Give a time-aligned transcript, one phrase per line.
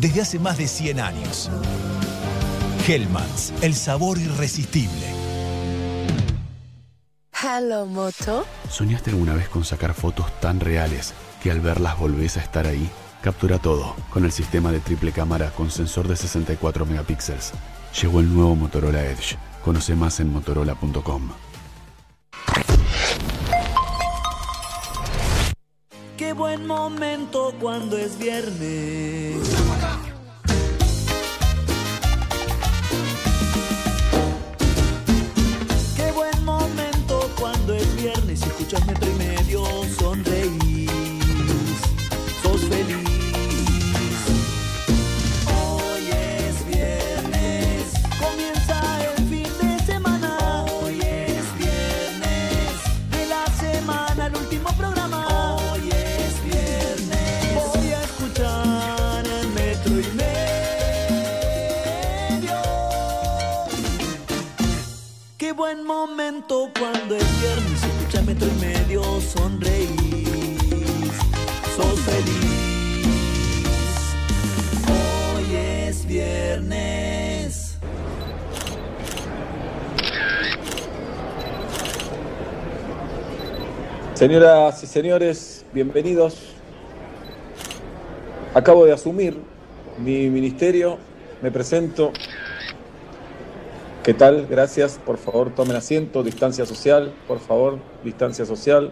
[0.00, 1.50] desde hace más de 100 años.
[2.86, 5.06] Hellmann's, el sabor irresistible.
[7.32, 8.46] Hello, Moto.
[8.70, 12.88] ¿Soñaste alguna vez con sacar fotos tan reales que al verlas volvés a estar ahí?
[13.20, 17.52] Captura todo con el sistema de triple cámara con sensor de 64 megapíxeles.
[18.00, 19.36] Llegó el nuevo Motorola Edge.
[19.64, 21.30] Conoce más en motorola.com.
[26.58, 29.36] buen momento cuando es viernes.
[35.96, 38.50] Qué buen momento cuando es viernes y
[66.06, 69.88] momento cuando es viernes, escucha metro y medio, sonreís,
[71.74, 73.34] sos feliz.
[74.86, 77.78] Hoy es viernes.
[84.14, 86.54] Señoras y señores, bienvenidos.
[88.54, 89.36] Acabo de asumir
[89.98, 90.96] mi ministerio,
[91.42, 92.12] me presento.
[94.08, 94.46] ¿Qué tal?
[94.46, 94.98] Gracias.
[95.04, 96.22] Por favor, tomen asiento.
[96.22, 98.90] Distancia social, por favor, distancia social.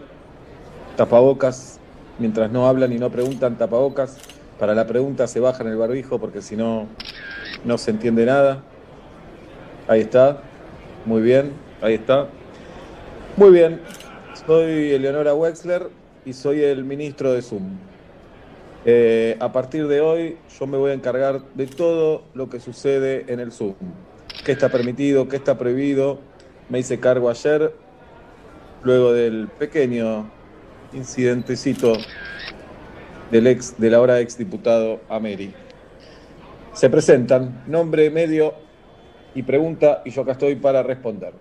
[0.95, 1.79] Tapabocas.
[2.19, 4.19] Mientras no hablan y no preguntan, tapabocas.
[4.59, 6.85] Para la pregunta se bajan el barbijo porque si no,
[7.65, 8.61] no se entiende nada.
[9.87, 10.37] Ahí está.
[11.07, 11.53] Muy bien.
[11.81, 12.27] Ahí está.
[13.37, 13.81] Muy bien.
[14.45, 15.89] Soy Eleonora Wexler
[16.25, 17.79] y soy el ministro de Zoom.
[18.85, 23.25] Eh, a partir de hoy yo me voy a encargar de todo lo que sucede
[23.29, 23.73] en el Zoom.
[24.43, 25.27] ¿Qué está permitido?
[25.27, 26.19] ¿Qué está prohibido?
[26.69, 27.73] Me hice cargo ayer,
[28.83, 30.29] luego del pequeño
[30.93, 31.93] incidentecito
[33.31, 35.53] del ex, del ahora ex diputado Ameri.
[36.73, 38.53] Se presentan nombre, medio
[39.35, 41.33] y pregunta y yo acá estoy para responder.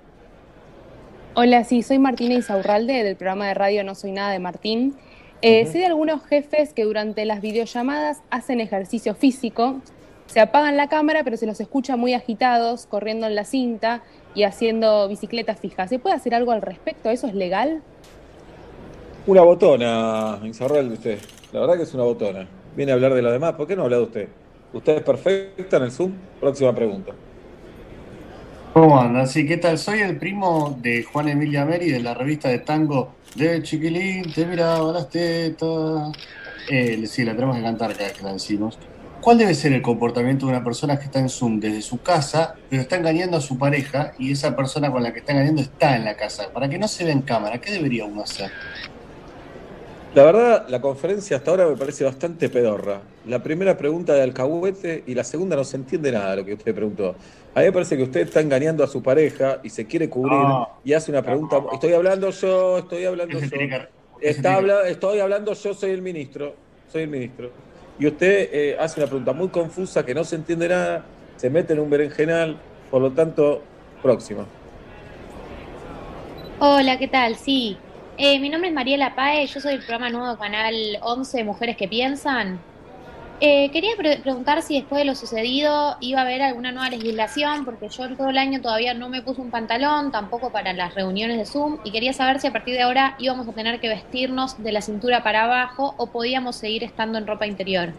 [1.35, 4.97] Hola, sí, soy Martina Isaurralde del programa de radio No Soy Nada de Martín.
[5.43, 9.83] Eh, Sé de algunos jefes que durante las videollamadas hacen ejercicio físico,
[10.27, 14.03] se apagan la cámara pero se los escucha muy agitados, corriendo en la cinta
[14.35, 15.89] y haciendo bicicletas fijas.
[15.89, 17.11] ¿Se puede hacer algo al respecto?
[17.11, 17.83] ¿Eso es legal?
[19.27, 21.19] Una botona, Isaurralde, usted.
[21.53, 22.47] La verdad que es una botona.
[22.77, 23.55] Viene a hablar de lo demás.
[23.55, 24.29] ¿Por qué no habla de usted?
[24.73, 26.13] ¿Usted es perfecta en el Zoom?
[26.39, 27.13] Próxima pregunta.
[28.75, 29.27] ¿Cómo andan?
[29.27, 29.79] Sí, ¿qué tal?
[29.79, 34.45] Soy el primo de Juan Emilia Meri de la revista de tango de Chiquilín, te
[34.45, 36.13] miraba las tetas.
[36.71, 38.79] Eh, sí, la tenemos que cantar cada vez que la decimos.
[39.27, 42.55] ¿Cuál debe ser el comportamiento de una persona que está en Zoom desde su casa,
[42.71, 45.97] pero está engañando a su pareja y esa persona con la que está engañando está
[45.97, 46.49] en la casa?
[46.53, 48.53] Para que no se vea en cámara, ¿qué debería uno hacer?
[50.15, 53.01] La verdad, la conferencia hasta ahora me parece bastante pedorra.
[53.27, 56.55] La primera pregunta de alcahuete y la segunda no se entiende nada de lo que
[56.55, 57.17] usted preguntó.
[57.57, 60.39] A mí me parece que usted está engañando a su pareja y se quiere cubrir
[60.39, 60.69] No.
[60.85, 61.61] y hace una pregunta.
[61.73, 63.57] Estoy hablando yo, estoy hablando yo.
[64.21, 66.55] Está habla- estoy hablando yo, soy el ministro.
[66.93, 67.66] Soy el ministro.
[67.99, 71.05] Y usted eh, hace una pregunta muy confusa que no se entiende nada,
[71.37, 72.57] se mete en un berenjenal,
[72.91, 73.63] por lo tanto,
[74.03, 74.45] próxima.
[76.59, 77.37] Hola, ¿qué tal?
[77.37, 77.79] Sí.
[78.19, 81.89] Eh, mi nombre es Mariela Pae, yo soy del programa nuevo Canal 11 Mujeres que
[81.89, 82.59] Piensan.
[83.39, 87.67] Eh, quería pre- preguntar si después de lo sucedido iba a haber alguna nueva legislación,
[87.67, 91.37] porque yo todo el año todavía no me puse un pantalón, tampoco para las reuniones
[91.37, 94.63] de Zoom, y quería saber si a partir de ahora íbamos a tener que vestirnos
[94.63, 97.91] de la cintura para abajo o podíamos seguir estando en ropa interior.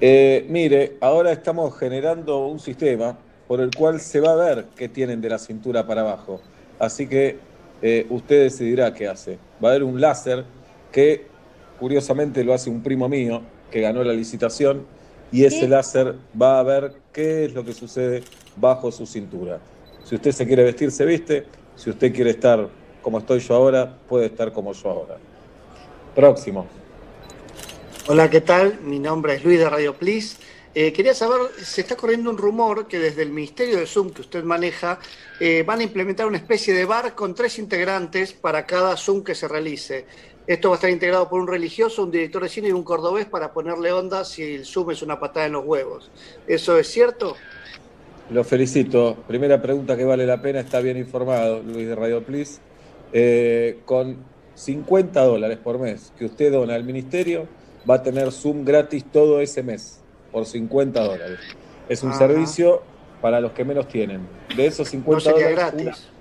[0.00, 4.88] Eh, mire, ahora estamos generando un sistema por el cual se va a ver qué
[4.88, 6.40] tienen de la cintura para abajo.
[6.78, 7.36] Así que
[7.82, 9.36] eh, usted decidirá qué hace.
[9.62, 10.44] Va a haber un láser
[10.90, 11.26] que,
[11.78, 13.42] curiosamente, lo hace un primo mío
[13.72, 14.86] que ganó la licitación
[15.32, 15.68] y ese ¿Qué?
[15.68, 18.22] láser va a ver qué es lo que sucede
[18.56, 19.58] bajo su cintura.
[20.04, 21.46] Si usted se quiere vestir, se viste.
[21.74, 22.68] Si usted quiere estar
[23.00, 25.16] como estoy yo ahora, puede estar como yo ahora.
[26.14, 26.66] Próximo.
[28.08, 28.78] Hola, ¿qué tal?
[28.82, 30.36] Mi nombre es Luis de Radio Please.
[30.74, 34.22] Eh, quería saber, se está corriendo un rumor que desde el Ministerio de Zoom que
[34.22, 34.98] usted maneja
[35.38, 39.34] eh, van a implementar una especie de bar con tres integrantes para cada Zoom que
[39.34, 40.06] se realice.
[40.46, 43.26] Esto va a estar integrado por un religioso, un director de cine y un cordobés
[43.26, 46.10] para ponerle onda si el Zoom es una patada en los huevos.
[46.48, 47.36] ¿Eso es cierto?
[48.30, 49.16] Lo felicito.
[49.28, 52.60] Primera pregunta que vale la pena, está bien informado, Luis de Radio Please.
[53.12, 54.16] Eh, con
[54.54, 57.46] 50 dólares por mes que usted dona al ministerio,
[57.88, 60.00] va a tener Zoom gratis todo ese mes,
[60.32, 61.38] por 50 dólares.
[61.88, 62.18] Es un Ajá.
[62.18, 62.82] servicio
[63.20, 64.26] para los que menos tienen.
[64.56, 66.08] De esos 50 No sería dólares, gratis.
[66.08, 66.12] una-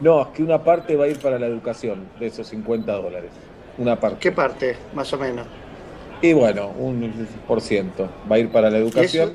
[0.00, 3.30] no, es que una parte va a ir para la educación de esos 50 dólares.
[3.78, 4.18] Una parte.
[4.20, 5.46] ¿Qué parte, más o menos?
[6.22, 9.34] Y bueno, un por ciento va a ir para la educación.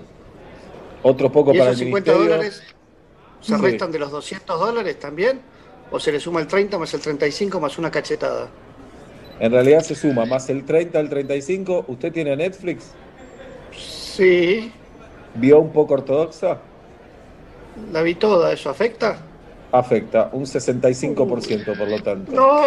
[1.03, 2.35] Otro poco ¿Y para el 50 ministerio.
[2.38, 2.63] dólares
[3.39, 3.61] se Sí.
[3.61, 5.41] restan de los 200 dólares también?
[5.91, 8.47] ¿O se le suma el 30 más el 35 más una cachetada?
[9.39, 11.85] En realidad se suma más el 30 al 35.
[11.87, 12.91] ¿Usted tiene Netflix?
[13.75, 14.71] Sí,
[15.35, 16.57] ¿Vio un poco ortodoxa?
[17.91, 18.51] la vi toda.
[18.53, 19.17] ¿Eso afecta?
[19.71, 22.31] Afecta, un 65% por lo tanto.
[22.33, 22.61] ¡No!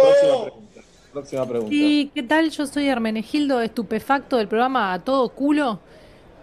[0.00, 0.80] Próxima pregunta.
[1.12, 1.70] Próxima pregunta.
[1.70, 2.50] Sí, ¿qué tal?
[2.50, 5.80] Yo soy Hermenegildo, estupefacto del programa A Todo Culo.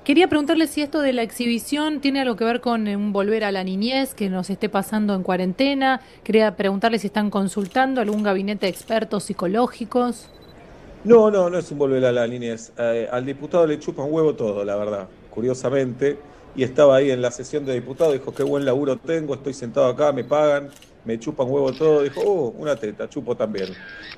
[0.03, 3.43] Quería preguntarle si esto de la exhibición tiene algo que ver con eh, un volver
[3.43, 6.01] a la niñez que nos esté pasando en cuarentena.
[6.23, 10.29] Quería preguntarle si están consultando algún gabinete de expertos psicológicos.
[11.03, 12.71] No, no, no es un volver a la niñez.
[12.77, 16.17] Eh, al diputado le chupa un huevo todo, la verdad, curiosamente.
[16.55, 19.85] Y estaba ahí en la sesión de diputado, dijo, qué buen laburo tengo, estoy sentado
[19.87, 20.69] acá, me pagan,
[21.09, 22.03] me chupan huevo todo.
[22.03, 23.69] Dijo, oh, una teta, chupo también.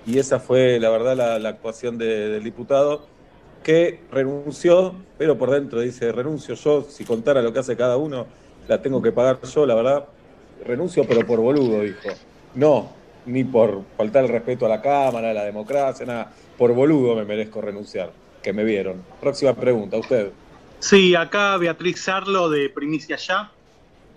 [0.06, 3.06] Y esa fue, la verdad, la, actuación de- del diputado,
[3.64, 8.26] que renunció, pero por dentro dice, renuncio yo, si contara lo que hace cada uno,
[8.68, 10.06] la tengo que pagar yo, la verdad.
[10.66, 12.10] Renuncio, pero por boludo, dijo.
[12.56, 12.92] No,
[13.26, 16.34] ni por faltar el respeto a la Cámara, a la democracia, nada.
[16.58, 18.12] Por boludo me merezco renunciar,
[18.44, 19.02] que me vieron.
[19.22, 20.32] Próxima pregunta, usted.
[20.80, 23.52] Sí, acá Beatriz Sarlo de Primicia Ya.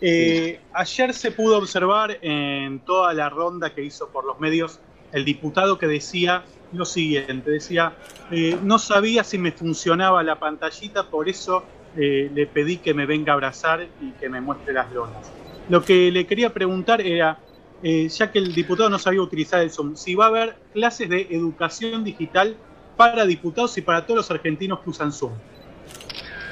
[0.00, 4.80] Eh, Ayer se pudo observar en toda la ronda que hizo por los medios
[5.12, 7.92] el diputado que decía lo siguiente, decía,
[8.32, 11.62] eh, no sabía si me funcionaba la pantallita, por eso
[11.96, 15.30] eh, le pedí que me venga a abrazar y que me muestre las lonas.
[15.68, 17.38] Lo que le quería preguntar era,
[17.82, 21.28] ya que el diputado no sabía utilizar el Zoom, si va a haber clases de
[21.30, 22.56] educación digital
[22.96, 25.32] para diputados y para todos los argentinos que usan Zoom.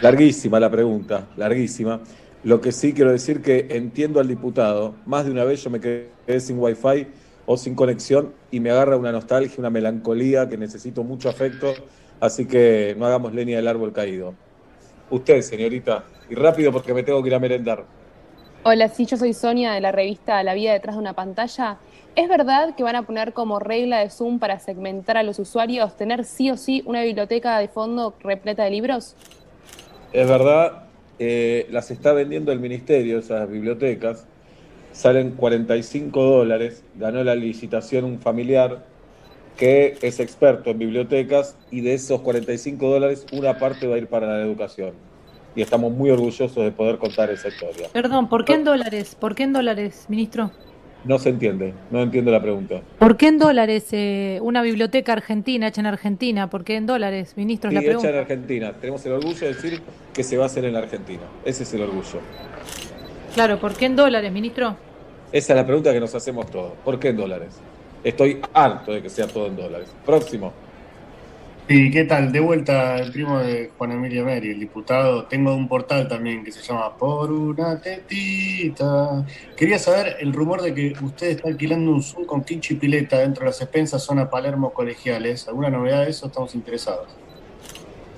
[0.02, 2.00] Larguísima la pregunta, larguísima.
[2.44, 4.94] Lo que sí quiero decir que entiendo al diputado.
[5.06, 7.06] Más de una vez yo me quedé sin wifi
[7.46, 11.72] o sin conexión y me agarra una nostalgia, una melancolía que necesito mucho afecto.
[12.18, 14.34] Así que no hagamos leña del árbol caído.
[15.10, 17.84] Usted, señorita, y rápido porque me tengo que ir a merendar.
[18.64, 21.78] Hola, sí, yo soy Sonia de la revista La vida detrás de una pantalla.
[22.16, 25.96] ¿Es verdad que van a poner como regla de Zoom para segmentar a los usuarios
[25.96, 29.16] tener sí o sí una biblioteca de fondo repleta de libros?
[30.12, 30.84] Es verdad,
[31.19, 34.26] eh, las está vendiendo el ministerio, esas bibliotecas.
[34.93, 36.85] Salen 45 dólares.
[36.97, 38.85] Ganó la licitación un familiar
[39.56, 44.09] que es experto en bibliotecas y de esos 45 dólares una parte va a ir
[44.09, 44.93] para la educación.
[45.55, 47.88] Y estamos muy orgullosos de poder contar esa historia.
[47.93, 49.14] Perdón, ¿por qué en dólares?
[49.14, 50.50] ¿Por qué en dólares, ministro?
[51.04, 52.81] No se entiende, no entiendo la pregunta.
[52.99, 56.49] ¿Por qué en dólares eh, una biblioteca argentina hecha en Argentina?
[56.49, 57.70] ¿Por qué en dólares, ministro?
[57.70, 58.20] Y la hecha en pregunta.
[58.20, 58.72] Argentina.
[58.81, 59.82] Tenemos el orgullo de decir
[60.14, 61.22] que se va a hacer en la Argentina.
[61.44, 62.20] Ese es el orgullo.
[63.34, 64.76] Claro, ¿por qué en dólares, ministro?
[65.32, 66.72] Esa es la pregunta que nos hacemos todos.
[66.84, 67.58] ¿Por qué en dólares?
[68.04, 69.88] Estoy harto de que sea todo en dólares.
[70.06, 70.52] Próximo.
[71.74, 72.30] ¿Y qué tal?
[72.32, 75.24] De vuelta el primo de Juan Emilio Meri, el diputado.
[75.24, 79.24] Tengo un portal también que se llama Por una tetita.
[79.56, 83.44] Quería saber el rumor de que usted está alquilando un Zoom con y pileta dentro
[83.44, 85.48] de las expensas zona Palermo colegiales.
[85.48, 86.26] ¿Alguna novedad de eso?
[86.26, 87.08] Estamos interesados.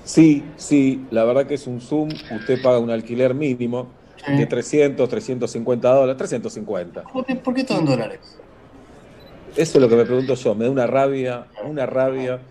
[0.03, 2.09] Sí, sí, la verdad que es un Zoom.
[2.09, 3.87] Usted paga un alquiler mínimo
[4.17, 4.33] Sí.
[4.33, 7.03] de 300, 350 dólares, 350.
[7.03, 8.19] ¿Por qué, por qué todo en dólares?
[9.55, 10.55] Eso es lo que me pregunto yo.
[10.55, 12.41] Me da una rabia, una rabia.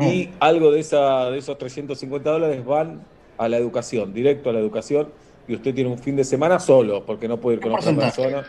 [0.00, 3.00] Y algo de, esa, de esos 350 dólares van
[3.38, 5.08] a la educación, directo a la educación.
[5.48, 8.22] Y usted tiene un fin de semana solo, porque no puede ir con otra porcentaje.
[8.22, 8.46] persona.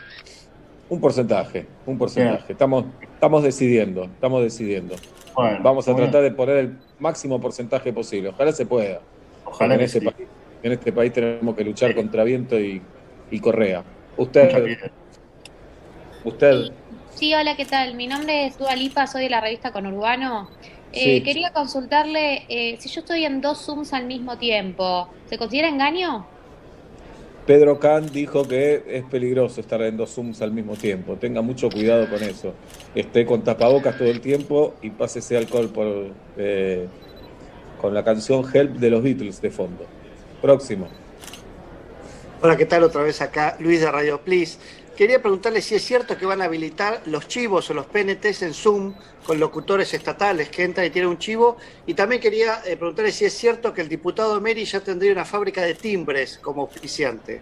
[0.90, 2.52] Un porcentaje, un porcentaje.
[2.52, 4.96] Estamos, estamos decidiendo, estamos decidiendo.
[5.36, 8.30] Bueno, Vamos a tratar de poner el máximo porcentaje posible.
[8.30, 9.00] Ojalá se pueda.
[9.46, 10.06] Ojalá en, que este sí.
[10.06, 10.28] país,
[10.62, 12.82] en este país tenemos que luchar contra viento y,
[13.32, 13.84] y correa.
[14.18, 14.78] Usted,
[16.26, 16.72] usted,
[17.16, 17.94] Sí, hola, ¿qué tal?
[17.96, 20.50] Mi nombre es Dua Lipa, soy de la revista Conurbano.
[20.93, 21.24] Eh, Sí.
[21.24, 26.25] Quería consultarle eh, si yo estoy en dos Zooms al mismo tiempo, ¿se considera engaño?
[27.45, 31.15] Pedro Can dijo que es peligroso estar en dos Zooms al mismo tiempo.
[31.15, 32.53] Tenga mucho cuidado con eso.
[32.93, 36.07] Esté con tapabocas todo el tiempo y pásese alcohol por,
[36.38, 36.88] eh,
[37.79, 39.86] con la canción Help de los Beatles de fondo.
[40.41, 40.88] Próximo.
[42.43, 42.83] Hola, ¿qué tal?
[42.83, 44.60] Otra vez acá, Luis de Radio Please.
[45.01, 48.53] Quería preguntarle si es cierto que van a habilitar los chivos o los PNTs en
[48.53, 48.93] Zoom
[49.25, 51.58] con locutores estatales que entran y tienen un chivo.
[51.88, 55.25] Y también quería eh, preguntarle si es cierto que el diputado Meri ya tendría una
[55.25, 57.41] fábrica de timbres como auspiciante.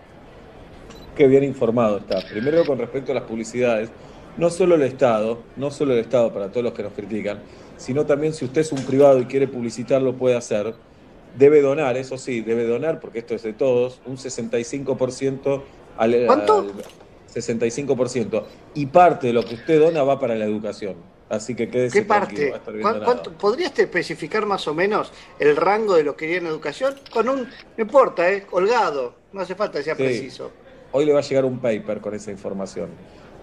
[1.18, 2.26] Qué bien informado está.
[2.30, 3.90] Primero, con respecto a las publicidades,
[4.38, 7.42] no solo el Estado, no solo el Estado para todos los que nos critican,
[7.76, 10.76] sino también si usted es un privado y quiere publicitarlo, puede hacer.
[11.38, 15.62] Debe donar, eso sí, debe donar, porque esto es de todos, un 65%
[15.98, 16.60] al, ¿Cuánto?
[16.60, 18.44] al- 65%.
[18.76, 20.96] Y parte de lo que usted dona va para la educación.
[21.30, 22.50] Así que quédese ¿Qué tranquilo, parte?
[22.50, 23.14] va a estar bien ¿Cuán- donado.
[23.24, 26.96] cuánto- ¿Podrías especificar más o menos el rango de lo que iría en educación?
[27.14, 28.44] Con un, no importa, ¿eh?
[28.50, 29.14] Colgado.
[29.32, 30.02] No hace falta que sea Sí.
[30.04, 30.52] preciso.
[30.92, 32.90] Hoy le va a llegar un paper con esa información.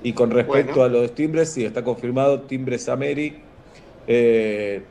[0.02, 0.97] Y con respecto Bueno.
[0.99, 3.40] a los timbres, sí, está confirmado, timbres Ameri.
[4.09, 4.83] Eh,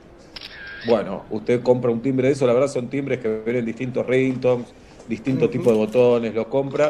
[0.87, 4.67] bueno, usted compra un timbre de eso, la verdad son timbres que vienen distintos ringtones,
[5.07, 6.89] distintos tipos de botones, lo compra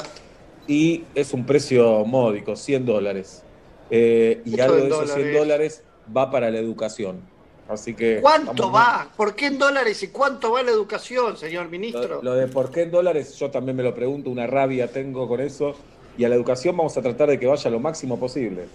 [0.68, 3.44] y es un precio módico, 100 dólares.
[3.90, 5.84] Eh, y algo de esos 100 dólares.
[6.16, 7.20] va para la educación.
[7.68, 8.20] Así que...
[8.22, 9.10] ¿Cuánto va?
[9.16, 12.22] ¿Por qué en dólares y cuánto va la educación, señor Lo, ministro?
[12.22, 15.42] lo de por qué en dólares, yo también me lo pregunto, una rabia tengo con
[15.42, 15.76] eso.
[16.18, 18.66] Y a la educación vamos a tratar de que vaya lo máximo posible.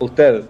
[0.00, 0.44] Usted,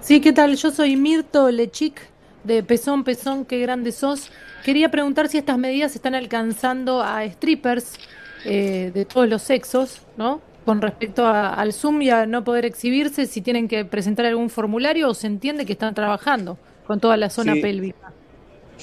[0.00, 0.56] Sí, ¿qué tal?
[0.56, 2.00] Yo soy Mirto Lechic
[2.42, 4.30] de Pezón, Pezón, qué grande sos.
[4.64, 7.94] Quería preguntar si estas medidas están alcanzando a strippers
[8.44, 10.40] eh, de todos los sexos, ¿no?
[10.64, 14.50] Con respecto a- al Zoom y a no poder exhibirse, si tienen que presentar algún
[14.50, 17.60] formulario o se entiende que están trabajando con toda la zona Sí.
[17.62, 18.12] pélvica.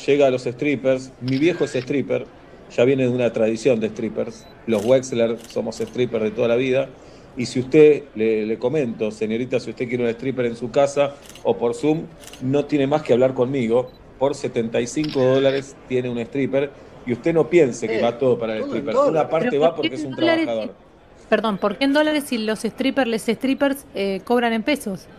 [0.06, 1.12] llega a los strippers.
[1.22, 2.28] Mi viejo es stripper,
[2.76, 4.46] ya viene de una tradición de strippers.
[4.68, 6.88] Los Wexler somos strippers de toda la vida.
[7.36, 11.16] Y si usted, le, le comento, señorita, si usted quiere un stripper en su casa
[11.44, 12.04] o por Zoom,
[12.42, 13.90] no tiene más que hablar conmigo.
[14.20, 16.70] Por 75 dólares tiene un stripper.
[17.08, 19.02] Y usted no piense que Eh, va todo para el stripper.
[19.06, 20.46] Una parte va ¿por qué porque es un dólares?
[20.46, 20.76] trabajador.
[21.30, 25.10] Perdón, ¿por qué en dólares si los strippers, les strippers eh, cobran en pesos?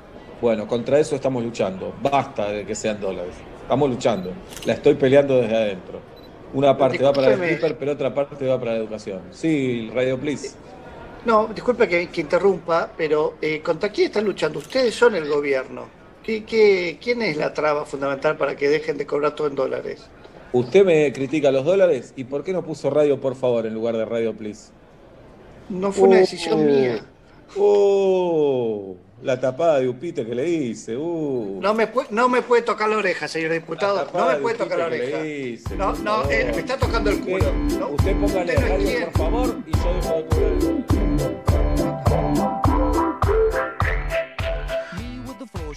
[0.41, 1.97] Bueno, contra eso estamos luchando.
[2.01, 3.47] Basta de que sean dólares.
[3.63, 4.43] Estamos luchando.
[4.65, 6.07] La estoy peleando desde adentro.
[6.53, 9.29] Una parte va para el stripper, pero otra parte va para la educación.
[9.31, 10.59] Sí, Radio Please.
[11.25, 14.61] No, disculpe que, que interrumpa, pero eh, ¿contra quién están luchando?
[14.61, 15.93] Ustedes son el gobierno.
[16.23, 20.11] ¿Qué, qué, quién es la traba fundamental para que dejen de cobrar todo en dólares?
[20.53, 23.97] Usted me critica los dólares y ¿por qué no puso radio por favor en lugar
[23.97, 24.71] de radio please?
[25.69, 27.05] No fue una Oh, decisión mía.
[27.57, 30.97] Oh, la tapada de Upite que le hice.
[30.97, 31.59] Uh.
[31.61, 34.07] No me, puede, no me puede tocar la oreja, señor diputado.
[34.15, 35.27] No me de puede tocar la oreja.
[35.27, 37.37] hice, No, por no, eh, me está tocando el culo.
[37.37, 37.89] Usted, ¿no?
[37.91, 40.85] usted póngale no radio por favor y yo dejo de cobrar el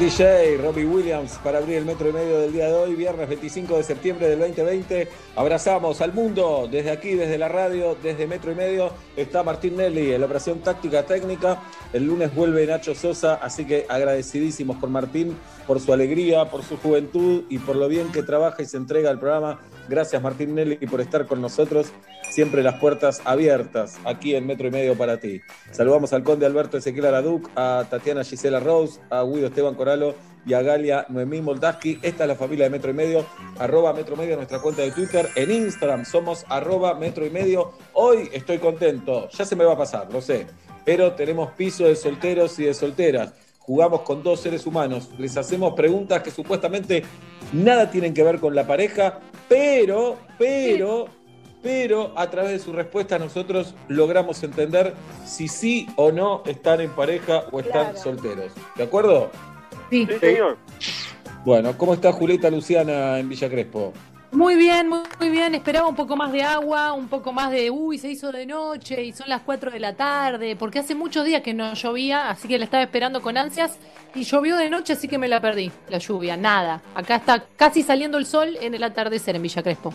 [0.00, 3.76] DJ, Robbie Williams, para abrir el metro y medio del día de hoy, viernes 25
[3.76, 5.10] de septiembre del 2020.
[5.36, 8.92] Abrazamos al mundo desde aquí, desde la radio, desde metro y medio.
[9.14, 11.60] Está Martín Nelly en la operación táctica técnica.
[11.92, 16.78] El lunes vuelve Nacho Sosa, así que agradecidísimos por Martín, por su alegría, por su
[16.78, 19.60] juventud y por lo bien que trabaja y se entrega al programa.
[19.88, 21.92] Gracias Martín Nelly por estar con nosotros.
[22.30, 25.40] Siempre las puertas abiertas aquí en Metro y Medio para ti.
[25.72, 30.14] Saludamos al conde Alberto Ezequiel Araduc, a Tatiana Gisela Rose, a Guido Esteban Coralo
[30.46, 31.98] y a Galia Noemí Moldaski.
[32.02, 33.26] Esta es la familia de Metro y Medio,
[33.58, 35.28] arroba Metro y Medio, nuestra cuenta de Twitter.
[35.34, 37.72] En Instagram somos arroba Metro y Medio.
[37.94, 40.46] Hoy estoy contento, ya se me va a pasar, lo sé,
[40.84, 43.32] pero tenemos piso de solteros y de solteras.
[43.58, 47.04] Jugamos con dos seres humanos, les hacemos preguntas que supuestamente
[47.52, 51.08] nada tienen que ver con la pareja, pero, pero,
[51.60, 54.94] pero a través de su respuesta nosotros logramos entender
[55.26, 57.98] si sí o no están en pareja o están Claro.
[57.98, 58.52] solteros.
[58.76, 59.30] ¿De acuerdo?
[59.90, 60.06] Sí.
[60.20, 60.56] señor.
[61.44, 63.92] Bueno, ¿cómo está Julieta Luciana en Villa Crespo?
[64.32, 65.54] Muy bien, muy, bien.
[65.56, 69.02] Esperaba un poco más de agua, un poco más de, uy, se hizo de noche
[69.02, 72.46] y son las 4 de la tarde, porque hace muchos días que no llovía, así
[72.46, 73.76] que la estaba esperando con ansias
[74.14, 76.80] y llovió de noche, así que me la perdí, la lluvia, nada.
[76.94, 79.92] Acá está casi saliendo el sol en el atardecer en Villa Crespo.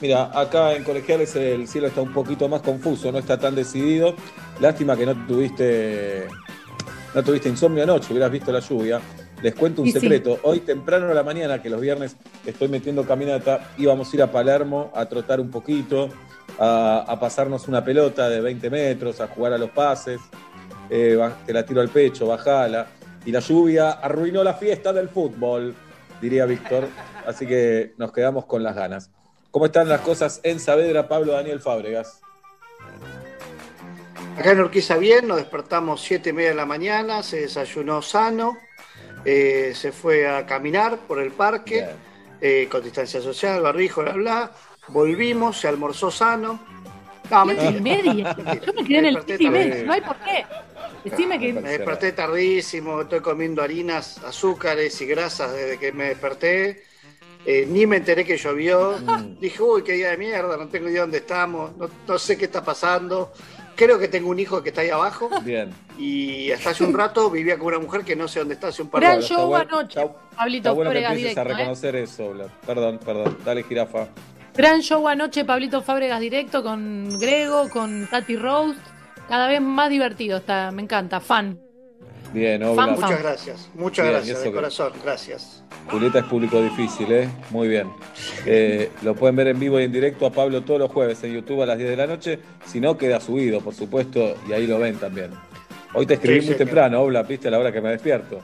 [0.00, 4.14] Mira, acá en Colegiales el cielo está un poquito más confuso, no está tan decidido.
[4.58, 6.28] Lástima que no tuviste
[7.14, 9.00] no tuviste insomnio anoche, hubieras visto la lluvia.
[9.42, 10.00] Les cuento un Y sí.
[10.00, 10.38] secreto.
[10.42, 14.32] Hoy temprano a la mañana, que los viernes estoy metiendo caminata, íbamos a ir a
[14.32, 16.08] Palermo a trotar un poquito,
[16.58, 20.20] a, a pasarnos una pelota de 20 metros, a jugar a los pases.
[20.88, 22.86] Eh, te la tiro al pecho, bajala.
[23.24, 25.74] Y la lluvia arruinó la fiesta del fútbol,
[26.20, 26.88] diría Víctor.
[27.26, 29.10] Así que nos quedamos con las ganas.
[29.50, 32.20] ¿Cómo están las cosas en Saavedra, Pablo Daniel Fábregas?
[34.38, 38.56] Acá en Urquiza bien, nos despertamos siete y media de la mañana, se desayunó sano,
[39.24, 41.86] eh, se fue a caminar por el parque,
[42.40, 44.52] eh, con distancia social, barbijo, bla, bla.
[44.88, 46.60] Volvimos, se almorzó sano.
[47.30, 47.70] No, mentira.
[47.70, 48.34] y media.
[48.34, 48.54] Mentira.
[48.66, 50.44] Yo me quedé en el siete y media, no hay por qué.
[51.04, 56.84] Decime que Me desperté tardísimo, estoy comiendo harinas, azúcares y grasas desde que me desperté.
[57.44, 58.98] Eh, ni me enteré que llovió.
[58.98, 59.38] Mm.
[59.38, 62.46] Dije, uy, qué día de mierda, no tengo idea dónde estamos, no, no sé qué
[62.46, 63.32] está pasando.
[63.76, 65.70] Creo que tengo un hijo que está ahí abajo Bien.
[65.98, 68.80] y hasta hace un rato vivía con una mujer que no sé dónde está hace
[68.82, 71.38] un par de Gran está show bueno- anoche, está- Pablito Está bueno que Fábregas empieces
[71.38, 71.58] a directo, ¿eh?
[71.64, 72.50] reconocer eso, Blas.
[72.66, 73.38] Perdón, perdón.
[73.44, 74.08] Dale, jirafa.
[74.54, 78.78] Gran show anoche, Pablito Fábregas directo con Grego, con Tati Rose.
[79.28, 81.58] Cada vez más divertido está, me encanta, fan.
[82.36, 82.84] Bien, Fan, Obla.
[82.84, 82.94] fan.
[83.00, 85.64] Muchas gracias, muchas Bien, gracias, ¿y eso de corazón, gracias.
[85.90, 87.28] Julieta es público difícil, ¿eh?
[87.48, 87.88] Muy bien.
[88.44, 91.32] Eh, lo pueden ver en vivo y en directo a Pablo todos los jueves en
[91.32, 92.38] YouTube a las 10 de la noche.
[92.66, 95.30] Si no, queda subido, por supuesto, y ahí lo ven también.
[95.94, 96.66] Hoy te escribí Sí, muy señor.
[96.68, 98.42] temprano, Obla, viste a la hora que me despierto.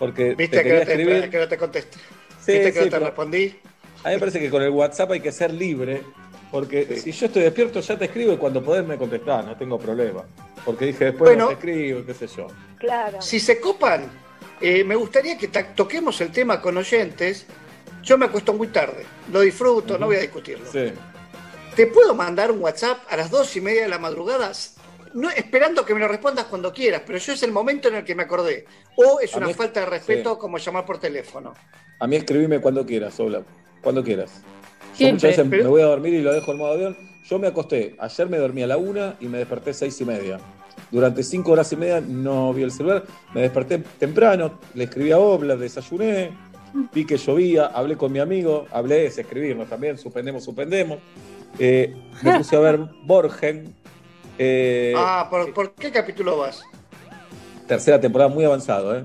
[0.00, 1.30] Porque ¿Viste te que quería no te, escribir.
[1.30, 1.98] que no te contesté?
[2.40, 3.54] Sí, ¿Viste que sí, no te pero- respondí?
[4.02, 6.02] A mí me parece que con el WhatsApp hay que ser libre,
[6.50, 9.78] porque si yo estoy despierto ya te escribo y cuando podés me contestás, no tengo
[9.78, 10.24] problema.
[10.64, 11.44] Porque dije después Bueno.
[11.44, 12.48] no te escribo, qué sé yo.
[12.78, 13.20] Claro.
[13.20, 14.08] Si se copan,
[14.60, 17.46] eh, me gustaría que toquemos el tema con oyentes.
[18.02, 20.64] Yo me acuesto muy tarde, lo disfruto, no voy a discutirlo.
[20.70, 20.92] Sí.
[21.74, 24.52] ¿Te puedo mandar un WhatsApp a las dos y media de la madrugada?
[25.14, 28.04] No, esperando que me lo respondas cuando quieras, pero yo es el momento en el
[28.04, 28.66] que me acordé.
[28.96, 30.40] O es A una mí- falta de respeto sí.
[30.40, 31.54] como llamar por teléfono.
[31.98, 33.42] A mí escribime cuando quieras, Obla.
[33.82, 34.30] Cuando quieras.
[34.92, 35.12] Yo Siempre.
[35.14, 36.96] muchas veces Pero- me voy a dormir y lo dejo en modo avión.
[37.24, 37.94] Yo me acosté.
[37.98, 40.38] Ayer me dormí a la una y me desperté seis y media.
[40.90, 43.04] Durante cinco horas y media no vi el celular.
[43.34, 46.30] Me desperté temprano, le escribí a Obla, desayuné,
[46.92, 50.98] vi que llovía, hablé con mi amigo, hablé, es escribirnos también, suspendemos, suspendemos.
[51.58, 53.74] Eh, me puse a ver Borgen.
[54.38, 56.62] eh, ah, ¿por, por qué capítulo vas?
[57.66, 59.04] tercera temporada muy avanzado, ¿eh?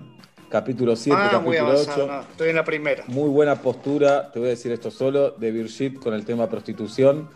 [0.50, 1.92] Capítulo 7, ah, muy capítulo 8.
[1.92, 3.04] avanzado, no, estoy en la primera.
[3.08, 7.30] Muy buena postura, te voy a decir esto solo, de Virgit con el tema prostitución.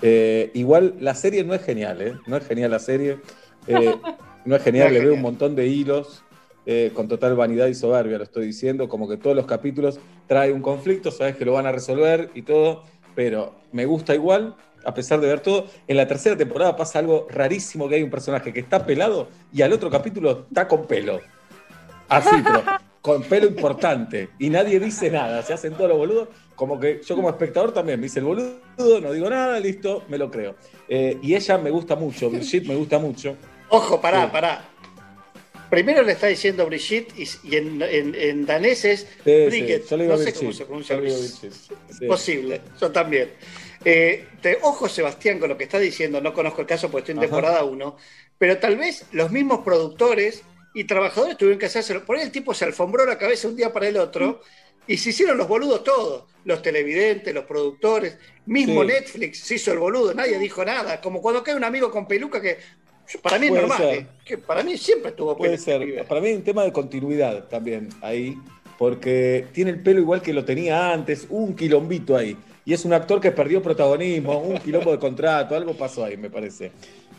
[0.00, 2.14] Eh, igual la serie no es genial, ¿eh?
[2.26, 3.18] No es genial la serie.
[3.66, 3.96] Eh,
[4.44, 6.22] no es genial, No es le veo un montón de hilos,
[6.64, 9.98] eh, con total vanidad y soberbia, lo estoy diciendo, como que todos los capítulos
[10.28, 12.84] trae un conflicto, sabes que lo van a resolver y todo,
[13.16, 15.66] pero me gusta igual, a pesar de ver todo.
[15.88, 19.62] En la tercera temporada pasa algo rarísimo, que hay un personaje que está pelado y
[19.62, 21.20] al otro capítulo está con pelo.
[22.08, 22.62] Así, pero
[23.00, 24.30] con pelo importante.
[24.38, 26.28] Y nadie dice nada, se hacen todos los boludos.
[26.54, 30.16] Como que yo como espectador también me dice el boludo, no digo nada, listo, me
[30.16, 30.54] lo creo.
[30.88, 33.36] Eh, y ella me gusta mucho, Brigitte me gusta mucho.
[33.74, 34.68] Ojo, pará, pará.
[35.70, 39.82] Primero le está diciendo Brigitte y, y en, en- en danés es Brigitte.
[39.84, 41.50] sí, yo le digo no sé cómo se pronuncia Brigitte.
[42.06, 43.32] Posible, yo también.
[43.82, 47.12] Eh, te- ojo, Sebastián, con lo que está diciendo, no conozco el caso porque estoy
[47.14, 47.26] en Ajá.
[47.28, 47.96] temporada 1,
[48.36, 50.42] pero tal vez los mismos productores
[50.74, 52.04] y trabajadores tuvieron que hacérselo.
[52.04, 54.42] Por ahí el tipo se alfombró la cabeza un día para el otro
[54.86, 56.24] y se hicieron los boludos todos.
[56.44, 58.88] Los televidentes, los productores, mismo Sí.
[58.88, 61.00] Netflix se hizo el boludo, nadie dijo nada.
[61.00, 62.58] Como cuando cae un amigo con peluca que
[63.22, 63.94] para mí es Puede normal, ser.
[63.98, 66.06] eh, que para mí siempre estuvo Puede peluca, ser.
[66.06, 68.36] Para mí hay un tema de continuidad también ahí,
[68.78, 72.36] porque tiene el pelo igual que lo tenía antes, un quilombito ahí.
[72.64, 76.30] Y es un actor que perdió protagonismo, un quilombo de contrato, algo pasó ahí, me
[76.30, 76.70] parece.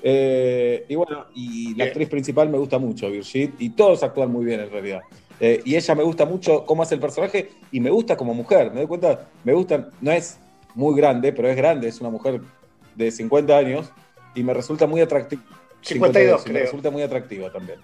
[0.01, 4.45] Eh, y bueno, y la actriz principal me gusta mucho, Virgit, y todos actúan muy
[4.45, 5.01] bien en realidad.
[5.39, 8.71] Eh, y ella me gusta mucho cómo hace el personaje y me gusta como mujer.
[8.71, 10.37] Me doy cuenta, me gusta, no es
[10.75, 12.41] muy grande, pero es grande, es una mujer
[12.95, 13.91] de 50 años
[14.35, 15.41] y me resulta muy atractiva.
[15.83, 16.65] 52, y me creo.
[16.65, 17.79] resulta muy atractiva también.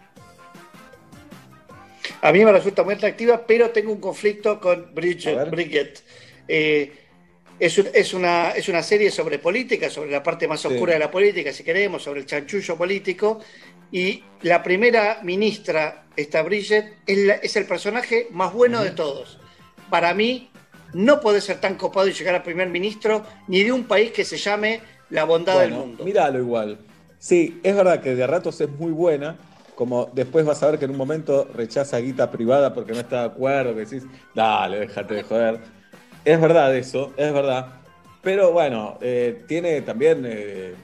[2.21, 6.03] A mí me resulta muy atractiva, pero tengo un conflicto con Bridget.
[6.47, 6.91] Eh,
[7.59, 10.67] es, un- es una, es una serie sobre política, sobre la parte más Sí.
[10.67, 13.39] oscura de la política, si queremos, sobre el chanchullo político.
[13.91, 19.39] Y la primera ministra, esta Bridget, es, la- es el personaje más bueno de todos.
[19.89, 20.51] Para mí,
[20.93, 24.25] no puede ser tan copado y llegar a primer ministro ni de un país que
[24.25, 26.03] se llame la bondad del mundo.
[26.03, 26.79] Míralo igual.
[27.19, 29.38] Sí, es verdad que de ratos es muy buena,
[29.75, 33.21] como después vas a ver que en un momento rechaza guita privada porque no está
[33.21, 34.03] de acuerdo, que decís,
[34.34, 35.60] dale, déjate de joder.
[36.23, 37.73] Es verdad eso, es verdad.
[38.21, 40.75] Pero bueno, eh, tiene también, eh,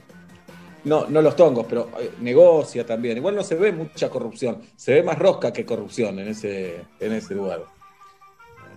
[0.84, 3.16] no, no los tongos, pero eh, negocia también.
[3.16, 7.12] Igual no se ve mucha corrupción, se ve más rosca que corrupción en ese, en
[7.12, 7.64] ese lugar.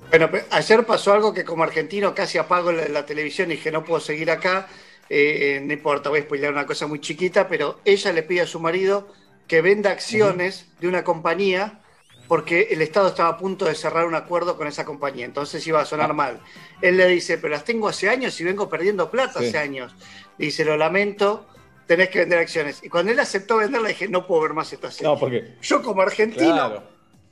[0.10, 3.84] Bueno, ayer pasó algo que como argentino casi apago la, la televisión y dije no
[3.84, 4.68] puedo seguir acá.
[5.10, 8.48] Eh, no importa, voy a spoiler una cosa muy chiquita, pero ella le pide a
[8.48, 9.08] su marido
[9.48, 11.80] que venda acciones de una compañía
[12.28, 15.82] porque el Estado estaba a punto de cerrar un acuerdo con esa compañía, entonces iba
[15.82, 16.40] a sonar mal.
[16.80, 19.48] Él le dice, pero las tengo hace años y vengo perdiendo plata Sí.
[19.48, 19.96] hace años.
[20.38, 21.48] Le dice, lo lamento,
[21.88, 22.84] tenés que vender acciones.
[22.84, 25.08] Y cuando él aceptó venderla, dije, no puedo ver más esta serie.
[25.12, 26.84] No, porque, Yo como argentino, claro,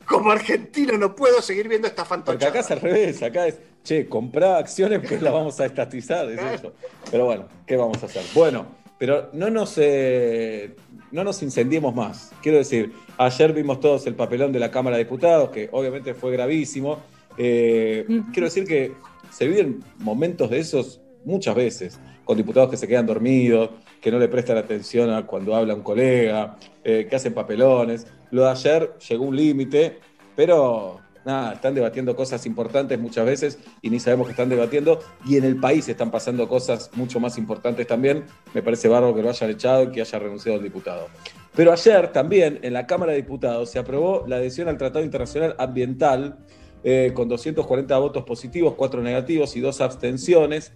[0.08, 2.50] como argentino no puedo seguir viendo esta porque fantochada.
[2.50, 6.40] acá es al revés, acá es, che, comprá acciones pues las vamos a estatizar, es
[6.42, 6.74] eso.
[7.12, 8.24] Pero bueno, ¿qué vamos a hacer?
[8.34, 8.66] Bueno,
[8.98, 10.76] pero no nos, eh,
[11.12, 12.32] no nos incendiemos más.
[12.42, 16.32] Quiero decir, ayer vimos todos el papelón de la Cámara de Diputados, que obviamente fue
[16.32, 17.00] gravísimo.
[17.38, 18.94] Eh, quiero decir que
[19.30, 23.70] se viven momentos de esos muchas veces, con diputados que se quedan dormidos,
[24.02, 28.08] que no le prestan atención a cuando habla un colega, eh, que hacen papelones.
[28.32, 30.00] Lo de ayer llegó un límite,
[30.36, 35.00] pero nada, están debatiendo cosas importantes muchas veces y ni sabemos que están debatiendo.
[35.26, 38.26] Y en el país están pasando cosas mucho más importantes también.
[38.54, 41.08] Me parece bárbaro que lo hayan echado y que haya renunciado el diputado.
[41.56, 45.56] Pero ayer también en la Cámara de Diputados se aprobó la adhesión al Tratado Internacional
[45.58, 46.38] Ambiental
[46.84, 50.74] eh, con 240 votos positivos, 4 negativos y 2 abstenciones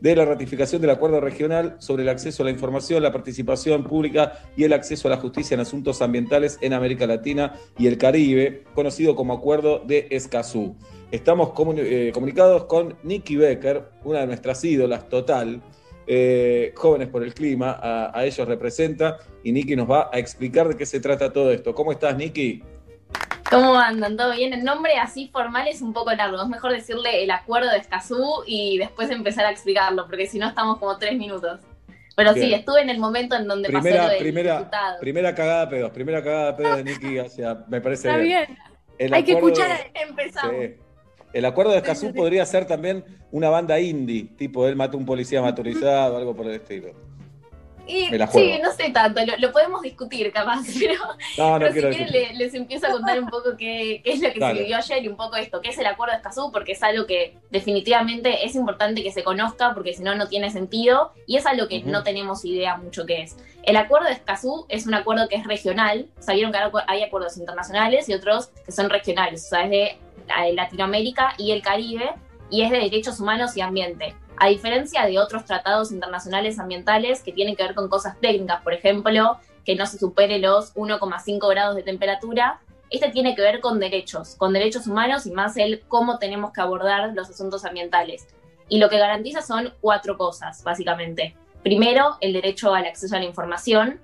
[0.00, 4.32] de la ratificación del acuerdo regional sobre el acceso a la información, la participación pública
[4.56, 8.64] y el acceso a la justicia en asuntos ambientales en América Latina y el Caribe,
[8.74, 10.76] conocido como Acuerdo de Escazú.
[11.10, 15.60] Estamos eh, comunicados con Nikki Becker, una de nuestras ídolas total,
[16.06, 20.68] eh, Jóvenes por el Clima, a, a ellos representa, y Nikki nos va a explicar
[20.68, 21.74] de qué se trata todo esto.
[21.74, 22.62] ¿Cómo estás, Nikki?
[23.50, 24.16] ¿Cómo andan?
[24.16, 24.52] ¿Todo bien?
[24.52, 26.40] El nombre así formal es un poco largo.
[26.40, 30.48] Es mejor decirle el acuerdo de Escazú y después empezar a explicarlo, porque si no
[30.48, 31.60] estamos como tres minutos.
[32.16, 35.00] Pero sí, estuve en el momento en donde pasó Primera, lo del primera, diputado.
[35.00, 38.46] primera cagada de pedos, primera cagada de pedos de Nikki hacia, me parece Está bien.
[38.46, 38.58] bien.
[38.98, 40.54] El Hay que escuchar Empezamos.
[40.60, 40.74] Sí.
[41.32, 45.06] El acuerdo de Escazú podría ser también una banda indie, tipo él mató a un
[45.06, 46.92] policía motorizado, algo por el estilo.
[47.90, 50.94] Y Me la sí, no sé tanto, lo, lo podemos discutir capaz, pero,
[51.38, 54.20] No, no pero si quieren le- les empiezo a contar un poco qué, qué es
[54.20, 54.54] lo que Dale.
[54.56, 56.82] se vivió ayer y un poco esto, qué es el acuerdo de Escazú, porque es
[56.82, 61.36] algo que definitivamente es importante que se conozca, porque si no, no tiene sentido, y
[61.36, 63.36] es algo que no tenemos idea mucho qué es.
[63.62, 68.08] El acuerdo de Escazú es un acuerdo que es regional, sabieron que hay acuerdos internacionales
[68.08, 72.10] y otros que son regionales, o sea, es de eh, Latinoamérica y el Caribe,
[72.50, 74.14] y es de derechos humanos y ambiente.
[74.42, 78.72] A diferencia de otros tratados internacionales ambientales que tienen que ver con cosas técnicas, por
[78.72, 83.78] ejemplo, que no se supere los 1,5 grados de temperatura, este tiene que ver con
[83.78, 88.28] derechos, con derechos humanos y más el cómo tenemos que abordar los asuntos ambientales.
[88.70, 91.36] Y lo que garantiza son cuatro cosas, básicamente.
[91.62, 94.00] Primero, el derecho al acceso a la información,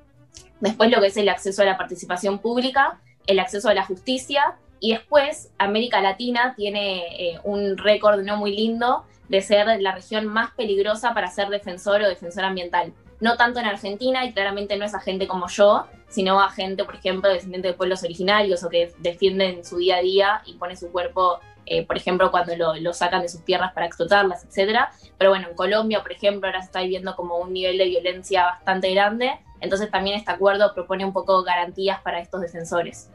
[0.61, 4.59] después lo que es el acceso a la participación pública, el acceso a la justicia,
[4.81, 10.27] y después América Latina tiene eh, un récord no muy lindo de ser la región
[10.27, 12.93] más peligrosa para ser defensor o defensor ambiental.
[13.21, 16.85] No tanto en Argentina, y claramente no es a gente como yo, sino a gente,
[16.85, 20.77] por ejemplo, descendiente de pueblos originarios o que defienden su día a día y pone
[20.77, 24.81] su cuerpo, eh, por ejemplo, cuando lo, lo sacan de sus tierras para explotarlas, etc.
[25.19, 28.45] Pero bueno, en Colombia, por ejemplo, ahora se está viviendo como un nivel de violencia
[28.45, 33.11] bastante grande, entonces también este acuerdo propone un poco garantías para estos defensores.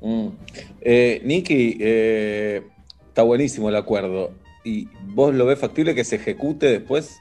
[0.00, 0.28] Mm.
[0.80, 2.62] Eh, Niki, eh,
[3.08, 4.32] está buenísimo el acuerdo.
[4.64, 7.20] ¿Y vos lo ves factible que se ejecute después?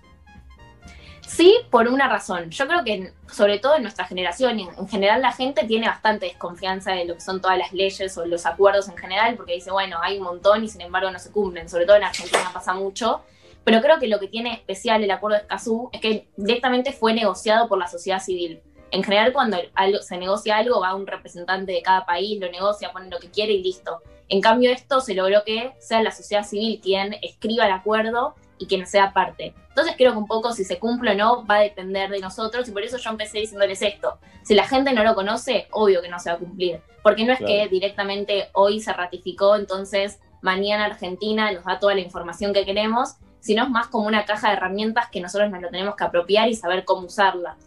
[1.28, 2.52] Sí, por una razón.
[2.52, 6.92] Yo creo que, sobre todo en nuestra generación en general, la gente tiene bastante desconfianza
[6.92, 9.98] de lo que son todas las leyes o los acuerdos en general, porque dice, bueno,
[10.02, 11.70] hay un montón y sin embargo no se cumplen.
[11.70, 13.24] Sobre todo en Argentina pasa mucho.
[13.64, 17.14] Pero creo que lo que tiene especial el acuerdo de Escazú es que directamente fue
[17.14, 18.62] negociado por la sociedad civil.
[18.94, 22.92] En general, cuando algo- se negocia algo, va un representante de cada país, lo negocia,
[22.92, 24.04] pone lo que quiere y listo.
[24.30, 28.68] En cambio, esto se logró que sea la sociedad civil quien escriba el acuerdo y
[28.68, 29.56] quien sea parte.
[29.70, 32.70] Entonces creo que un poco si se cumple o no va a depender de nosotros
[32.70, 34.20] y por eso yo empecé diciéndoles esto.
[34.44, 36.80] Si la gente no lo conoce, obvio que no se va a cumplir.
[37.02, 37.52] Porque no es Claro.
[37.52, 43.16] que directamente hoy se ratificó, entonces mañana Argentina nos da toda la información que queremos,
[43.40, 46.48] sino es más como una caja de herramientas que nosotros nos lo tenemos que apropiar
[46.48, 47.58] y saber cómo usarla.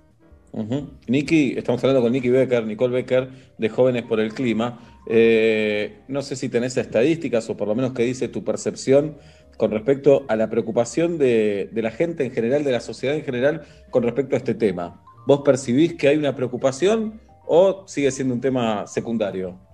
[0.56, 0.88] Ujú.
[1.06, 5.02] Niki, estamos hablando con Niki Becker, Nicole Becker, de Jóvenes por el Clima.
[5.06, 9.18] Eh, no sé si tenés estadísticas o por lo menos qué dice tu percepción
[9.58, 13.62] con respecto a la preocupación de la gente en general, de la sociedad en general,
[13.90, 15.02] con respecto a este tema.
[15.26, 19.65] ¿Vos percibís que hay una preocupación o sigue siendo un tema secundario?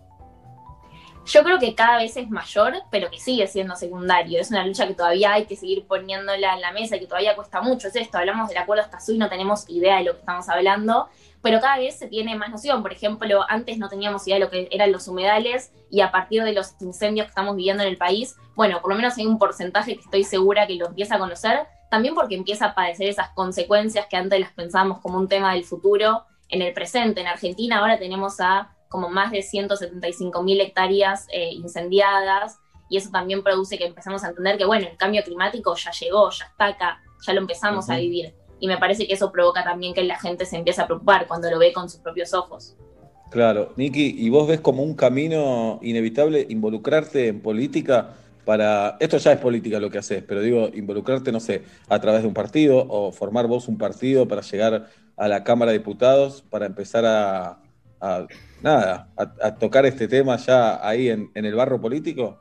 [1.24, 4.40] Yo creo que cada vez es mayor, pero que sigue siendo secundario.
[4.40, 7.36] Es una lucha que todavía hay que seguir poniéndola en la mesa y que todavía
[7.36, 7.88] cuesta mucho.
[7.88, 11.08] Es esto, hablamos del acuerdo Escazú y no tenemos idea de lo que estamos hablando,
[11.40, 12.82] pero cada vez se tiene más noción.
[12.82, 16.42] Por ejemplo, antes no teníamos idea de lo que eran los humedales y a partir
[16.42, 19.38] de los incendios que estamos viviendo en el país, bueno, por lo menos hay un
[19.38, 23.30] porcentaje que estoy segura que lo empieza a conocer, también porque empieza a padecer esas
[23.30, 27.20] consecuencias que antes las pensábamos como un tema del futuro en el presente.
[27.20, 32.58] En Argentina ahora tenemos a como más de 175 mil hectáreas eh, incendiadas
[32.90, 36.28] y eso también produce que empezamos a entender que, bueno, el cambio climático ya llegó,
[36.30, 38.34] ya está acá, ya lo empezamos a vivir.
[38.60, 41.50] Y me parece que eso provoca también que la gente se empiece a preocupar cuando
[41.50, 42.76] lo ve con sus propios ojos.
[43.30, 48.10] Claro, Niki, ¿y vos ves como un camino inevitable involucrarte en política
[48.44, 52.20] para, esto ya es política lo que haces, pero digo, involucrarte, no sé, a través
[52.22, 56.42] de un partido o formar vos un partido para llegar a la Cámara de Diputados,
[56.50, 57.58] para empezar a,
[58.00, 58.26] a-
[58.62, 62.40] nada, a, a tocar este tema ya ahí en, en el barro político?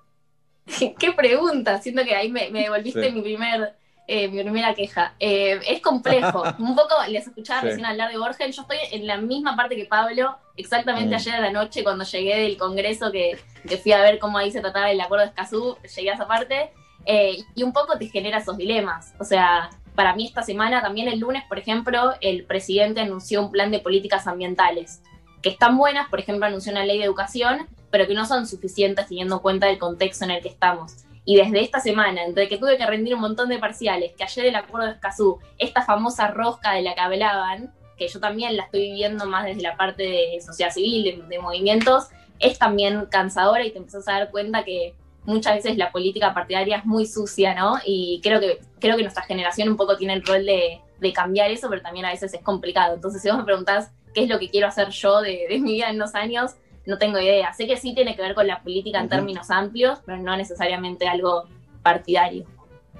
[0.99, 1.81] ¿Qué pregunta?
[1.81, 3.11] Siento que ahí me, me devolviste Sí.
[3.11, 3.75] mi, primer,
[4.07, 5.15] eh, mi primera queja.
[5.19, 6.43] Eh, es complejo.
[6.59, 7.67] Un poco les escuchaba Sí.
[7.67, 8.51] recién hablar de Borgen.
[8.51, 11.17] Yo estoy en la misma parte que Pablo, exactamente Mm.
[11.17, 14.51] ayer a la noche cuando llegué del Congreso, que, que fui a ver cómo ahí
[14.51, 16.71] se trataba el acuerdo de Escazú, llegué a esa parte.
[17.07, 19.15] eh, y un poco te genera esos dilemas.
[19.19, 23.49] O sea, para mí esta semana, también el lunes, por ejemplo, el presidente anunció un
[23.51, 25.01] plan de políticas ambientales
[25.41, 29.07] que están buenas, por ejemplo, anunció una ley de educación, pero que no son suficientes
[29.07, 31.05] teniendo en cuenta el contexto en el que estamos.
[31.23, 34.47] Y desde esta semana, entre que tuve que rendir un montón de parciales, que ayer
[34.47, 38.63] el acuerdo de Escazú, esta famosa rosca de la que hablaban, que yo también la
[38.63, 42.07] estoy viviendo más desde la parte de sociedad civil, de, movimientos,
[42.39, 46.77] es también cansadora y te empezás a dar cuenta que muchas veces la política partidaria
[46.77, 47.77] es muy sucia, ¿no?
[47.85, 51.51] Y creo que, creo que nuestra generación un poco tiene el rol de, de cambiar
[51.51, 52.95] eso, pero también a veces es complicado.
[52.95, 55.73] Entonces, si vos me preguntás qué es lo que quiero hacer yo de, de mi
[55.73, 56.51] vida en dos años,
[56.85, 57.53] no tengo idea.
[57.53, 61.07] Sé que sí tiene que ver con la política en términos amplios, pero no necesariamente
[61.07, 61.45] algo
[61.83, 62.45] partidario.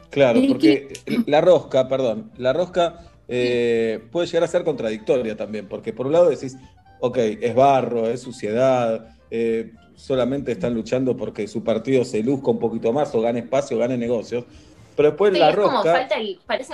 [0.10, 0.92] Claro, porque
[1.26, 6.14] la rosca, perdón, la rosca eh, puede llegar a ser contradictoria también, porque por un
[6.14, 6.58] lado decís,
[7.00, 12.60] ok, es barro, es suciedad, eh, solamente están luchando porque su partido se luzca un
[12.60, 14.44] poquito más o gane espacio, gane negocios,
[14.98, 15.92] pero después Sí, la es como rosca...
[15.94, 16.74] falta el, parece,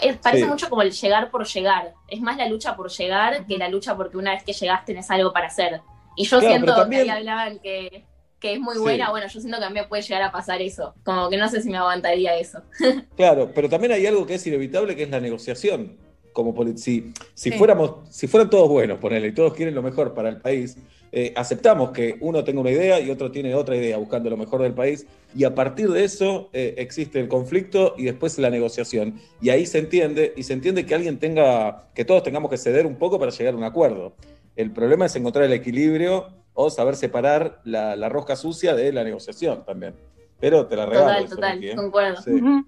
[0.00, 0.48] es- parece Sí.
[0.48, 1.94] mucho como el llegar por llegar.
[2.08, 5.10] Es más la lucha por llegar que la lucha porque una vez que llegaste tenés
[5.10, 5.80] algo para hacer.
[6.16, 8.04] Y yo Claro, siento también- que ahí hablaban que,
[8.40, 8.80] que es muy Sí.
[8.80, 10.94] buena, bueno, yo siento que a mí me puede llegar a pasar eso.
[11.04, 12.60] Como que no sé si me aguantaría eso.
[13.16, 15.96] Claro, pero también hay algo que es inevitable, que es la negociación.
[16.32, 17.52] Como si, si Sí.
[17.52, 20.76] fuéramos, si fueran todos buenos, ponele, y todos quieren lo mejor para el país,
[21.18, 24.60] eh, aceptamos que uno tenga una idea y otro tiene otra idea, buscando lo mejor
[24.60, 29.18] del país, y a partir de eso eh, existe el conflicto y después la negociación.
[29.40, 32.84] Y ahí se entiende, y se entiende que alguien tenga, que todos tengamos que ceder
[32.84, 34.12] un poco para llegar a un acuerdo.
[34.56, 39.02] El problema es encontrar el equilibrio o saber separar la, la rosca sucia de la
[39.02, 39.94] negociación también.
[40.38, 41.06] Pero te la regalo.
[41.06, 41.76] Total, eso, total, Niki, ¿eh?
[41.76, 42.20] concuerdo.
[42.20, 42.30] Sí.
[42.30, 42.62] Mm.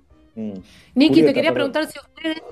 [0.94, 1.72] Niki, Julieta, te quería perdón.
[1.72, 2.42] preguntar si ustedes,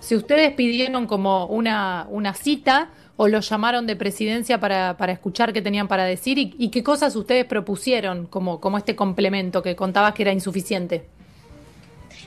[0.00, 5.52] si ustedes pidieron como una, una cita o los llamaron de presidencia para, para escuchar
[5.52, 10.14] qué tenían para decir y, qué cosas ustedes propusieron como, como este complemento que contabas
[10.14, 11.06] que era insuficiente.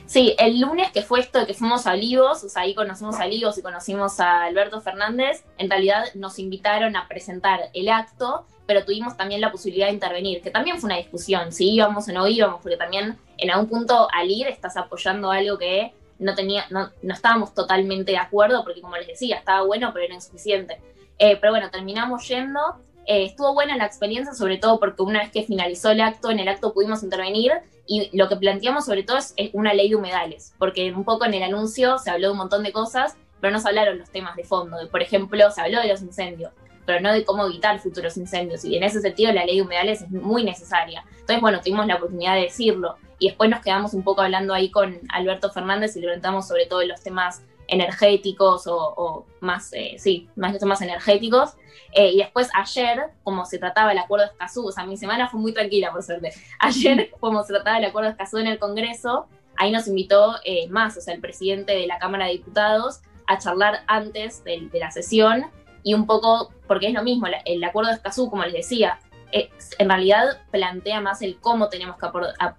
[0.06, 3.18] Sí, el lunes que fue esto de que fuimos a Olivos, o sea, ahí conocimos
[3.18, 8.46] a Olivos y conocimos a Alberto Fernández, en realidad nos invitaron a presentar el acto,
[8.66, 12.12] pero tuvimos también la posibilidad de intervenir, que también fue una discusión, si íbamos o
[12.12, 16.66] no íbamos, porque también en algún punto al ir estás apoyando algo que no tenía,
[16.70, 20.80] no, no estábamos totalmente de acuerdo, porque como les decía, estaba bueno, pero era insuficiente.
[21.18, 22.60] Eh, pero bueno, terminamos yendo.
[23.06, 26.40] Eh, estuvo buena la experiencia, sobre todo porque una vez que finalizó el acto, en
[26.40, 27.52] el acto pudimos intervenir
[27.86, 31.34] y lo que planteamos sobre todo es, una ley de humedales, porque un poco en
[31.34, 34.34] el anuncio se habló de un montón de cosas, pero no se hablaron los temas
[34.34, 34.76] de fondo.
[34.90, 36.52] Por ejemplo, se habló de los incendios,
[36.86, 38.64] pero no de cómo evitar futuros incendios.
[38.64, 41.04] Y en ese sentido la ley de humedales es muy necesaria.
[41.10, 42.96] Entonces, bueno, tuvimos la oportunidad de decirlo.
[43.18, 46.66] Y después nos quedamos un poco hablando ahí con Alberto Fernández y le preguntamos sobre
[46.66, 51.54] todo los temas energéticos o, o más, eh, sí, más los temas energéticos.
[51.92, 55.28] Eh, y después ayer, como se trataba el acuerdo de Escazú, o sea, mi semana
[55.28, 56.32] fue muy tranquila, por suerte.
[56.58, 60.68] Ayer, como se trataba el acuerdo de Escazú en el Congreso, ahí nos invitó eh,
[60.68, 64.78] más, o sea, el presidente de la Cámara de Diputados, a charlar antes de, de
[64.78, 65.46] la sesión
[65.86, 68.98] y un poco, porque es lo mismo, el acuerdo de Escazú, como les decía,
[69.30, 72.06] es- en realidad plantea más el cómo tenemos que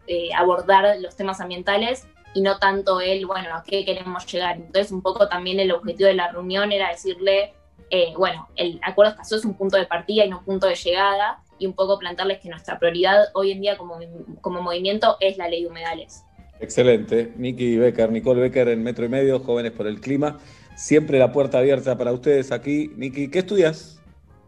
[0.07, 4.55] eh, abordar los temas ambientales y no tanto el, bueno, a qué queremos llegar.
[4.55, 7.53] Entonces, un poco también el objetivo de la reunión era decirle,
[7.89, 10.67] eh, bueno, el acuerdo de Escazú es un punto de partida y no un punto
[10.67, 13.99] de llegada, y un poco plantearles que nuestra prioridad hoy en día como,
[14.39, 16.23] como movimiento es la ley de humedales.
[16.61, 17.33] Excelente.
[17.35, 20.37] Nicky Becker, Nicole Becker en Metro y Medio, Jóvenes por el Clima.
[20.77, 22.91] Siempre la puerta abierta para ustedes aquí.
[22.95, 23.99] Nicky, ¿qué estudias?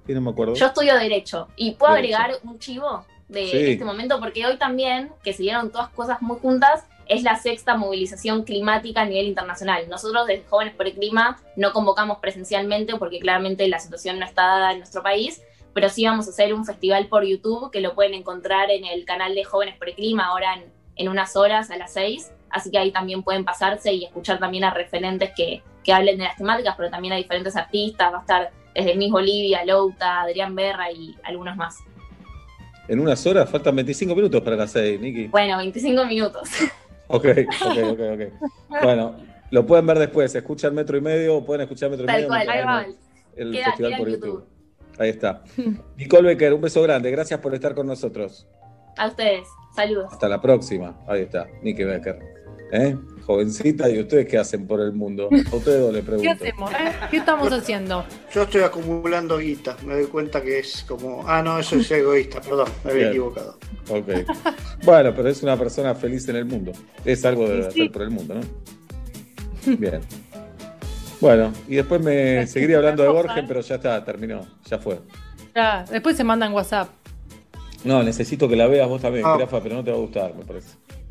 [0.05, 0.53] Sí, no me acuerdo.
[0.53, 2.17] Yo estudio Derecho y puedo Derecho.
[2.17, 3.71] agregar un chivo de Sí.
[3.71, 7.75] este momento porque hoy también, que se dieron todas cosas muy juntas, es la sexta
[7.75, 9.89] movilización climática a nivel internacional.
[9.89, 14.43] Nosotros desde Jóvenes por el Clima no convocamos presencialmente porque claramente la situación no está
[14.43, 15.41] dada en nuestro país,
[15.73, 19.03] pero sí vamos a hacer un festival por YouTube que lo pueden encontrar en el
[19.05, 20.65] canal de Jóvenes por el Clima ahora en,
[20.95, 24.63] en unas horas a las seis, así que ahí también pueden pasarse y escuchar también
[24.63, 28.21] a referentes que, que hablen de las temáticas, pero también a diferentes artistas, va a
[28.21, 31.77] estar desde Miss Bolivia, Louta, Adrián Berra y algunos más.
[32.87, 35.27] En unas horas faltan 25 minutos para las 6, Nicky.
[35.27, 36.49] Bueno, 25 minutos.
[37.11, 38.49] Ok, ok, ok, ok.
[38.83, 39.15] Bueno,
[39.49, 40.35] lo pueden ver después.
[40.35, 42.27] Escuchan Metro y Medio o pueden escuchar Metro y Tal Medio.
[42.27, 42.85] cual, ahí va.
[43.35, 44.45] El Queda- festival queda por YouTube.
[44.99, 45.43] Ahí está.
[45.97, 47.09] Nicole Becker, un beso grande.
[47.09, 48.47] Gracias por estar con nosotros.
[48.95, 50.13] A ustedes, saludos.
[50.13, 50.99] Hasta la próxima.
[51.07, 52.19] Ahí está, Nicky Becker.
[52.73, 52.95] ¿Eh?
[53.29, 55.29] Jovencita, ¿y ustedes qué hacen por el mundo?
[55.51, 56.31] A ustedes dos les ¿Qué pregunto.
[56.31, 56.71] hacemos?
[56.73, 56.91] eh?
[57.11, 58.03] ¿Qué estamos haciendo?
[58.33, 62.41] Yo estoy acumulando guita, me doy cuenta que es como, ah, no, eso es egoísta,
[62.41, 63.11] perdón, me había Bien.
[63.11, 63.59] equivocado.
[63.87, 64.07] Ok.
[64.83, 66.71] Bueno, pero es una persona feliz en el mundo.
[67.05, 67.81] Es algo de Sí, sí.
[67.81, 69.77] hacer por el mundo, ¿no?
[69.77, 70.01] Bien.
[71.21, 75.01] Bueno, y después me seguiría hablando de Borges, pero ya está, terminó, ya fue.
[75.55, 76.89] Ya, después se mandan WhatsApp.
[77.83, 79.33] No, necesito que la veas vos también, Ah.
[79.35, 80.69] Jirafa, pero no te va a gustar, me parece.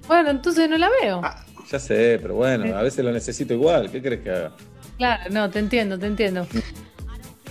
[0.09, 1.21] Bueno, entonces no la veo.
[1.23, 1.45] Ah.
[1.71, 3.91] Ya sé, pero bueno, a veces lo necesito igual.
[3.91, 4.53] ¿Qué crees que haga?
[4.97, 6.47] Claro, no, te entiendo, te entiendo.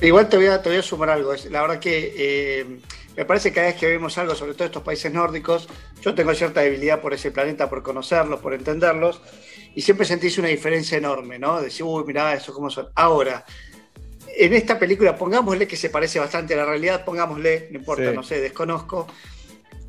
[0.01, 1.33] Igual te voy a, te voy a sumar algo.
[1.33, 2.65] Es- La verdad que eh,
[3.15, 5.67] me parece que cada vez que vemos algo, sobre todo estos países nórdicos,
[6.01, 9.21] yo tengo cierta debilidad por ese planeta, por conocerlos, por entenderlos,
[9.75, 11.61] y siempre sentís una diferencia enorme, ¿no?
[11.61, 12.87] Decir, uy, mirá, eso cómo son.
[12.95, 13.45] Ahora,
[14.35, 18.15] en esta película, pongámosle que se parece bastante a la realidad, pongámosle, no importa, Sí.
[18.15, 19.07] no sé, desconozco,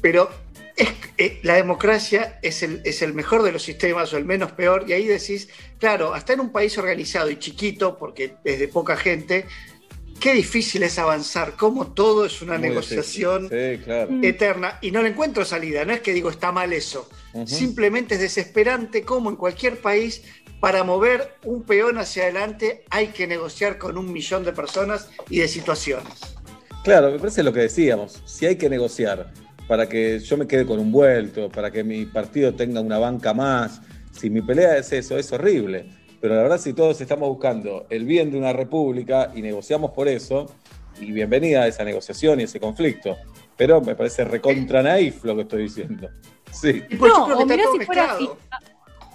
[0.00, 0.30] pero
[0.78, 0.88] es,
[1.18, 4.84] eh, la democracia es el, es el mejor de los sistemas o el menos peor,
[4.86, 8.96] y ahí decís, claro, hasta en un país organizado y chiquito, porque es de poca
[8.96, 9.46] gente,
[10.20, 13.48] qué difícil es avanzar, cómo todo es una Muy negociación.
[13.48, 14.10] Sí, claro.
[14.22, 17.08] eterna, y no le encuentro salida, no es que digo está mal eso,
[17.44, 20.22] simplemente es desesperante como en cualquier país.
[20.60, 25.38] Para mover un peón hacia adelante hay que negociar con un millón de personas y
[25.38, 26.14] de situaciones.
[26.82, 28.20] Claro, me parece lo que decíamos.
[28.24, 29.32] Si hay que negociar
[29.68, 33.34] para que yo me quede con un vuelto, para que mi partido tenga una banca
[33.34, 35.86] más, si mi pelea es eso, es horrible.
[36.20, 40.08] Pero la verdad, si todos estamos buscando el bien de una república y negociamos por
[40.08, 40.46] eso,
[41.00, 43.16] y bienvenida a esa negociación y ese conflicto.
[43.56, 46.08] Pero me parece recontra naif lo que estoy diciendo.
[46.50, 46.82] Sí.
[46.98, 48.24] No, o mirá si fuera así.
[48.24, 48.38] mezclado.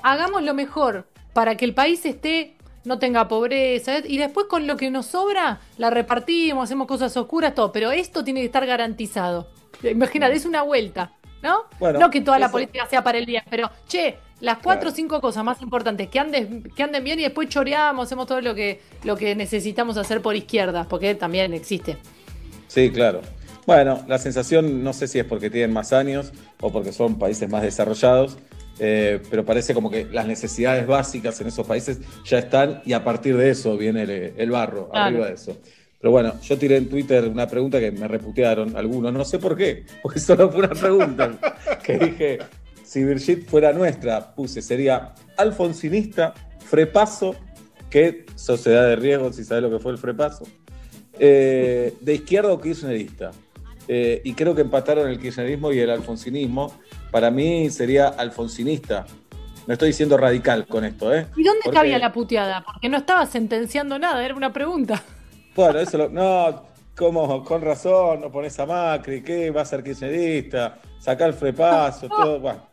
[0.03, 4.77] Hagamos lo mejor para que el país esté, no tenga pobreza, y después con lo
[4.77, 7.71] que nos sobra, la repartimos, hacemos cosas oscuras, todo.
[7.71, 9.47] Pero esto tiene que estar garantizado.
[9.84, 11.63] Imagínate, es una vuelta, ¿no?
[11.79, 14.89] Bueno, no que toda la eso- política sea para el bien, pero che, las cuatro
[14.89, 18.41] o cinco cosas más importantes, que anden, que anden bien y después choreamos, hacemos todo
[18.41, 21.97] lo que, lo que necesitamos hacer por izquierda, porque también existe.
[22.67, 23.21] Sí, claro.
[23.65, 27.49] Bueno, la sensación, no sé si es porque tienen más años o porque son países
[27.49, 28.38] más desarrollados,
[28.80, 33.03] eh, pero parece como que las necesidades básicas en esos países ya están y a
[33.03, 35.05] partir de eso viene el, el barro, Claro.
[35.05, 35.57] arriba de eso.
[35.99, 39.55] Pero bueno, yo tiré en Twitter una pregunta que me reputearon algunos, no sé por
[39.55, 41.32] qué, porque solo fue una pregunta,
[41.84, 42.39] que dije,
[42.84, 47.36] si Virgit fuera nuestra, puse, sería alfonsinista, frepaso,
[47.89, 50.45] ¿qué sociedad de riesgo, si sabes lo que fue el frepaso?
[51.19, 53.32] Eh, de izquierda o kirchnerista.
[53.88, 56.73] Eh, y creo que empataron el kirchnerismo y el alfonsinismo.
[57.11, 59.05] Para mí sería alfonsinista.
[59.67, 61.27] No estoy diciendo radical con esto, ¿eh?
[61.38, 62.63] ¿Y dónde Porque- cabía la puteada?
[62.65, 65.01] Porque no estaba sentenciando nada, era una pregunta.
[65.55, 66.63] Bueno, eso lo- no,
[66.97, 70.79] como con razón no pones a Macri, ¿qué va a ser kirchnerista?
[70.97, 72.39] Sacar el frepaso, todo.
[72.39, 72.65] Bueno,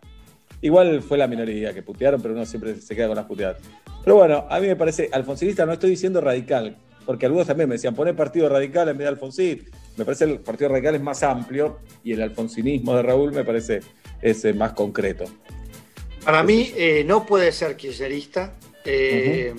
[0.63, 3.59] igual fue la minoría que putearon, pero uno siempre se queda con las puteadas.
[4.03, 7.75] Pero bueno, a mí me parece, alfonsinista no estoy diciendo radical, porque algunos también me
[7.75, 9.65] decían, poner partido radical en vez de Alfonsín.
[9.97, 13.81] Me parece el partido radical es más amplio y el alfonsinismo de Raúl me parece
[14.23, 15.25] es más concreto.
[16.25, 19.55] Para mí eh, no puede ser kirchnerista, eh,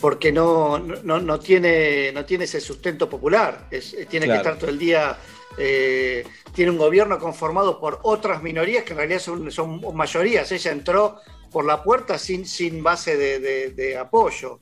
[0.00, 3.66] porque no, no, no tiene, no tiene ese sustento popular.
[3.70, 4.42] Es- eh, tiene Claro.
[4.42, 5.16] que estar todo el día.
[5.58, 6.22] eh,
[6.54, 10.52] tiene un gobierno conformado por otras minorías que en realidad son, son mayorías.
[10.52, 11.16] Ella entró
[11.50, 14.58] por la puerta sin, sin base de, de- de apoyo.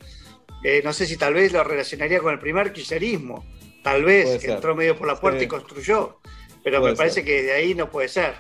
[0.63, 3.45] Eh, no sé si tal vez lo relacionaría con el primer kirchnerismo.
[3.85, 5.45] Tal vez, que entró medio por la puerta Sí.
[5.45, 6.19] y construyó.
[6.65, 7.25] Pero Puede me parece ser.
[7.25, 8.35] que de ahí no puede ser.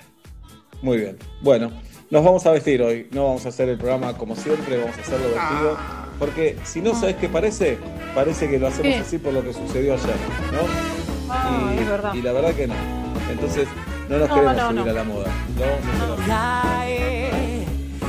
[0.83, 1.19] Muy bien.
[1.43, 1.71] Bueno,
[2.11, 3.09] nos vamos a vestir hoy.
[3.13, 5.79] No vamos a hacer el programa como siempre, vamos a hacerlo vestido.
[6.19, 7.79] Porque si no sabes qué parece,
[8.15, 9.01] parece que lo hacemos ¿Qué?
[9.01, 10.17] así por lo que sucedió ayer,
[10.53, 10.61] ¿no?
[11.31, 12.15] Ah, y, es verdad.
[12.15, 12.75] y la verdad que no.
[13.31, 13.69] Entonces,
[14.09, 14.91] no nos No, queremos no, subir no.
[14.91, 15.27] a la moda.
[15.59, 16.27] No, no queremos.
[16.29, 17.65] Cae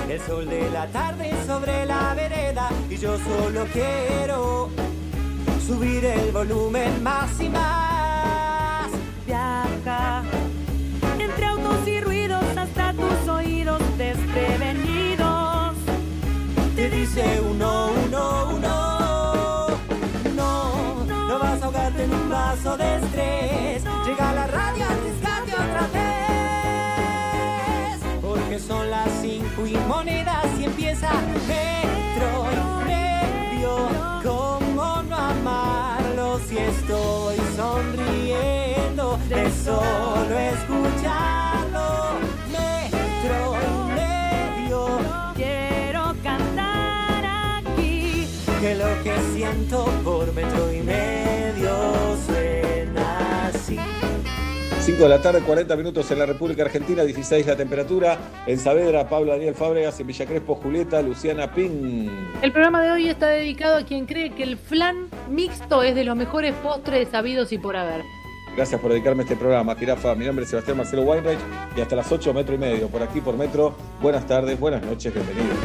[0.10, 4.70] el sol de la tarde sobre la vereda y yo solo quiero
[5.66, 8.90] subir el volumen más y más.
[9.26, 10.22] Viaja
[11.20, 15.76] entre autos y ruidos hasta tus oídos desprevenidos.
[16.76, 19.68] Te dice uno, uno, uno.
[20.36, 23.84] No, no vas a ahogarte en un vaso de estrés.
[24.06, 26.12] Llega la radio a rescate otra vez.
[28.22, 31.10] Porque son las cinco y monedas y empieza
[31.48, 31.85] metro
[37.66, 41.88] sonriendo de solo escucharlo?
[42.52, 44.80] Metro y medio.
[45.36, 47.24] Quiero cantar
[47.66, 48.28] aquí.
[48.62, 51.74] que lo que siento por metro y medio
[52.26, 52.95] suena.
[54.86, 58.20] 5 de la tarde, 40 minutos en la República Argentina, 16 la temperatura.
[58.46, 62.08] En Saavedra, Pablo Daniel Fábregas, en Villa Crespo, Julieta, Luciana Pin.
[62.44, 66.04] El programa de hoy está dedicado a quien cree que el flan mixto es de
[66.04, 68.04] los mejores postres sabidos y por haber.
[68.56, 70.14] Gracias por dedicarme a este programa, Jirafa.
[70.14, 71.40] Mi nombre es Sebastián Marcelo Weinreich
[71.76, 73.74] y hasta las 8 metro y medio, por aquí por metro.
[74.04, 75.58] Buenas tardes, buenas noches, bienvenidos.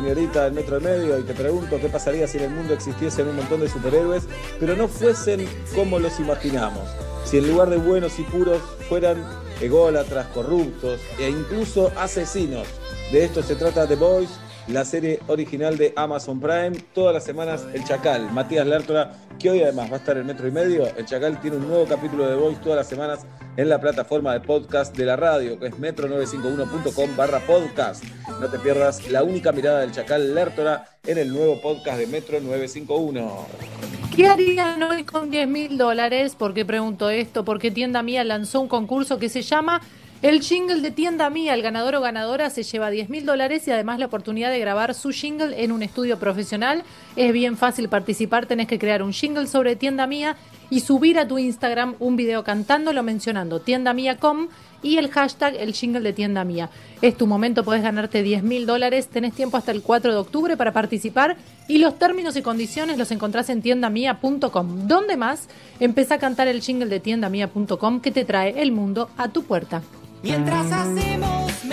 [0.00, 3.36] Señorita Metro del Medio, y te pregunto qué pasaría si en el mundo existiesen un
[3.36, 4.28] montón de superhéroes,
[4.60, 5.44] pero no fuesen
[5.74, 6.84] como los imaginamos.
[7.24, 9.24] Si en lugar de buenos y puros fueran
[9.60, 12.68] ególatras, corruptos e incluso asesinos.
[13.10, 14.30] De esto se trata The Boys,
[14.68, 16.72] la serie original de Amazon Prime.
[16.94, 20.46] Todas las semanas El Chacal, Matías Lertora, que hoy además va a estar en Metro
[20.46, 20.86] y Medio.
[20.96, 23.20] El Chacal tiene un nuevo capítulo de The Boys todas las semanas
[23.58, 28.04] en la plataforma de podcast de la radio, que es metro951.com barra podcast.
[28.40, 32.40] No te pierdas la única mirada del Chacal Lertora en el nuevo podcast de Metro
[32.40, 33.46] 951.
[34.14, 36.36] ¿Qué harían hoy con 10 mil dólares?
[36.36, 37.44] ¿Por qué pregunto esto?
[37.44, 39.80] Porque Tienda Mía lanzó un concurso que se llama
[40.20, 41.54] El Jingle de Tienda Mía.
[41.54, 44.92] El ganador o ganadora se lleva 10 mil dólares y además la oportunidad de grabar
[44.94, 46.82] su jingle en un estudio profesional.
[47.14, 50.36] Es bien fácil participar, tenés que crear un jingle sobre Tienda Mía
[50.70, 54.48] y subir a tu Instagram un video cantándolo mencionando Tienda Mía.com
[54.82, 56.68] y el hashtag el jingle de Tienda Mía.
[57.00, 60.56] Es tu momento, podés ganarte 10 mil dólares, tenés tiempo hasta el 4 de octubre
[60.56, 61.36] para participar
[61.68, 64.88] y los términos y condiciones los encontrás en tiendamia.com.
[64.88, 65.48] ¿Dónde más?
[65.78, 69.80] Empezá a cantar el jingle de tiendamia.com que te trae el mundo a tu puerta.
[70.22, 71.64] Mientras hacemos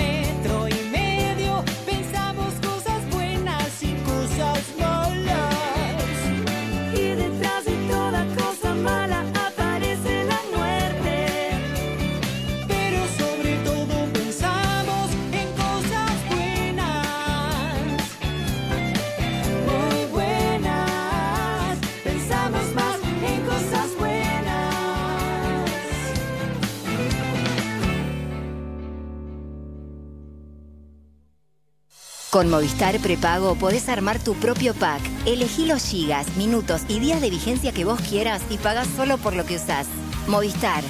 [32.36, 35.00] Con Movistar Prepago podés armar tu propio pack.
[35.26, 39.38] Elegí los gigas, minutos y días de vigencia que vos quieras y pagás solo por
[39.38, 39.88] lo que usás.
[40.28, 40.84] Movistar.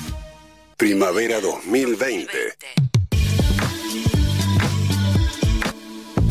[0.76, 2.32] Primavera 2020.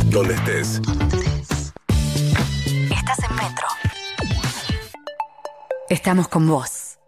[0.07, 0.81] Donde estés.
[2.91, 3.69] Estás en Metro.
[5.91, 6.99] Estamos con vos.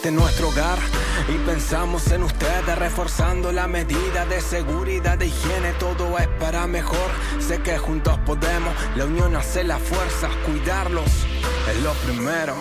[0.00, 0.78] Este es nuestro hogar
[1.28, 5.74] y pensamos en ustedes reforzando la medida de seguridad de higiene.
[5.78, 7.10] Todo es para mejor.
[7.38, 10.30] Sé que juntos podemos, la unión hace la fuerza.
[10.46, 11.26] Cuidarlos
[11.70, 12.54] es lo primero.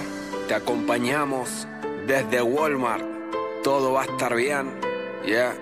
[0.50, 1.66] Te acompañamos
[2.06, 3.06] desde Walmart.
[3.64, 4.78] Todo va a estar bien.
[5.26, 5.56] Yeah.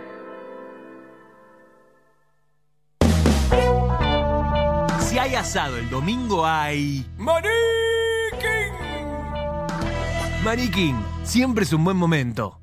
[5.08, 7.06] Si hay asado el domingo hay...
[10.48, 12.62] Mariking, siempre es un buen momento.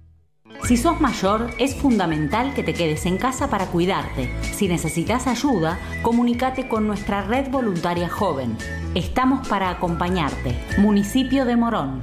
[0.63, 4.31] Si sos mayor, es fundamental que te quedes en casa para cuidarte.
[4.55, 8.57] Si necesitas ayuda, comunícate con nuestra red voluntaria joven.
[8.95, 10.59] Estamos para acompañarte.
[10.79, 12.01] Municipio de Morón.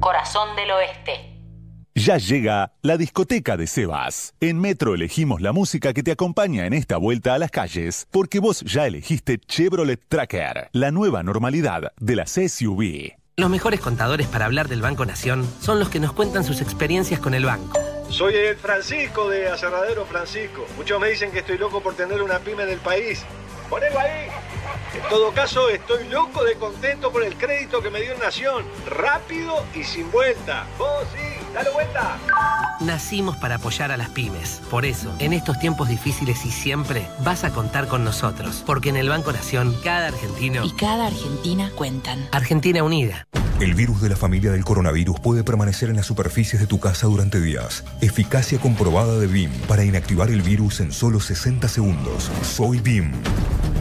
[0.00, 1.38] Corazón del Oeste.
[1.94, 4.34] Ya llega la discoteca de Sebas.
[4.40, 8.40] En Metro elegimos la música que te acompaña en esta vuelta a las calles, porque
[8.40, 13.14] vos ya elegiste Chevrolet Tracker, la nueva normalidad de las SUV.
[13.38, 17.20] Los mejores contadores para hablar del Banco Nación son los que nos cuentan sus experiencias
[17.20, 17.78] con el banco.
[18.08, 20.64] Soy el Francisco de Aserradero Francisco.
[20.78, 23.26] Muchos me dicen que estoy loco por tener una pyme en el país.
[23.68, 24.28] Ponelo ahí.
[24.94, 28.64] En todo caso, estoy loco de contento por el crédito que me dio Nación.
[28.86, 30.66] Rápido y sin vuelta.
[30.78, 32.18] Vos sí, dale vuelta.
[32.80, 34.60] Nacimos para apoyar a las pymes.
[34.70, 38.62] Por eso, en estos tiempos difíciles y siempre, vas a contar con nosotros.
[38.66, 42.28] Porque en el Banco Nación, cada argentino Y cada Argentina cuentan.
[42.32, 43.26] Argentina Unida.
[43.58, 47.06] El virus de la familia del coronavirus puede permanecer en las superficies de tu casa
[47.06, 47.84] durante días.
[48.02, 52.30] Eficacia comprobada de BIM para inactivar el virus en solo 60 segundos.
[52.42, 53.12] Soy BIM.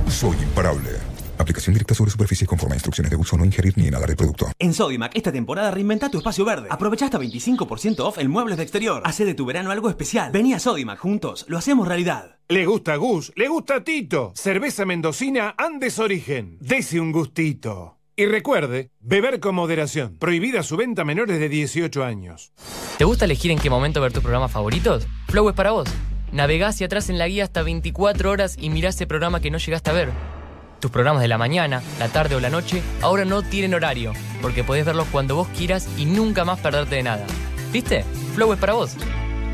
[0.08, 1.15] Soy imparable.
[1.46, 4.48] Aplicación directa sobre superficies conforme a instrucciones de uso, no ingerir ni inhalar el producto.
[4.58, 6.70] En Sodimac, esta temporada reinventa tu espacio verde.
[6.72, 9.04] Aprovecha hasta 25% off en muebles de exterior.
[9.06, 10.32] Hace de tu verano algo especial.
[10.32, 12.40] Vení a Sodimac, juntos lo hacemos realidad.
[12.48, 14.34] Le gusta Gus, le gusta Tito.
[14.36, 16.58] Cerveza mendocina Andes Origen.
[16.62, 18.00] Dese un gustito.
[18.16, 20.18] Y recuerde, beber con moderación.
[20.18, 22.54] Prohibida su venta a menores de 18 años.
[22.98, 25.06] ¿Te gusta elegir en qué momento ver tus programas favoritos?
[25.28, 25.88] Flow es para vos.
[26.32, 29.60] Navegá hacia atrás en la guía hasta 24 horas y mirá ese programa que no
[29.60, 30.35] llegaste a ver.
[30.80, 34.64] Tus programas de la mañana, la tarde o la noche ahora no tienen horario, porque
[34.64, 37.26] podés verlos cuando vos quieras y nunca más perderte de nada.
[37.72, 38.04] ¿Viste?
[38.36, 38.96] Flow es para vos.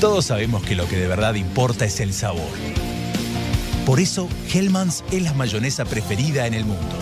[0.00, 2.46] Todos sabemos que lo que de verdad importa es el sabor.
[3.84, 6.94] Por eso, Hellmann's es la mayonesa preferida en el mundo.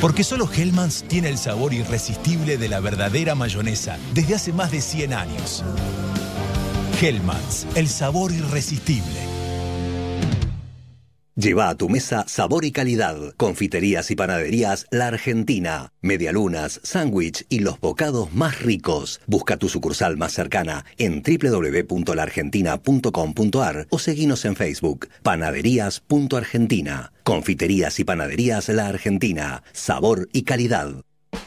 [0.00, 4.80] Porque solo Hellmann's tiene el sabor irresistible de la verdadera mayonesa desde hace más de
[4.80, 5.62] 100 años.
[7.02, 9.35] Hellmann's, el sabor irresistible.
[11.38, 13.14] Lleva a tu mesa sabor y calidad.
[13.36, 15.92] Confiterías y panaderías La Argentina.
[16.00, 19.20] Medialunas, sándwich y los bocados más ricos.
[19.26, 25.10] Busca tu sucursal más cercana en www.laargentina.com.ar o seguinos en Facebook.
[25.22, 27.12] Panaderías.argentina.
[27.22, 29.62] Confiterías y panaderías La Argentina.
[29.74, 31.02] Sabor y calidad.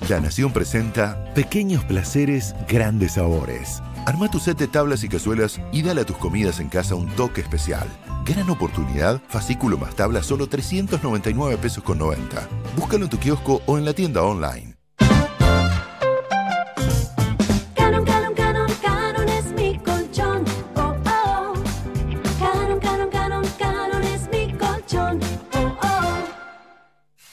[0.08, 3.82] La Nación presenta Pequeños placeres, grandes sabores.
[4.06, 7.10] Arma tu set de tablas y cazuelas y dale a tus comidas en casa un
[7.16, 7.88] toque especial.
[8.30, 12.48] Gran oportunidad, fascículo más tabla, solo 399 pesos con 90.
[12.76, 14.69] Búscalo en tu kiosco o en la tienda online.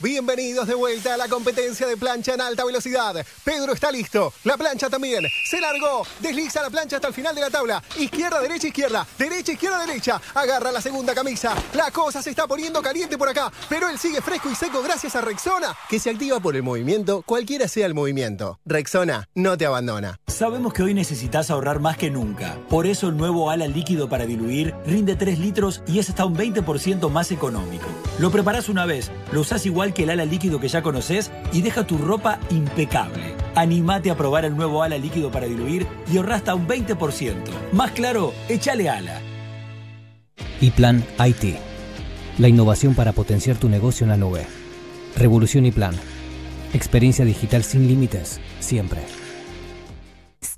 [0.07, 3.27] Bienvenidos de vuelta a la competencia de plancha en alta velocidad.
[3.43, 4.33] Pedro está listo.
[4.45, 5.25] La plancha también.
[5.45, 6.07] Se largó.
[6.21, 7.83] Desliza la plancha hasta el final de la tabla.
[7.99, 9.05] Izquierda, derecha, izquierda.
[9.19, 10.21] Derecha, izquierda, derecha.
[10.33, 11.57] Agarra la segunda camisa.
[11.75, 13.51] La cosa se está poniendo caliente por acá.
[13.69, 17.23] Pero él sigue fresco y seco gracias a Rexona, que se activa por el movimiento,
[17.23, 18.61] cualquiera sea el movimiento.
[18.65, 20.21] Rexona no te abandona.
[20.29, 22.57] Sabemos que hoy necesitas ahorrar más que nunca.
[22.69, 26.37] Por eso el nuevo ala líquido para diluir rinde 3 litros y es hasta un
[26.37, 27.87] 20% más económico.
[28.21, 31.86] Lo preparás una vez, lo usás igual el ala líquido que ya conoces y deja
[31.86, 33.34] tu ropa impecable.
[33.55, 37.34] Animate a probar el nuevo ala líquido para diluir y ahorra hasta un 20%.
[37.72, 39.20] Más claro, échale ala.
[40.61, 41.57] Y Plan IT.
[42.38, 44.47] La innovación para potenciar tu negocio en la nube.
[45.16, 45.94] Revolución y Plan.
[46.74, 49.01] Experiencia digital sin límites, siempre.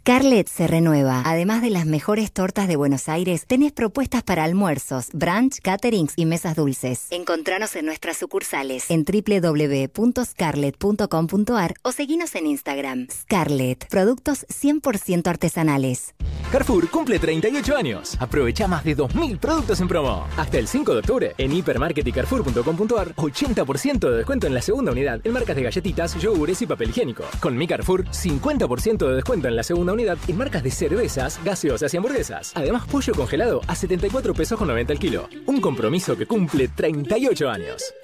[0.00, 1.20] Scarlett se renueva.
[1.26, 6.24] Además de las mejores tortas de Buenos Aires, tenés propuestas para almuerzos, brunch, caterings y
[6.24, 7.08] mesas dulces.
[7.10, 13.08] Encontranos en nuestras sucursales en www.scarlett.com.ar o seguinos en Instagram.
[13.12, 16.14] Scarlett, productos 100% artesanales.
[16.50, 18.16] Carrefour cumple 38 años.
[18.18, 20.26] Aprovecha más de 2.000 productos en promo.
[20.38, 25.20] Hasta el 5 de octubre en hipermarket carrefour.com.ar 80% de descuento en la segunda unidad
[25.22, 27.24] en marcas de galletitas, yogures y papel higiénico.
[27.40, 31.92] Con mi Carrefour, 50% de descuento en la segunda unidad en marcas de cervezas, gaseosas
[31.92, 32.52] y hamburguesas.
[32.54, 35.28] Además, pollo congelado a 74 pesos con 90 el kilo.
[35.46, 37.94] Un compromiso que cumple 38 años.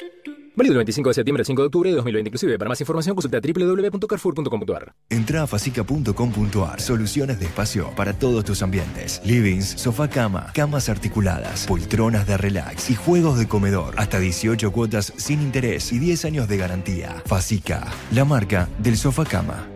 [0.57, 2.59] Válido del 25 de septiembre al 5 de octubre de 2020 inclusive.
[2.59, 4.95] Para más información consulta www.carrefour.com.ar.
[5.11, 6.81] Entra a facica.com.ar.
[6.81, 9.21] Soluciones de espacio para todos tus ambientes.
[9.25, 13.95] Livings, sofá cama, camas articuladas, poltronas de relax y juegos de comedor.
[13.97, 17.23] Hasta 18 cuotas sin interés y 10 años de garantía.
[17.27, 19.74] Facica, la marca del sofá cama.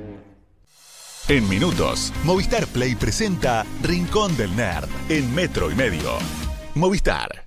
[1.30, 6.16] En minutos, Movistar Play presenta Rincón del Nerd en metro y medio.
[6.74, 7.46] Movistar.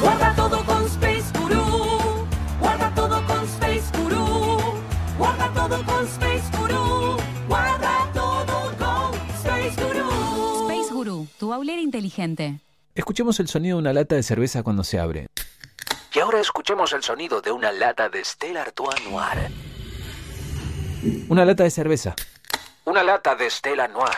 [0.00, 2.28] Guarda todo con Space Guru.
[2.60, 4.60] Guarda todo con Space Guru.
[5.18, 7.16] Guarda todo con Space Guru.
[7.48, 10.70] Guarda todo con Space Guru.
[10.70, 12.60] Space Guru, tu baulera inteligente.
[12.94, 15.26] Escuchemos el sonido de una lata de cerveza cuando se abre.
[16.14, 19.50] Y ahora escuchemos el sonido de una lata de Stella Artois Noir.
[21.28, 22.14] Una lata de cerveza.
[22.90, 24.10] Una lata de Stella Noir.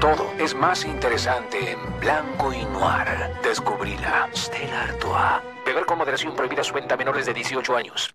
[0.00, 3.06] Todo es más interesante en blanco y noir.
[3.42, 4.30] Descubrila.
[4.34, 5.42] Stella Artois.
[5.66, 8.14] Beber con moderación prohibida su venta a menores de 18 años.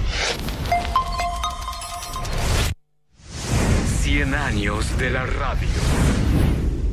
[4.13, 5.69] Cien años de la radio.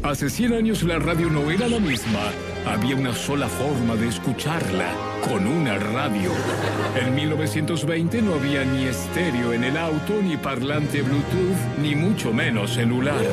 [0.04, 2.30] Hace 100 años la radio no era la misma.
[2.64, 4.92] Había una sola forma de escucharla,
[5.28, 6.30] con una radio.
[6.94, 12.74] En 1920 no había ni estéreo en el auto, ni parlante Bluetooth, ni mucho menos
[12.74, 13.24] celular.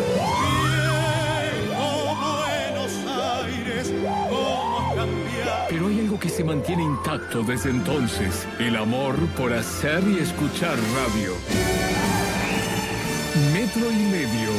[5.69, 10.75] Pero hay algo que se mantiene intacto desde entonces, el amor por hacer y escuchar
[10.95, 12.24] radio.
[13.35, 14.49] Metro y medio,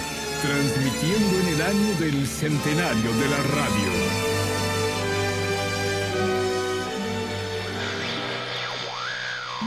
[0.43, 3.93] transmitiendo en el año del centenario de la radio.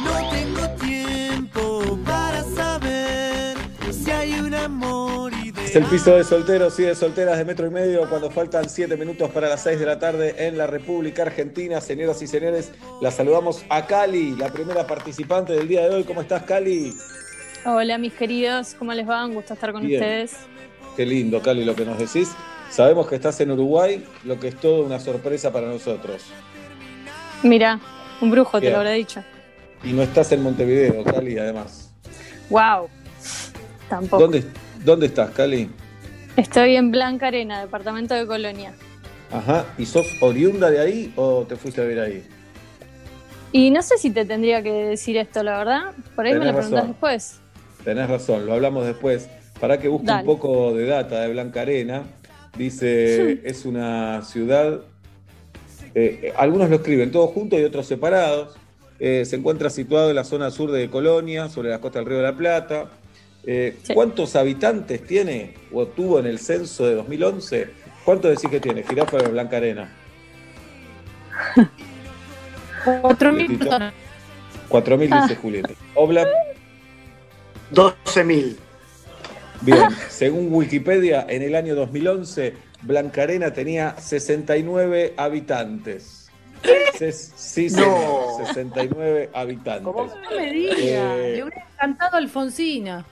[0.04, 3.58] No tengo tiempo para saber
[3.92, 5.66] si hay un amor ideal.
[5.66, 8.96] Es el piso de solteros y de solteras de metro y medio cuando faltan 7
[8.96, 11.82] minutos para las 6 de la tarde en la República Argentina.
[11.82, 16.04] Señoras y señores, la saludamos a Cali, la primera participante del día de hoy.
[16.04, 16.96] ¿Cómo estás, Cali?
[17.72, 19.24] Hola, mis queridos, ¿cómo les va?
[19.28, 20.02] Un gusto estar con Bien.
[20.02, 20.38] ustedes.
[20.96, 22.32] Qué lindo, Cali, lo que nos decís.
[22.72, 26.24] Sabemos que estás en Uruguay, lo que es todo una sorpresa para nosotros.
[27.44, 27.80] Mira,
[28.22, 29.24] un brujo, te lo habré dicho.
[29.84, 31.94] Y no estás en Montevideo, Cali, además.
[32.50, 32.90] Wow.
[33.88, 34.24] Tampoco.
[34.24, 34.46] ¿Dónde,
[34.84, 35.70] ¿Dónde estás, Cali?
[36.38, 38.74] Estoy en Blanca Arena, departamento de Colonia.
[39.32, 39.66] Ajá.
[39.78, 42.24] ¿Y sos oriunda de ahí o te fuiste a vivir ahí?
[43.52, 45.82] Y no sé si te tendría que decir esto, la verdad.
[46.16, 46.88] Por ahí me lo preguntás razón.
[46.88, 47.42] después.
[47.90, 49.28] Tenés razón, lo hablamos después.
[49.60, 50.20] Para que busque Dale.
[50.22, 52.04] un poco de data de Blanca Arena.
[52.56, 54.82] Dice, es una ciudad,
[55.96, 58.56] eh, algunos lo escriben todos juntos y otros separados.
[59.00, 62.18] Eh, se encuentra situado en la zona sur de Colonia, sobre la costa del Río
[62.18, 62.86] de la Plata.
[63.44, 67.70] Eh, ¿Cuántos habitantes tiene o tuvo en el censo de 2011?
[68.06, 69.90] ¿Cuánto decís que tiene Jirafa de Blanca Arena?
[73.02, 73.94] Cuatro mil personas.
[74.70, 75.40] 4.000 dice Ah.
[75.42, 75.70] Julieta.
[75.96, 76.28] Obla,
[77.74, 78.56] 12.000.
[79.62, 86.30] Bien, según Wikipedia, en el año 2011, Blanca Arena tenía 69 habitantes.
[86.98, 88.46] Ses- sí, señor, No.
[88.46, 89.84] 69 habitantes.
[89.84, 90.76] No me diga,
[91.18, 93.06] Eh, le hubiera cantado a Alfonsina.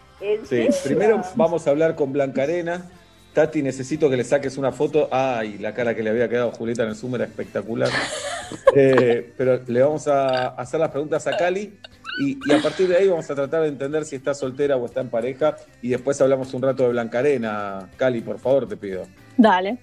[0.49, 2.89] Sí, primero vamos a hablar con Blanca Arena.
[3.33, 5.09] Tati, necesito que le saques una foto.
[5.11, 7.89] Ay, la cara que le había quedado a Julieta en el Zoom era espectacular.
[8.73, 11.77] Eh, pero le vamos a hacer las preguntas a Cali
[12.19, 14.85] y, y a partir de ahí vamos a tratar de entender si está soltera o
[14.85, 15.55] está en pareja.
[15.81, 17.89] Y después hablamos un rato de Blanca Arena.
[17.97, 19.03] Cali, por favor, te pido.
[19.37, 19.77] Dale.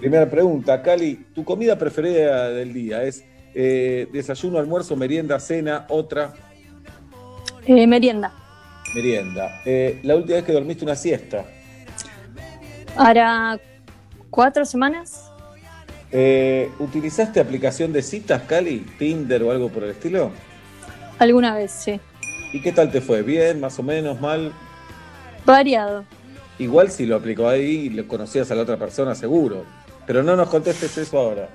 [0.00, 6.32] Primera pregunta, Cali, ¿tu comida preferida del día es eh, desayuno, almuerzo, merienda, cena, otra
[7.66, 8.32] Eh, merienda.
[8.94, 9.60] merienda?
[9.64, 11.44] Eh, la última vez que dormiste una siesta.
[12.96, 13.58] Hará
[14.30, 15.28] cuatro semanas.
[16.10, 18.80] Eh, ¿Utilizaste aplicación de citas, Cali?
[18.98, 20.30] ¿Tinder o algo por el estilo?
[21.22, 22.00] Alguna vez, sí.
[22.52, 23.22] ¿Y qué tal te fue?
[23.22, 23.60] ¿Bien?
[23.60, 24.20] ¿Más o menos?
[24.20, 24.50] ¿Mal?
[25.46, 26.04] Variado.
[26.58, 29.64] Igual si lo aplicó ahí y le conocías a la otra persona, seguro.
[30.04, 31.48] Pero no nos contestes eso ahora.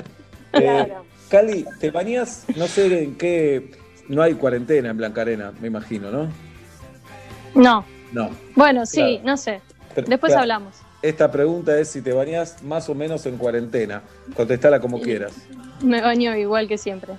[0.54, 0.94] Eh,
[1.28, 2.46] Cali, ¿te bañas?
[2.56, 3.72] No sé en qué...
[4.08, 6.30] No hay cuarentena en Blanca Arena, me imagino, ¿no?
[7.54, 7.84] No.
[8.14, 8.30] No.
[8.56, 9.22] Bueno, sí, Claro.
[9.26, 9.60] no sé.
[9.96, 10.78] Pero, Después claro, hablamos.
[11.02, 14.02] Esta pregunta es si te bañas más o menos en cuarentena.
[14.34, 15.34] Contestala como quieras.
[15.84, 17.16] Me baño igual que siempre.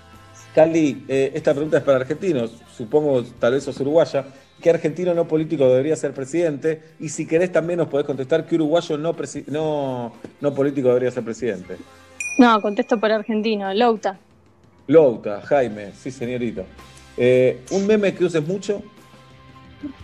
[0.58, 2.50] Cali, eh, esta pregunta es para argentinos.
[2.76, 4.24] Supongo, tal vez sos uruguaya.
[4.60, 6.82] ¿Qué argentino no político debería ser presidente?
[6.98, 9.14] Y si querés también nos podés contestar qué uruguayo no,
[9.46, 11.76] no, no político debería ser presidente.
[12.38, 13.72] No, contesto por argentino.
[13.72, 14.18] Louta.
[14.88, 16.64] Louta, Jaime, sí señorito.
[17.16, 18.82] Eh, ¿Un meme que uses mucho?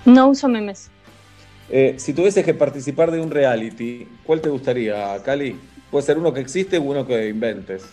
[0.05, 0.89] No uso memes.
[1.69, 5.59] Eh, si tuvieses que participar de un reality, ¿cuál te gustaría, Cali?
[5.91, 7.85] Puede ser uno que existe o uno que inventes.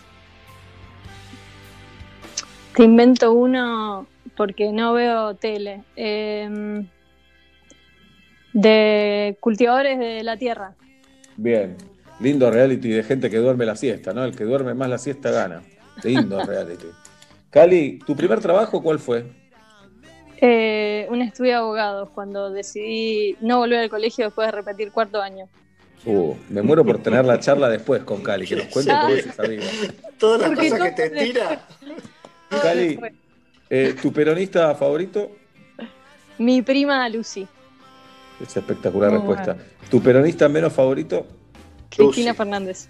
[2.74, 4.06] Te invento uno
[4.36, 5.82] porque no veo tele.
[5.96, 6.84] Eh,
[8.52, 10.74] de cultivadores de la tierra.
[11.36, 11.76] Bien,
[12.20, 14.24] lindo reality de gente que duerme la siesta, ¿no?
[14.24, 15.62] El que duerme más la siesta gana.
[16.02, 16.86] Lindo reality.
[17.50, 19.24] Cali, ¿tu primer trabajo cuál fue?
[20.38, 25.22] Eh, un estudio de abogados cuando decidí no volver al colegio después de repetir cuarto
[25.22, 25.48] año.
[26.04, 29.26] Uh, me muero por tener la charla después con Cali, que nos cuente cómo es
[29.26, 29.64] esa vida.
[30.18, 31.68] Todas las Porque cosas que te tira.
[32.60, 32.98] Cali,
[33.70, 35.30] eh, ¿tu peronista favorito?
[36.38, 37.46] Mi prima Lucy,
[38.40, 39.56] Es espectacular Muy respuesta.
[39.90, 41.26] ¿Tu peronista menos favorito?
[41.88, 42.88] Cristina Fernández.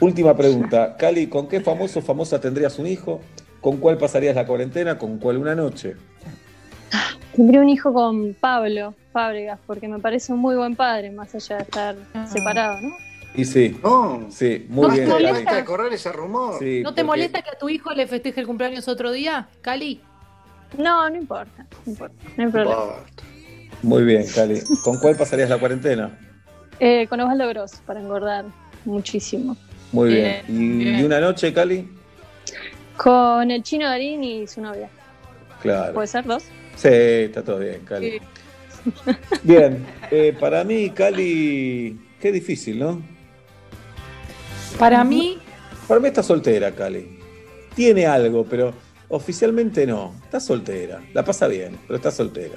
[0.00, 0.96] Última pregunta.
[0.96, 3.20] Cali, ¿con qué famoso o famosa tendrías un hijo?
[3.60, 4.98] ¿Con cuál pasarías la cuarentena?
[4.98, 5.96] ¿Con cuál una noche?
[7.34, 11.56] Tendría un hijo con Pablo Fábregas porque me parece un muy buen padre, más allá
[11.58, 11.96] de estar
[12.26, 12.90] separado, ¿no?
[13.34, 13.78] Y sí.
[14.30, 15.04] Sí, muy ¿No bien.
[15.06, 15.54] te molesta?
[15.54, 16.58] ¿De correr ese rumor?
[16.58, 19.48] Sí, ¿No te porque- molesta que a tu hijo le festeje el cumpleaños otro día,
[19.60, 20.00] Cali?
[20.78, 22.82] No, no importa, no importa, no hay problema.
[23.82, 24.60] Muy bien, Cali.
[24.84, 26.18] ¿Con cuál pasarías la cuarentena?
[26.80, 28.44] Eh, con Osvaldo Gross, para engordar
[28.84, 29.56] muchísimo.
[29.92, 30.42] Muy bien.
[30.48, 31.00] Bien, ¿Y, bien.
[31.00, 31.88] y una noche, Cali?
[32.96, 34.88] Con el chino Darín y su novia.
[35.62, 35.94] Claro.
[35.94, 36.44] ¿Puede ser dos?
[36.76, 38.20] Sí, está todo bien, Cali.
[39.42, 43.02] Bien, eh, para mí, Cali, qué difícil, ¿no?
[44.78, 45.38] Para mí,
[45.86, 47.18] Para mí está soltera, Cali.
[47.74, 48.72] Tiene algo, pero
[49.08, 50.14] oficialmente no.
[50.24, 51.00] Está soltera.
[51.12, 52.56] La pasa bien, pero está soltera.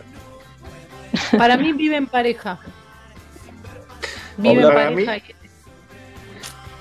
[1.37, 2.59] para mí vive en pareja.
[4.37, 5.17] Vive en pareja.
[5.17, 5.23] y-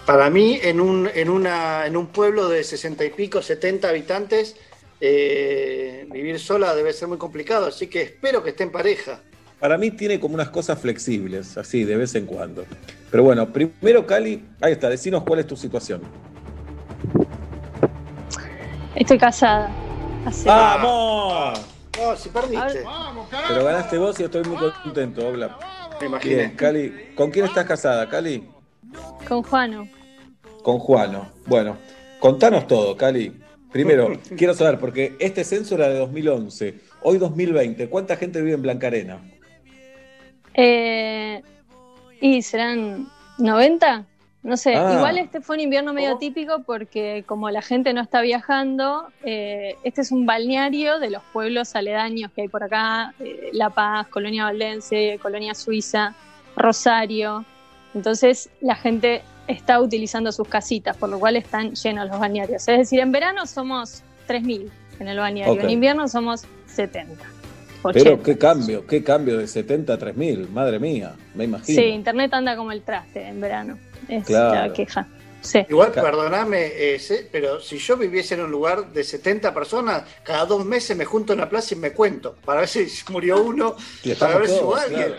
[0.07, 4.57] Para mí, en un, en, una, en un pueblo de 60 y pico, 70 habitantes,
[5.01, 9.21] eh, vivir sola debe ser muy complicado, así que espero que esté en pareja.
[9.63, 12.65] Para mí tiene como unas cosas flexibles, así, de vez en cuando.
[13.13, 16.03] Pero bueno, primero Cali, ahí está, decinos cuál es tu situación.
[18.97, 19.71] Estoy casada.
[20.27, 21.61] Hace- ¡Vamos!
[21.97, 22.83] No, si perdiste.
[23.47, 25.57] Pero ganaste vos y estoy muy contento, Obla.
[26.01, 26.35] Me imaginé.
[26.35, 28.49] Bien, Cali, ¿con quién estás casada, Cali?
[29.29, 29.87] Con Juano.
[30.65, 31.29] Con Juano.
[31.47, 31.77] Bueno,
[32.19, 33.41] contanos todo, Cali.
[33.71, 38.63] Primero, quiero saber, porque este censo era de 2011, hoy 2020, ¿cuánta gente vive en
[38.63, 39.21] Blancarena?
[40.55, 41.43] Eh,
[42.21, 44.05] y serán 90,
[44.43, 44.75] no sé.
[44.75, 44.95] Ah.
[44.97, 49.77] Igual este fue un invierno medio típico porque como la gente no está viajando, eh,
[49.85, 54.09] este es un balneario de los pueblos aledaños que hay por acá, eh, La Paz,
[54.09, 56.15] Colonia Valdense, Colonia Suiza,
[56.57, 57.45] Rosario.
[57.95, 62.67] Entonces la gente está utilizando sus casitas, por lo cual están llenos los balnearios.
[62.69, 67.42] Es decir, en verano somos 3.000 en el balneario, en invierno somos 70.
[67.83, 68.23] Pero 80.
[68.25, 71.81] qué cambio, qué cambio de 70 a 3000, madre mía, me imagino.
[71.81, 73.79] Sí, internet anda como el traste en verano.
[74.09, 74.69] Es Claro.
[74.69, 75.07] la queja.
[75.41, 75.59] Sí.
[75.69, 77.01] Igual, perdoname, eh,
[77.33, 81.33] pero si yo viviese en un lugar de 70 personas, cada dos meses me junto
[81.33, 83.75] en la plaza y me cuento, para ver si murió uno,
[84.21, 85.07] para ver si hubo alguien.
[85.09, 85.17] claro.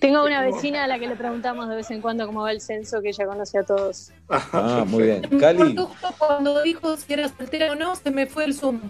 [0.00, 2.62] Tengo una vecina a la que le preguntamos de vez en cuando cómo va el
[2.62, 4.10] censo, que ella conoce a todos.
[4.30, 5.22] Ah, muy bien.
[5.38, 5.76] Cali,
[6.16, 8.80] cuando dijo si era soltera o no, se me fue el Zoom.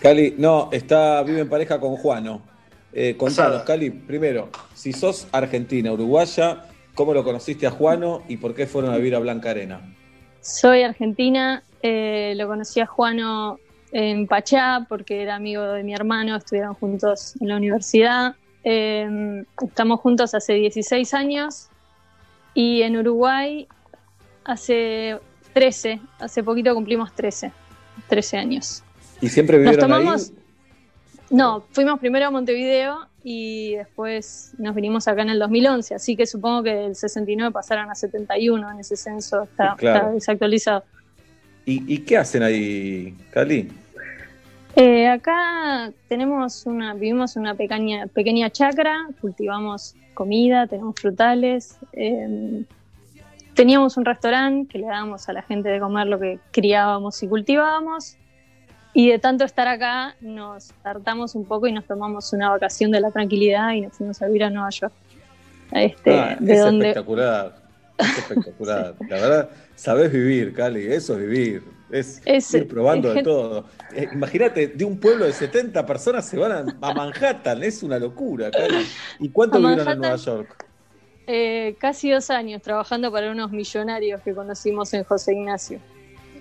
[0.00, 2.42] Cali, no, está, vive en pareja con Juano.
[2.92, 3.62] Eh, contanos.
[3.62, 8.92] Cali, primero, si sos argentina, uruguaya, ¿cómo lo conociste a Juano y por qué fueron
[8.92, 9.80] a vivir a Blanca Arena?
[10.40, 13.58] Soy argentina, eh, lo conocí a Juano
[13.90, 18.36] en Pachá porque era amigo de mi hermano, estuvieron juntos en la universidad.
[18.62, 21.68] Eh, estamos juntos hace 16 años
[22.54, 23.66] y en Uruguay
[24.44, 25.18] hace
[25.54, 27.50] 13, hace poquito cumplimos 13,
[28.08, 28.84] 13 años.
[29.20, 30.36] ¿Y siempre Nos vivieron tomamos, ahí?
[31.30, 36.26] no, fuimos primero a Montevideo y después nos vinimos acá en el 2011, así que
[36.26, 39.98] supongo que del 69 pasaron a 71 en ese censo, está, Claro.
[39.98, 40.84] está desactualizado.
[41.66, 43.68] ¿Y, y qué hacen ahí, Cali?
[44.76, 52.64] Eh, acá tenemos una, vivimos en una pequeña, pequeña chacra, cultivamos comida, tenemos frutales, eh,
[53.54, 57.28] teníamos un restaurante que le dábamos a la gente de comer lo que criábamos y
[57.28, 58.16] cultivábamos.
[58.94, 63.00] Y de tanto estar acá, nos hartamos un poco y nos tomamos una vacación de
[63.00, 64.92] la tranquilidad y nos fuimos a vivir a Nueva York.
[65.72, 67.54] Este, Ah, de es donde, espectacular,
[67.98, 68.94] es espectacular.
[69.08, 71.62] La verdad, sabés vivir, Cali, eso es vivir.
[71.90, 73.64] Es, Es- ir probando es de todo.
[73.94, 77.98] Eh, Imagínate, de un pueblo de 70 personas se van a, a Manhattan, es una
[77.98, 78.86] locura, Cali.
[79.20, 80.00] ¿Y cuánto A vivieron en Manhattan.
[80.00, 80.64] Nueva York?
[81.30, 85.78] eh, casi dos años trabajando para unos millonarios que conocimos en José Ignacio,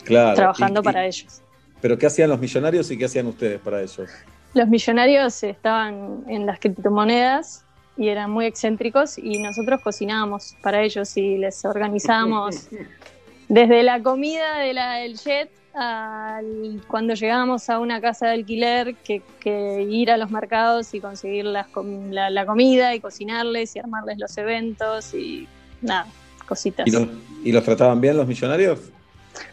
[0.05, 0.33] Claro.
[0.35, 1.41] trabajando y- y- para ellos.
[1.81, 4.09] Pero ¿qué hacían los millonarios y qué hacían ustedes para ellos?
[4.53, 7.63] Los millonarios estaban en las criptomonedas
[7.97, 12.67] y eran muy excéntricos y nosotros cocinábamos para ellos y les organizábamos
[13.49, 18.95] desde la comida de la, del jet al cuando llegábamos a una casa de alquiler
[18.95, 23.75] que, que ir a los mercados y conseguir las com- la, la comida y cocinarles
[23.75, 25.47] y armarles los eventos y
[25.81, 26.07] nada,
[26.47, 26.87] cositas.
[26.87, 27.07] ¿Y los,
[27.43, 28.89] y los trataban bien los millonarios?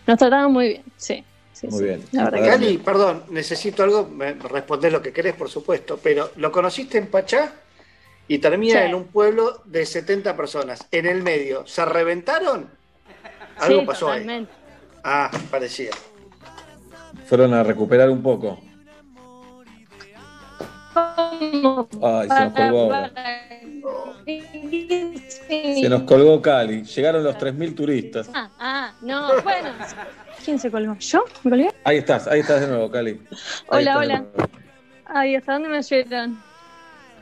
[0.06, 1.22] Nos trataban muy bien, sí.
[1.64, 2.02] Sí, Muy sí, bien.
[2.44, 7.06] Cali, perdón, necesito algo, me respondés lo que querés, por supuesto, pero lo conociste en
[7.08, 7.52] Pachá
[8.28, 8.86] y termina Sí.
[8.86, 10.86] en un pueblo de 70 personas.
[10.90, 12.68] En el medio, ¿se reventaron?
[13.58, 14.46] Algo Sí, pasó ahí.
[15.02, 15.90] Ah, parecía.
[17.26, 18.58] Fueron a recuperar un poco.
[22.02, 22.92] Ay, se nos colgó
[25.80, 26.84] Se nos colgó Cali.
[26.84, 28.30] Llegaron los 3.000 turistas.
[28.32, 29.70] Ah, ah, no, bueno.
[30.44, 30.96] ¿Quién se colgó?
[30.98, 31.24] ¿Yo?
[31.44, 31.70] ¿Me colgué?
[31.84, 33.10] Ahí estás, ahí estás de nuevo, Cali.
[33.70, 34.24] Ahí Hola, hola.
[35.06, 36.42] Ay, ¿hasta dónde me llegan?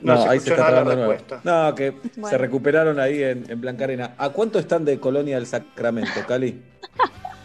[0.01, 1.13] No, No se ahí se está la trabando de nuevo.
[1.13, 1.41] respuesta.
[1.45, 1.95] No, que
[2.29, 4.15] se recuperaron ahí en, en Blanca Arena.
[4.19, 6.61] ¿A cuánto están de Colonia del Sacramento, Cali?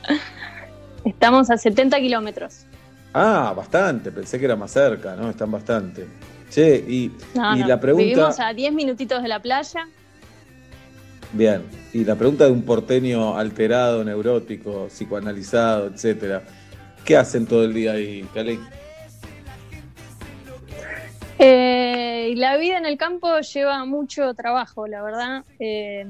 [1.05, 2.65] Estamos a 70 kilómetros.
[3.13, 5.29] Ah, bastante, pensé que era más cerca, ¿no?
[5.29, 6.05] Están bastante.
[6.49, 7.67] Che, y, No, y no.
[7.67, 8.05] la pregunta.
[8.05, 9.87] Vivimos a 10 minutitos de la playa.
[11.33, 11.61] Bien,
[11.93, 16.43] y la pregunta de un porteño alterado, neurótico, psicoanalizado, etcétera.
[17.03, 18.59] ¿Qué hacen todo el día ahí, Cali?
[21.39, 25.43] Eh, la vida en el campo lleva mucho trabajo, la verdad.
[25.59, 26.05] Eh,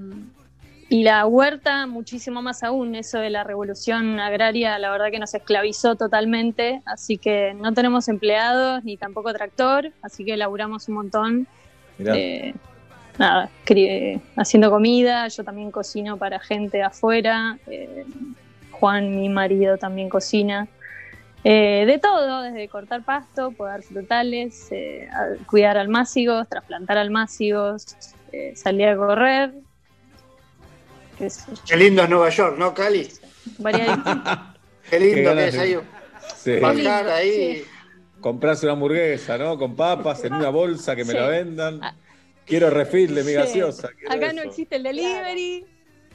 [0.90, 2.96] y la huerta muchísimo más aún.
[2.96, 6.82] Eso de la revolución agraria, la verdad que nos esclavizó totalmente.
[6.86, 9.92] Así que no tenemos empleados ni tampoco tractor.
[10.02, 11.48] Así que laburamos un montón.
[11.98, 12.16] Mirá.
[12.16, 12.54] Eh,
[13.18, 13.50] nada,
[14.36, 15.28] haciendo comida.
[15.28, 17.58] Yo también cocino para gente afuera.
[17.68, 18.06] Eh,
[18.72, 20.68] Juan, mi marido, también cocina.
[21.44, 25.08] Eh, de todo, desde cortar pasto, podar frutales, eh,
[25.46, 27.96] cuidar almácigos, trasplantar almácigos,
[28.32, 29.54] eh, salir a correr.
[31.68, 33.08] qué lindo es Nueva York, ¿no, Cali?
[33.60, 34.04] variadito.
[34.90, 35.78] Qué lindo Qué que es ahí.
[36.38, 36.60] Sí.
[36.60, 37.64] Bajar ahí.
[38.22, 39.58] Comprarse una hamburguesa, ¿no?
[39.58, 41.18] Con papas en una bolsa que me Sí.
[41.18, 41.82] la vendan.
[42.48, 43.36] Quiero refil de mi Sí.
[43.36, 43.90] gaseosa.
[44.10, 45.66] Acá no existe el delivery,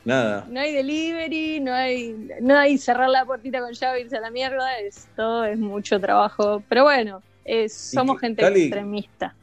[0.05, 0.47] Nada.
[0.49, 4.21] no hay delivery, no hay, no hay cerrar la puertita con llave e irse a
[4.21, 6.63] la mierda, es todo es mucho trabajo.
[6.69, 8.63] Pero bueno, es- somos qué- gente Cali?
[8.63, 9.35] extremista.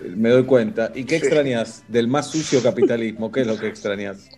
[0.00, 0.92] Me doy cuenta.
[0.94, 3.32] ¿Y qué extrañas del más sucio capitalismo?
[3.32, 4.28] ¿Qué es lo que extrañas?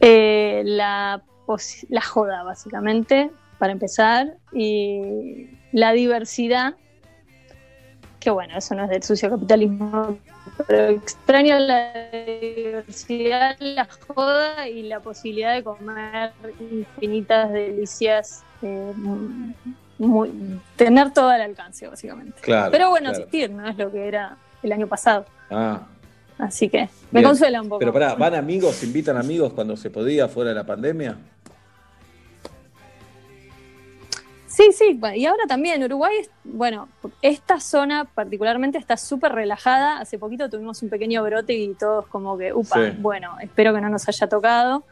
[0.00, 1.22] Eh, la,
[1.88, 6.74] la joda, básicamente, para empezar, y la diversidad,
[8.20, 10.18] que bueno, eso no es del sucio capitalismo,
[10.66, 18.92] pero extraño la diversidad, la joda y la posibilidad de comer infinitas delicias, eh,
[19.98, 20.32] muy-
[20.76, 22.40] tener todo al alcance, básicamente.
[22.40, 23.18] Claro, pero bueno, claro.
[23.24, 25.26] asistir, no es lo que era el año pasado.
[25.50, 25.82] Ah,
[26.38, 27.24] Así que me bien.
[27.24, 27.80] consuela un poco.
[27.80, 31.16] Pero pará, ¿van amigos, invitan amigos cuando se podía fuera de la pandemia?
[34.58, 36.88] Sí, sí, y ahora también Uruguay, es- bueno,
[37.22, 40.00] esta zona particularmente está súper relajada.
[40.00, 42.96] Hace poquito tuvimos un pequeño brote y todos como que, upa, Sí.
[42.98, 44.82] bueno, espero que no nos haya tocado.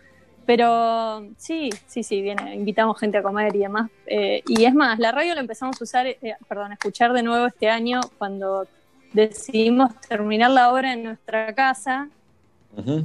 [0.47, 3.91] Pero sí, sí, sí, viene, invitamos gente a comer y demás.
[4.07, 7.25] Eh, y es más, la radio la empezamos a usar, eh, perdón, a escuchar de
[7.25, 8.69] nuevo este año cuando
[9.13, 12.09] decidimos terminar la obra en nuestra casa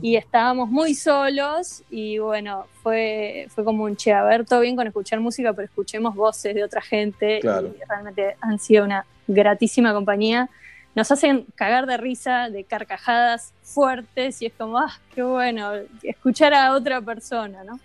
[0.02, 4.76] y estábamos muy solos y bueno, fue, fue como un che, a ver, todo bien
[4.76, 7.68] con escuchar música, pero escuchemos voces de otra gente Claro.
[7.68, 10.50] y realmente han sido una gratísima compañía.
[10.94, 15.72] Nos hacen cagar de risa, de carcajadas fuertes y es como, ah, qué bueno,
[16.04, 17.80] escuchar a otra persona, ¿no?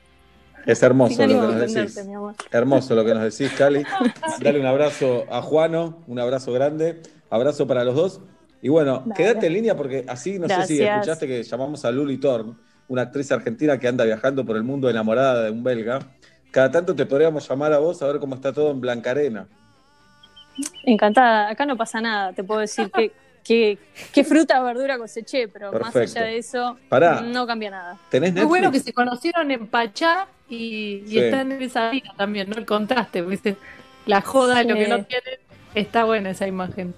[0.66, 2.00] Es hermoso lo que nos decís.
[2.50, 3.84] Hermoso lo que nos decís, Cali.
[4.42, 8.20] Dale un abrazo a Juano, un abrazo grande, abrazo para los dos.
[8.62, 9.14] Y bueno, Dale.
[9.14, 12.56] quédate en línea porque así no sé si escuchaste que llamamos a Luli Thorn,
[12.88, 15.98] una actriz argentina que anda viajando por el mundo enamorada de un belga.
[16.50, 19.46] Cada tanto te podríamos llamar a vos a ver cómo está todo en Blancarena.
[20.84, 23.12] Encantada, acá no pasa nada, te puedo decir que,
[23.44, 23.78] que,
[24.12, 27.20] qué fruta o verdura coseché, pero más allá de eso, Pará.
[27.20, 27.98] no cambia nada.
[28.08, 28.48] ¿Tenés Muy Netflix?
[28.48, 31.18] bueno que se conocieron en Pachá y, y Sí.
[31.18, 32.56] están en esa vida también, ¿no?
[32.56, 33.56] El contraste, ¿viste?
[34.06, 34.80] La joda, lo Sí.
[34.80, 35.38] que no tienen.
[35.74, 36.94] Está buena esa imagen.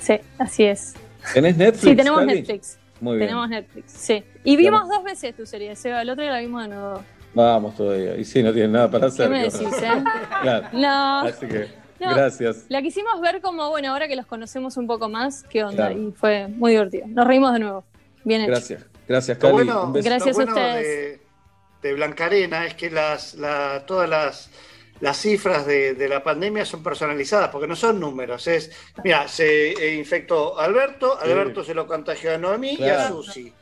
[0.00, 0.94] Sí, así es.
[1.34, 1.82] ¿Tenés Netflix?
[1.90, 2.34] Sí, tenemos Cali?
[2.36, 2.78] Netflix.
[3.00, 3.28] Muy bien.
[3.28, 4.24] Tenemos Netflix, sí.
[4.44, 6.02] Y vimos dos veces tu serie, Seba.
[6.02, 7.02] El otro día la vimos de nuevo.
[7.34, 8.16] Vamos todavía.
[8.16, 9.26] Y sí, no tienen nada para hacer.
[9.26, 10.04] ¿Qué me ¿qué decís, vas a eh?
[10.42, 10.68] Claro.
[10.72, 11.18] No.
[11.20, 11.68] Así que,
[12.00, 12.14] No.
[12.14, 12.64] gracias.
[12.68, 15.88] La quisimos ver como, bueno, ahora que los conocemos un poco más, qué onda.
[15.88, 16.00] Claro.
[16.08, 17.06] Y fue muy divertido.
[17.08, 17.84] Nos reímos de nuevo.
[18.24, 18.50] Bien hecho.
[18.50, 18.84] Gracias.
[19.06, 19.52] Gracias, Cali.
[19.52, 20.08] bueno, Un beso.
[20.08, 20.86] Gracias a ustedes.
[21.82, 24.50] de, de Blancarena es que las, la- todas las,
[25.00, 28.46] las cifras de, de la pandemia son personalizadas, porque no son números.
[28.48, 28.70] Es,
[29.04, 31.30] mira, se eh, infectó Alberto, Sí.
[31.30, 33.52] Alberto se lo contagió a Noemí y a Susi.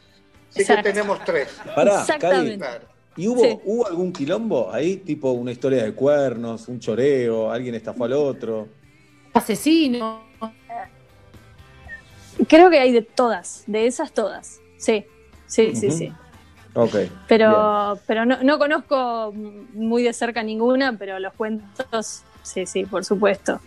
[0.51, 0.82] Así Exacto.
[0.84, 1.49] que tenemos tres.
[1.74, 2.01] Pará, Cali.
[2.01, 2.59] Exactamente.
[2.59, 2.87] Claro.
[3.18, 3.59] ¿Y hubo, Sí.
[3.64, 4.97] hubo algún quilombo ahí?
[4.99, 8.68] Tipo una historia de cuernos, un choreo, alguien estafó al otro.
[9.34, 10.24] Asesino.
[12.49, 14.61] Creo que hay de todas, de esas todas.
[14.76, 15.07] Sí,
[15.47, 16.12] sí, sí, sí.
[16.77, 16.95] Ok.
[17.27, 23.05] Pero, pero no, no conozco muy de cerca ninguna, pero los cuentos, sí, sí, por
[23.05, 23.61] supuesto.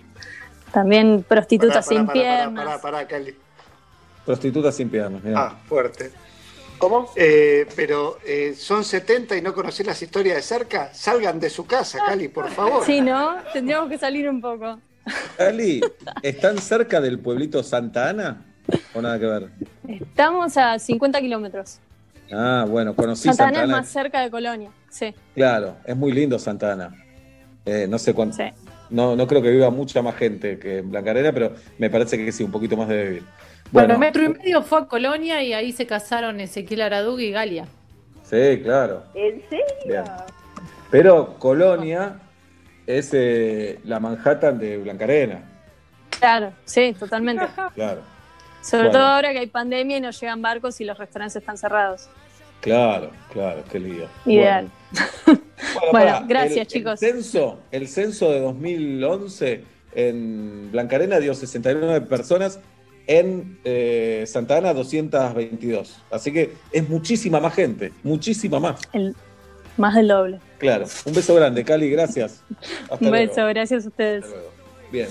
[0.72, 2.66] También prostitutas sin pará, piernas.
[2.66, 3.36] Pará, pará, Cali.
[4.26, 5.42] Prostitutas sin piernas, mirá.
[5.42, 6.12] Ah, fuerte.
[6.78, 7.10] ¿Cómo?
[7.76, 10.94] pero eh, son 70 y no conocés las historias de cerca.
[10.94, 12.86] Salgan de su casa, Cali, por favor.
[12.86, 13.38] Sí, ¿no?
[13.52, 14.80] Tendríamos que salir un poco.
[15.36, 15.82] Cali,
[16.22, 18.46] ¿están cerca del pueblito Santa Ana?
[18.94, 19.50] ¿O nada que ver?
[19.88, 21.80] Estamos a 50 kilómetros.
[22.32, 25.14] Ah, bueno, conocí Santa Santa, Ana es más cerca de Colonia, sí.
[25.36, 26.96] Claro, es muy lindo Santa Ana.
[27.66, 28.38] Eh, no sé cuánto.
[28.38, 28.44] Sí.
[28.90, 32.32] No, no creo que viva mucha más gente que en Blancarena, pero me parece que
[32.32, 33.24] sí, un poquito más debe vivir.
[33.72, 37.32] Bueno, Bueno, metro y medio fue a Colonia y ahí se casaron Ezequiel Aradug y
[37.32, 37.66] Galia.
[38.24, 39.04] sí, claro.
[39.14, 39.66] ¿En serio?
[39.88, 40.04] Bien.
[40.90, 42.20] Pero Colonia
[42.88, 45.44] es eh, la Manhattan de Blancarena.
[46.20, 47.46] Claro, sí, totalmente.
[47.76, 48.02] Claro,
[48.62, 49.00] Sobre Bueno.
[49.00, 52.10] todo ahora que hay pandemia y no llegan barcos y los restaurantes están cerrados.
[52.62, 54.06] claro, claro, qué lío.
[54.26, 54.70] Ideal.
[55.92, 57.02] Bueno, gracias, el- chicos.
[57.02, 62.60] El censo, el censo de 2011 en Blancarena dio 69 personas,
[63.08, 66.00] en eh, Santa Ana 222.
[66.12, 68.80] Así que es muchísima más gente, muchísima más.
[68.94, 69.16] El,
[69.78, 70.40] más del doble.
[70.60, 70.86] Claro.
[71.06, 72.44] Un beso grande, Cali, gracias.
[72.84, 73.30] Hasta Un luego.
[73.30, 74.26] beso, gracias a ustedes.
[74.92, 75.08] Bien.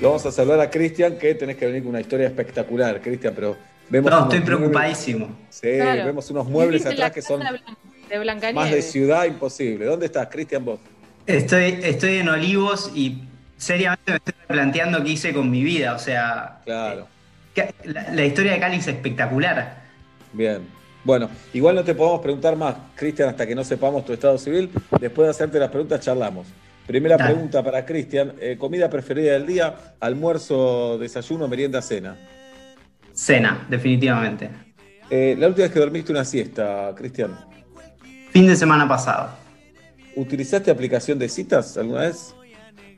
[0.00, 3.32] Lo vamos a saludar a Cristian, que tenés que venir con una historia espectacular, Cristian,
[3.34, 3.56] pero
[3.88, 4.10] vemos.
[4.10, 5.28] No, estoy muebles- preocupadísimo.
[5.48, 6.04] Sí, Claro.
[6.04, 9.86] vemos unos muebles la atrás que son de más de ciudad imposible.
[9.86, 10.78] ¿Dónde estás, Cristian, vos?
[11.26, 13.22] Estoy, estoy en Olivos y
[13.56, 15.94] seriamente me estoy planteando qué hice con mi vida.
[15.94, 17.08] O sea, Claro.
[17.54, 19.82] que- la, la historia de Cali es espectacular.
[20.32, 20.60] Bien.
[21.04, 24.70] Bueno, igual no te podemos preguntar más, Cristian, hasta que no sepamos tu estado civil.
[25.00, 26.46] Después de hacerte las preguntas, charlamos.
[26.86, 27.32] Primera Dale.
[27.32, 28.34] pregunta para Cristian.
[28.40, 32.16] eh, comida preferida del día, almuerzo, desayuno, merienda, cena.
[33.12, 34.50] Cena, definitivamente.
[35.10, 37.36] Eh, la última vez que dormiste una siesta, Cristian.
[38.30, 39.30] Fin de semana pasado.
[40.14, 42.34] ¿Utilizaste aplicación de citas alguna vez?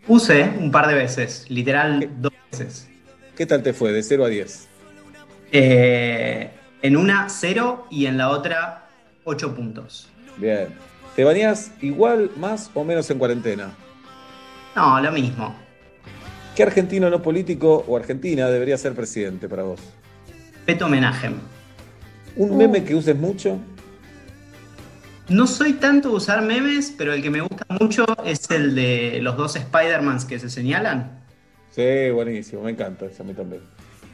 [0.07, 2.89] Usé un par de veces, literal dos veces.
[3.36, 4.68] ¿Qué tal te fue, de 0 a 10?
[5.53, 6.51] Eh,
[6.82, 8.89] en una, cero y en la otra,
[9.24, 10.09] ocho puntos.
[10.36, 10.68] Bien.
[11.18, 13.72] ¿Te bañás igual, más o menos en cuarentena?
[14.76, 15.52] No, lo mismo.
[16.54, 19.80] ¿Qué argentino no político o argentina debería ser presidente para vos?
[20.64, 21.30] Peto homenaje.
[22.36, 23.58] ¿Un meme que uses mucho?
[25.28, 29.18] No soy tanto de usar memes, pero el que me gusta mucho es el de
[29.20, 31.24] los dos Spider-Mans que se señalan.
[31.72, 33.62] Sí, buenísimo, me encanta eso a mí también.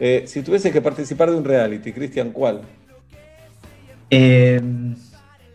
[0.01, 2.63] Eh, si tuvieses que participar de un reality, Cristian, ¿cuál?
[4.09, 4.59] Eh,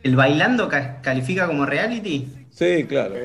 [0.04, 2.28] ¿El bailando ca- califica como reality?
[2.52, 3.16] Sí, claro.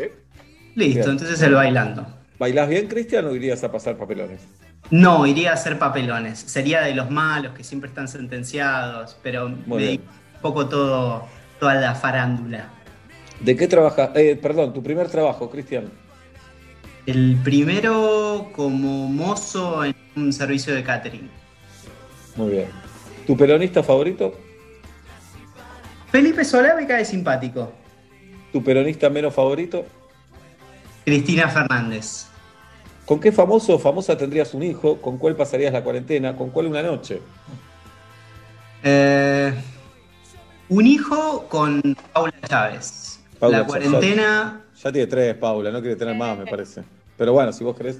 [0.74, 1.10] Listo, Bien.
[1.10, 2.06] entonces el bailando.
[2.38, 4.40] ¿Bailás bien, Cristian, o irías a pasar papelones?
[4.90, 6.38] No, iría a hacer papelones.
[6.38, 9.86] Sería de los malos que siempre están sentenciados, pero Muy me bien.
[9.86, 10.04] dedico
[10.36, 11.26] un poco todo,
[11.60, 12.68] toda la farándula.
[13.40, 14.10] ¿De qué trabajas?
[14.16, 15.90] Eh, perdón, tu primer trabajo, Cristian.
[17.06, 21.30] El primero como mozo en un servicio de catering.
[22.36, 22.66] Muy bien.
[23.26, 24.38] ¿Tu peronista favorito?
[26.14, 27.72] Felipe Solá me cae simpático.
[28.52, 29.84] ¿Tu peronista menos favorito?
[31.04, 32.26] Cristina Fernández.
[33.04, 34.98] ¿Con qué famoso o famosa tendrías un hijo?
[35.02, 36.36] ¿Con cuál pasarías la cuarentena?
[36.36, 37.20] ¿Con cuál una noche?
[38.84, 39.52] Eh,
[40.68, 43.18] un hijo con Paula Chávez.
[43.40, 44.60] Paula la cuarentena.
[44.84, 46.84] Ya tiene tres, Paula, no quiere tener más, me parece.
[47.18, 47.98] Pero bueno, si vos querés.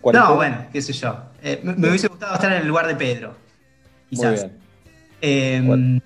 [0.00, 1.18] cuarentena- No, bueno, qué sé yo.
[1.42, 3.30] Eh, me, me hubiese gustado estar en el lugar de Pedro.
[3.30, 4.34] Muy Quizás.
[4.34, 4.52] bien.
[5.20, 6.00] Eh,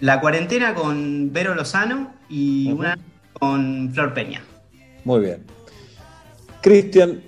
[0.00, 2.98] La cuarentena con Vero Lozano y una
[3.32, 4.42] con Flor Peña.
[5.04, 5.44] Muy bien.
[6.60, 7.20] Cristian,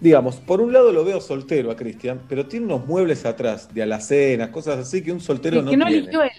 [0.00, 3.82] digamos, por un lado lo veo soltero a Cristian, pero tiene unos muebles atrás de
[3.82, 5.98] alacenas, cosas así que un soltero Y no que no tiene.
[6.02, 6.30] eligió él.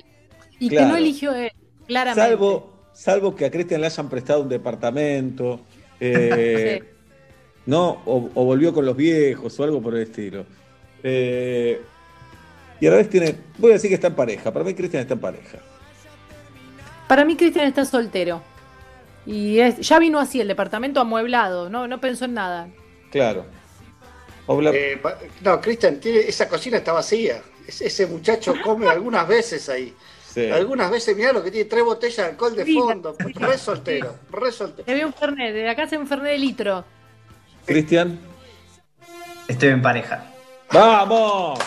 [0.59, 0.91] Y que Claro.
[0.91, 1.51] no eligió él,
[1.87, 2.29] claramente.
[2.29, 5.61] Salvo, salvo que a Cristian le hayan prestado un departamento,
[5.99, 6.83] eh,
[7.65, 8.01] ¿no?
[8.05, 10.45] O, o volvió con los viejos o algo por el estilo.
[11.03, 11.81] Eh,
[12.79, 14.51] y a la vez tiene, voy a decir que está en pareja.
[14.51, 15.59] Para mí Cristian está en pareja.
[17.11, 18.41] Para mí Cristian está soltero.
[19.25, 22.69] Y es- ya vino así el departamento amueblado, no, no pensó en nada.
[23.11, 23.43] Claro.
[24.47, 24.97] Obla- Eh,
[25.41, 27.41] no, Cristian, esa cocina está vacía.
[27.67, 29.93] Es- ese muchacho come algunas veces ahí.
[30.33, 30.49] Sí.
[30.49, 33.13] Algunas veces, mirá lo que tiene, tres botellas de alcohol de Sí, fondo.
[33.19, 34.85] Re soltero, re soltero.
[34.85, 36.85] Te veo un Fernet, de acá hace un Fernet de litro.
[37.65, 38.17] Cristian,
[39.49, 40.31] Estoy en pareja.
[40.71, 41.59] ¡vamos!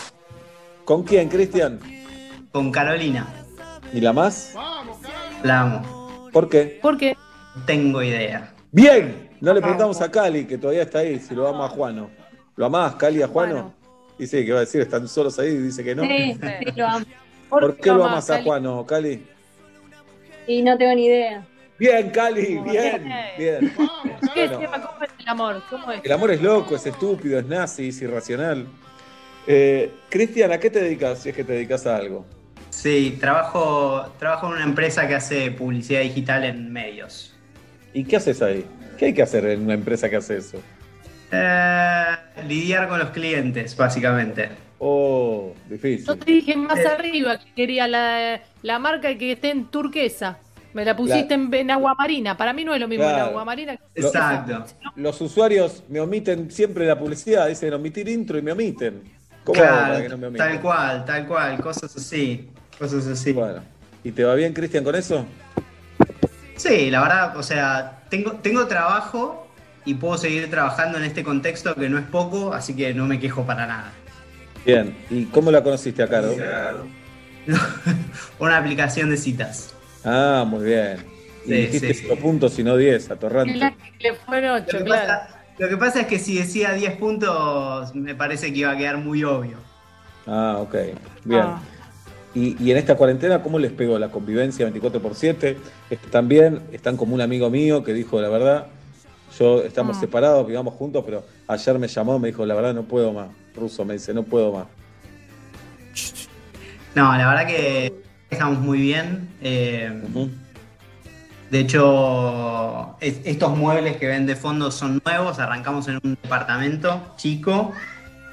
[0.86, 1.78] ¿Con quién, Cristian?
[2.50, 3.26] Con Carolina.
[3.92, 4.54] ¿Y la más?
[5.44, 6.30] La amo.
[6.32, 6.78] ¿Por qué?
[6.80, 7.14] ¿Por qué?
[7.66, 8.54] Tengo idea.
[8.72, 12.10] Bien, no le preguntamos a Cali, que todavía está ahí, si lo ama a Juano.
[12.56, 13.74] ¿Lo amás, Cali, a Juano?
[14.18, 16.02] Dice que va a decir, están solos ahí, y dice que no.
[16.02, 17.04] Sí, sí, lo amo.
[17.50, 18.42] ¿Por qué lo amas a?
[18.42, 19.22] Juano, Cali?
[20.46, 21.46] Y no tengo ni idea.
[21.78, 23.04] Bien, Cali, bien,
[23.36, 23.74] bien.
[24.32, 24.58] ¿Qué Bueno.
[24.60, 24.80] tema?
[24.80, 25.62] ¿Cómo es el amor?
[25.68, 26.00] ¿Cómo es?
[26.02, 28.66] El amor es loco, es estúpido, es nazi, es irracional.
[29.46, 32.24] Eh, Cristian, ¿a qué te dedicas si es que te dedicas a algo?
[32.74, 37.32] Sí, trabajo, trabajo en una empresa que hace publicidad digital en medios.
[37.92, 38.66] ¿Y qué haces ahí?
[38.98, 40.58] ¿Qué hay que hacer en una empresa que hace eso?
[41.30, 42.04] Eh,
[42.48, 44.50] lidiar con los clientes, básicamente.
[44.80, 46.04] Oh, difícil.
[46.04, 46.86] Yo te dije más Eh.
[46.88, 50.38] arriba que quería la, la marca que esté en turquesa.
[50.74, 52.36] Me la pusiste en, en agua marina.
[52.36, 53.18] Para mí no es lo mismo Claro.
[53.18, 53.76] en agua marina.
[53.76, 54.66] que turquesa.
[54.96, 59.00] Los usuarios me omiten siempre la publicidad, dicen omitir intro y me omiten.
[59.44, 60.46] ¿Cómo hago Claro, para que no me omiten?
[60.48, 62.48] tal cual, tal cual, cosas así.
[62.78, 63.32] Cosas así.
[63.32, 63.62] Bueno,
[64.02, 65.24] ¿y te va bien, Cristian, con eso?
[66.56, 69.46] Sí, la verdad, o sea, tengo, tengo trabajo
[69.84, 73.18] y puedo seguir trabajando en este contexto que no es poco, así que no me
[73.18, 73.92] quejo para nada.
[74.64, 76.34] Bien, ¿y cómo la conociste a Caro?
[78.38, 79.74] Una aplicación de citas.
[80.04, 80.98] Ah, muy bien.
[81.44, 83.74] Y Sí, dijiste sí, 5 puntos y no 10, atorrante.
[84.00, 85.06] Le fueron ocho, Lo que, claro.
[85.06, 88.76] pasa, lo que pasa es que si decía 10 puntos, me parece que iba a
[88.76, 89.58] quedar muy obvio.
[90.26, 90.74] Ah, ok.
[91.24, 91.42] Bien.
[91.42, 91.60] Ah.
[92.34, 95.56] Y, y en esta cuarentena, ¿cómo les pegó la convivencia 24 por 7?
[95.90, 96.60] ¿Están bien?
[96.72, 98.66] ¿Están como un amigo mío que dijo la verdad?
[99.38, 100.00] Yo estamos Ah.
[100.00, 103.28] separados, vivamos juntos, pero ayer me llamó, me dijo, la verdad no puedo más.
[103.54, 104.66] Ruso me dice, no puedo más.
[106.94, 107.92] No, la verdad que
[108.30, 109.28] estamos muy bien.
[109.42, 109.92] eh,
[111.50, 115.38] De hecho, es- estos muebles que ven de fondo son nuevos.
[115.38, 117.72] Arrancamos en un departamento chico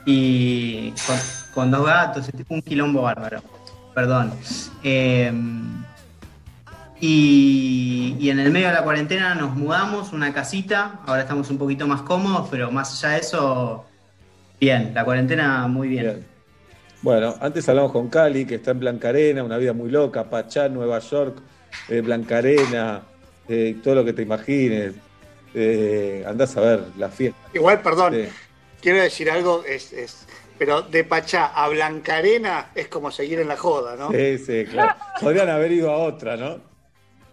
[0.06, 1.18] y con,
[1.53, 3.41] con dos gatos, un quilombo bárbaro.
[3.93, 4.34] Perdón.
[4.84, 5.31] Eh,
[6.99, 10.99] y, y en el medio de la cuarentena nos mudamos, una casita.
[11.05, 13.85] Ahora estamos un poquito más cómodos, pero más allá de eso,
[14.59, 14.91] bien.
[14.93, 16.26] La cuarentena muy bien.
[17.01, 20.99] Bueno, antes hablamos con Cali, que está en Blancarena, una vida muy loca, Pachá, Nueva
[20.99, 21.39] York,
[21.89, 23.01] eh, Blancarena,
[23.47, 24.93] eh, todo lo que te imagines.
[25.55, 27.38] Eh, andás a ver la fiesta.
[27.53, 28.30] Igual, perdón, Sí.
[28.81, 30.27] quiero decir algo, es, es-
[30.62, 34.12] pero de Pachá a Blancarena es como seguir en la joda, ¿no?
[34.12, 34.94] Sí, sí, claro.
[35.20, 36.60] Podrían haber ido a otra, ¿no?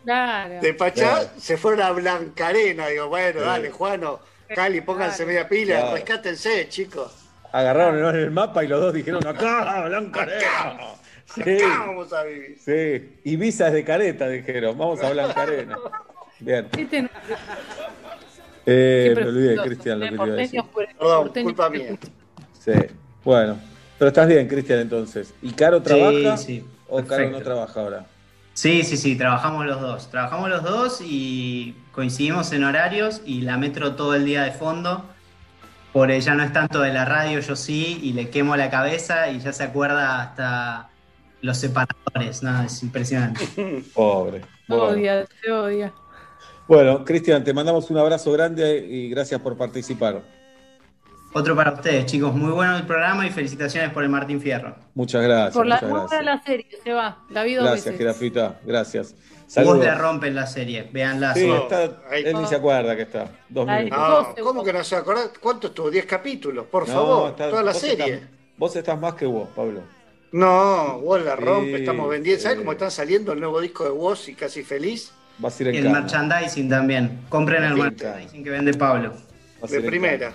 [0.03, 0.55] Claro.
[0.63, 1.29] De Pachá Claro.
[1.37, 3.45] se fueron a Blancarena, digo, bueno, Sí.
[3.47, 4.21] dale, Juano,
[4.55, 5.97] Cali, pónganse media pila, Claro.
[5.97, 7.13] rescátense, chicos.
[7.53, 10.79] Agarraron en el mapa y los dos dijeron acá, Blancarena.
[11.27, 12.57] Sí, Acá vamos a vivir.
[12.59, 13.19] sí.
[13.31, 14.79] Ibiza es de careta, dijeron.
[14.79, 15.77] Vamos a Blancarena.
[16.41, 16.67] Bien.
[16.79, 17.11] Este no-
[18.65, 20.73] Eh, me olvidé, Cristian, lo que te iba a porteños decir.
[20.73, 21.99] por- Perdón, culpa mía.
[22.59, 22.73] Sí,
[23.29, 23.59] bueno.
[23.99, 25.35] Pero estás bien, Cristian, entonces.
[25.43, 26.39] ¿Y Caro trabaja?
[26.39, 28.07] sí, ¿O Caro no trabaja ahora?
[28.55, 30.11] Sí, sí, sí, trabajamos los dos.
[30.11, 35.05] Trabajamos los dos y coincidimos en horarios y la metro todo el día de fondo.
[35.93, 39.29] Por ella no es tanto de la radio, yo sí, y le quemo la cabeza
[39.31, 40.89] y ya se acuerda hasta
[41.43, 42.43] los separadores.
[42.43, 43.47] Nada, es impresionante.
[43.95, 44.41] Pobre.
[44.67, 45.93] Bueno, Odia, te odia.
[46.67, 50.23] Bueno, Cristian, te mandamos un abrazo grande y gracias por participar.
[51.35, 52.35] Otro para ustedes, chicos.
[52.35, 54.75] Muy bueno el programa y felicitaciones por el Martín Fierro.
[54.95, 55.55] Muchas gracias.
[55.55, 56.25] Por la gracias.
[56.25, 57.19] la serie, se va.
[57.31, 57.97] La vi dos Gracias.
[57.97, 58.59] Girafita.
[58.65, 59.13] Gracias.
[59.13, 59.85] Vos Saludos.
[59.85, 61.35] la rompen la serie, véanla.
[61.35, 63.29] Sí, está, él ni se acuerda que está.
[63.49, 63.99] Dos minutos.
[64.39, 65.23] No, ¿cómo que no se acuerda?
[65.41, 65.91] ¿Cuánto estuvo?
[65.91, 66.67] ¿10 capítulos?
[66.67, 68.15] Por No, favor, está- toda la vos serie.
[68.15, 68.29] estás-
[68.59, 69.83] vos estás más que vos, Pablo.
[70.33, 72.43] No, vos la Sí, rompe, estamos vendiendo.
[72.43, 72.63] ¿Sabés sí.
[72.63, 75.13] cómo están saliendo el nuevo disco de Woz y casi feliz?
[75.39, 76.01] Vas a ir Y en el cana.
[76.01, 77.21] merchandising también.
[77.31, 79.15] Compren el merchandising que vende Pablo.
[79.67, 80.33] De primera.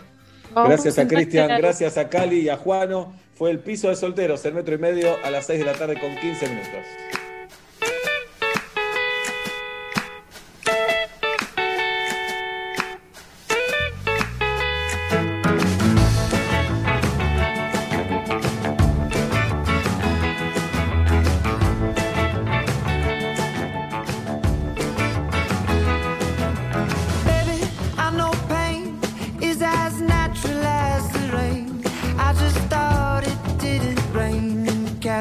[0.55, 3.13] Gracias a Cristian, gracias a Cali y a Juano.
[3.35, 5.99] Fue el piso de solteros, el metro y medio a las 6 de la tarde
[5.99, 7.22] con 15 minutos.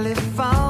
[0.03, 0.62] California.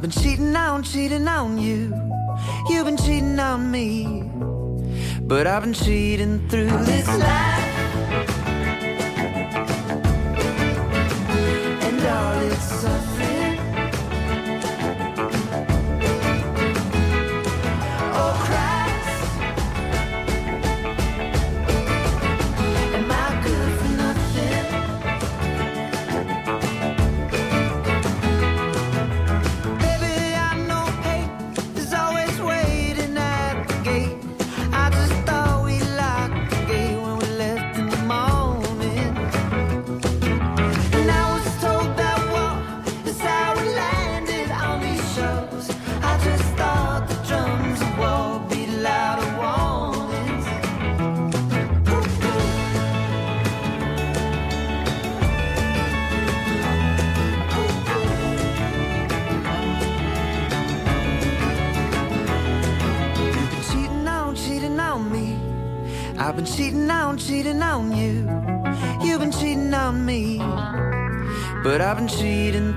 [0.00, 1.92] I've been cheating on, cheating on you.
[2.70, 4.30] You've been cheating on me.
[5.20, 7.49] But I've been cheating through this life.
[72.20, 72.69] But I've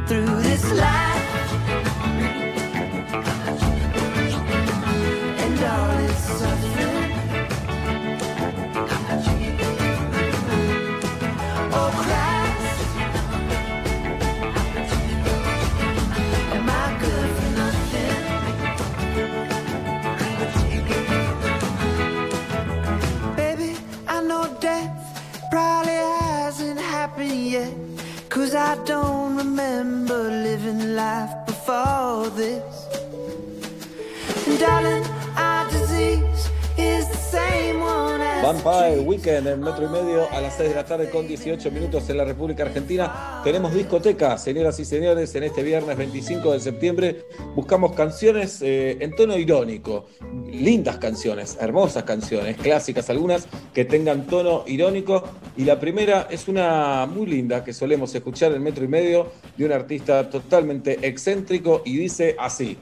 [40.63, 43.41] 6 de la tarde con 18 minutos en la República Argentina.
[43.43, 47.25] Tenemos discoteca, señoras y señores, en este viernes 25 de septiembre.
[47.53, 50.05] Buscamos canciones eh, en tono irónico.
[50.49, 55.25] Lindas canciones, hermosas canciones, clásicas algunas que tengan tono irónico.
[55.57, 59.65] Y la primera es una muy linda que solemos escuchar en metro y medio de
[59.65, 62.77] un artista totalmente excéntrico y dice así.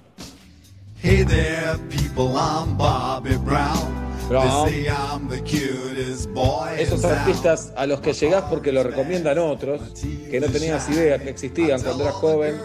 [1.01, 4.00] Hey there, people, I'm Bobby Brown.
[4.31, 4.69] Brown.
[6.77, 9.81] Esos artistas a los que llegás porque lo recomiendan otros,
[10.29, 12.55] que no tenías idea que existían cuando eras joven,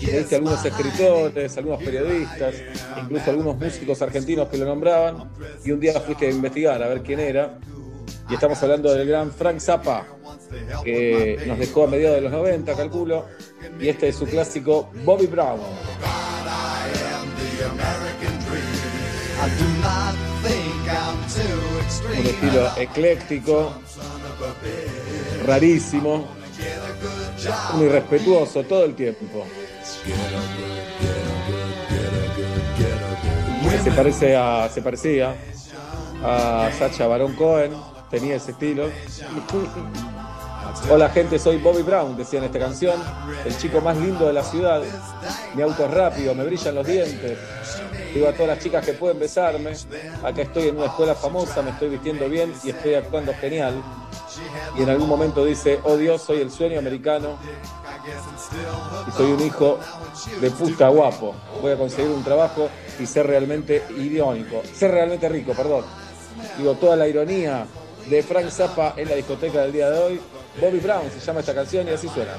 [0.00, 2.54] leíste algunos escritores, algunos periodistas,
[3.02, 5.30] incluso algunos músicos argentinos que lo nombraban,
[5.64, 7.58] y un día fuiste a investigar a ver quién era,
[8.28, 10.06] y estamos hablando del gran Frank Zappa,
[10.84, 13.24] que nos dejó a mediados de los 90, calculo,
[13.80, 15.60] y este es su clásico Bobby Brown.
[19.38, 20.25] I do not
[22.18, 23.72] Un estilo ecléctico,
[25.46, 26.26] rarísimo,
[27.74, 29.46] muy respetuoso todo el tiempo.
[33.84, 35.36] Se parece a, se parecía
[36.24, 37.72] a Sacha Baron Cohen,
[38.10, 38.88] tenía ese estilo.
[40.90, 42.94] Hola gente, soy Bobby Brown, decía en esta canción,
[43.44, 44.82] el chico más lindo de la ciudad.
[45.54, 47.38] Mi auto es rápido, me brillan los dientes.
[48.14, 49.72] Digo a todas las chicas que pueden besarme.
[50.22, 53.82] Acá estoy en una escuela famosa, me estoy vistiendo bien y estoy actuando genial.
[54.78, 57.36] Y en algún momento dice, oh Dios, soy el sueño americano
[59.08, 59.80] y soy un hijo
[60.40, 61.34] de puta guapo.
[61.60, 62.68] Voy a conseguir un trabajo
[63.00, 65.84] y ser realmente irónico, ser realmente rico, perdón.
[66.58, 67.66] Digo, toda la ironía
[68.08, 70.20] de Frank Zappa en la discoteca del día de hoy.
[70.60, 72.32] Bobby Brown se llama esta canción y así suena.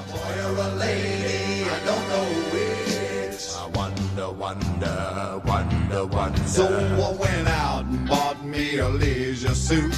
[3.73, 6.47] Wonder, wonder, wonder, wonder.
[6.47, 9.93] So I went out and bought me a leisure suit.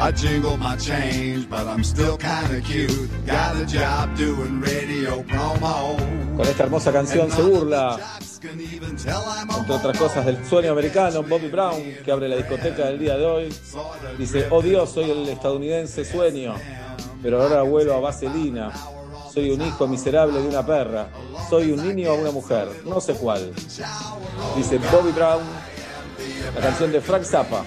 [0.00, 3.08] I jingle my change, but I'm still kinda cute.
[3.24, 5.96] Got a job doing radio promo.
[6.36, 7.98] Con esta hermosa canción se burla,
[8.42, 13.24] entre otras cosas, del sueño americano, Bobby Brown, que abre la discoteca del día de
[13.24, 13.54] hoy.
[14.18, 16.54] Dice, oh Dios, soy el estadounidense sueño,
[17.22, 18.72] pero ahora vuelo a vaselina.
[19.32, 21.08] Soy un hijo miserable de una perra.
[21.48, 23.52] Soy un niño o una mujer, no sé cuál.
[24.56, 25.42] Dice Bobby Brown,
[26.54, 27.64] la canción de Frank Zappa.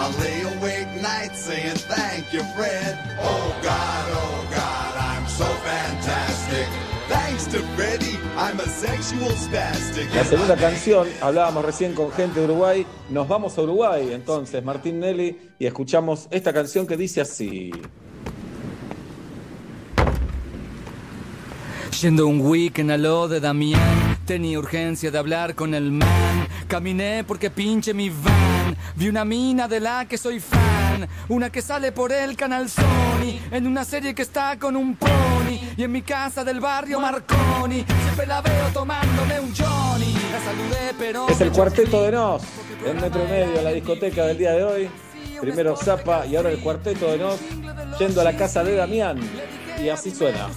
[0.00, 2.96] I'll lay awake nights saying thank you, Fred.
[3.20, 6.97] Oh God, oh God, I'm so fantastic.
[7.08, 10.14] Thanks to Freddy, I'm a sexual spastic.
[10.14, 15.00] La segunda canción, hablábamos recién con gente de Uruguay, nos vamos a Uruguay entonces, Martín
[15.00, 17.70] Nelly, y escuchamos esta canción que dice así.
[22.02, 26.46] Yendo un weekend a lo de Damián, tenía urgencia de hablar con el man.
[26.68, 28.76] Caminé porque pinche mi van.
[28.94, 30.67] Vi una mina de la que soy fan.
[31.28, 33.38] Una que sale por el canal Sony.
[33.50, 35.58] En una serie que está con un pony.
[35.76, 37.84] Y en mi casa del barrio Marconi.
[37.84, 40.14] Siempre la veo tomándome un Johnny.
[40.32, 41.28] La saludé, pero.
[41.28, 42.42] Es el cuarteto de Nos,
[42.84, 44.90] en metro y medio, la discoteca del día de hoy.
[45.40, 47.38] Primero Zapa y ahora el cuarteto de Nos,
[47.98, 49.20] yendo a la casa de Damián.
[49.82, 50.48] Y así suena.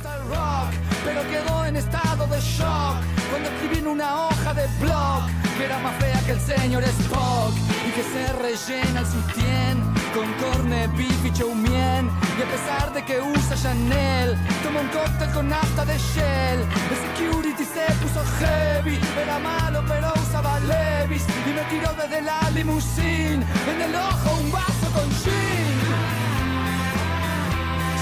[1.06, 2.96] pero quedó en estado de shock
[3.30, 5.22] cuando escribí en una hoja de blog
[5.58, 7.54] que era más fea que el señor Spock
[7.88, 13.04] y que se rellena el sutién con corne, beef y choumien y a pesar de
[13.04, 16.60] que usa Chanel toma un cóctel con nafta de Shell.
[16.92, 21.26] El security se puso heavy era malo pero usaba Levis.
[21.48, 25.80] Y me tiró desde la limusine en el ojo un vaso con gin.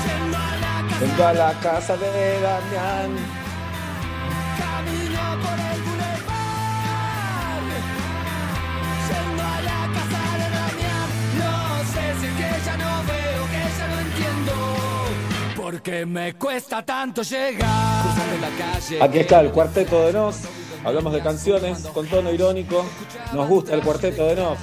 [0.05, 3.11] Yendo a la casa Yendo a la casa de Damián.
[4.57, 5.98] Camino por el
[15.61, 20.37] Porque me cuesta tanto llegar Cruzando la calle Aquí está el cuarteto de Nos.
[20.85, 22.85] Hablamos de canciones con tono irónico.
[23.33, 24.57] Nos gusta el cuarteto de Nos.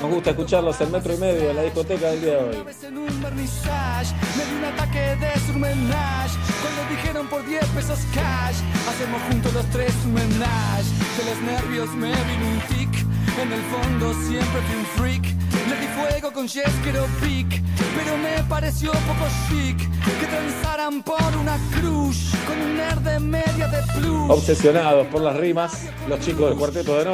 [0.00, 2.64] Nos gusta escucharlos en metro y medio en la discoteca del día de hoy.
[2.64, 8.56] Me di un ataque de surmenage Cuando dijeron por 10 pesos cash
[8.88, 10.88] Hacemos juntos los tres un menage
[11.18, 13.06] De los nervios me vino un tic
[13.40, 15.22] En el fondo siempre fui un freak
[15.68, 17.62] Le di fuego con Jeskero Pic
[17.96, 23.68] Pero me pareció poco chic Que transaran por una cruz Con un nerd de media
[23.68, 27.04] de plus Obsesionados por las rimas, los chicos del cuarteto de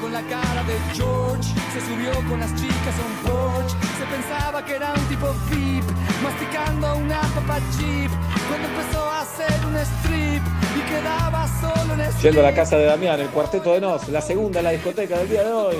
[0.00, 0.64] Con la cara
[0.94, 1.50] George.
[1.72, 5.84] Se subió con las chicas a un porch Se pensaba que era un tipo VIP
[6.22, 8.10] Masticando una papa al jeep
[8.50, 10.42] cuando empezó a hacer un strip
[10.76, 12.22] y quedaba solo en strip.
[12.22, 15.18] Yendo a la casa de Damián, el cuarteto de Nos, la segunda en la discoteca
[15.18, 15.76] del día de hoy.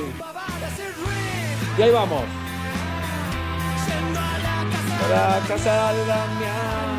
[1.79, 2.23] Y ahí vamos.
[5.03, 6.99] A la casa de Damián.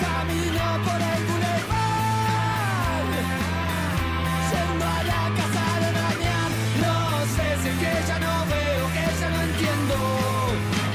[0.00, 3.10] Camino por el boulevard,
[4.50, 6.50] yendo a la casa de Damián.
[6.80, 6.94] No
[7.34, 9.96] sé si es que ya no veo, que ya no entiendo,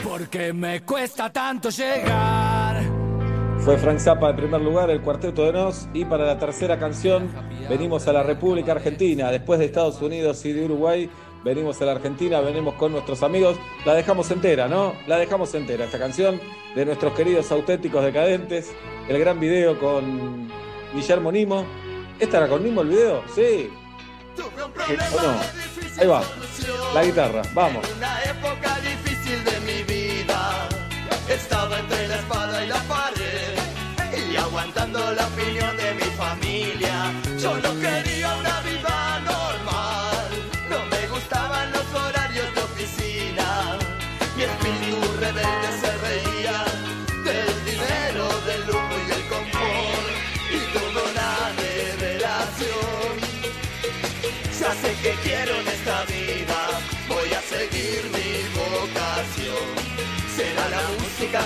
[0.03, 2.83] porque me cuesta tanto llegar.
[3.59, 5.87] Fue Frank Zappa en primer lugar, el cuarteto de Nos.
[5.93, 7.31] Y para la tercera canción,
[7.67, 9.31] venimos a la República Argentina.
[9.31, 11.09] Después de Estados Unidos y de Uruguay,
[11.45, 13.57] venimos a la Argentina, venimos con nuestros amigos.
[13.85, 14.95] La dejamos entera, ¿no?
[15.05, 15.85] La dejamos entera.
[15.85, 16.41] Esta canción
[16.75, 18.73] de nuestros queridos auténticos decadentes.
[19.07, 20.49] El gran video con
[20.93, 21.65] Guillermo Nimo.
[22.19, 23.23] ¿Esta era con Nimo el video?
[23.33, 23.69] Sí.
[24.39, 25.35] ¿O no?
[26.01, 26.23] Ahí va.
[26.95, 27.85] La guitarra, vamos.
[27.95, 30.67] Una época difícil de mi vida.
[31.29, 34.31] Estaba entre la espada y la pared.
[34.31, 37.13] Y aguantando la opinión de mi familia.
[37.39, 37.84] Yo no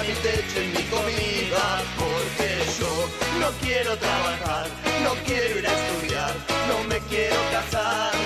[0.01, 2.49] mi techo y mi comida, porque
[2.79, 3.09] yo
[3.39, 4.67] no quiero trabajar,
[5.03, 6.33] no quiero ir a estudiar,
[6.67, 8.18] no me quiero casar.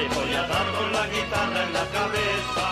[0.00, 2.64] Te voy a dar con la guitarra en la cabeza.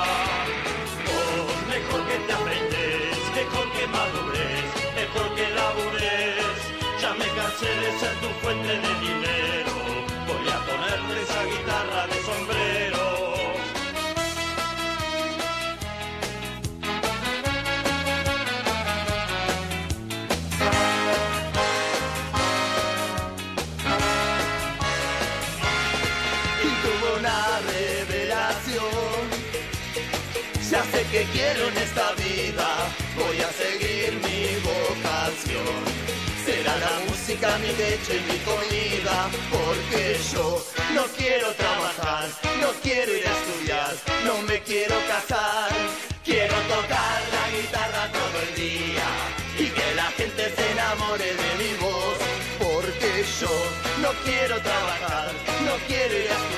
[1.09, 4.69] Vos, mejor que te afeites, mejor que madures,
[5.01, 6.59] mejor que labures.
[7.03, 9.48] Ya me cansé de ser tu fuente de dinero,
[31.33, 32.69] quiero en esta vida,
[33.17, 35.79] voy a seguir mi vocación.
[36.45, 40.65] Será la música mi leche y mi comida, porque yo
[40.95, 42.29] no quiero trabajar,
[42.61, 43.95] no quiero ir a estudiar,
[44.25, 45.71] no me quiero casar.
[46.29, 49.09] Quiero tocar la guitarra todo el día
[49.59, 52.19] y que la gente se enamore de mi voz,
[52.59, 53.55] porque yo
[54.03, 55.33] no quiero trabajar,
[55.65, 56.58] no quiero ir a estudiar,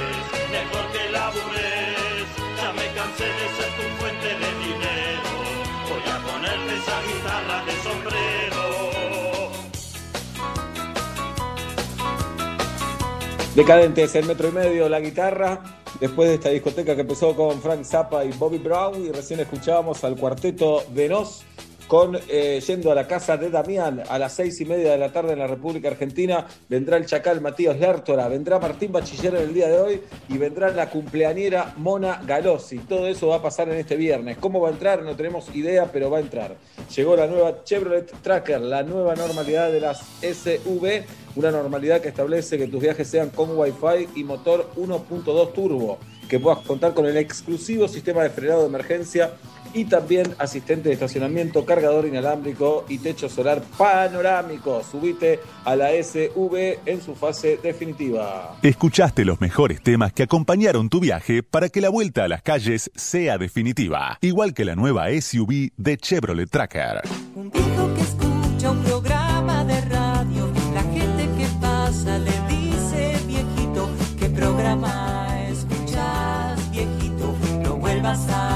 [13.55, 15.61] Decadentes, el metro y medio, la guitarra.
[15.99, 20.03] Después de esta discoteca que empezó con Frank Zappa y Bobby Brown, y recién escuchábamos
[20.03, 21.43] al cuarteto de Nos
[21.91, 25.11] con eh, Yendo a la casa de Damián a las seis y media de la
[25.11, 26.47] tarde en la República Argentina.
[26.69, 30.71] Vendrá el chacal Matías Lertora, vendrá Martín Bachiller en el día de hoy y vendrá
[30.71, 32.77] la cumpleañera Mona Galossi.
[32.77, 34.37] Todo eso va a pasar en este viernes.
[34.37, 35.03] ¿Cómo va a entrar?
[35.03, 36.55] No tenemos idea, pero va a entrar.
[36.95, 41.03] Llegó la nueva Chevrolet Tracker, la nueva normalidad de las SV,
[41.35, 45.97] una normalidad que establece que tus viajes sean con Wi-Fi y motor 1.2 turbo,
[46.29, 49.33] que puedas contar con el exclusivo sistema de frenado de emergencia
[49.73, 54.83] y también asistente de estacionamiento, cargador inalámbrico y techo solar panorámico.
[54.83, 58.57] Subite a la SV en su fase definitiva.
[58.61, 62.91] Escuchaste los mejores temas que acompañaron tu viaje para que la vuelta a las calles
[62.95, 67.01] sea definitiva, igual que la nueva SUV de Chevrolet Tracker.
[67.35, 73.89] Un viejo que escucha un programa de radio, la gente que pasa le dice viejito,
[74.19, 77.35] ¿qué programa escuchas viejito?
[77.63, 78.50] No vuelvas a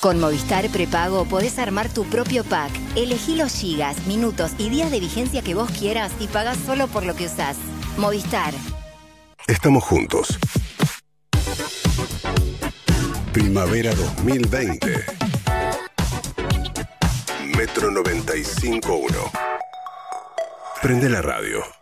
[0.00, 2.70] Con Movistar Prepago podés armar tu propio pack.
[2.96, 7.04] Elegí los gigas, minutos y días de vigencia que vos quieras y pagás solo por
[7.04, 7.58] lo que usás.
[7.98, 8.54] Movistar.
[9.46, 10.38] Estamos juntos.
[13.34, 15.04] Primavera 2020.
[17.58, 19.30] Metro 95.1.
[20.80, 21.79] Prende la radio.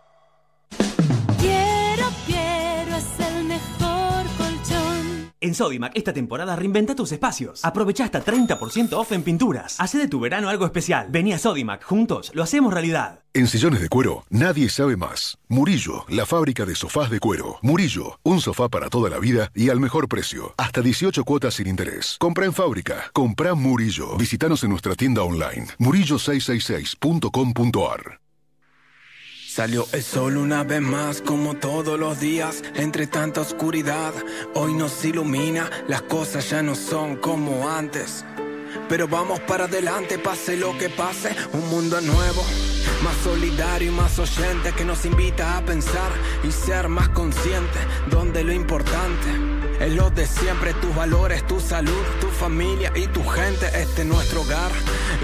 [5.41, 7.63] En Sodimac esta temporada reinventa tus espacios.
[7.63, 9.79] Aprovecha hasta 30% off en pinturas.
[9.79, 11.07] Hace de tu verano algo especial.
[11.09, 13.23] Vení a Sodimac, juntos lo hacemos realidad.
[13.33, 15.37] En sillones de cuero, nadie sabe más.
[15.47, 17.57] Murillo, la fábrica de sofás de cuero.
[17.61, 20.53] Murillo, un sofá para toda la vida y al mejor precio.
[20.57, 22.17] Hasta 18 cuotas sin interés.
[22.19, 23.09] Compra en fábrica.
[23.13, 24.17] Compra Murillo.
[24.17, 25.67] Visítanos en nuestra tienda online.
[25.77, 28.19] murillo666.com.ar
[29.49, 34.13] Salió el sol una vez más, como todos los días, entre tanta oscuridad.
[34.53, 38.23] Hoy nos ilumina, las cosas ya no son como antes.
[38.87, 42.43] Pero vamos para adelante, pase lo que pase, un mundo nuevo,
[43.03, 46.11] más solidario y más oyente que nos invita a pensar
[46.47, 47.79] y ser más consciente,
[48.11, 53.23] donde lo importante es lo de siempre, tus valores, tu salud, tu familia y tu
[53.23, 54.71] gente, este es nuestro hogar.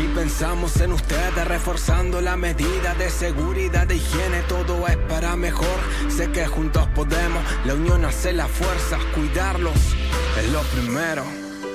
[0.04, 5.80] Y pensamos en ustedes, reforzando la medida de seguridad, de higiene, todo es para mejor.
[6.08, 9.96] Sé que juntos podemos, la unión hace la fuerza, cuidarlos
[10.40, 11.24] es lo primero.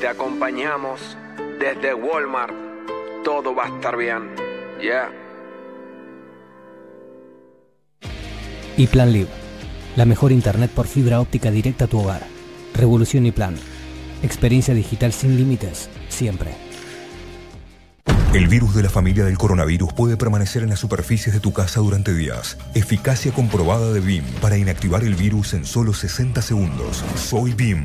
[0.00, 1.16] Te acompañamos
[1.58, 2.54] desde Walmart,
[3.24, 4.34] todo va a estar bien.
[4.80, 5.10] Yeah.
[8.78, 9.28] Y Plan Live,
[9.96, 12.39] la mejor internet por fibra óptica directa a tu hogar.
[12.74, 13.56] Revolución y Plan.
[14.22, 16.54] Experiencia digital sin límites, siempre.
[18.32, 21.80] El virus de la familia del coronavirus puede permanecer en las superficies de tu casa
[21.80, 22.58] durante días.
[22.74, 27.02] Eficacia comprobada de BIM para inactivar el virus en solo 60 segundos.
[27.16, 27.84] Soy BIM.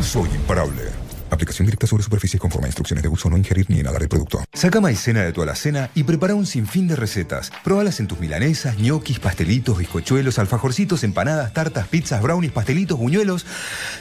[0.00, 1.07] Soy imparable.
[1.30, 4.42] Aplicación directa sobre superficies conforme a instrucciones de uso, no ingerir ni inhalar el producto.
[4.52, 7.50] Saca maicena de tu alacena y prepara un sinfín de recetas.
[7.64, 13.46] Probalas en tus milanesas, ñoquis, pastelitos, bizcochuelos, alfajorcitos, empanadas, tartas, pizzas, brownies, pastelitos, buñuelos.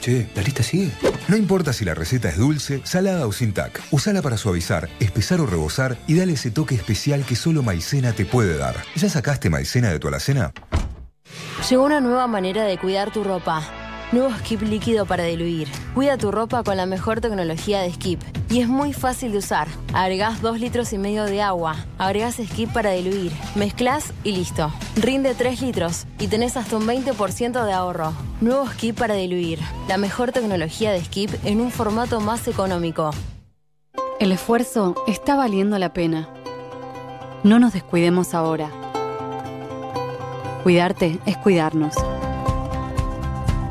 [0.02, 0.92] Che, la lista sigue.
[1.28, 3.82] No importa si la receta es dulce, salada o sin tac.
[3.92, 8.26] Usala para suavizar, espesar o rebosar y dale ese toque especial que solo maicena te
[8.26, 8.76] puede dar.
[8.96, 10.52] ¿Ya sacaste maicena de tu alacena?
[11.70, 13.87] Llegó una nueva manera de cuidar tu ropa.
[14.14, 15.68] Nuevo Skip líquido para diluir.
[15.94, 18.22] Cuida tu ropa con la mejor tecnología de Skip.
[18.50, 19.68] Y es muy fácil de usar.
[19.94, 21.76] Agregás 2 litros y medio de agua.
[21.98, 23.34] Agregás Skip para diluir.
[23.56, 24.72] Mezclas y listo.
[24.96, 28.14] Rinde 3 litros y tenés hasta un 20% de ahorro.
[28.40, 29.60] Nuevo Skip para diluir.
[29.90, 33.12] La mejor tecnología de Skip en un formato más económico.
[34.22, 36.30] El esfuerzo está valiendo la pena.
[37.44, 38.72] No nos descuidemos ahora.
[40.64, 41.94] Cuidarte es cuidarnos.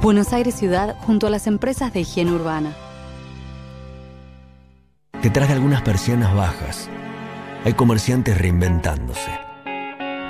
[0.07, 2.77] Buenos Aires Ciudad junto a las empresas de higiene urbana.
[5.21, 6.89] Detrás de algunas persianas bajas,
[7.65, 9.33] hay comerciantes reinventándose.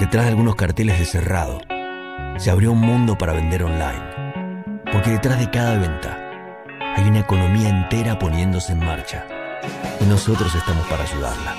[0.01, 1.59] Detrás de algunos carteles de cerrado,
[2.39, 4.83] se abrió un mundo para vender online.
[4.91, 6.65] Porque detrás de cada venta,
[6.97, 9.27] hay una economía entera poniéndose en marcha.
[10.01, 11.55] Y nosotros estamos para ayudarla.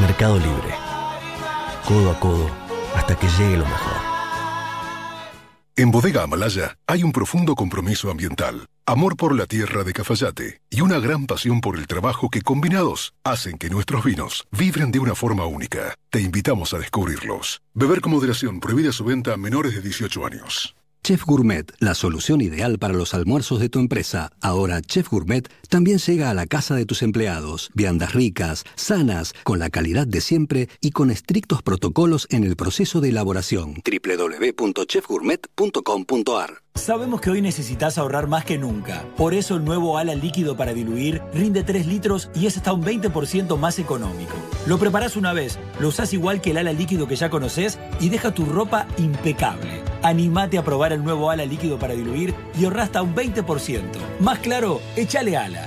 [0.00, 0.74] Mercado Libre.
[1.86, 2.50] Codo a codo
[2.96, 4.19] hasta que llegue lo mejor.
[5.80, 10.82] En Bodega Amalaya hay un profundo compromiso ambiental, amor por la tierra de Cafayate y
[10.82, 15.14] una gran pasión por el trabajo que combinados hacen que nuestros vinos vibren de una
[15.14, 15.94] forma única.
[16.10, 17.62] Te invitamos a descubrirlos.
[17.72, 20.76] Beber con moderación, prohibida su venta a menores de 18 años.
[21.02, 24.28] Chef Gourmet, la solución ideal para los almuerzos de tu empresa.
[24.42, 27.70] Ahora Chef Gourmet también llega a la casa de tus empleados.
[27.72, 33.00] Viandas ricas, sanas, con la calidad de siempre y con estrictos protocolos en el proceso
[33.00, 33.76] de elaboración.
[33.84, 39.04] www.chefgourmet.com.ar Sabemos que hoy necesitas ahorrar más que nunca.
[39.16, 42.82] Por eso el nuevo ala líquido para diluir rinde 3 litros y es hasta un
[42.82, 44.34] 20% más económico.
[44.66, 48.08] Lo preparás una vez, lo usás igual que el ala líquido que ya conoces y
[48.08, 49.82] deja tu ropa impecable.
[50.02, 53.82] Animate a probar el nuevo ala líquido para diluir y ahorra hasta un 20%.
[54.20, 55.59] Más claro, échale ala.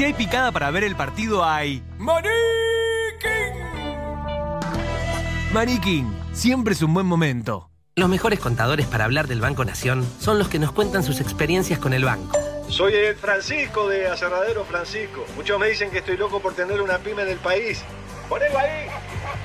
[0.00, 1.82] Si hay picada para ver el partido, hay.
[5.52, 7.68] Maniquín, siempre es un buen momento.
[7.96, 11.78] Los mejores contadores para hablar del Banco Nación son los que nos cuentan sus experiencias
[11.78, 12.34] con el banco.
[12.70, 15.26] Soy el Francisco de Aserradero Francisco.
[15.36, 17.82] Muchos me dicen que estoy loco por tener una pyme en el país.
[18.26, 18.86] Ponelo ahí.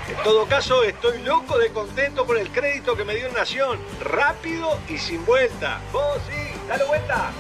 [0.08, 3.78] En todo caso, estoy loco de contento por el crédito que me dio Nación.
[4.00, 5.82] Rápido y sin vuelta.
[5.92, 6.45] Vos sí.
[6.68, 7.32] ¡Dale vuelta!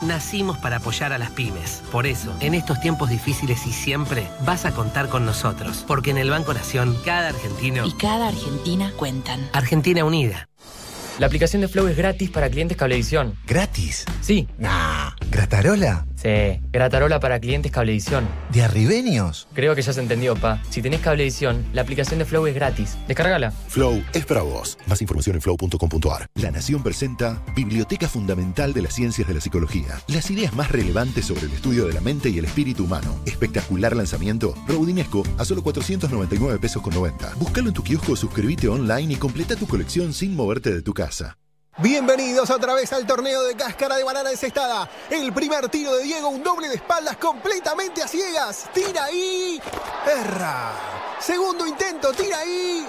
[0.00, 1.82] Nacimos para apoyar a las pymes.
[1.92, 5.84] Por eso, en estos tiempos difíciles y siempre, vas a contar con nosotros.
[5.86, 7.86] Porque en el Banco Nación, cada argentino...
[7.86, 9.48] Y cada Argentina cuentan.
[9.52, 10.48] Argentina Unida.
[11.18, 13.34] La aplicación de Flow es gratis para clientes Cablevisión.
[13.46, 14.06] ¿Gratis?
[14.22, 14.48] Sí.
[14.58, 15.10] Nah.
[15.30, 16.06] ¿Gratarola?
[16.22, 18.28] Sí, Gratarola para clientes Cablevisión.
[18.52, 19.48] ¿De arribeños?
[19.54, 20.62] Creo que ya se entendió, pa.
[20.70, 22.96] Si tenés Cablevisión, la aplicación de Flow es gratis.
[23.08, 23.50] Descárgala.
[23.50, 24.78] Flow es para vos.
[24.86, 26.28] Más información en flow.com.ar.
[26.34, 30.00] La Nación presenta Biblioteca Fundamental de las Ciencias de la Psicología.
[30.06, 33.20] Las ideas más relevantes sobre el estudio de la mente y el espíritu humano.
[33.26, 34.54] Espectacular lanzamiento.
[34.68, 37.34] Rodinesco a solo 499 pesos con 90.
[37.34, 41.36] Búscalo en tu kiosco, suscríbete online y completa tu colección sin moverte de tu casa.
[41.78, 44.88] Bienvenidos otra vez al torneo de cáscara de banana desestada.
[45.08, 48.68] El primer tiro de Diego, un doble de espaldas completamente a ciegas.
[48.74, 49.60] Tira ahí.
[50.06, 50.72] Erra.
[51.18, 52.86] Segundo intento, tira ahí.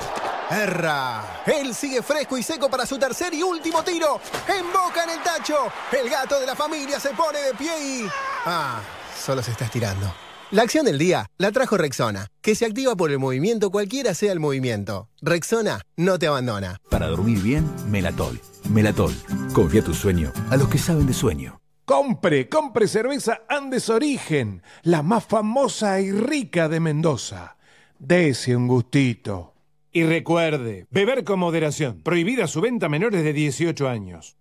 [0.50, 1.44] Erra.
[1.46, 4.20] Él sigue fresco y seco para su tercer y último tiro.
[4.48, 5.72] Emboca en el tacho.
[5.90, 8.10] El gato de la familia se pone de pie y...
[8.46, 8.82] Ah,
[9.18, 10.14] solo se está estirando.
[10.54, 14.32] La acción del día la trajo Rexona, que se activa por el movimiento cualquiera sea
[14.32, 15.10] el movimiento.
[15.20, 16.78] Rexona no te abandona.
[16.92, 18.40] Para dormir bien, Melatol.
[18.70, 19.16] Melatol.
[19.52, 21.60] Confía tu sueño a los que saben de sueño.
[21.86, 27.58] Compre, compre cerveza Andes Origen, la más famosa y rica de Mendoza.
[27.98, 29.56] Dese un gustito.
[29.92, 32.04] Y recuerde, beber con moderación.
[32.04, 34.38] Prohibida su venta a menores de 18 años.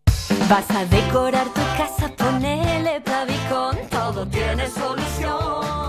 [0.46, 5.81] Vas a decorar tu casa, ponele Plavicon, todo tiene solución.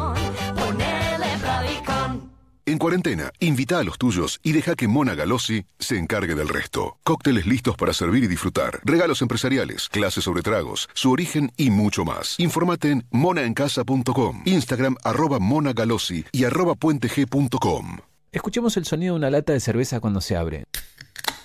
[2.65, 6.95] En cuarentena, invita a los tuyos y deja que Mona Galossi se encargue del resto.
[7.03, 12.05] Cócteles listos para servir y disfrutar, regalos empresariales, clases sobre tragos, su origen y mucho
[12.05, 12.39] más.
[12.39, 17.97] Informate en monaencasa.com, Instagram arroba monagalossi y arroba puenteg.com.
[18.31, 20.63] Escuchemos el sonido de una lata de cerveza cuando se abre.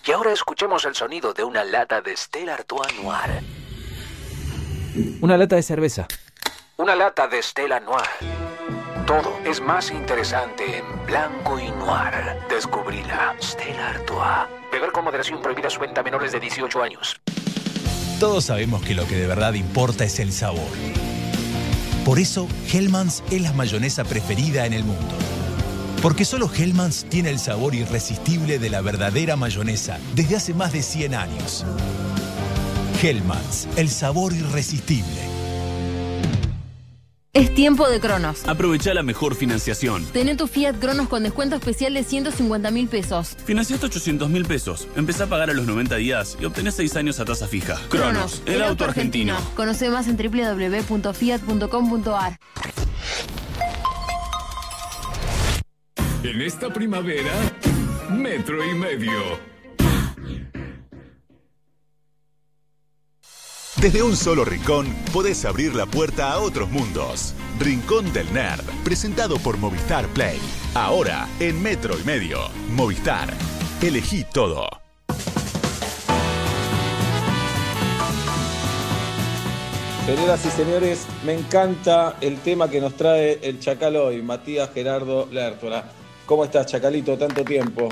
[0.07, 3.43] Y ahora escuchemos el sonido de una lata de Stella Artois Noir.
[5.21, 6.07] Una lata de cerveza.
[6.77, 8.07] Una lata de Stella Noir.
[9.09, 12.13] Todo es más interesante en blanco y noir.
[12.51, 13.35] Descubrila.
[13.41, 14.47] Stella Artois.
[14.71, 17.19] Beber con moderación prohibida su venta a menores de 18 años.
[18.21, 20.69] Todos sabemos que lo que de verdad importa es el sabor.
[22.05, 25.15] Por eso, Hellmann's es la mayonesa preferida en el mundo.
[26.03, 30.83] Porque solo Hellmann's tiene el sabor irresistible de la verdadera mayonesa desde hace más de
[30.83, 31.65] 100 años.
[33.03, 35.38] Hellmann's, el sabor irresistible.
[37.35, 38.49] Es tiempo de Cronos.
[38.49, 40.03] Aprovecha la mejor financiación.
[40.07, 43.37] Tené tu Fiat Cronos con descuento especial de 150 mil pesos.
[43.45, 44.89] Financiaste 800 mil pesos.
[44.97, 47.79] Empezá a pagar a los 90 días y obtenés 6 años a tasa fija.
[47.91, 49.37] Cronos, el, auto argentino.
[49.55, 52.39] Conoce más en www.fiat.com.ar.
[56.23, 57.33] En esta primavera,
[58.11, 59.58] metro y medio.
[63.81, 67.33] Desde un solo rincón podés abrir la puerta a otros mundos.
[67.61, 70.41] Rincón del Nerd, presentado por Movistar Play.
[70.75, 72.41] Ahora en metro y medio.
[72.71, 73.33] Movistar.
[73.81, 74.69] Elegí todo.
[80.07, 85.29] Señoras y señores, me encanta el tema que nos trae el Chacal hoy, Matías Gerardo
[85.31, 85.85] Lertora.
[86.27, 87.17] ¿Cómo estás, Chacalito?
[87.17, 87.89] Tanto tiempo.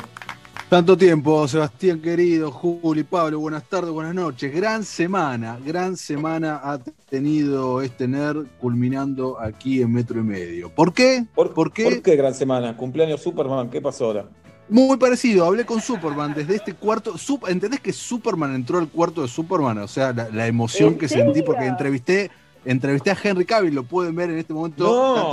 [0.68, 4.52] Tanto tiempo, Sebastián querido, Juli, Pablo, buenas tardes, buenas noches.
[4.52, 6.78] Gran semana, gran semana ha
[7.08, 10.68] tenido este nerd culminando aquí en metro y medio.
[10.68, 11.24] ¿Por qué?
[11.36, 11.84] ¿Por, qué?
[11.84, 12.76] ¿Por qué gran semana?
[12.76, 14.26] Cumpleaños Superman, ¿qué pasó ahora?
[14.68, 17.12] Muy parecido, hablé con Superman desde este cuarto.
[17.16, 19.78] Sup- ¿Entendés que Superman entró al cuarto de Superman?
[19.78, 21.26] O sea, la, la emoción ¿En que serio?
[21.26, 22.28] sentí porque entrevisté,
[22.64, 24.84] entrevisté a Henry Cavill, lo pueden ver en este momento.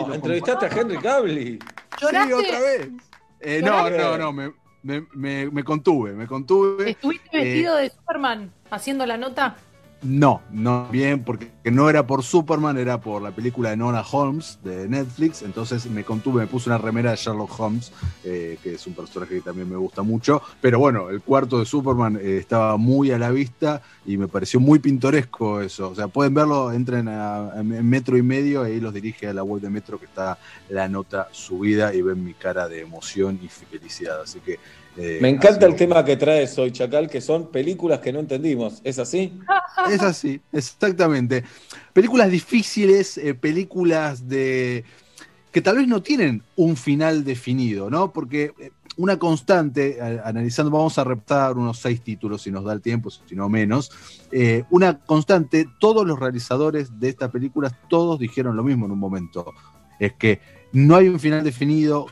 [0.08, 1.60] No, entrevistaste a Henry Cavill.
[2.00, 2.90] Sí, otra vez.
[3.40, 3.98] Eh, no, ¿Lloraste?
[3.98, 4.54] no, no, me,
[4.84, 6.92] me- me- me contuve, me contuve.
[6.92, 9.56] ¿Estuviste Eh, vestido de Superman haciendo la nota?
[10.04, 14.60] No, no bien, porque no era por Superman, era por la película de Nora Holmes
[14.62, 15.42] de Netflix.
[15.44, 17.94] Entonces me contuve, me puse una remera de Sherlock Holmes,
[18.26, 20.42] eh, que es un personaje que también me gusta mucho.
[20.60, 24.60] Pero bueno, el cuarto de Superman eh, estaba muy a la vista y me pareció
[24.60, 25.90] muy pintoresco eso.
[25.92, 29.62] O sea, pueden verlo, entren a, Metro y Medio, ahí los dirige a la web
[29.62, 34.22] de Metro, que está la nota subida y ven mi cara de emoción y felicidad.
[34.22, 34.60] Así que.
[34.98, 38.82] Eh, Me encanta el tema que traes hoy, Chacal, que son películas que no entendimos.
[38.84, 39.40] ¿Es así?
[39.92, 41.44] Es así, exactamente.
[41.94, 44.84] Películas difíciles, eh, películas de
[45.52, 48.12] que tal vez no tienen un final definido, ¿no?
[48.12, 52.82] Porque eh, una constante, analizando, vamos a reptar unos seis títulos si nos da el
[52.82, 53.92] tiempo, si no menos.
[54.32, 59.00] eh, una constante, todos los realizadores de estas películas, todos dijeron lo mismo en un
[59.00, 59.46] momento.
[60.00, 60.40] Es que
[60.74, 62.08] no hay un final definido,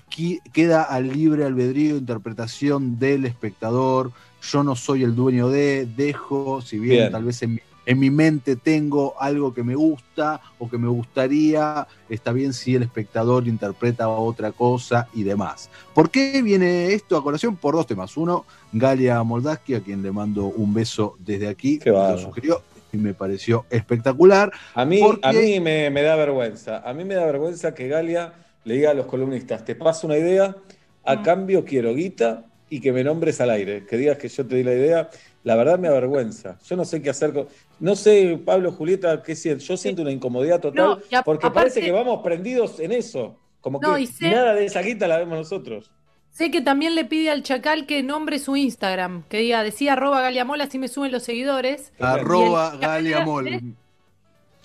[0.53, 4.11] queda al libre albedrío, interpretación del espectador.
[4.41, 7.11] Yo no soy el dueño de, dejo, si bien, Bien.
[7.11, 10.87] tal vez en mi en mi mente tengo algo que me gusta o que me
[10.87, 15.67] gustaría, está bien si el espectador interpreta otra cosa y demás.
[15.95, 17.55] ¿Por qué viene esto a colación?
[17.55, 18.15] Por dos temas.
[18.17, 22.61] Uno, Galia Moldaski, a quien le mando un beso desde aquí, Qué lo sugirió
[22.93, 24.51] y me pareció espectacular.
[24.75, 26.87] A mí, porque- a mí me, me da vergüenza.
[26.87, 28.31] A mí me da vergüenza que Galia
[28.63, 30.55] le diga a los columnistas, te paso una idea,
[31.03, 34.55] a cambio quiero guita y que me nombres al aire, que digas que yo te
[34.55, 35.09] di la idea.
[35.43, 36.59] La verdad me avergüenza.
[36.67, 37.47] Yo no sé qué hacer con...
[37.79, 39.63] No sé, Pablo, Julieta, qué siento.
[39.65, 42.91] Yo siento una incomodidad total No, y a- porque aparte- parece que vamos prendidos en
[42.91, 43.39] eso.
[43.59, 45.89] Como que No, y sé- nada de esa guita la vemos nosotros.
[46.29, 50.21] Sé que también le pide al Chacal que nombre su Instagram, que diga, decía arroba
[50.21, 51.91] Galiamola, así me suben los seguidores.
[51.99, 53.47] Arroba el- Galiamol.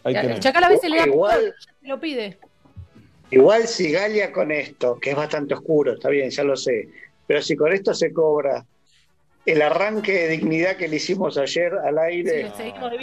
[0.05, 0.39] El.
[0.41, 2.39] Chacal a veces le da Igual- se lo pide.
[3.31, 6.89] Igual si Galia con esto, que es bastante oscuro, está bien, ya lo sé,
[7.27, 8.65] pero si con esto se cobra
[9.45, 12.51] el arranque de dignidad que le hicimos ayer al aire,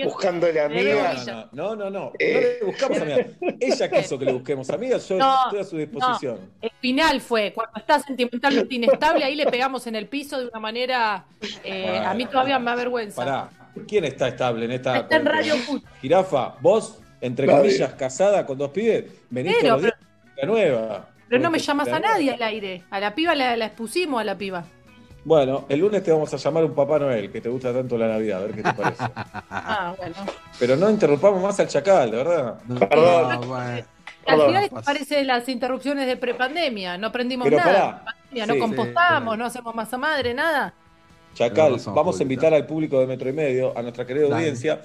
[0.03, 1.25] buscándole amigas.
[1.53, 1.89] No, no, no.
[1.89, 2.57] No Eh.
[2.59, 3.27] le buscamos amigas.
[3.61, 6.39] Ella quiso que le busquemos amigas, yo No, estoy a su disposición.
[6.61, 10.59] El final fue, cuando está sentimentalmente inestable, ahí le pegamos en el piso de una
[10.59, 11.25] manera,
[11.63, 13.15] eh, a mí todavía me avergüenza.
[13.23, 13.49] Pará,
[13.87, 15.55] ¿quién está estable en esta Está en Radio.
[16.01, 20.12] Jirafa, vos, entre comillas, casada con dos pibes, venís Pero, todos los días
[20.45, 21.07] nueva.
[21.29, 22.83] Pero no me llamas a nadie al aire.
[22.91, 24.63] A la piba la, la expusimos a la piba.
[25.25, 28.07] Bueno, el lunes te vamos a llamar un Papá Noel, que te gusta tanto la
[28.09, 29.03] Navidad, a ver qué te parece.
[29.49, 30.15] Ah, bueno.
[30.59, 32.59] Pero no interrumpamos más al chacal, de verdad.
[32.89, 33.53] Perdón.
[33.53, 33.85] Al
[34.25, 34.47] Perdón.
[34.47, 36.97] final esto parece las interrupciones de prepandemia.
[36.97, 37.73] No aprendimos Pero nada.
[37.73, 38.03] pará.
[38.05, 38.59] Pandemia, no Sí.
[38.59, 40.73] compostamos, no hacemos masa madre, nada.
[41.33, 44.35] Chacal, vamos a invitar al público de Metro y Medio, a nuestra querida Dale.
[44.35, 44.81] audiencia,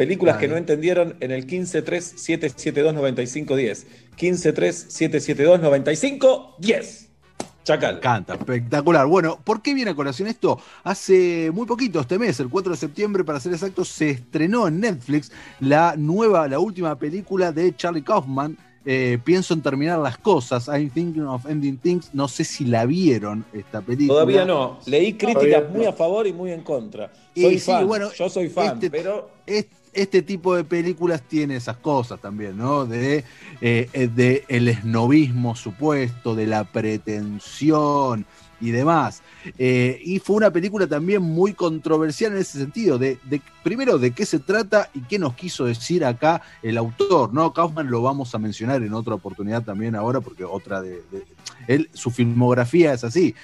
[0.00, 3.84] películas que no entendieron en el 1537729510.
[4.18, 7.06] 1537729510.
[7.62, 7.92] Chacal.
[7.92, 9.06] Me encanta, espectacular.
[9.06, 10.58] Bueno, ¿por qué viene a colación esto?
[10.84, 14.80] Hace muy poquito, este mes, el 4 de septiembre, para ser exactos, se estrenó en
[14.80, 18.56] Netflix la nueva, la última película de Charlie Kaufman.
[18.86, 20.66] eh, pienso en terminar las cosas.
[20.68, 22.08] I'm thinking of ending things.
[22.14, 24.14] No sé si la vieron esta película.
[24.14, 24.78] Todavía no.
[24.86, 25.68] Leí críticas Todavía no.
[25.76, 27.12] muy a favor y muy en contra.
[27.34, 27.86] Y Soy sí, fan.
[27.86, 29.32] bueno, Yo soy fan, este- pero
[29.92, 32.86] este tipo de películas tiene esas cosas también, ¿no?
[32.86, 33.24] De,
[33.60, 38.26] eh, de el esnovismo supuesto, de la pretensión
[38.60, 39.22] y demás.
[39.58, 43.18] Eh, y fue una película también muy controversial en ese sentido, de,
[43.62, 47.52] primero de qué se trata y qué nos quiso decir acá el autor, ¿no?
[47.52, 51.02] Kaufman lo vamos a mencionar en otra oportunidad también ahora, porque otra de...
[51.94, 53.34] su filmografía es así.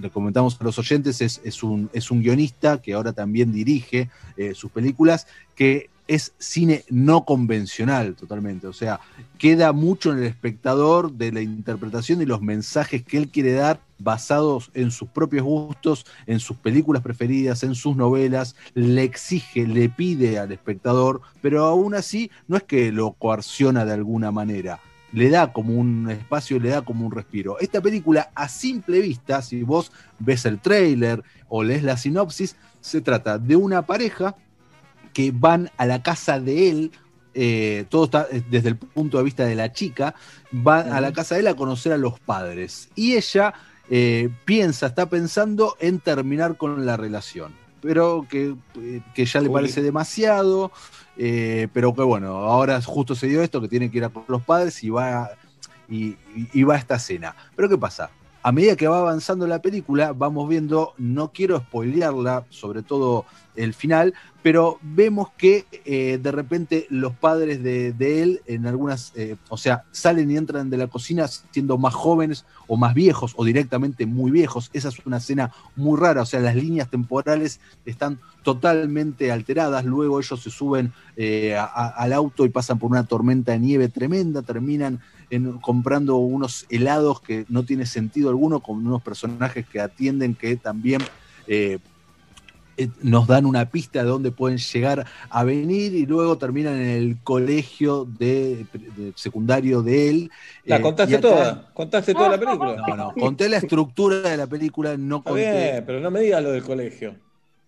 [0.00, 4.10] Le comentamos a los oyentes, es, es un, es un guionista que ahora también dirige
[4.36, 8.66] eh, sus películas, que es cine no convencional totalmente.
[8.66, 8.98] O sea,
[9.38, 13.80] queda mucho en el espectador de la interpretación y los mensajes que él quiere dar
[14.00, 19.88] basados en sus propios gustos, en sus películas preferidas, en sus novelas, le exige, le
[19.88, 24.80] pide al espectador, pero aún así no es que lo coerciona de alguna manera,
[25.12, 27.58] le da como un espacio, le da como un respiro.
[27.58, 33.00] Esta película, a simple vista, si vos ves el tráiler o lees la sinopsis, se
[33.00, 34.36] trata de una pareja
[35.12, 36.92] que van a la casa de él,
[37.34, 40.14] eh, todo está eh, desde el punto de vista de la chica,
[40.50, 42.88] van a la casa de él a conocer a los padres.
[42.94, 43.54] Y ella
[43.88, 48.54] eh, piensa, está pensando en terminar con la relación, pero que,
[49.14, 50.70] que ya le parece demasiado,
[51.22, 54.24] eh, pero que bueno, ahora justo se dio esto, que tiene que ir a con
[54.26, 55.28] los padres y va,
[55.86, 57.36] y va a esta cena.
[57.54, 58.10] Pero ¿qué pasa?
[58.42, 63.74] A medida que va avanzando la película, vamos viendo, no quiero spoilearla, sobre todo el
[63.74, 69.36] final, pero vemos que eh, de repente los padres de, de él, en algunas, eh,
[69.50, 73.44] o sea, salen y entran de la cocina siendo más jóvenes o más viejos o
[73.44, 74.70] directamente muy viejos.
[74.72, 79.84] Esa es una escena muy rara, o sea, las líneas temporales están totalmente alteradas.
[79.84, 84.40] Luego ellos se suben eh, al auto y pasan por una tormenta de nieve tremenda,
[84.40, 90.34] terminan en- comprando unos helados que no tiene sentido alguno, con unos personajes que atienden
[90.34, 91.02] que también
[93.02, 97.18] nos dan una pista de dónde pueden llegar a venir y luego terminan en el
[97.22, 98.66] colegio de,
[98.96, 100.30] de secundario de él.
[100.64, 101.70] la Eh, contaste acá- toda.
[101.74, 102.76] Contaste toda la película.
[102.88, 105.52] No, no, conté la estructura de la película, no Está conté.
[105.72, 107.14] bien, pero no me digas lo del colegio.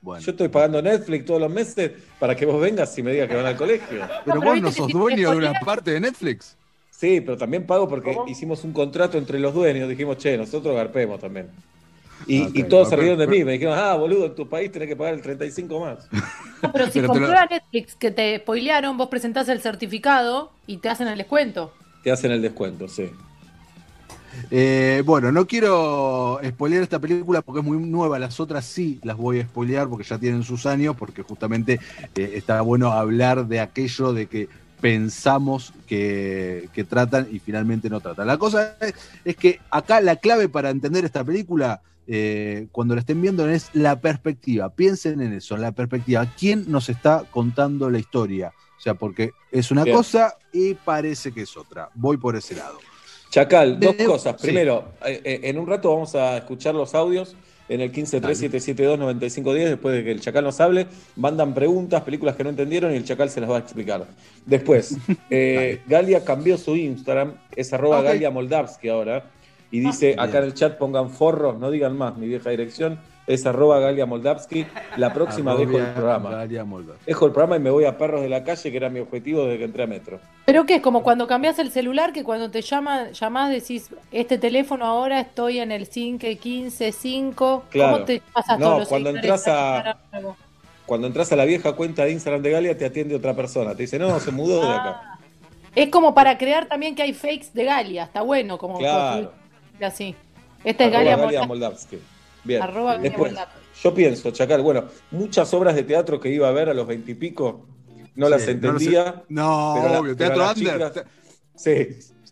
[0.01, 0.24] Bueno.
[0.24, 3.36] Yo estoy pagando Netflix todos los meses para que vos vengas y me digas que
[3.36, 4.01] van al colegio.
[4.24, 6.56] Pero vos no sos dueño de una parte de Netflix.
[6.90, 9.89] Sí, pero también pago porque hicimos un contrato entre los dueños.
[9.89, 11.48] Dijimos, che, nosotros garpemos también.
[12.27, 13.44] Y, Ok, y todos se rieron de mí.
[13.44, 16.09] Me dijeron, ah, boludo, en tu país tenés que pagar el 35 más.
[16.73, 20.89] Pero si Pero lo- comprueba Netflix que te spoilearon, vos presentás el certificado y te
[20.89, 21.73] hacen el descuento.
[22.05, 23.11] Te hacen el descuento, sí.
[24.51, 28.19] Eh, bueno, no quiero spoilear esta película porque es muy nueva.
[28.19, 31.81] Las otras sí las voy a spoilear porque ya tienen sus años, porque justamente
[32.15, 34.49] eh, está bueno hablar de aquello de que
[34.82, 38.26] pensamos que, que tratan y finalmente no tratan.
[38.26, 38.94] La cosa es,
[39.24, 43.70] es que acá la clave para entender esta película, eh, cuando la estén viendo, es
[43.74, 44.70] la perspectiva.
[44.70, 46.26] Piensen en eso, la perspectiva.
[46.36, 48.52] ¿Quién nos está contando la historia?
[48.76, 49.96] O sea, porque es una Bien.
[49.96, 51.90] cosa y parece que es otra.
[51.94, 52.80] Voy por ese lado.
[53.32, 54.40] Chacal, dos De- cosas.
[54.40, 57.34] Primero, eh, eh, en un rato vamos a escuchar los audios
[57.66, 60.86] en el 1537729510, después de que el Chacal nos hable,
[61.16, 64.06] mandan preguntas, películas que no entendieron y el Chacal se las va a explicar.
[64.44, 64.98] Después,
[65.30, 68.02] eh, Galia cambió su Instagram, es arroba.
[68.02, 69.24] Galia Moldavsky ahora,
[69.70, 73.47] y dice, acá en el chat pongan forros, no digan más, mi vieja dirección, es
[73.47, 74.66] arroba Galia Moldavsky.
[74.97, 76.44] La próxima dejo el programa.
[76.47, 79.44] Dejo el programa y me voy a Perros de la Calle, que era mi objetivo
[79.44, 80.19] desde que entré a Metro.
[80.44, 84.39] Pero que es como cuando cambias el celular, que cuando te llaman, llamás decís, este
[84.39, 87.65] teléfono ahora estoy en el 5155.
[87.70, 87.93] Claro.
[87.93, 89.97] ¿Cómo te pasas No, todos los cuando entras a-?
[90.86, 93.74] Cuando entras a la vieja cuenta de Instagram de Galia, te atiende otra persona.
[93.74, 95.19] Te dice, no, se mudó de acá.
[95.74, 98.03] Es como para crear también que hay fakes de Galia.
[98.05, 99.32] Está bueno como Claro.
[99.81, 100.15] así.
[100.65, 101.97] Esta es Galia, Galia Moldavsky.
[101.97, 101.99] Moldavsky.
[102.44, 102.62] Bien.
[102.62, 103.35] Arroba Después,
[103.82, 107.66] yo pienso, Chacal, bueno, muchas obras de teatro que iba a ver a los veintipico
[108.14, 109.23] no las Sí, lo entendía.
[109.28, 110.55] No, pero obvio, teatro under.
[110.55, 111.05] chicas-
[111.55, 111.89] sí,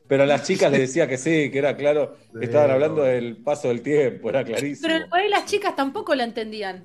[0.06, 2.16] pero a las chicas les decía que sí, que era claro.
[2.32, 4.88] Sí, Estaban hablando del paso del tiempo, era clarísimo.
[4.88, 6.84] Pero por ahí las chicas tampoco la entendían.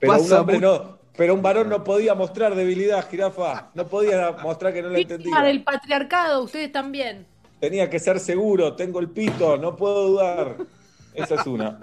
[0.00, 1.04] Pero un hombre mucho- no.
[1.16, 3.70] Pero un varón no podía mostrar debilidad, jirafa.
[3.74, 5.42] No podía mostrar que no la Víctima entendía.
[5.42, 7.24] del patriarcado, ustedes también.
[7.60, 10.56] Tenía que ser seguro, tengo el pito, no puedo dudar.
[11.14, 11.78] Esa es una.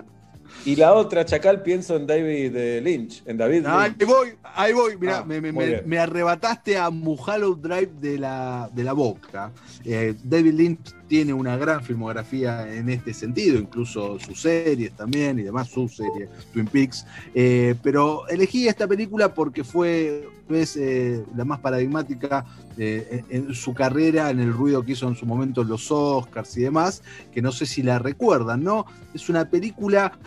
[0.65, 4.05] Y la otra, Chacal, pienso en David eh, Lynch, en David Ahí Lynch.
[4.07, 4.97] voy, ahí voy.
[4.97, 9.51] Mirá, Ah, me, arrebataste a Mulholland Drive de la, de la boca.
[9.83, 15.41] Eh, David Lynch tiene una gran filmografía en este sentido, incluso sus series también y
[15.41, 17.05] demás, su serie, Twin Peaks.
[17.35, 22.45] Eh, pero elegí esta película porque fue eh, la más paradigmática
[22.77, 26.55] eh, en, su carrera, en el ruido que hizo en su momento en los Oscars
[26.55, 28.85] y demás, que no sé si la recuerdan, ¿no?
[29.13, 30.17] Es una película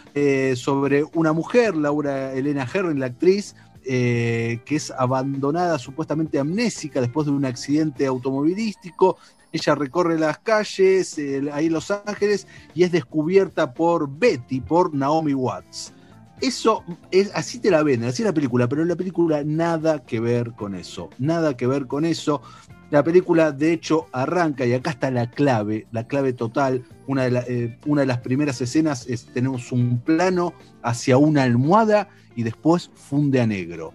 [0.55, 7.32] sobre una mujer, Laura Elena Herring, la actriz, que es abandonada, supuestamente amnésica, después de
[7.32, 9.16] un accidente automovilístico.
[9.55, 11.16] Ella recorre las calles
[11.52, 15.93] ahí en Los Ángeles y es descubierta por Betty, por Naomi Watts.
[16.40, 16.82] Eso
[17.12, 20.55] es, así te la venden, así es la película, pero la película nada que ver
[20.55, 22.43] con eso, nada que ver con eso.
[22.90, 26.82] La película, de hecho, arranca, y acá está la clave, la clave total.
[27.06, 30.52] Una de, eh, una de las primeras escenas es: tenemos un plano
[30.82, 33.94] hacia una almohada y después funde a negro.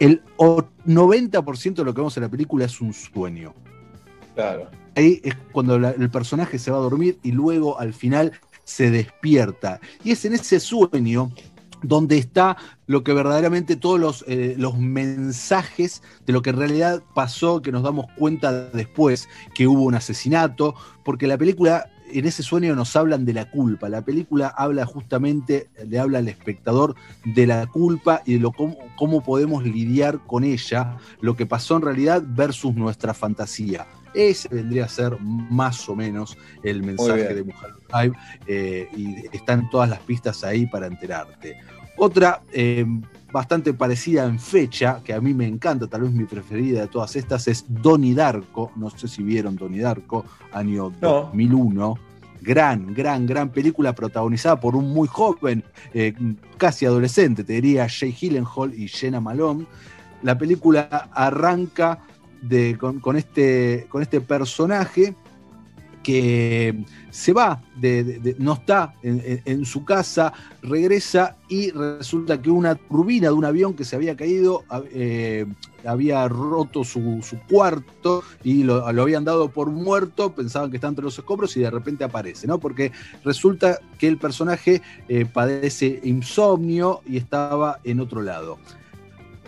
[0.00, 3.54] El o- 90% de lo que vemos en la película es un sueño.
[4.34, 4.68] Claro.
[4.96, 8.32] Ahí es cuando el personaje se va a dormir y luego al final
[8.64, 9.80] se despierta.
[10.02, 11.30] Y es en ese sueño
[11.82, 12.56] donde está
[12.86, 17.72] lo que verdaderamente todos los, eh, los mensajes de lo que en realidad pasó, que
[17.72, 20.74] nos damos cuenta después que hubo un asesinato,
[21.04, 25.68] porque la película, en ese sueño nos hablan de la culpa, la película habla justamente,
[25.86, 26.94] le habla al espectador
[27.24, 31.76] de la culpa y de lo, cómo, cómo podemos lidiar con ella, lo que pasó
[31.76, 33.86] en realidad versus nuestra fantasía.
[34.14, 38.16] Ese vendría a ser más o menos el mensaje de Mujer Drive
[38.46, 41.56] eh, y están todas las pistas ahí para enterarte.
[41.96, 42.86] Otra eh,
[43.34, 47.16] bastante parecida en fecha, que a mí me encanta, tal vez mi preferida de todas
[47.16, 48.70] estas, es Donnie Darko.
[48.76, 51.24] No sé si vieron Donnie Darko, año No.
[51.24, 51.98] 2001.
[52.40, 56.14] Gran, gran, gran película protagonizada por un muy joven, eh,
[56.58, 59.66] casi adolescente, te diría Jay Gyllenhaal y Jenna Malone.
[60.22, 62.00] La película arranca
[62.78, 65.14] con, este, con este personaje
[66.04, 73.28] que se va, de- no está en, su casa, regresa y resulta que una turbina
[73.28, 75.46] de un avión que se había caído eh,
[75.86, 80.88] había roto su, su cuarto y lo, lo habían dado por muerto, pensaban que está
[80.88, 82.58] entre los escombros y de repente aparece, ¿no?
[82.58, 82.92] Porque
[83.24, 88.58] resulta que el personaje eh, padece insomnio y estaba en otro lado.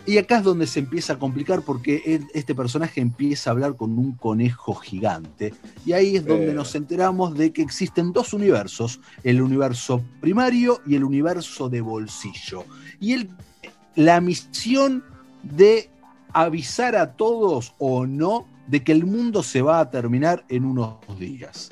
[0.07, 3.75] Y acá es donde se empieza a complicar porque él- este personaje empieza a hablar
[3.77, 5.53] con un conejo gigante.
[5.85, 6.55] Y ahí es donde Eh.
[6.55, 12.65] nos enteramos de que existen dos universos, el universo primario y el universo de bolsillo.
[13.01, 13.31] Y él,
[13.97, 15.03] la misión
[15.43, 15.91] de
[16.33, 20.97] avisar a todos o no de que el mundo se va a terminar en unos
[21.19, 21.71] días.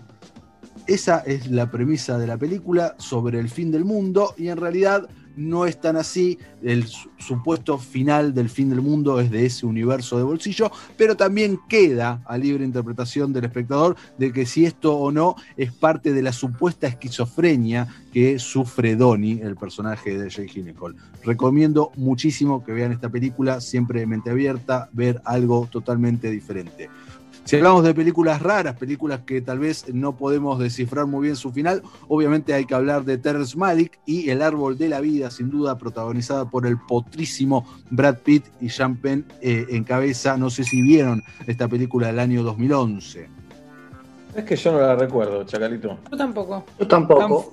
[0.86, 5.08] Esa es la premisa de la película sobre el fin del mundo y en realidad
[5.36, 9.66] no es tan así, el su- supuesto final del fin del mundo es de ese
[9.66, 14.94] universo de bolsillo, pero también queda a libre interpretación del espectador de que si esto
[14.96, 20.52] o no es parte de la supuesta esquizofrenia que sufre Donnie, el personaje de Jake
[20.54, 20.94] Gyllenhaal.
[21.24, 26.90] Recomiendo muchísimo que vean esta película, siempre mente abierta, ver algo totalmente diferente.
[27.44, 31.52] Si hablamos de películas raras, películas que tal vez no podemos descifrar muy bien su
[31.52, 35.50] final, obviamente hay que hablar de Terrence Malick y El Árbol de la Vida, sin
[35.50, 40.38] duda protagonizada por el potrísimo Brad Pitt y Sean Penn eh, en cabeza.
[40.38, 43.28] No sé si vieron esta película del año 2011.
[44.34, 45.98] Es que yo no la recuerdo, Chacalito.
[46.10, 46.64] Yo tampoco.
[46.78, 47.52] Yo tampoco.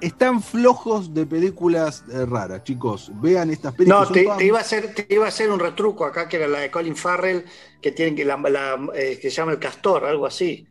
[0.00, 3.10] Están flojos de películas eh, raras, chicos.
[3.22, 4.00] Vean estas películas.
[4.00, 6.28] No, son te, todas- te iba a hacer, te iba a hacer un retruco acá,
[6.28, 7.44] que era la de Colin Farrell,
[7.86, 10.66] que tiene que la, la, eh, que se llama El Castor, algo así.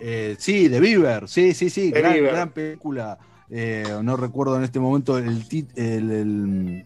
[0.00, 3.18] Eh, sí, de Bieber, sí, sí, sí, gran, película.
[3.50, 6.84] Eh, no recuerdo en este momento el, tit- el, el-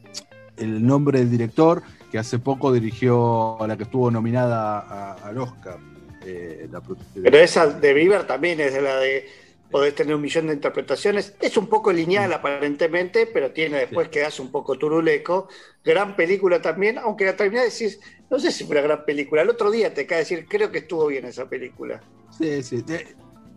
[0.57, 1.83] el nombre del director,
[2.13, 5.79] que hace poco dirigió a la que estuvo nominada a- al Oscar.
[6.71, 6.81] La
[7.23, 9.27] Pero esa de Bieber también es de la de
[9.71, 11.35] podés tener un millón de interpretaciones.
[11.41, 15.49] Es un poco lineal aparentemente, pero tiene después que hace un poco turuleco.
[15.85, 17.99] Gran película también, aunque la terminé de decir,
[18.31, 19.43] no sé si fue una gran película.
[19.43, 22.01] El otro día te cae decir, creo que estuvo bien esa película.
[22.37, 22.85] Sí, sí.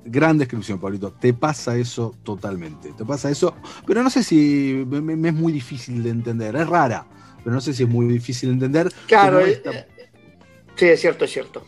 [0.03, 1.11] gran descripción, Pablito.
[1.13, 2.91] Te pasa eso totalmente.
[2.97, 3.55] Te pasa eso.
[3.85, 6.55] Pero no sé si me, me- me es muy difícil de entender.
[6.55, 7.05] Es rara,
[7.43, 8.93] pero no sé si es muy difícil de entender.
[9.07, 9.87] Claro, eh, esta- eh,
[10.75, 11.65] sí, es cierto, es cierto.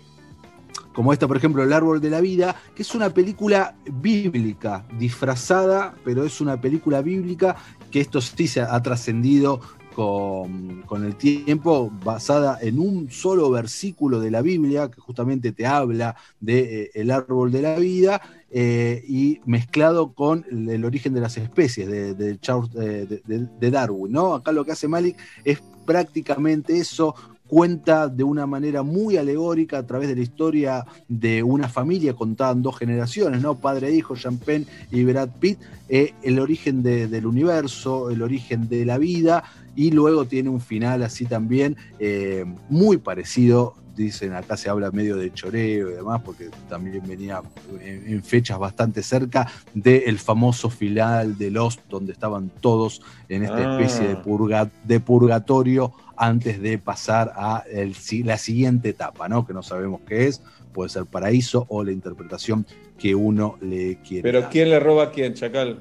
[0.94, 5.96] Como esta, por ejemplo, El Árbol de la Vida, que es una película bíblica, disfrazada,
[6.06, 7.56] pero es una película bíblica
[7.92, 9.60] que esto sí se ha trascendido
[9.96, 15.66] con, con el tiempo, basada en un solo versículo de la Biblia, que justamente te
[15.66, 21.22] habla de eh, el árbol de la vida, eh, y mezclado con el, origen de
[21.22, 23.20] las especies eh, de-
[23.60, 24.12] de Darwin.
[24.12, 24.36] ¿no?
[24.36, 27.16] Acá lo que hace Malik es prácticamente eso,
[27.48, 32.52] cuenta de una manera muy alegórica a través de la historia de una familia contada
[32.54, 33.56] en dos generaciones, ¿no?
[33.60, 35.60] Padre e hijo, Sean Penn y Brad Pitt,
[35.90, 39.44] eh, el origen de- del universo, el origen de la vida,
[39.76, 43.76] y luego tiene un final así también eh, muy parecido.
[43.96, 47.44] Dicen, acá se habla medio de choreo y demás, porque también venía
[47.80, 53.58] en, en fechas bastante cerca del famoso final de Lost, donde estaban todos en esta
[53.58, 53.80] Ah.
[53.80, 55.92] especie de, purga- de purgatorio
[56.26, 57.96] antes de pasar a el
[58.26, 59.46] la siguiente etapa, ¿no?
[59.46, 60.42] Que no sabemos qué es,
[60.74, 62.66] puede ser paraíso o la interpretación
[62.98, 64.24] que uno le quiere.
[64.24, 64.50] Pero dar.
[64.50, 65.80] ¿quién le roba a quién, Chacal?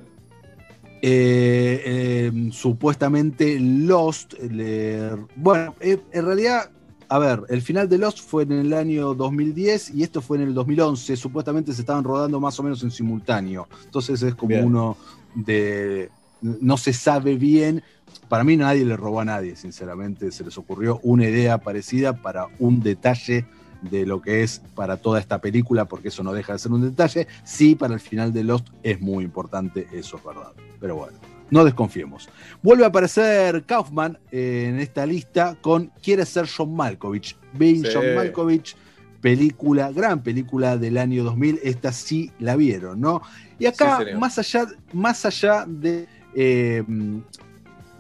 [1.04, 6.70] Eh, eh, supuestamente Lost, le- bueno, eh, en realidad,
[7.08, 10.44] a ver, el final de Lost fue en el año 2010 y esto fue en
[10.44, 14.64] el 2011, supuestamente se estaban rodando más o menos en simultáneo, entonces es como Bien.
[14.64, 14.96] uno
[15.34, 16.08] de,
[16.40, 17.82] no se sabe bien,
[18.28, 22.46] para mí nadie le robó a nadie, sinceramente, se les ocurrió una idea parecida para
[22.58, 23.44] un detalle
[23.82, 26.82] de lo que es para toda esta película, porque eso no deja de ser un
[26.82, 27.26] detalle.
[27.44, 30.52] Sí, para el final de Lost es muy importante, eso es verdad.
[30.80, 31.18] Pero bueno,
[31.50, 32.28] no desconfiemos.
[32.62, 37.36] Vuelve a aparecer Kaufman eh, en esta lista con Quiere ser John Malkovich.
[37.54, 37.88] Being Sí.
[37.92, 38.76] John Malkovich,
[39.20, 41.58] película, gran película del año 2000.
[41.62, 43.20] Esta sí la vieron, ¿no?
[43.58, 46.06] Y acá, Sí, más, allá, más allá de.
[46.34, 46.84] eh,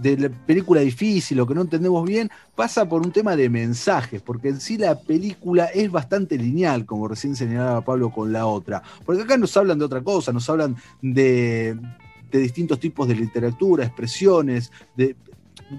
[0.02, 4.20] de la película difícil o que no entendemos bien, pasa por un tema de mensajes,
[4.20, 8.82] porque en sí la película es bastante lineal, como recién señalaba Pablo con la otra.
[9.04, 11.78] Porque acá nos hablan de otra cosa, nos hablan de,
[12.30, 15.16] de distintos tipos de literatura, expresiones, de,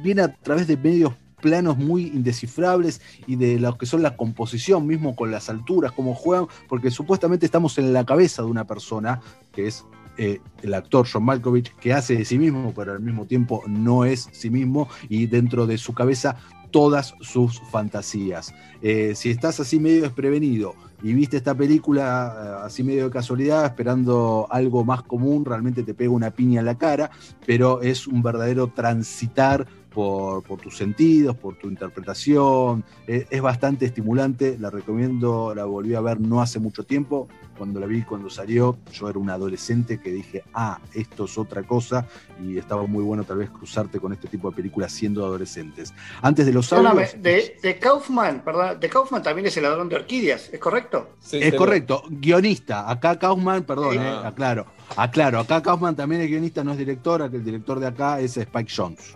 [0.02, 4.88] viene a través de medios planos muy indescifrables y de lo que son la composición,
[4.88, 9.20] mismo con las alturas, cómo juegan, porque supuestamente estamos en la cabeza de una persona,
[9.52, 9.84] que es
[10.18, 14.06] eh, el actor John Malkovich, que hace de sí mismo, pero al mismo tiempo no
[14.06, 16.38] es sí mismo, y dentro de su cabeza
[16.74, 18.54] todas sus fantasías.
[18.82, 20.74] Eh, si estás así medio desprevenido
[21.04, 25.94] y viste esta película eh, así medio de casualidad, esperando algo más común, realmente te
[25.94, 27.12] pega una piña en la cara,
[27.46, 32.84] pero es un verdadero transitar por, por tus sentidos, por tu interpretación.
[33.08, 37.28] Es bastante estimulante, la recomiendo, la volví a ver no hace mucho tiempo.
[37.58, 41.62] Cuando la vi, cuando salió, yo era un adolescente que dije, ah, esto es otra
[41.64, 42.08] cosa,
[42.44, 45.94] y estaba muy bueno tal vez cruzarte con este tipo de películas siendo adolescentes.
[46.24, 49.96] Antes de los audios, de, de Kaufman, perdón, de Kaufman también es el ladrón de
[49.98, 51.10] orquídeas, ¿es correcto?
[51.32, 52.90] es correcto, guionista.
[52.90, 54.00] Acá Kaufman, perdón, Sí.
[54.00, 54.66] eh, aclaro,
[54.98, 58.36] aclaro, acá Kaufman también es guionista, no es director, que el director de acá es
[58.36, 59.16] Spike Jones.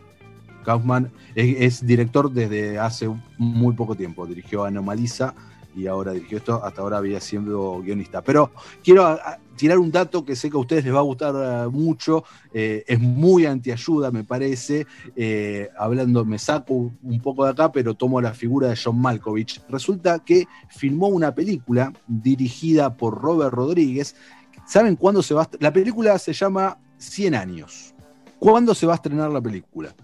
[0.67, 5.33] Kaufman es, director desde hace muy poco tiempo, dirigió Anomaliza
[5.73, 8.21] y ahora dirigió esto, hasta ahora había sido guionista.
[8.21, 8.51] Pero
[8.83, 9.17] quiero
[9.55, 12.83] tirar un dato que sé que a ustedes les va a gustar eh, mucho, eh,
[12.85, 14.85] es muy antiayuda, me parece,
[15.15, 19.61] eh, hablando, me saco un poco de acá, pero tomo la figura de John Malkovich.
[19.69, 24.17] Resulta que filmó una película dirigida por Robert Rodríguez.
[24.65, 27.93] ¿Saben cuándo se va a La película se llama 100 años.
[28.37, 29.95] ¿Cuándo se va a estrenar la película?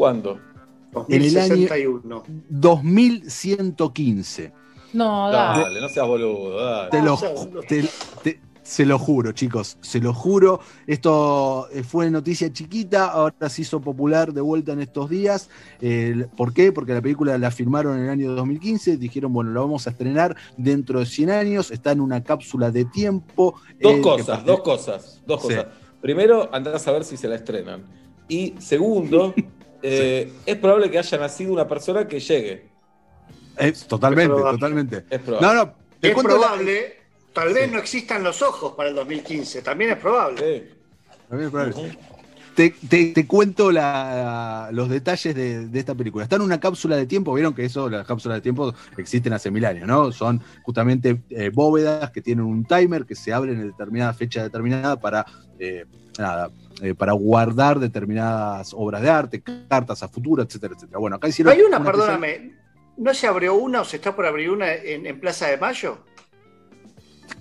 [0.00, 0.40] ¿Cuándo?
[1.10, 2.22] En el año 2061.
[2.48, 4.50] 2115.
[4.94, 5.62] No, dale.
[5.64, 6.90] Dale, no seas boludo, dale.
[6.90, 7.18] Te lo,
[7.68, 7.86] te-
[8.22, 10.60] te- se lo juro, chicos, se lo juro.
[10.86, 15.50] Esto eh, fue noticia chiquita, ahora se hizo popular de vuelta en estos días.
[15.82, 16.72] Eh, ¿Por qué?
[16.72, 20.34] Porque la película la firmaron en el año 2015, dijeron, bueno, la vamos a estrenar
[20.56, 23.54] dentro de 100 años, está en una cápsula de tiempo.
[23.78, 25.48] Dos eh, cosas, parte- dos cosas, dos Sí.
[25.48, 25.66] cosas.
[26.00, 27.84] Primero, andás a ver si se la estrenan.
[28.28, 29.34] Y segundo,
[29.82, 32.68] eh, es probable que haya nacido una persona que llegue.
[33.88, 34.58] Totalmente, Es probable.
[34.58, 35.04] totalmente.
[35.10, 35.46] Es probable.
[35.46, 36.96] No, no, te Es la- probable,
[37.32, 40.72] tal vez no existan los ojos para el 2015, también es probable.
[41.28, 41.98] También es probable.
[42.60, 46.24] Te, te- te cuento la- los detalles de, de esta película.
[46.24, 49.50] Está en una cápsula de tiempo, vieron que eso, las cápsulas de tiempo existen hace
[49.50, 50.12] mil años, ¿no?
[50.12, 55.00] Son justamente eh, bóvedas que tienen un timer que se abren en determinada fecha determinada
[55.00, 55.24] para,
[55.58, 55.86] eh,
[56.18, 56.50] nada,
[56.82, 60.98] eh, para guardar determinadas obras de arte, cartas a futuro, etcétera, etcétera.
[60.98, 61.54] Bueno, acá hicieron.
[61.54, 62.52] Hay una, perdóname,
[62.98, 66.04] ¿no se abrió una o se está por abrir una en, en Plaza de Mayo?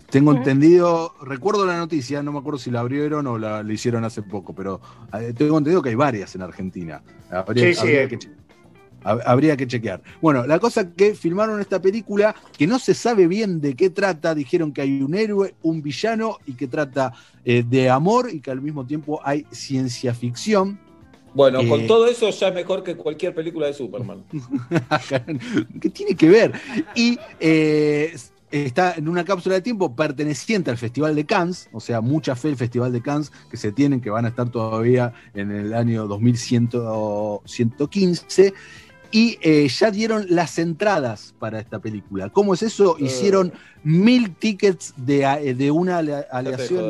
[0.10, 4.03] Tengo entendido, recuerdo la noticia, no me acuerdo si la abrieron o la, la hicieron
[4.03, 4.81] hace poco, pero
[5.14, 7.02] eh, tengo entendido que hay varias en Argentina.
[7.30, 8.07] Habría, Sí, sí, habría eh.
[8.10, 8.19] que,
[9.03, 10.02] habría que chequear.
[10.22, 14.36] Bueno, la cosa que filmaron esta película, que no se sabe bien de qué trata,
[14.36, 17.14] dijeron que hay un héroe, un villano y que trata
[17.45, 20.80] eh, de amor y que al mismo tiempo hay ciencia ficción.
[21.34, 24.23] Bueno, Eh, con todo eso ya es mejor que cualquier película de Superman.
[25.81, 26.53] ¿Qué tiene que ver?
[26.95, 28.15] Y eh,
[28.51, 32.49] está en una cápsula de tiempo perteneciente al Festival de Cannes, o sea, mucha fe
[32.49, 36.07] el Festival de Cannes que se tienen, que van a estar todavía en el año
[36.07, 38.53] 2115.
[39.11, 42.30] Y eh, ya dieron las entradas para esta película.
[42.30, 42.95] ¿Cómo es eso?
[42.99, 43.51] Hicieron
[43.84, 46.85] mil tickets de, a- de una ale- aleación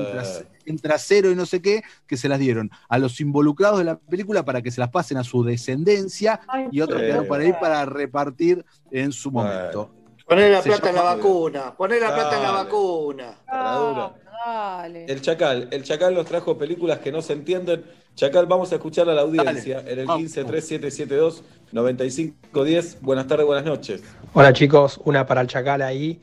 [0.65, 3.97] entre acero y no sé qué, que se las dieron a los involucrados de la
[3.97, 6.41] película para que se las pasen a su descendencia
[6.71, 9.89] y otros quedaron para ir para repartir en su momento.
[10.29, 13.33] Poner la plata en la vacuna, poner la plata en la vacuna.
[13.47, 14.11] Ah,
[14.45, 15.05] dale.
[15.05, 17.83] El Chacal, el Chacal nos trajo películas que no se entienden.
[18.13, 22.99] Chacal, vamos a escuchar a la audiencia en el 153772-9510.
[23.01, 24.03] Buenas tardes, buenas noches.
[24.33, 26.21] Hola chicos, una para el Chacal ahí.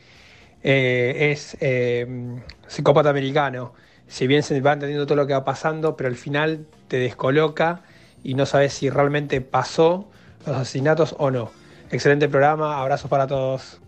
[0.63, 2.07] Eh, es eh,
[2.69, 3.75] psicópata americano.
[4.07, 7.83] Si bien se va entendiendo todo lo que va pasando, pero al final te descoloca
[8.23, 10.09] y no sabes si realmente pasó
[10.47, 11.51] los asesinatos o no.
[11.91, 13.81] Excelente programa, abrazos para todos.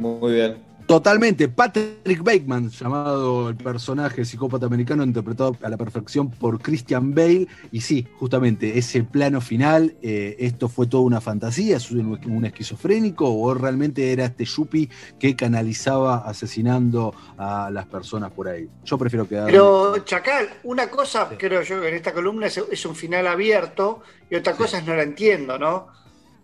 [0.00, 0.70] Muy bien.
[0.86, 1.46] Totalmente.
[1.46, 7.46] Patrick Bateman, llamado el personaje psicópata americano, interpretado a la perfección por Christian Bale.
[7.70, 11.76] Y sí, justamente, ese plano final, eh, ¿esto fue toda una fantasía?
[11.76, 13.32] ¿Es un, un esquizofrénico?
[13.32, 18.68] ¿O realmente era este Yuppie que canalizaba asesinando a las personas por ahí?
[18.84, 19.52] Yo prefiero quedarme.
[19.52, 24.34] Pero, Chacal, una cosa creo yo en esta columna es, es un final abierto y
[24.34, 26.00] otra cosa es no la entiendo, ¿no?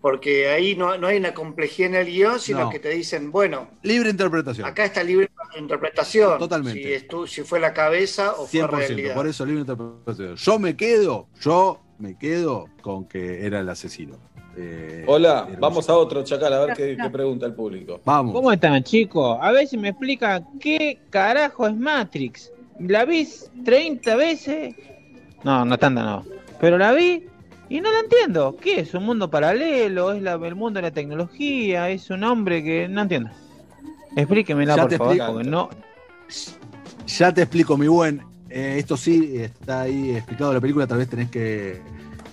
[0.07, 2.69] Porque ahí no, no hay una complejidad en el guion, sino No.
[2.69, 4.65] que te dicen, bueno, Libre interpretación.
[4.65, 5.29] acá está libre
[5.59, 6.39] interpretación.
[6.39, 6.81] Totalmente.
[6.99, 9.15] Si, estu- si fue la cabeza o fue 100%, realidad.
[9.15, 10.37] por eso libre interpretación.
[10.37, 14.15] Yo me quedo, yo me quedo con que era el asesino.
[14.55, 17.99] Eh, Hola, vamos a otro Chacal, a ver qué, qué pregunta el público.
[18.05, 18.33] Vamos.
[18.33, 19.37] ¿Cómo están, chicos?
[19.41, 22.49] A ver si me explican qué carajo es Matrix.
[22.79, 23.27] ¿La vi
[23.65, 24.73] 30 veces?
[25.43, 26.23] No, no tanta no.
[26.61, 27.25] Pero la vi
[27.69, 28.55] y no la entiendo.
[28.61, 28.93] ¿Qué es?
[28.93, 30.11] ¿Un mundo paralelo?
[30.13, 31.89] ¿Es la- el mundo de la tecnología?
[31.89, 33.29] ¿Es un hombre que no entiendo?
[34.15, 35.33] Explíquemela, Ya por te favor, explico.
[35.33, 35.69] porque no.
[37.07, 38.21] Ya te explico, mi buen.
[38.49, 41.81] Eh, esto sí está ahí explicado en la película, tal vez tenés que,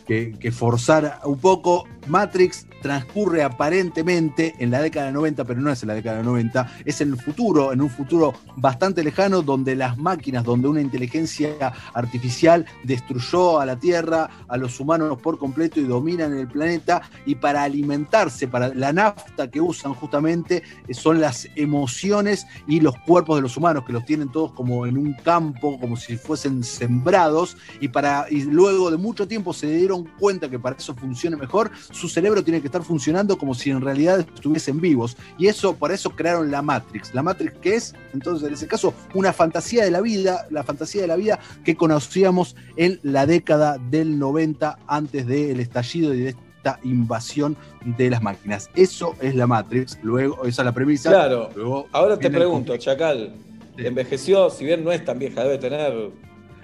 [0.07, 1.87] que- que forzar un poco.
[2.07, 6.25] Matrix transcurre aparentemente en la década de 90, pero no es en la década de
[6.25, 10.83] 90, es en el futuro, en un futuro bastante lejano, donde las máquinas, donde una
[10.83, 17.01] inteligencia artificial destruyó a la Tierra, a los humanos por completo y dominan el planeta,
[17.25, 22.99] y para alimentarse, para la nafta que usan justamente, eh, son las emociones y los
[23.07, 26.63] cuerpos de los humanos, que los tienen todos como en un campo, como si fuesen
[26.63, 31.37] sembrados, y, para, y luego de mucho tiempo se dieron cuenta que para eso funcione
[31.37, 35.17] mejor, su cerebro tiene que estar funcionando como si en realidad estuviesen vivos.
[35.39, 37.15] Y eso, por eso crearon la Matrix.
[37.15, 41.03] La Matrix, que es, entonces, en ese caso, una fantasía de la vida, la fantasía
[41.03, 46.29] de la vida que conocíamos en la década del 90, antes del estallido y de
[46.31, 48.69] esta invasión de las máquinas.
[48.75, 51.11] Eso es la Matrix, luego, esa es la premisa.
[51.11, 51.51] Claro.
[51.55, 53.35] Luego Ahora te pregunto, Chacal,
[53.77, 55.93] envejeció, si bien no es tan vieja, debe tener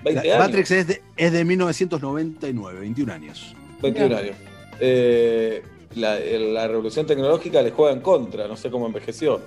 [0.03, 0.47] 20 La años.
[0.47, 3.55] Matrix es de, es de 1999, 21 años.
[3.83, 4.37] 21 años.
[4.81, 5.63] Eh,
[5.97, 9.41] la, el- la revolución tecnológica le juega en contra, no sé cómo envejeció.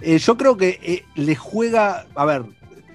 [0.00, 2.42] Eh, yo creo que eh, le juega, a ver,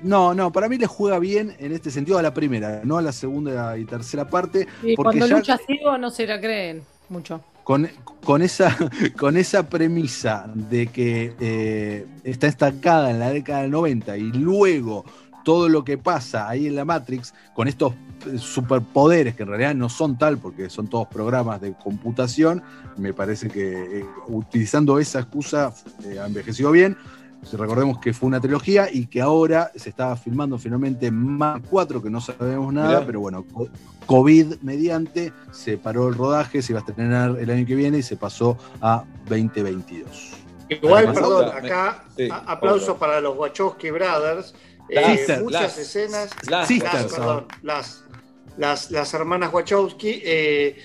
[0.03, 3.01] no, no, para mí le juega bien en este sentido a la primera, no a
[3.01, 6.81] la segunda y tercera parte, Y porque cuando ya lucha ciego no se la creen
[7.09, 7.41] mucho.
[7.63, 7.89] con,
[8.23, 8.75] con esa,
[9.17, 15.03] con esa premisa de que eh, está estancada en la década del 90 y luego
[15.43, 17.95] todo lo que pasa ahí en la Matrix con estos eh,
[18.37, 22.61] superpoderes que en realidad no son tal porque son todos programas de computación,
[22.97, 25.73] me parece que eh, utilizando esa excusa
[26.05, 26.97] eh, ha envejecido bien.
[27.51, 32.09] Recordemos que fue una trilogía y que ahora se estaba filmando finalmente más 4, que
[32.09, 33.05] no sabemos nada, Mirá.
[33.05, 33.67] pero bueno, co-
[34.05, 38.01] COVID mediante, se paró el rodaje, se iba a estrenar el año que viene y
[38.01, 40.35] se pasó a 2022.
[40.69, 42.99] Igual, Además, perdón, otra, me- acá sí, a- aplauso otra.
[43.07, 44.53] para los Wachowski Brothers.
[44.89, 48.02] Las Eh, muchas las- escenas, las sisters, perdón, las,
[48.57, 50.77] las, las hermanas Wachowski, eh,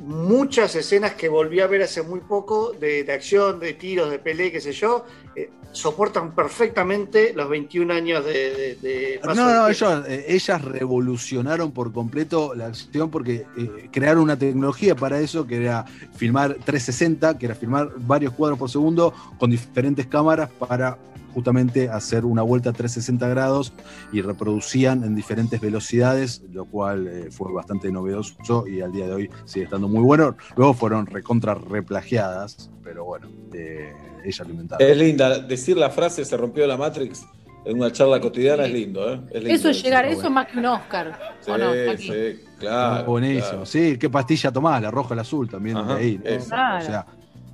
[0.00, 4.18] muchas escenas que volví a ver hace muy poco de, de acción, de tiros, de
[4.18, 5.04] pelea, qué sé yo,
[5.34, 10.62] eh, soportan perfectamente los 21 años de, de- de paso No, no, ellos, eh, ellas
[10.62, 15.84] revolucionaron por completo la acción porque eh, crearon una tecnología para eso que era
[16.14, 20.96] filmar 360, que era filmar varios cuadros por segundo con diferentes cámaras para
[21.36, 23.74] justamente hacer una vuelta a 360 grados
[24.10, 29.12] y reproducían en diferentes velocidades, lo cual eh, fue bastante novedoso y al día de
[29.12, 30.34] hoy sigue estando muy bueno.
[30.56, 33.92] Luego fueron recontra replagiadas, pero bueno, eh,
[34.24, 34.88] ella lo inventaron.
[34.88, 37.26] Es linda, decir la frase se rompió la Matrix
[37.66, 39.20] en una charla cotidiana es lindo, ¿eh?
[39.30, 41.36] Es lindo Eso es llegar, eso es más que un Oscar.
[41.40, 41.52] Sí,
[41.98, 43.04] sí, claro.
[43.04, 43.48] Buenísimo.
[43.48, 43.66] claro.
[43.66, 44.80] Sí, ¿qué pastilla tomás?
[44.80, 46.16] La roja o la azul también Ajá, de ahí.
[46.16, 46.44] ¿no?
[46.46, 46.78] Claro.
[46.78, 47.06] O sea,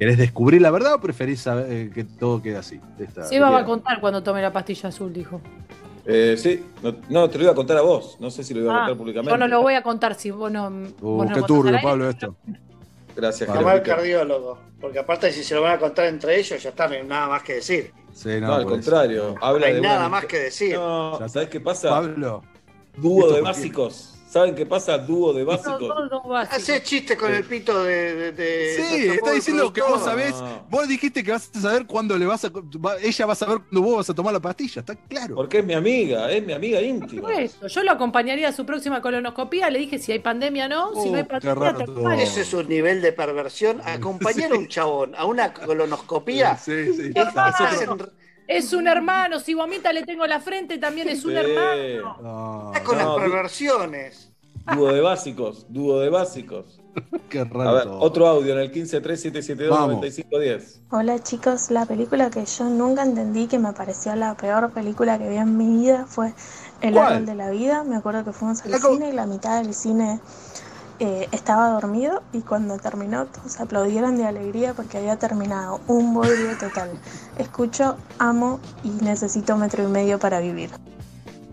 [0.02, 2.80] ¿querés descubrir la verdad o preferís saber, eh, que todo quede así?
[2.98, 5.40] Esta- Seba va a contar cuando tome la pastilla azul, dijo.
[6.04, 8.62] Eh, sí, no, no, te lo iba a contar a vos, no sé si lo
[8.62, 9.30] iba a Ah, contar públicamente.
[9.30, 10.66] yo no lo voy a contar si vos no.
[10.66, 11.82] Uh, vos no qué lo contás turbio, al.
[11.82, 12.36] Pablo, esto.
[13.14, 16.70] Gracias, Llamar al cardiólogo, porque aparte si se lo van a contar entre ellos, ya
[16.70, 17.92] está, no hay nada más que decir.
[18.12, 18.90] Sí, No, al por eso.
[18.90, 20.74] contrario, habla no hay de nada más que decir.
[20.74, 21.90] No, ¿sabés qué pasa?
[21.90, 22.42] Pablo.
[22.96, 23.42] Dúo ¿esto de qué?
[23.42, 24.11] básicos.
[24.32, 24.96] ¿Saben qué pasa?
[24.96, 25.82] Dúo de No, básicos.
[25.82, 26.56] no, no, básico.
[26.56, 28.14] Hace chiste con el pito de.
[28.14, 30.34] de- de- Sí, está diciendo que vos sabés,
[30.70, 33.58] vos dijiste que vas a saber cuándo le vas a, va- ella va a saber
[33.58, 35.34] cuándo vos vas a tomar la pastilla, está claro.
[35.34, 37.20] Porque es mi amiga, es mi amiga íntima.
[37.28, 40.68] Por eso, yo lo acompañaría a su próxima colonoscopía, le dije si hay pandemia o
[40.70, 41.74] no, si no hay Oh, pandemia,
[42.16, 42.22] te.
[42.22, 43.82] Ese es un nivel de perversión.
[43.84, 46.56] Acompañar a un chabón a una colonoscopía.
[46.56, 47.12] Sí, sí.
[47.14, 47.52] es- Ah,
[48.48, 51.36] Es un hermano, si vomita le tengo la frente, también es un Sí.
[51.38, 52.16] hermano.
[52.22, 54.28] No, está con No, las perversiones.
[54.76, 56.80] Dúo de básicos, dúo de básicos.
[57.30, 60.80] qué raro A ver, otro audio en el 1537729510.
[60.90, 65.28] Hola chicos, la película que yo nunca entendí, que me pareció la peor película que
[65.28, 66.32] vi en mi vida, fue
[66.80, 67.12] El ¿Cuál?
[67.14, 67.82] árbol de la vida.
[67.84, 70.20] Me acuerdo que fuimos al La cine y la mitad del cine
[71.04, 75.80] eh, estaba dormido y cuando terminó todos aplaudieron de alegría porque había terminado.
[75.88, 76.90] Un bodrio total.
[77.38, 80.70] Escucho, amo y necesito metro y medio para vivir.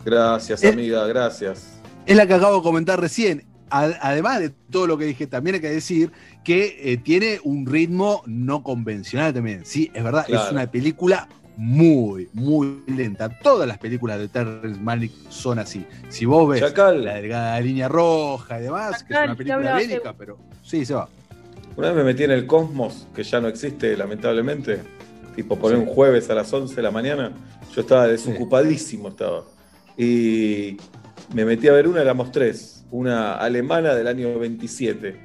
[0.05, 1.67] Gracias, Eh, amiga, gracias.
[2.05, 3.45] Es la que acabo de comentar recién.
[3.71, 6.11] Ad- Además de todo lo que dije, también hay que decir
[6.43, 9.65] que eh, tiene un ritmo no convencional también.
[9.65, 10.45] Sí, es verdad, Claro.
[10.45, 11.27] es una película
[11.59, 13.27] muy, muy lenta.
[13.27, 15.85] Todas las películas de Terrence Malick son así.
[16.07, 17.03] Si vos ves Chacal.
[17.03, 21.09] la delgada línea roja y demás, que es una película bélica, pero sí, se va.
[21.75, 24.79] Una vez me metí en el Cosmos, que ya no existe, lamentablemente.
[25.35, 27.33] Tipo, poner un jueves a las 11 de la mañana.
[27.75, 29.43] Yo estaba desocupadísimo, estaba.
[29.97, 30.77] Y
[31.33, 32.85] me metí a ver una, éramos tres.
[32.89, 35.19] Una alemana del año 27.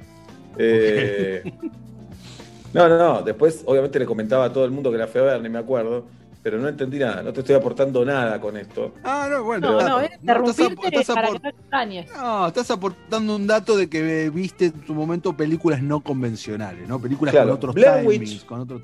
[0.57, 1.43] Eh,
[2.73, 3.21] no, no, no.
[3.21, 5.59] Después, obviamente, le comentaba a todo el mundo que la fui a ver, ni me
[5.59, 6.03] acuerdo.
[6.45, 7.23] Pero no entendí nada.
[7.23, 8.93] No te estoy aportando nada con esto.
[9.03, 9.71] Ah, no, bueno.
[9.71, 12.11] No, está- no, es estás interrumpirte ap- estás para que no extrañes.
[12.15, 16.99] No, estás aportando un dato de que viste en tu momento películas no convencionales, ¿no?
[17.01, 18.45] Películas Claro, con otros Blair timings, Witch.
[18.45, 18.83] con otros.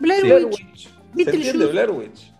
[0.00, 0.32] Blair Sí.
[0.46, 0.88] Witch.
[0.88, 1.50] ¿Se Beetlejuice.
[1.50, 2.32] entiende Blair Witch?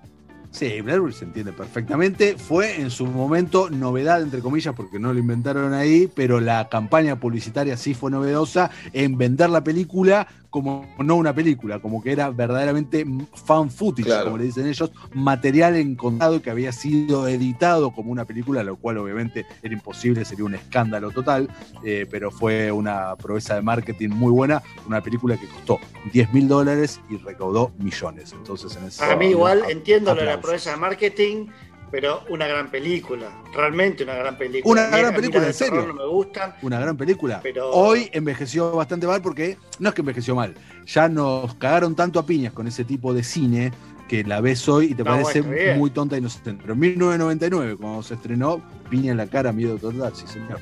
[0.54, 2.36] Sí, Blair Witch se entiende perfectamente.
[2.38, 7.18] Fue en su momento novedad, entre comillas, porque no lo inventaron ahí, pero la campaña
[7.18, 12.30] publicitaria sí fue novedosa en vender la película como no una película, como que era
[12.30, 13.04] verdaderamente
[13.44, 14.26] fan footage, Claro.
[14.26, 18.98] como le dicen ellos, material encontrado que había sido editado como una película, lo cual
[18.98, 21.48] obviamente era imposible, sería un escándalo total,
[21.82, 25.80] eh, pero fue una proeza de marketing muy buena, una película que costó
[26.12, 28.32] 10 mil dólares y recaudó millones.
[28.32, 30.40] Entonces, en ese Para mí igual a- entiendo lo de la.
[30.44, 31.46] Proeza de marketing,
[31.90, 33.42] pero una gran película.
[33.54, 34.72] Realmente una gran película.
[34.72, 35.86] Una Mira, gran película, mira, en serio.
[35.86, 36.54] No me gustan.
[36.62, 37.40] Una gran película.
[37.42, 40.54] Pero- Hoy envejeció bastante mal porque no es que envejeció mal,
[40.86, 43.72] ya nos cagaron tanto a piñas con ese tipo de cine
[44.08, 46.60] que la ves hoy y te No, parece bueno, muy tonta e inocente.
[46.60, 48.60] Pero en 1999, cuando se estrenó,
[48.90, 50.58] piña en la cara, miedo total, sí señor.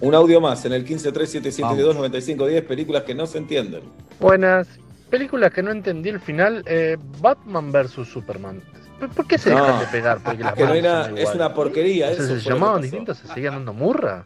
[0.00, 3.82] Un audio más en el 1537729510, películas que no se entienden.
[4.20, 4.68] Buenas.
[5.10, 6.62] Películas que no entendí el final.
[6.66, 8.60] eh, Batman vs Superman.
[8.98, 10.18] ¿Por- ¿Por qué se No, dejan de pegar?
[10.22, 12.48] Porque las que no hay manos nada- son es una porquería O sea, eso, se
[12.50, 14.24] llamaban distintos, se seguían dando murra.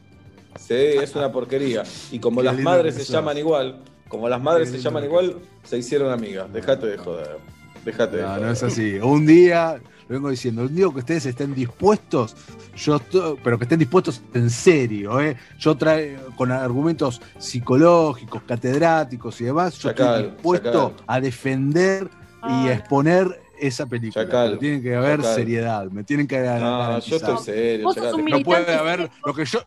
[0.58, 1.82] Sí, es una porquería.
[2.10, 5.36] Y como Qué las madres se llaman igual, como las madres Qué se llaman igual,
[5.64, 6.52] se hicieron amigas.
[6.52, 7.38] Dejate de joder.
[7.84, 8.42] Dejate de No, joder.
[8.42, 8.96] no es así.
[8.98, 12.36] Un día, lo vengo diciendo, un día que ustedes estén dispuestos,
[12.76, 15.36] yo estoy- pero que estén dispuestos en serio, ¿eh?
[15.58, 22.08] Yo traigo con argumentos psicológicos, catedráticos y demás, yo estoy dispuesto a defender
[22.48, 24.24] y a exponer esa película.
[24.24, 25.34] Chacal, tiene que haber chacal.
[25.34, 27.00] seriedad, me tienen que No, garantizar.
[27.02, 27.88] yo estoy serio.
[28.28, 29.60] No puede haber lo que yo.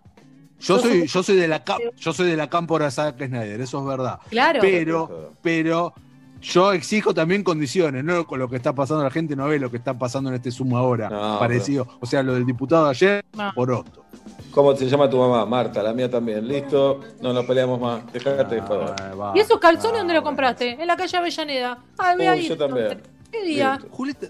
[0.60, 1.62] Yo soy, yo soy de la
[1.98, 4.20] yo soy de la cámpora Zack Snyder, eso es verdad.
[4.30, 4.60] Claro.
[4.62, 5.94] Pero, pero
[6.42, 9.70] yo exijo también condiciones, no con lo que está pasando la gente no ve lo
[9.70, 11.10] que está pasando en este sumo ahora.
[11.10, 11.86] No, parecido.
[12.00, 13.52] O sea, lo del diputado de ayer, No.
[13.54, 14.04] por otro.
[14.52, 15.46] ¿Cómo se llama tu mamá?
[15.46, 16.48] Marta, la mía también.
[16.48, 18.14] Listo, no nos peleamos más.
[18.14, 19.34] Dejate de Ah.
[19.36, 20.82] ¿Y esos calzones dónde lo compraste?
[20.82, 21.78] En la calle Avellaneda.
[21.98, 22.50] Ay, voy a Uy, ir.
[22.50, 23.02] yo también.
[23.34, 23.80] ¿Qué día?
[23.90, 24.28] Julieta,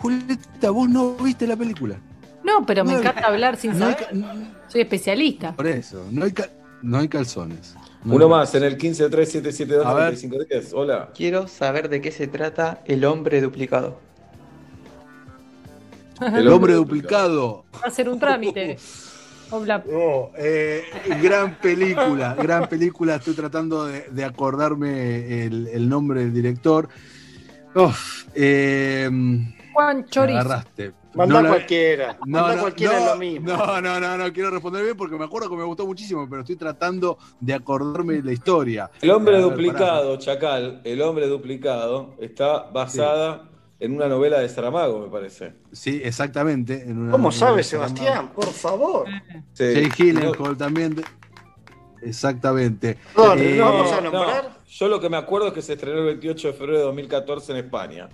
[0.00, 1.96] Julieta, vos no viste la película.
[2.44, 4.08] No, pero me No, encanta hablar sin no hay saber.
[4.68, 5.54] Soy especialista.
[5.54, 6.34] Por eso, no hay,
[6.82, 7.76] no hay calzones.
[8.04, 9.84] No Uno hay- más en el 1537729510.
[9.86, 10.18] A ver.
[10.74, 11.10] Hola.
[11.14, 14.00] Quiero saber de qué se trata el hombre duplicado.
[16.20, 17.64] El hombre duplicado.
[17.74, 18.76] Va a ser un trámite.
[19.50, 19.84] Hola.
[19.92, 20.82] Oh, eh,
[21.22, 23.16] gran película, gran película.
[23.16, 26.88] Estoy tratando de, de acordarme el, el nombre del director.
[27.74, 29.08] Uf, eh,
[29.72, 30.38] Juan Chorizo.
[30.38, 30.92] agarraste.
[31.14, 32.16] Manda No cualquiera.
[32.24, 33.46] No, Manda no, cualquiera no, es lo mismo.
[33.48, 36.40] No, no, no, no quiero responder bien porque me acuerdo que me gustó muchísimo, pero
[36.40, 38.90] estoy tratando de acordarme la historia.
[39.00, 45.00] El hombre ver, duplicado, Chacal, el hombre duplicado, está basada en una novela de Saramago,
[45.00, 45.52] me parece.
[45.72, 46.82] Sí, exactamente.
[46.84, 48.30] en una- ¿Cómo en sabe una- Sebastián?
[48.34, 49.06] Por favor.
[49.52, 49.64] Sí.
[49.74, 50.94] Jay Gyllenhaal también.
[50.94, 51.04] de-
[52.02, 52.98] Exactamente.
[53.16, 54.61] No, Eh, no vamos a no, nombrar.
[54.78, 57.52] Yo lo que me acuerdo es que se estrenó el 28 de febrero de 2014
[57.52, 58.08] en España.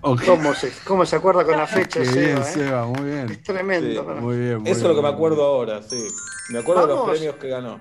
[0.00, 2.40] ¿Cómo se, ¿Cómo se acuerda con la fecha, Qué bien, Seba?
[2.40, 2.52] eh?
[2.52, 3.30] Seba, muy bien.
[3.30, 4.00] Es tremendo.
[4.00, 4.14] Sí, ¿no?
[4.20, 4.58] Muy bien.
[4.62, 6.06] muy Eso es lo que me acuerdo ahora, sí.
[6.50, 7.80] Me acuerdo de los premios que ganó.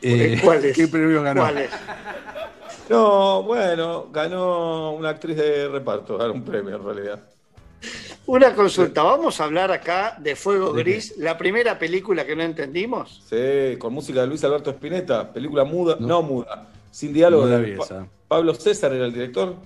[0.00, 0.38] bien.
[0.38, 0.76] Eh, ¿Cuáles?
[0.76, 1.40] ¿Qué premio ganó?
[1.40, 1.70] ¿Cuáles?
[2.88, 7.20] No, bueno, ganó una actriz de reparto, ganó un premio en realidad.
[8.26, 9.02] Una consulta.
[9.02, 10.72] Vamos a hablar acá de Fuego.
[10.72, 13.22] Gris, la primera película que no entendimos.
[13.28, 16.22] Sí, con música de Luis Alberto Spinetta, película muda, no, No.
[16.22, 17.44] muda, sin diálogo.
[17.46, 18.06] No la de Pa-.
[18.28, 19.56] Pablo César era el director.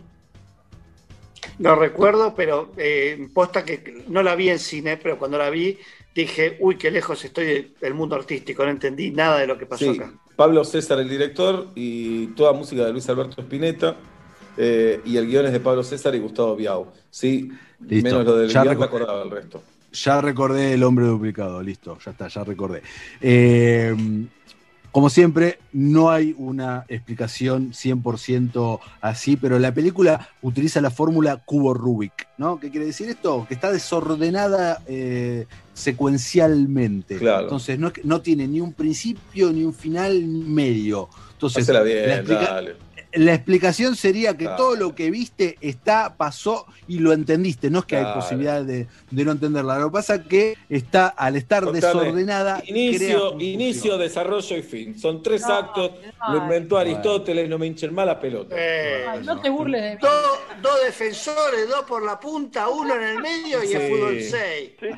[1.58, 5.78] No recuerdo, pero eh, posta que no la vi en cine, pero cuando la vi
[6.14, 9.66] dije, uy, qué lejos estoy de- del mundo artístico, no entendí nada de lo que
[9.66, 10.12] pasó Sí, acá.
[10.36, 13.96] Pablo César el director y toda música de Luis Alberto Spinetta.
[14.58, 16.92] eh, y el guion es de Pablo César y Gustavo Biau.
[17.08, 17.50] Sí,
[17.88, 18.08] Listo.
[18.08, 19.62] menos lo del Ya guion me reco- acordaba el resto.
[19.92, 22.82] Ya recordé el hombre duplicado, listo, ya está, ya recordé.
[23.20, 23.94] Eh,
[24.90, 31.72] como siempre, no hay una explicación 100% así, pero la película utiliza la fórmula cubo
[31.72, 32.60] Rubik, ¿no?
[32.60, 33.46] ¿Qué quiere decir esto?
[33.48, 37.16] Que está desordenada eh, secuencialmente.
[37.16, 37.44] Claro.
[37.44, 41.08] Entonces no, no tiene ni un principio, ni un final, ni medio.
[41.32, 42.76] Entonces, bien, la explica- dale.
[43.14, 44.56] La explicación sería que Claro.
[44.56, 47.70] todo lo que viste está, pasó y lo entendiste.
[47.70, 48.20] No es que hay Claro.
[48.20, 49.78] posibilidad de, de no entenderla.
[49.78, 54.98] Lo que pasa es que está, al estar Contame, desordenada, Inicio, desarrollo y fin.
[54.98, 55.90] Son tres No, actos.
[56.28, 56.78] no, Lo inventó.
[56.78, 58.54] Aristóteles, no me hinchen más la pelota.
[58.58, 59.98] Eh, no te burles de mí.
[60.00, 63.88] dos, dos defensores, dos por la punta, uno en el medio y el Sí.
[63.90, 64.70] fútbol 6.
[64.78, 64.90] ¿Qué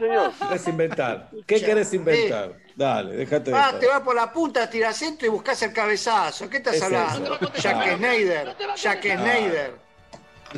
[0.49, 1.31] querés inventar?
[1.47, 2.64] ¿Qué querés inventar?
[2.77, 6.49] Dale, déjate de Ah, te vas por la punta, tiras centro y buscas el cabezazo.
[6.51, 7.37] ¿Qué estás Es hablando?
[7.37, 7.53] eso.
[7.55, 7.97] Jack Ah.
[7.97, 9.75] Snyder, Jack Snyder.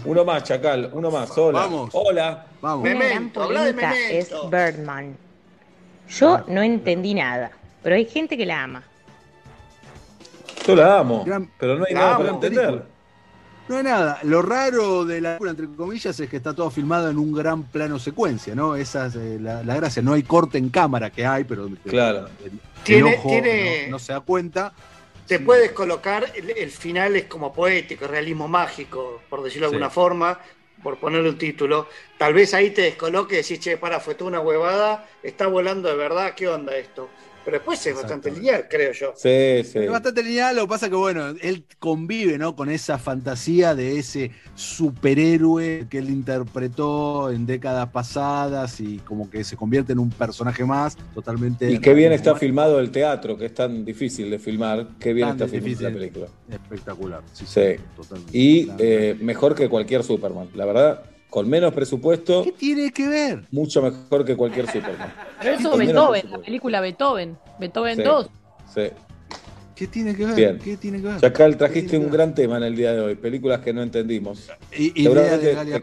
[0.05, 1.37] Uno más, Chacal, uno más.
[1.37, 1.61] Hola.
[1.61, 1.91] Vamos.
[1.93, 2.47] Hola.
[2.61, 2.83] Vamos.
[2.85, 4.51] Me- Una gran Memento, habla de polémica es Memento.
[4.51, 5.19] Birdman.
[6.09, 7.51] Yo no entendí nada,
[7.83, 8.83] pero hay gente que la ama.
[10.67, 11.25] Yo la amo,
[11.59, 12.83] pero no hay La nada amo, para entender.
[13.69, 14.21] No hay nada.
[14.23, 17.65] Lo raro de la película, entre comillas, es que está todo filmado en un gran
[17.65, 18.77] plano secuencia, ¿no?
[18.77, 20.03] Esa es eh, la, la gracia.
[20.03, 22.29] No hay corte en cámara que hay, pero Claro.
[22.45, 24.73] el, el Tiene- ojo tiene- no, no se da cuenta.
[25.27, 29.75] Te puedes colocar, el, el final es como poético, realismo mágico, por decirlo de Sí.
[29.75, 30.39] alguna forma,
[30.85, 31.89] por ponerle un título.
[32.17, 35.89] Tal vez ahí te descoloque y decís, che, para, fue toda una huevada, está volando
[35.89, 37.09] de verdad, ¿qué onda esto?
[37.47, 39.13] Pero después es bastante lineal, creo yo.
[39.15, 39.79] Sí, sí.
[39.79, 42.57] Es bastante lineal, lo que pasa que, bueno, él convive, ¿no?
[42.57, 49.45] Con esa fantasía de ese superhéroe que él interpretó en décadas pasadas y como que
[49.45, 51.71] se convierte en un personaje más totalmente.
[51.71, 54.89] Y qué bien está filmado el teatro, que es tan difícil de filmar.
[54.99, 56.27] Qué bien Tan está filmada la película.
[56.51, 57.23] Espectacular.
[57.33, 57.77] Sí, Sí.
[57.97, 58.37] totalmente.
[58.37, 60.49] Y eh, mejor que cualquier Superman.
[60.55, 61.03] La verdad,
[61.37, 62.45] con menos presupuesto.
[62.45, 63.45] ¿Qué tiene que ver?
[63.51, 65.13] Mucho mejor que cualquier Superman.
[65.43, 67.37] Pero eso Con menos Beethoven, la película Beethoven.
[67.61, 68.31] Beethoven Sí, 2.
[68.75, 68.81] Sí.
[69.75, 70.35] ¿Qué tiene que ver?
[70.35, 70.59] Bien.
[70.59, 71.21] ¿Qué tiene que ver?
[71.21, 73.17] Chacal, trajiste un gran tema en el día de hoy.
[73.17, 74.49] Películas que no entendimos.
[74.79, 75.83] I- idea, de Galia,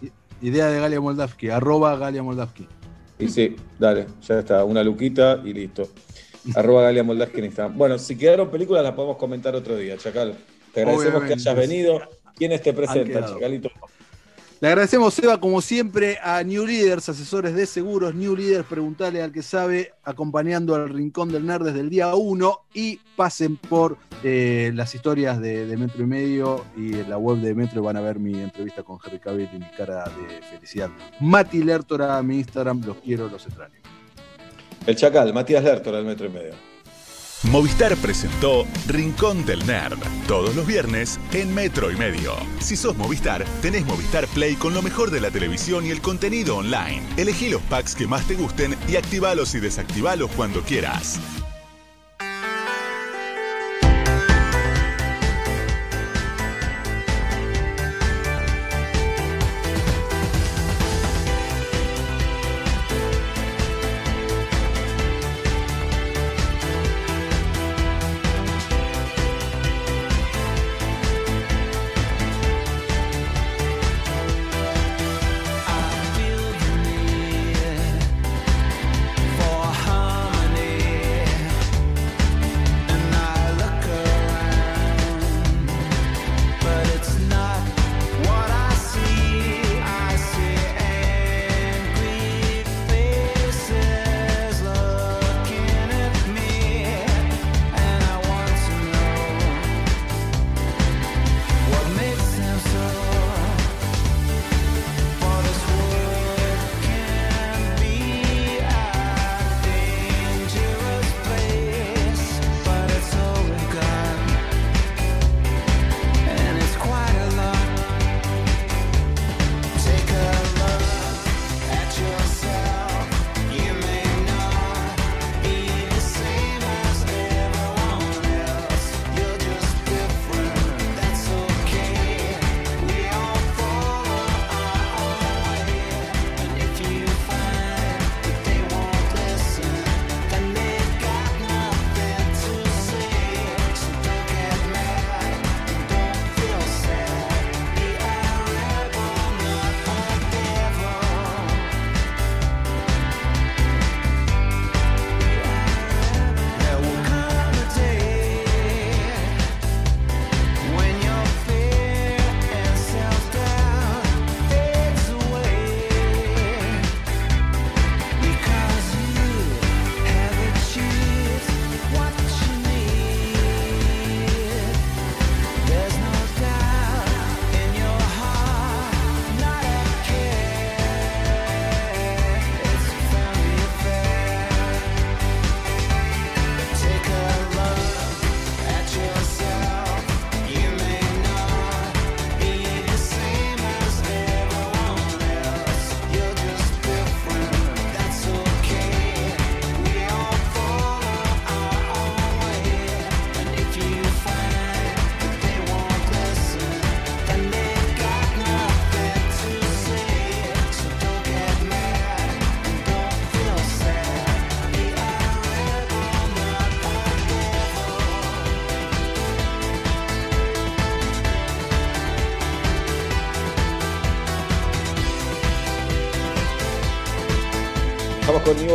[0.00, 0.10] i-
[0.40, 2.66] idea de Galia Moldavsky, arroba Galia Moldavsky.
[3.18, 5.86] Y sí, dale, ya está, una luquita y listo.
[6.54, 7.76] Arroba Galia Moldavsky en Instagram.
[7.76, 10.34] Bueno, si quedaron películas las podemos comentar otro día, Chacal.
[10.72, 11.42] Te agradecemos Obviamente.
[11.44, 12.00] que hayas venido.
[12.36, 13.26] ¿Quiénes te presentan.
[13.26, 13.68] Chacalito?
[14.64, 18.14] Le agradecemos, Eva, como siempre, a New Leaders, asesores de seguros.
[18.14, 22.60] New Leaders, preguntale al que sabe, acompañando al Rincón del Nerd desde el día 1
[22.72, 27.54] y pasen por eh, las historias de, Metro y Medio y en la web de
[27.54, 30.88] Metro van a ver mi entrevista con Henry Cavill y mi cara de felicidad.
[31.20, 33.74] Mati Lertora, mi Instagram, los quiero, los extraño.
[34.86, 36.73] El Chacal, Matías Lertor, al metro y medio.
[37.50, 42.34] Movistar presentó Rincón del Nerd, todos los viernes en Metro y Medio.
[42.58, 46.56] Si sos Movistar, tenés Movistar Play con lo mejor de la televisión y el contenido
[46.56, 47.02] online.
[47.18, 51.20] Elegí los packs que más te gusten y activalos y desactivalos cuando quieras.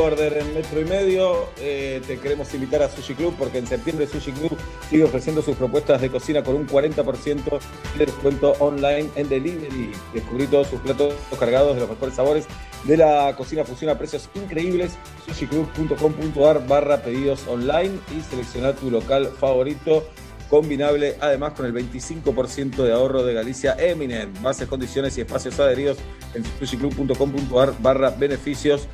[0.09, 1.49] Order en metro y medio.
[1.59, 4.57] Eh, te queremos invitar a Sushi Club porque en septiembre Sushi Club
[4.89, 7.59] sigue ofreciendo sus propuestas de cocina con un 40%
[7.97, 9.91] de descuento online en delivery.
[10.13, 12.45] Descubrí todos sus platos cargados de los mejores sabores
[12.85, 14.97] de la cocina fusión a precios increíbles.
[15.27, 20.03] sushiclub.com.ar barra pedidos online y selecciona tu local favorito
[20.49, 24.41] combinable además con el 25% de ahorro de Galicia Eminent.
[24.41, 25.97] Bases, condiciones y espacios adheridos
[26.33, 28.87] en sushiclub.com.ar barra beneficios.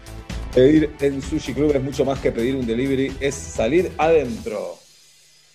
[0.56, 4.80] Pedir en Sushi Club es mucho más que pedir un delivery, es salir adentro.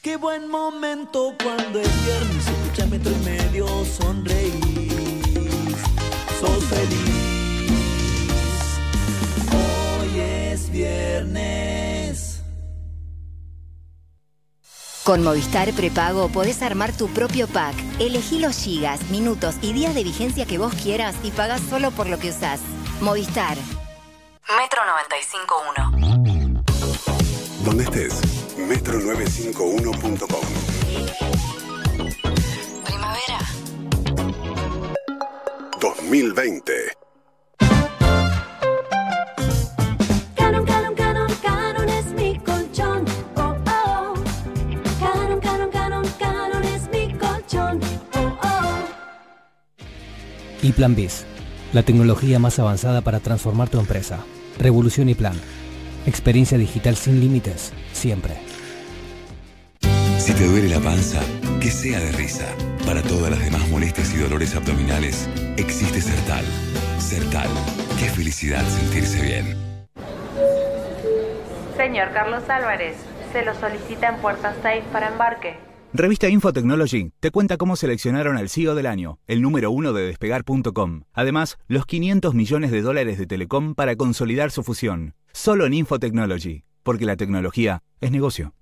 [0.02, 5.72] Qué buen momento cuando es viernes, escucha metro y medio, sonreír,
[6.38, 7.70] sos feliz.
[9.54, 12.42] Hoy es viernes.
[15.02, 17.74] Con Movistar Prepago podés armar tu propio pack.
[18.00, 22.06] Elegí los gigas, minutos y días de vigencia que vos quieras y pagás solo por
[22.06, 22.60] lo que usás.
[23.00, 23.56] Movistar.
[24.48, 26.64] Metro 95.1.
[27.64, 28.14] Donde estés,
[28.56, 30.46] metro951.com.
[32.84, 33.38] Primavera.
[35.80, 36.72] 2020.
[40.36, 43.04] Canon, Canon, Canon, Canon es mi colchón.
[43.36, 44.14] Oh, oh.
[44.98, 47.78] Canon, Canon, Canon, Canon es mi colchón.
[48.16, 48.88] Oh, oh.
[50.62, 50.96] Y Plan
[51.72, 54.18] la tecnología más avanzada para transformar tu empresa.
[54.58, 55.34] Revolución y Plan.
[56.06, 58.34] Experiencia digital sin límites, siempre.
[60.18, 61.20] Si te duele la panza,
[61.60, 62.46] que sea de risa.
[62.86, 66.44] Para todas las demás molestias y dolores abdominales, existe Sertal.
[66.98, 67.48] Sertal.
[67.98, 69.56] Qué felicidad sentirse bien.
[71.76, 72.96] Señor Carlos Álvarez,
[73.32, 75.69] se lo solicita en Puerta 6 para embarque.
[75.92, 81.02] Revista Infotechnology te cuenta cómo seleccionaron al CEO del año, el número uno de despegar.com.
[81.12, 85.16] Además, los 500 millones de dólares de Telecom para consolidar su fusión.
[85.32, 88.54] Solo en Infotechnology, porque la tecnología es negocio.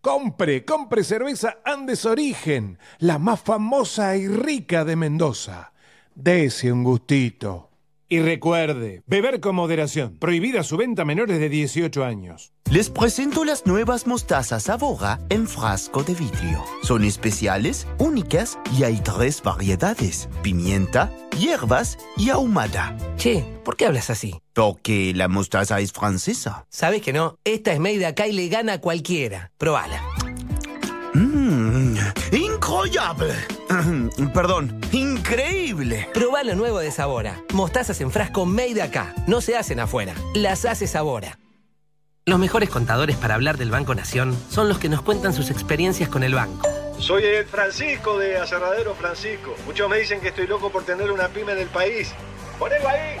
[0.00, 5.72] Compre, compre cerveza Andes Origen, la más famosa y rica de Mendoza.
[6.16, 7.70] Dese un gustito.
[8.08, 10.18] Y recuerde, beber con moderación.
[10.18, 12.52] Prohibida su venta a menores de 18 años.
[12.70, 16.62] Les presento las nuevas mostazas Sabora en frasco de vidrio.
[16.82, 22.96] Son especiales, únicas y hay tres variedades: pimienta, hierbas y ahumada.
[23.16, 24.34] Che, ¿por qué hablas así?
[24.52, 26.66] Porque la mostaza es francesa.
[26.68, 29.50] Sabes que no, esta es made acá y le gana a cualquiera.
[29.56, 30.02] Probala.
[31.14, 31.96] Mmm,
[32.32, 33.34] incroyable.
[34.34, 36.08] Perdón, increíble.
[36.14, 37.42] Probá lo nuevo de Sabora.
[37.52, 39.14] Mostazas en frasco made acá.
[39.26, 40.14] No se hacen afuera.
[40.34, 41.38] Las hace Sabora.
[42.26, 46.08] Los mejores contadores para hablar del Banco Nación son los que nos cuentan sus experiencias
[46.08, 46.66] con el banco.
[46.98, 49.54] Soy el Francisco de Aserradero Francisco.
[49.66, 52.14] Muchos me dicen que estoy loco por tener una pyme en el país.
[52.58, 53.18] Ponelo ahí.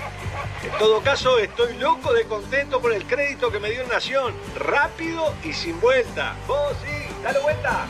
[0.62, 4.32] En todo caso, estoy loco de contento por el crédito que me dio Nación.
[4.56, 6.34] Rápido y sin vuelta.
[6.46, 7.88] Vos sí, dale vuelta.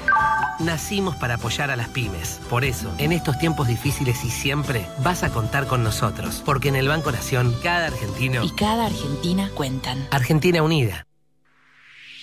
[0.61, 2.41] Nacimos para apoyar a las pymes.
[2.49, 6.43] Por eso, en estos tiempos difíciles y siempre, vas a contar con nosotros.
[6.45, 10.07] Porque en el Banco Nación, cada argentino Y cada Argentina cuentan.
[10.11, 11.07] Argentina Unida.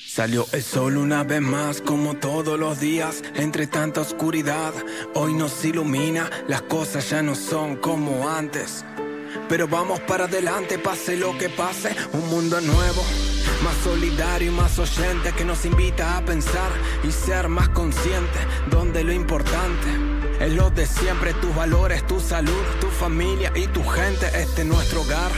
[0.08, 4.74] Salió el sol una vez más como todos los días entre tanta oscuridad.
[5.14, 8.84] Hoy nos ilumina, las cosas ya no son como antes.
[9.48, 13.02] Pero vamos para adelante, pase lo que pase, un mundo nuevo,
[13.64, 16.72] más solidario y más oyente que nos invita a pensar
[17.04, 19.88] y ser más consciente, donde lo importante
[20.42, 24.68] es lo de siempre, tus valores, tu salud, tu familia y tu gente, este es
[24.68, 25.32] nuestro hogar.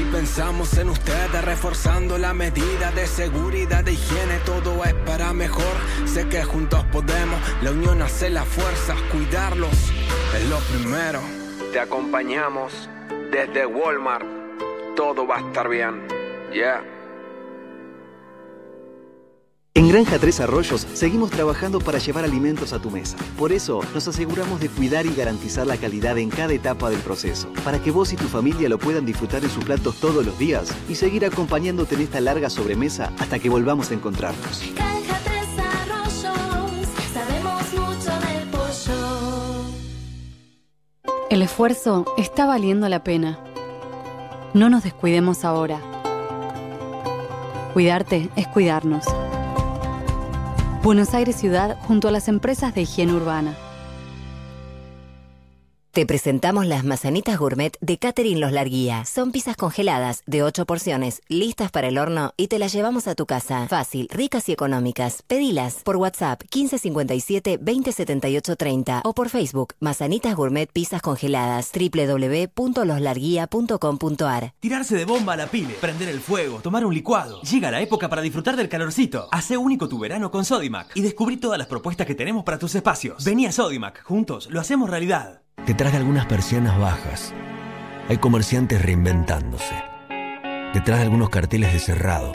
[0.00, 5.74] Y pensamos en ustedes, reforzando la medida de seguridad, de higiene, todo es para mejor.
[6.06, 9.74] Sé que juntos podemos, la unión hace la fuerza, cuidarlos
[10.36, 11.20] es lo primero.
[11.72, 12.88] Te acompañamos
[13.32, 14.24] desde Walmart,
[14.94, 16.06] todo va a estar bien.
[16.52, 16.93] Yeah.
[19.76, 23.16] En Granja Tres Arroyos seguimos trabajando para llevar alimentos a tu mesa.
[23.36, 27.52] Por eso nos aseguramos de cuidar y garantizar la calidad en cada etapa del proceso,
[27.64, 30.72] para que vos y tu familia lo puedan disfrutar en sus platos todos los días
[30.88, 34.62] y seguir acompañándote en esta larga sobremesa hasta que volvamos a encontrarnos.
[34.76, 38.94] Granja Tres Arroyos, sabemos mucho del pollo.
[41.30, 43.40] El esfuerzo está valiendo la pena.
[44.52, 45.80] No nos descuidemos ahora.
[47.72, 49.04] Cuidarte es cuidarnos.
[50.84, 53.56] Buenos Aires Ciudad junto a las empresas de higiene urbana.
[55.94, 59.04] Te presentamos las mazanitas gourmet de Catherine Los Larguía.
[59.04, 63.14] Son pizzas congeladas de 8 porciones, listas para el horno y te las llevamos a
[63.14, 63.68] tu casa.
[63.68, 65.22] Fácil, ricas y económicas.
[65.28, 74.96] Pedilas por WhatsApp 1557 2078 30 o por Facebook Mazanitas Gourmet Pizzas Congeladas www.loslarguía.com.ar Tirarse
[74.96, 77.40] de bomba a la pile, prender el fuego, tomar un licuado.
[77.42, 79.28] Llega la época para disfrutar del calorcito.
[79.30, 82.74] Hace único tu verano con Sodimac y descubrí todas las propuestas que tenemos para tus
[82.74, 83.22] espacios.
[83.22, 85.43] Vení a Sodimac, juntos lo hacemos realidad.
[85.66, 87.32] Detrás de algunas persianas bajas,
[88.08, 89.74] hay comerciantes reinventándose.
[90.74, 92.34] Detrás de algunos carteles de cerrado,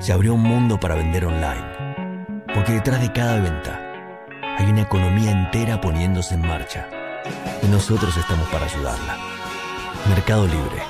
[0.00, 2.44] se abrió un mundo para vender online.
[2.54, 3.80] Porque detrás de cada venta,
[4.58, 6.88] hay una economía entera poniéndose en marcha.
[7.62, 9.16] Y nosotros estamos para ayudarla.
[10.10, 10.82] Mercado Libre.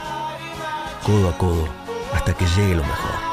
[1.04, 1.68] Codo a codo,
[2.12, 3.31] hasta que llegue lo mejor.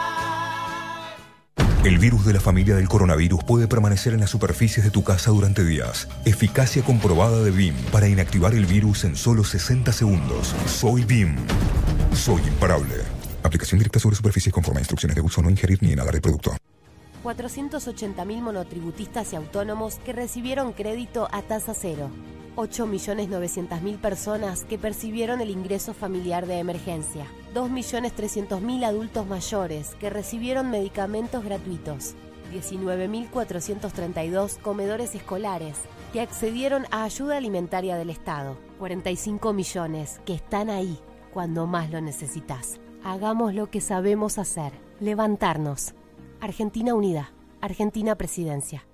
[1.85, 5.31] El virus de la familia del coronavirus puede permanecer en las superficies de tu casa
[5.31, 6.09] durante días.
[6.25, 10.53] Eficacia comprobada de BIM para inactivar el virus en solo 60 segundos.
[10.65, 11.37] Soy BIM.
[12.13, 12.95] Soy imparable.
[13.43, 16.51] Aplicación directa sobre superficies conforme a instrucciones de uso no ingerir ni inhalar el producto.
[17.23, 22.09] 480.000 monotributistas y autónomos que recibieron crédito a tasa cero.
[22.57, 27.25] 8.900.000 personas que percibieron el ingreso familiar de emergencia.
[27.53, 32.15] 2.300.000 adultos mayores que recibieron medicamentos gratuitos.
[32.53, 35.77] 19.432 comedores escolares
[36.13, 38.57] que accedieron a ayuda alimentaria del Estado.
[38.79, 40.99] 45 millones que están ahí
[41.31, 42.79] cuando más lo necesitas.
[43.03, 44.73] Hagamos lo que sabemos hacer.
[44.99, 45.93] Levantarnos.
[46.41, 47.31] Argentina Unida.
[47.61, 48.88] Argentina Presidencia.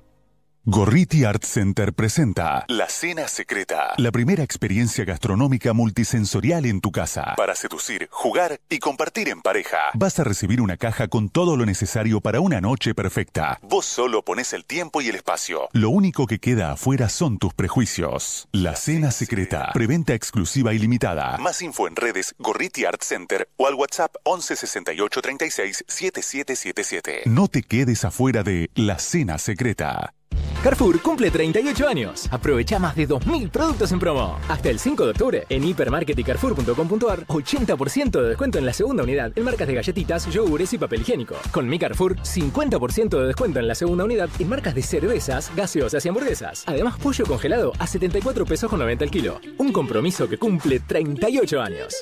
[0.68, 7.36] Gorriti Art Center presenta La Cena Secreta, la primera experiencia gastronómica multisensorial en tu casa.
[7.38, 9.78] Para seducir, jugar y compartir en pareja.
[9.94, 13.60] Vas a recibir una caja con todo lo necesario para una noche perfecta.
[13.62, 15.70] Vos solo pones el tiempo y el espacio.
[15.72, 18.48] Lo único que queda afuera son tus prejuicios.
[18.52, 21.38] La Cena Secreta, preventa exclusiva y limitada.
[21.38, 27.22] Más info en redes Gorriti Art Center o al WhatsApp 11 68 36 7777.
[27.28, 30.12] No te quedes afuera de La Cena Secreta.
[30.66, 32.28] Carrefour cumple 38 años.
[32.32, 34.40] Aprovecha más de 2.000 productos en promo.
[34.50, 39.04] Hasta el 5 de octubre, en hipermarket y carrefour.com.ar, 80% de descuento en la segunda
[39.04, 41.36] unidad en marcas de galletitas, yogures y papel higiénico.
[41.52, 46.04] Con Mi Carrefour, 50% de descuento en la segunda unidad en marcas de cervezas, gaseosas
[46.04, 46.64] y hamburguesas.
[46.66, 49.40] Además, pollo congelado a 74 pesos con 90 el kilo.
[49.60, 51.94] Un compromiso que cumple 38 años.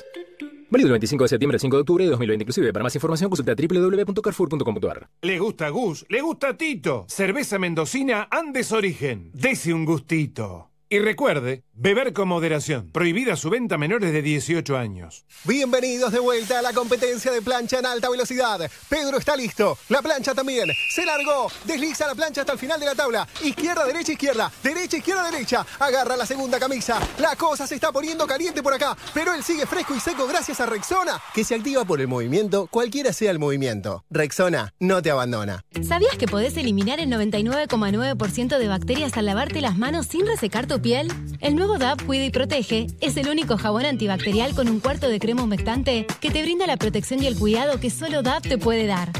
[0.74, 2.72] Válido del 25 de septiembre al 5 de octubre de 2020 inclusive.
[2.72, 5.08] Para más información consulta www.carrefour.com.ar.
[5.22, 7.04] Le gusta Gus, le gusta Tito.
[7.08, 9.30] Cerveza mendocina Andes Origen.
[9.32, 10.73] Dese un gustito.
[10.90, 12.90] Y recuerde, beber con moderación.
[12.92, 15.24] Prohibida su venta a menores de 18 años.
[15.44, 18.70] Bienvenidos de vuelta a la competencia de plancha en alta velocidad.
[18.88, 19.78] Pedro está listo.
[19.88, 20.68] La plancha también.
[20.94, 21.50] Se largó.
[21.64, 23.26] Desliza la plancha hasta el final de la tabla.
[23.42, 24.52] Izquierda, derecha, izquierda.
[24.62, 25.66] Derecha, izquierda, derecha.
[25.80, 27.00] Agarra la segunda camisa.
[27.18, 28.94] La cosa se está poniendo caliente por acá.
[29.14, 32.68] Pero él sigue fresco y seco gracias a Rexona, que se activa por el movimiento,
[32.70, 34.04] cualquiera sea el movimiento.
[34.10, 35.64] Rexona no te abandona.
[35.82, 40.73] ¿Sabías que podés eliminar el 99,9% de bacterias al lavarte las manos sin resecar tu
[40.80, 41.12] piel?
[41.40, 45.18] El nuevo DAP Cuida y Protege es el único jabón antibacterial con un cuarto de
[45.18, 48.86] crema humectante que te brinda la protección y el cuidado que solo DAP te puede
[48.86, 49.10] dar.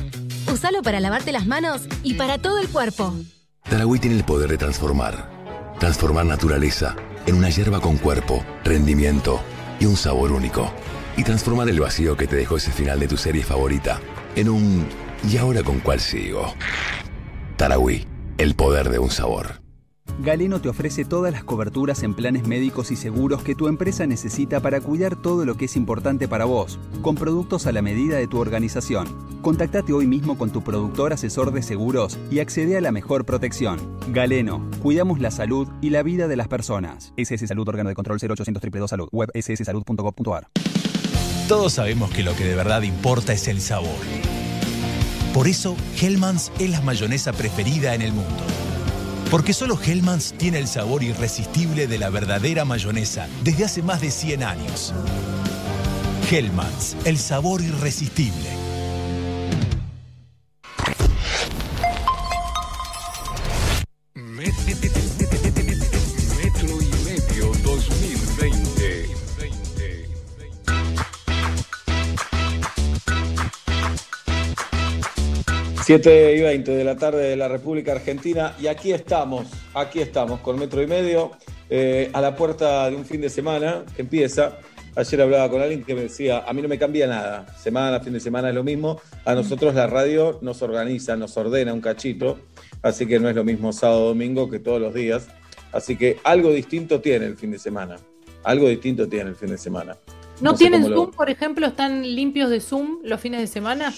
[0.52, 3.14] Usalo para lavarte las manos y para todo el cuerpo.
[3.68, 5.30] Tarahui tiene el poder de transformar.
[5.78, 9.40] Transformar naturaleza en una hierba con cuerpo, rendimiento
[9.80, 10.72] y un sabor único.
[11.16, 14.00] Y transformar el vacío que te dejó ese final de tu serie favorita
[14.36, 14.86] en un
[15.28, 16.54] ¿y ahora con cuál sigo?
[17.56, 18.06] Tarahui,
[18.38, 19.63] el poder de un sabor.
[20.20, 24.60] Galeno te ofrece todas las coberturas en planes médicos y seguros que tu empresa necesita
[24.60, 28.28] para cuidar todo lo que es importante para vos, con productos a la medida de
[28.28, 29.08] tu organización.
[29.42, 33.78] Contactate hoy mismo con tu productor asesor de seguros y accede a la mejor protección.
[34.08, 37.12] Galeno, cuidamos la salud y la vida de las personas.
[37.16, 40.48] SS Salud, órgano de control 0800 222 Salud, web sssalud.gov.ar.
[41.48, 43.90] Todos sabemos que lo que de verdad importa es el sabor.
[45.34, 48.44] Por eso, Hellmann's es la mayonesa preferida en el mundo.
[49.34, 54.12] Porque solo Hellmann's tiene el sabor irresistible de la verdadera mayonesa desde hace más de
[54.12, 54.94] 100 años.
[56.30, 58.48] Hellmann's, el sabor irresistible.
[75.84, 80.40] 7 y 20 de la tarde de la República Argentina y aquí estamos, aquí estamos
[80.40, 81.32] con metro y medio
[81.68, 84.56] eh, a la puerta de un fin de semana que empieza.
[84.96, 88.14] Ayer hablaba con alguien que me decía, a mí no me cambia nada, semana, fin
[88.14, 92.38] de semana es lo mismo, a nosotros la radio nos organiza, nos ordena un cachito,
[92.80, 95.28] así que no es lo mismo sábado, domingo que todos los días,
[95.70, 97.96] así que algo distinto tiene el fin de semana,
[98.42, 99.98] algo distinto tiene el fin de semana.
[100.40, 101.66] ¿No, tienen Zoom, por ejemplo?
[101.66, 103.92] ¿Están limpios de Zoom los fines de semana?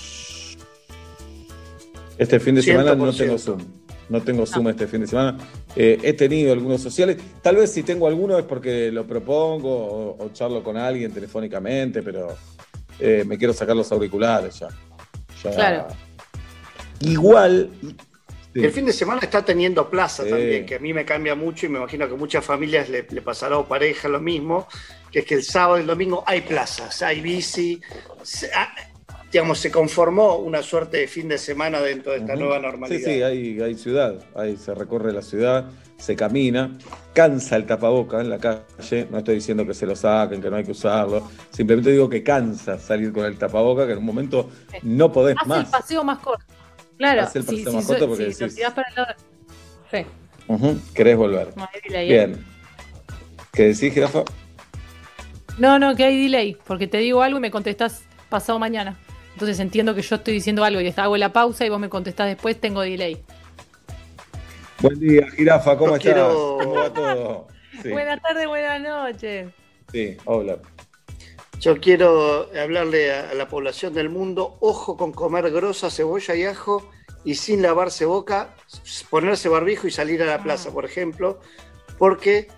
[2.19, 3.17] Este fin de semana no 100%.
[3.17, 3.61] tengo Zoom.
[4.09, 5.37] No tengo Zoom este fin de semana.
[5.75, 7.17] Eh, he tenido algunos sociales.
[7.43, 12.03] Tal vez si tengo alguno es porque lo propongo o, o charlo con alguien telefónicamente,
[12.03, 12.29] pero
[13.01, 14.69] eh, me quiero sacar los auriculares ya.
[15.43, 15.87] Ya- Claro.
[17.01, 17.71] Igual.
[18.55, 20.31] El fin de semana está teniendo plaza Sí.
[20.31, 23.21] también, que a mí me cambia mucho y me imagino que muchas familias le, le
[23.21, 24.67] pasará o pareja lo mismo,
[25.13, 27.83] que es que el sábado y el domingo hay plazas, hay bici,
[28.55, 28.75] ah,
[29.37, 32.41] digamos, se conformó una suerte de fin de semana dentro de esta Ujú.
[32.45, 33.05] nueva Sí, normalidad.
[33.05, 35.67] sí, hay, hay ciudad, ahí se recorre la ciudad.
[35.99, 36.77] se camina,
[37.15, 40.57] cansa el tapaboca en la calle, no estoy diciendo que se lo saquen, que no
[40.57, 44.51] hay que usarlo, simplemente digo que cansa salir con el tapaboca, que en un momento
[44.83, 45.65] no podés Hace más.
[45.65, 46.45] el paseo más corto.
[46.99, 48.89] Claro, Hace el si- paseo si más so- corto porque lo decís- para
[49.91, 50.07] el Sí.
[50.49, 51.49] Ujú, Querés volver.
[51.57, 52.27] No hay delay, ¿eh?
[52.27, 52.45] Bien.
[53.53, 54.23] ¿Qué decís, jirafa?
[55.59, 58.99] No, no, que hay delay, porque te digo algo y me contestás pasado mañana.
[59.37, 62.27] Entonces entiendo que yo estoy diciendo algo y hago la pausa y vos me contestás
[62.27, 63.23] después, tengo delay.
[64.81, 66.15] Buen día, jirafa, ¿cómo estás?
[66.15, 67.47] quiero- ¿Cómo va todo?
[67.83, 69.51] Sí, Buenas tardes, buenas noches.
[69.93, 70.57] sí, hola.
[71.61, 76.91] Yo quiero hablarle a, la población del mundo, ojo con comer grosa, cebolla y ajo
[77.23, 78.55] y sin lavarse boca,
[79.11, 81.41] ponerse barbijo y salir a la plaza, por ejemplo,
[81.99, 82.49] porque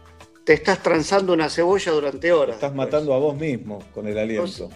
[0.45, 2.55] te estás transando una cebolla durante horas.
[2.55, 4.69] Estás matando a vos mismo con el aliento.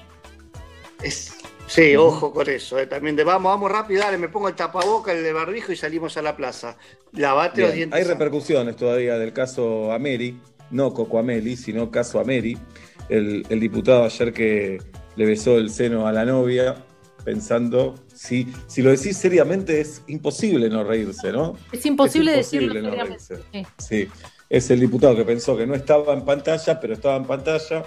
[1.00, 2.78] Es- sí, ojo con eso.
[2.78, 5.76] eh, También de vamos, vamos rápido, dale, me pongo el tapaboca, el de barbijo y
[5.76, 6.76] salimos a la plaza.
[7.12, 7.98] Lavate los dientes.
[7.98, 10.38] Hay repercusiones todavía del caso Ameri,
[10.70, 12.58] no Coco Ameli, sino caso Ameri.
[13.08, 14.80] El, el diputado ayer que
[15.16, 16.84] le besó el seno a la novia,
[17.24, 21.56] pensando, si, si lo decís seriamente es imposible no reírse, ¿no?
[21.72, 23.34] Es imposible, Es imposible decirlo no seriamente.
[23.34, 23.66] reírse.
[23.78, 24.06] Sí.
[24.06, 24.08] Sí,
[24.48, 27.84] es el diputado que pensó que no estaba en pantalla, pero estaba en pantalla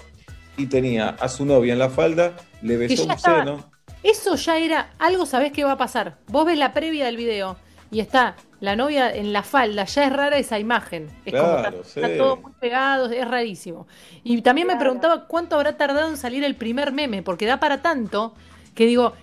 [0.56, 3.70] y tenía a su novia en la falda, le besó un estaba- seno.
[4.02, 6.18] Eso ya era algo, sabés qué va a pasar.
[6.28, 7.56] Vos ves la previa del video
[7.90, 11.08] y está la novia en la falda, ya es rara esa imagen.
[11.24, 12.18] Es como Claro, está, está sí.
[12.18, 13.86] todo muy pegado, es rarísimo.
[14.22, 17.82] Y también me preguntaba cuánto habrá tardado en salir el primer meme, porque da para
[17.82, 18.34] tanto
[18.74, 19.14] que digo,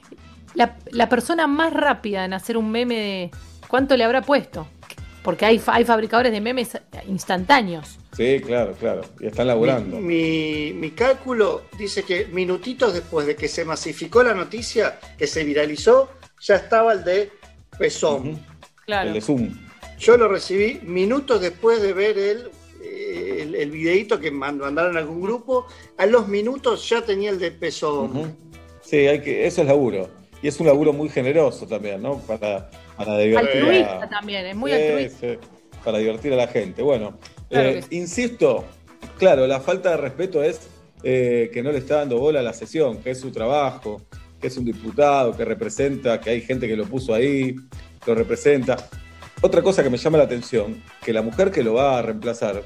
[0.53, 3.31] la, la persona más rápida en hacer un meme, de-
[3.67, 4.67] ¿cuánto le habrá puesto?
[5.23, 6.77] Porque hay, hay fabricadores de memes
[7.07, 7.97] instantáneos.
[8.15, 9.01] Sí, claro, claro.
[9.19, 9.99] Y están laburando.
[9.99, 15.43] Mi, mi cálculo dice que minutitos después de que se masificó la noticia, que se
[15.43, 16.09] viralizó,
[16.41, 17.31] ya estaba el de
[17.79, 18.39] Pezón.
[18.85, 19.07] Claro.
[19.07, 19.49] El de Zoom.
[19.97, 22.51] Yo lo recibí minutos después de ver el,
[22.83, 25.67] eh, el, el videíto que mand- mandaron a algún grupo.
[25.97, 28.35] A los minutos ya tenía el de Pezón.
[28.81, 30.09] Sí, hay que, eso es laburo.
[30.41, 32.19] Y es un laburo muy generoso también, ¿no?
[32.19, 35.17] Para, para divertir Altruista a, también, es muy Sí, altruista.
[35.19, 35.37] sí,
[35.83, 36.81] para divertir a la gente.
[36.81, 37.17] Bueno,
[37.49, 37.95] Claro eh, sí.
[37.97, 38.65] insisto,
[39.17, 40.61] claro, la falta de respeto es
[41.03, 44.01] eh, que no le está dando bola a la sesión, que es su trabajo,
[44.39, 47.55] que es un diputado, que representa, que hay gente que lo puso ahí,
[48.05, 48.77] lo representa.
[49.41, 52.63] Otra cosa que me llama la atención, que la mujer que lo va a reemplazar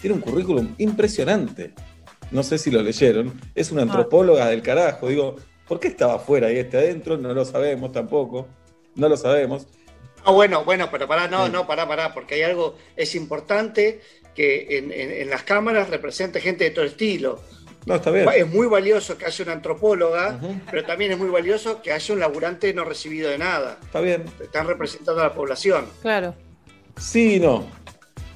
[0.00, 1.72] tiene un currículum impresionante.
[2.30, 3.32] No sé si lo leyeron.
[3.54, 5.08] Es una antropóloga del carajo.
[5.08, 7.16] Digo, ¿por qué estaba afuera y este adentro?
[7.16, 8.46] No lo sabemos tampoco.
[8.98, 9.66] No lo sabemos.
[10.24, 14.00] Ah, bueno, bueno, pero pará, no, no, pará, pará, porque hay algo, es importante
[14.34, 17.40] que en, en- en las cámaras represente gente de todo estilo.
[17.86, 18.28] No, está bien.
[18.36, 20.38] Es muy valioso que haya una antropóloga,
[20.70, 23.78] pero también es muy valioso que haya un laburante no recibido de nada.
[23.82, 24.24] Está bien.
[24.42, 25.86] Están representando a la población.
[26.02, 26.34] Claro.
[26.98, 27.66] Sí y no.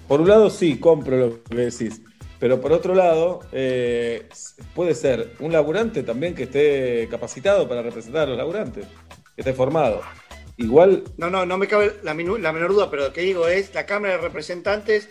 [0.08, 2.00] Por un lado, sí, compro lo que decís.
[2.38, 4.28] Pero por otro lado, eh,
[4.74, 8.86] puede ser un laburante también que esté capacitado para representar a los laburantes,
[9.34, 10.00] que esté formado.
[10.56, 13.86] Igual, No, no, no me cabe la, menor duda, pero lo que digo es, la
[13.86, 15.08] Cámara de Representantes,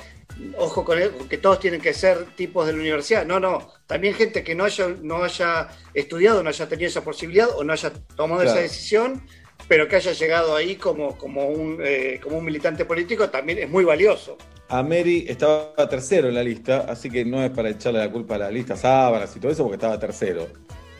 [0.57, 3.25] ojo con el- que todos tienen que ser tipos de la universidad.
[3.25, 7.49] No, no, también gente que no haya, no haya estudiado, no haya tenido esa posibilidad
[7.55, 9.25] o no haya tomado esa decisión,
[9.67, 13.69] pero que haya llegado ahí como, como, un, eh, como un militante político, también es
[13.69, 14.37] muy valioso.
[14.69, 18.37] Ameri estaba tercero en la lista, así que no es para echarle la culpa a
[18.37, 20.47] la lista sábanas y todo eso, porque estaba tercero.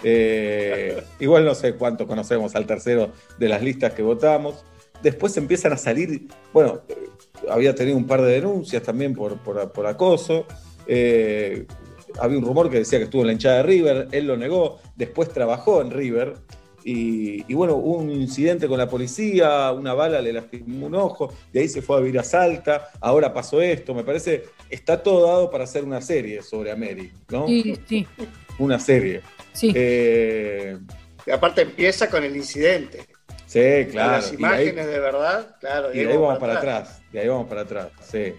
[0.04, 4.64] Eh, igual no sé cuántos conocemos al tercero de las listas que votamos.
[5.04, 6.96] Después empiezan a salir, bueno, eh,
[7.50, 10.46] había tenido un par de denuncias también por, por- por acoso.
[10.88, 11.66] Eh,
[12.20, 14.80] había un rumor que decía que estuvo en la hinchada de River, él lo negó,
[14.96, 16.34] después trabajó en River.
[16.84, 21.32] Y, y bueno, hubo un incidente con la policía, una bala le lastimó un ojo,
[21.54, 25.28] de ahí se fue a vivir a Salta, ahora pasó esto, me parece, está todo
[25.28, 27.46] dado para hacer una serie sobre Ameri, ¿no?
[27.48, 28.08] Sí, sí.
[28.58, 29.22] Una serie.
[29.54, 29.72] Sí.
[29.76, 30.78] Eh,
[31.26, 33.06] Y aparte empieza con el incidente.
[33.46, 33.60] sí,
[33.92, 34.12] claro.
[34.14, 35.94] Las y de ahí- imágenes de verdad, claro.
[35.94, 38.34] Y de ahí vamos para atrás, de ahí vamos para atrás, sí.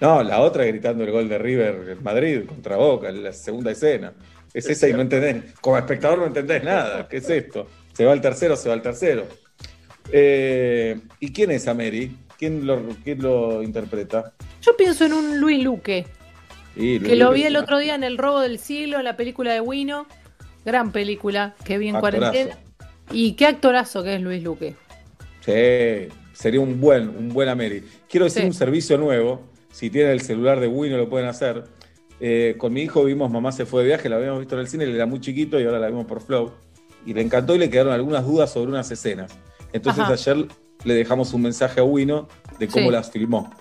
[0.00, 3.70] No, la otra gritando el gol de River en Madrid contra Boca, en la segunda
[3.70, 4.12] escena.
[4.52, 7.08] Es esa y no entendés, como espectador no entendés nada.
[7.08, 7.68] ¿Qué es esto?
[7.92, 9.26] Se va el tercero, se va el tercero.
[10.12, 12.16] Eh, ¿Y quién es Ameri?
[12.38, 14.32] ¿Quién lo, quién lo interpreta?
[14.60, 16.06] Yo pienso en un Luis Luque,
[16.76, 19.52] Y que lo vi el otro día en El Robo del Siglo, en la película
[19.52, 20.06] de Wino.
[20.64, 22.20] Gran película que vi en Actorazo.
[22.32, 22.58] cuarentena.
[23.12, 24.74] Y qué actorazo que es Luis Luque.
[25.40, 27.82] Sí, sería un buen, un buen Ameri.
[28.08, 28.48] Quiero decir Sí.
[28.48, 29.42] un servicio nuevo.
[29.72, 31.64] Si tienen el celular de Wino lo pueden hacer.
[32.20, 34.68] Eh, con mi hijo vimos Mamá se fue de viaje, la habíamos visto en el
[34.68, 36.52] cine, él era muy chiquito y ahora la vimos por Flow.
[37.04, 39.32] Y le encantó y le quedaron algunas dudas sobre unas escenas.
[39.72, 40.12] Entonces Ajá.
[40.14, 40.46] ayer
[40.84, 42.28] le dejamos un mensaje a Wino
[42.58, 42.92] de cómo Sí.
[42.92, 43.52] las filmó.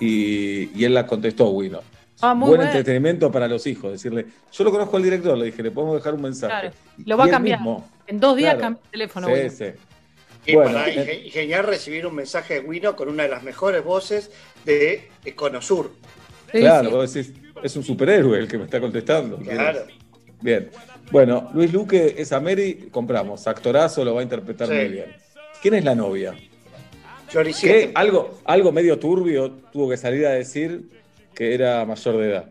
[0.00, 1.80] y, y él la contestó, Wino.
[2.24, 2.70] Ah, muy Buen bueno.
[2.70, 6.14] entretenimiento para los hijos, decirle, yo lo conozco al director, le dije, le podemos dejar
[6.14, 6.52] un mensaje.
[6.52, 6.76] Claro.
[6.98, 7.58] Y- Lo va y a cambiar.
[7.58, 8.60] mismo, En dos días Claro.
[8.60, 9.28] cambia el teléfono.
[9.28, 9.64] Sí, sí.
[10.46, 10.94] Y Bueno, para eh,
[11.26, 14.30] inge- genial recibir un mensaje de Wino con una de las mejores voces
[14.66, 15.90] de Econosur.
[16.50, 19.38] Claro, vos decís, es un superhéroe el que me está contestando.
[19.38, 19.80] Claro.
[20.42, 20.68] Bien.
[21.10, 23.46] Bueno, Luis Luque es a Mary, compramos.
[23.46, 24.74] Actorazo, lo va a interpretar Sí.
[24.74, 25.16] muy bien.
[25.62, 26.34] ¿Quién es la novia?
[27.60, 30.88] Que algo, algo medio turbio tuvo que salir a decir
[31.34, 32.50] que era mayor de edad.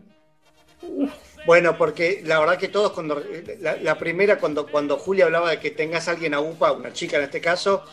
[1.46, 3.22] Bueno, porque la verdad que todos cuando
[3.60, 6.92] la, la primera cuando cuando Julia hablaba de que tengas a alguien a UPA, una
[6.92, 7.84] chica en este caso,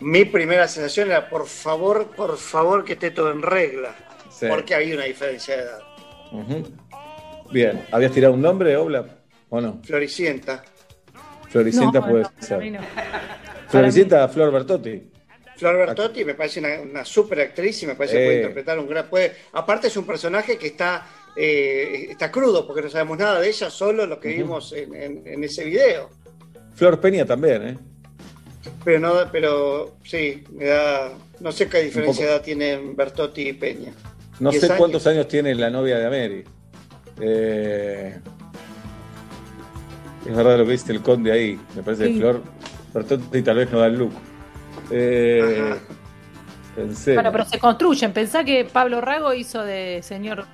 [0.00, 3.94] mi primera sensación era por favor, por favor que esté todo en regla,
[4.30, 4.46] Sí.
[4.48, 5.80] porque había una diferencia de edad.
[7.50, 7.84] Bien.
[7.90, 9.04] ¿Habías tirado un nombre, Obla?
[9.50, 9.80] ¿O no?
[9.84, 10.62] Floricienta.
[11.48, 12.72] Floricienta No, puede no, ser.
[12.72, 12.80] no.
[13.68, 15.09] Floricienta, Flor Bertotti.
[15.60, 18.26] Flor Bertotti me parece una, una super actriz y me parece que Eh.
[18.26, 19.08] puede interpretar un gran.
[19.08, 21.06] Puede, aparte es un personaje que está,
[21.36, 25.22] eh, está crudo, porque no sabemos nada de ella, solo lo que vimos en, en-
[25.26, 26.08] en ese video.
[26.74, 27.78] Flor Peña también, ¿eh?
[28.84, 31.12] Pero no, pero sí, me da.
[31.40, 33.92] No sé qué diferencia de edad tienen Bertotti y Peña.
[34.38, 34.78] No ¿Diez sé años?
[34.78, 36.44] cuántos años tiene la novia de Ameri.
[37.20, 38.18] Eh,
[40.26, 41.60] es verdad lo que dice el conde ahí.
[41.76, 42.18] Me parece que.
[42.18, 42.42] Flor
[42.94, 44.12] Bertotti tal vez no da el look.
[44.90, 45.74] Eh,
[46.74, 47.14] pensé.
[47.14, 48.12] Bueno, pero se construyen.
[48.12, 50.44] Pensá que Pablo Rago hizo de señor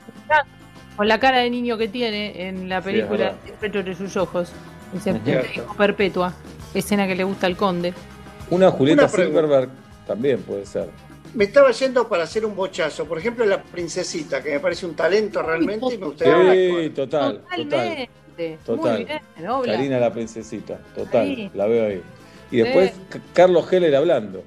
[0.96, 3.34] con la cara de niño que tiene en la Sí, película.
[3.46, 4.50] El pecho de sus ojos.
[4.92, 5.30] Dice, Ujú.
[5.54, 6.32] "Hijo perpetua.
[6.74, 7.92] Escena que le gusta al conde.
[8.50, 9.08] Una Julieta Una.
[9.10, 9.68] Silverberg
[10.06, 10.88] también puede ser.
[11.34, 13.04] Me estaba yendo para hacer un bochazo.
[13.04, 17.42] Por ejemplo, la princesita, que me parece un talento realmente y me gustaría Sí, total,
[17.42, 17.64] total.
[17.64, 18.58] Totalmente.
[18.64, 18.92] Total.
[18.96, 19.76] Muy bien.
[19.76, 21.50] Karina la princesita, total, Ahí.
[21.54, 22.02] la veo ahí.
[22.50, 23.18] Y después Sí.
[23.32, 24.44] Carlos Heller hablando.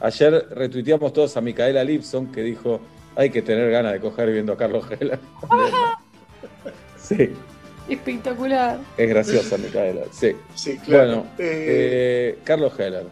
[0.00, 2.80] Ayer retuiteamos todos a Micaela Lipson que dijo,
[3.16, 5.18] hay que tener ganas de coger viendo a Carlos Heller.
[6.98, 7.30] sí,
[7.88, 8.78] Espectacular.
[8.96, 10.32] es graciosa Micaela, sí.
[10.54, 11.06] Sí, claro.
[11.08, 13.06] Bueno, Eh, eh, Carlos Heller.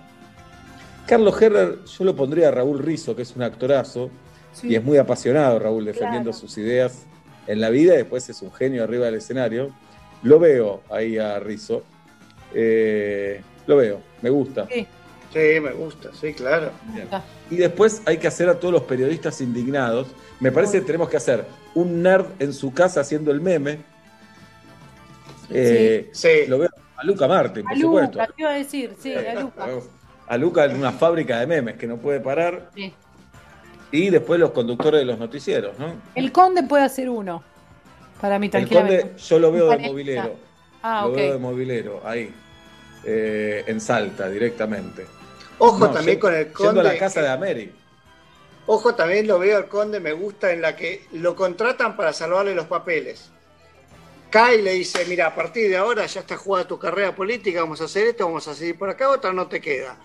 [1.07, 4.11] Carlos Heller, yo lo pondría a Raúl Rizzo, que es un actorazo,
[4.53, 4.69] Sí.
[4.69, 6.39] y es muy apasionado Raúl defendiendo Claro.
[6.47, 7.07] sus ideas
[7.47, 9.71] en la vida, y después es un genio arriba del escenario.
[10.23, 11.83] Lo veo ahí a Rizzo.
[12.55, 14.67] Eh, lo veo, me gusta.
[14.71, 14.87] Sí.
[15.33, 16.71] Sí, me gusta, sí, claro.
[17.51, 20.09] Y después hay que hacer a todos los periodistas indignados.
[20.41, 23.79] Me parece que tenemos que hacer un nerd en su casa haciendo el meme.
[25.51, 26.11] Eh,
[26.49, 28.19] Lo veo a Luca Martin, por A supuesto.
[28.19, 29.67] Luca, te iba a decir, sí, a Luca.
[30.29, 32.71] A Luca en una fábrica de memes que no puede parar.
[32.75, 32.93] Sí.
[33.91, 35.95] Y después los conductores de los noticieros, ¿no?
[36.15, 37.43] El conde puede hacer uno.
[38.21, 39.01] Para mí, El tranquilamente.
[39.03, 40.35] conde, yo lo veo de movilero.
[40.83, 41.17] Ah, lo ok.
[41.17, 42.35] veo de movilero, ahí.
[43.05, 45.07] Eh, en Salta, directamente.
[45.59, 46.99] Ojo No, también yendo- con el Yendo a la conde.
[46.99, 47.73] casa de Ameri.
[48.67, 52.55] Ojo, también lo veo al conde, me gusta en la que lo contratan para salvarle
[52.55, 53.31] los papeles.
[54.31, 57.61] Cae y le dice, mira, a partir de ahora ya está jugada tu carrera política,
[57.61, 59.97] vamos a hacer esto, vamos a seguir por acá, otra no te queda.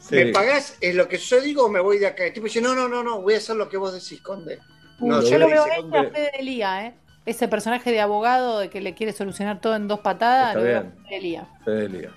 [0.00, 0.14] Sí.
[0.16, 0.76] ¿Me pagás?
[0.80, 2.24] ¿Es lo que yo digo o me voy de acá?
[2.24, 4.58] El tipo dice, no, no, no, no, voy a hacer lo que vos decís, conde.
[4.98, 6.94] Uy, No, yo lo veo a ella, a Fede Elía, ¿eh?
[7.26, 10.64] Ese personaje de abogado de que le quiere solucionar todo en dos patadas, Está lo
[10.64, 10.94] veo a bien.
[11.04, 11.48] Fede Elía.
[11.64, 12.10] Fedelia.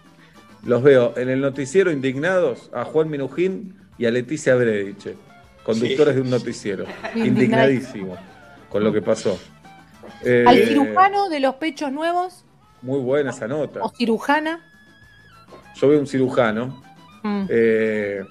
[0.64, 5.16] Los veo en el noticiero indignados a Juan Minujín y a Leticia Brediche,
[5.64, 6.16] conductores Sí.
[6.16, 6.86] de un noticiero.
[7.16, 8.18] Indignadísimo.
[8.70, 9.40] Con lo que pasó.
[10.24, 12.46] Eh, Al cirujano de los pechos nuevos,
[12.82, 13.80] Muy buena esa nota.
[13.82, 14.64] o cirujana,
[15.76, 16.84] Yo veo un cirujano.
[17.24, 18.22] mm, eh,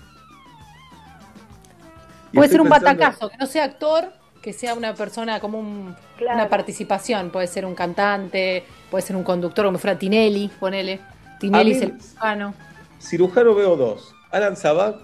[2.33, 5.97] puede ser un pensando- batacazo, que no sea actor, que sea una persona como un-
[6.21, 7.31] una participación.
[7.31, 11.01] Puede ser un cantante, puede ser un conductor, como fuera Tinelli, ponele.
[11.39, 12.55] Tinelli el cirujano.
[13.01, 14.15] Cirujano veo dos.
[14.31, 14.97] Alan Sabat,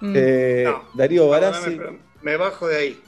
[0.00, 0.12] Mm.
[0.16, 1.78] eh, No, Darío Barassi.
[2.22, 3.02] me bajo de ahí.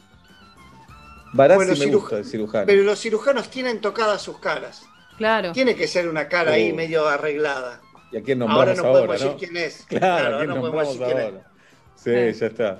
[1.32, 2.66] Barassi Bueno, me ciruj- gusta el cirujano.
[2.66, 4.82] Pero los cirujanos tienen tocadas sus caras.
[5.16, 5.52] Claro.
[5.52, 6.74] Tiene que ser una cara ahí Oh.
[6.76, 7.80] medio arreglada.
[8.10, 8.92] ¿Y a quién Ahora nombramos no ahora?
[9.06, 9.38] podemos decir ¿no?
[9.38, 9.84] quién es.
[9.86, 11.24] Claro, Claro, ¿a quién ahora no podemos nombramos decir quién es.
[11.24, 12.32] ahora?
[12.34, 12.78] Sí, ya está.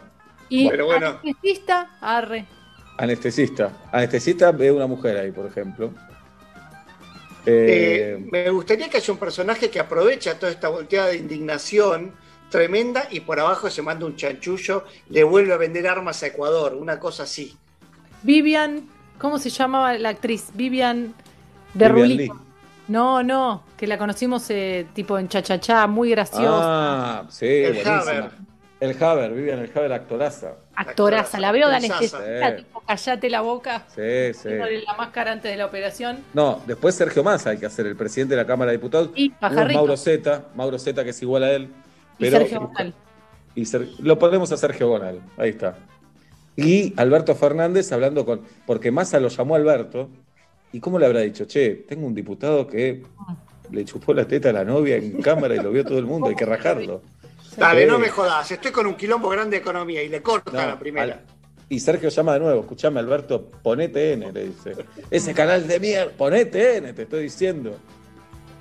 [0.49, 1.07] Y Pero bueno.
[1.23, 2.47] anestesista, arre.
[2.99, 3.73] Anestesista.
[3.93, 5.93] Anestesista veo una mujer ahí, por ejemplo.
[7.47, 12.15] Eh, Eh, me gustaría que haya un personaje que aprovecha toda esta volteada de indignación
[12.51, 16.75] tremenda y por abajo se manda un chanchullo, le vuelve a vender armas a Ecuador,
[16.75, 17.57] una cosa así.
[18.23, 18.89] Vivian,
[19.19, 20.51] ¿cómo se llamaba la actriz?
[20.55, 21.15] Vivian
[21.75, 22.35] de Vivian Rulito.
[22.35, 22.41] Lee.
[22.89, 27.21] No, no, que la conocimos eh, tipo en Chachachá, muy graciosa.
[27.21, 28.01] Ah, sí, El buenísima.
[28.01, 28.31] Haber.
[28.81, 30.55] El Haber, Vivian el Haber, actoraza.
[30.75, 31.91] Actoraza, la veo de Sí.
[32.57, 34.49] tipo callate la boca, Sí, sí.
[34.49, 36.19] la máscara antes de la operación.
[36.33, 39.11] No, después Sergio Massa hay que hacer, el presidente de la Cámara de Diputados.
[39.15, 39.33] Y.
[39.41, 41.65] Mauro Zeta, Mauro Zeta que es igual a él.
[42.19, 42.95] Y Pero Sergio Gonal.
[43.55, 45.77] y Ser- lo ponemos a Sergio Gonal, ahí está.
[46.57, 48.41] Y Alberto Fernández hablando con.
[48.67, 50.09] Porque Massa lo llamó Alberto.
[50.73, 51.45] ¿Y cómo le habrá dicho?
[51.47, 53.03] Che, tengo un diputado que
[53.71, 56.29] le chupó la teta a la novia en cámara y lo vio todo el mundo,
[56.29, 57.03] hay que rajarlo.
[57.61, 60.67] Dale, no me jodas, estoy con un quilombo grande de economía y le corta no,
[60.67, 61.15] la primera.
[61.15, 61.25] al-
[61.69, 64.75] y Sergio llama de nuevo, escuchame Alberto, ponete N, le dice.
[65.09, 67.77] Ese canal de mierda, ponete N, te estoy diciendo.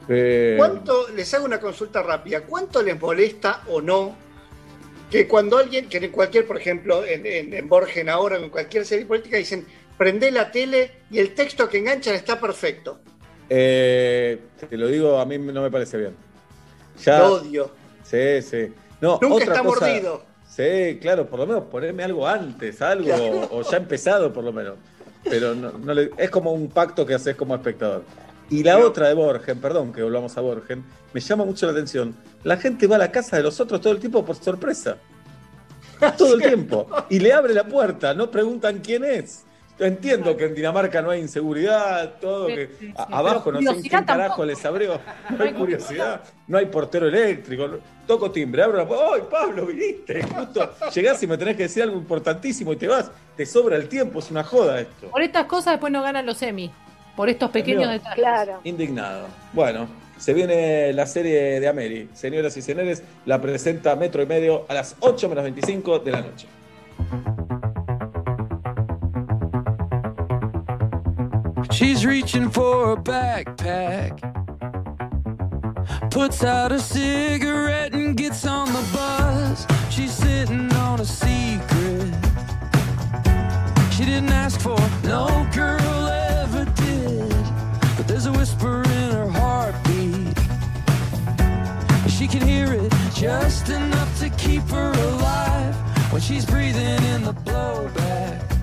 [0.07, 4.15] Eh, ¿Cuánto, les hago una consulta rápida, cuánto les molesta o no
[5.09, 8.85] que cuando alguien, que en cualquier, por ejemplo, en, en, en Borgen ahora, en cualquier
[8.85, 9.65] serie política, dicen,
[9.97, 12.99] prende la tele y el texto que enganchan está perfecto?
[13.49, 14.37] eh,
[14.69, 16.15] te lo digo, a mí no me parece bien.
[17.03, 17.71] Ya, Lo odio.
[18.03, 18.71] Sí, sí.
[19.01, 20.21] No, Nunca otra está cosa- mordido.
[20.47, 23.47] Sí, claro, por lo menos ponerme algo antes, algo, Claro.
[23.51, 24.75] o ya empezado por lo menos.
[25.23, 28.03] Pero no, no le- es como un pacto que haces como espectador.
[28.49, 32.15] Y la otra de Borgen, perdón que volvamos a Borgen, me llama mucho la atención.
[32.43, 34.97] La gente va a la casa de los otros todo el tiempo por sorpresa.
[36.17, 36.87] Todo el tiempo.
[37.09, 39.43] Y le abre la puerta, no preguntan quién es.
[39.79, 44.43] Entiendo que en Dinamarca no hay inseguridad, todo, que a- abajo no sé quién carajo
[44.45, 44.99] les abrió.
[45.37, 47.79] No hay curiosidad, no hay portero eléctrico.
[48.05, 49.05] Toco timbre, abro la puerta.
[49.15, 50.21] ¡Ay, Pablo, viniste!
[50.23, 53.09] Justo llegás y me tenés que decir algo importantísimo y te vas.
[53.37, 55.09] Te sobra el tiempo, es una joda esto.
[55.11, 56.71] Por estas cosas después no ganan los semis.
[57.15, 57.93] Por estos pequeños Amigo.
[57.99, 58.15] detalles.
[58.19, 58.59] Claro.
[58.63, 59.27] Indignado.
[59.53, 62.09] Bueno, se viene la serie de Ameri.
[62.13, 66.21] Señoras y señores, la presenta Metro y Medio a las 8 menos 25 de la
[66.21, 66.47] noche.
[71.71, 74.19] She's reaching for a backpack.
[76.11, 79.65] Puts out a cigarette and gets on the bus.
[79.89, 82.13] She's sitting on a secret.
[83.93, 87.29] She didn't ask for, no girl ever did.
[87.95, 90.37] But there's a whisper in her heartbeat.
[92.09, 95.75] She can hear it just enough to keep her alive
[96.11, 98.58] when she's breathing in the blowback.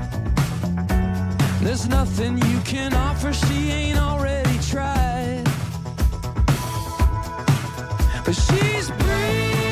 [1.66, 5.42] There's nothing you can offer she ain't already tried.
[8.24, 9.65] But she's breathing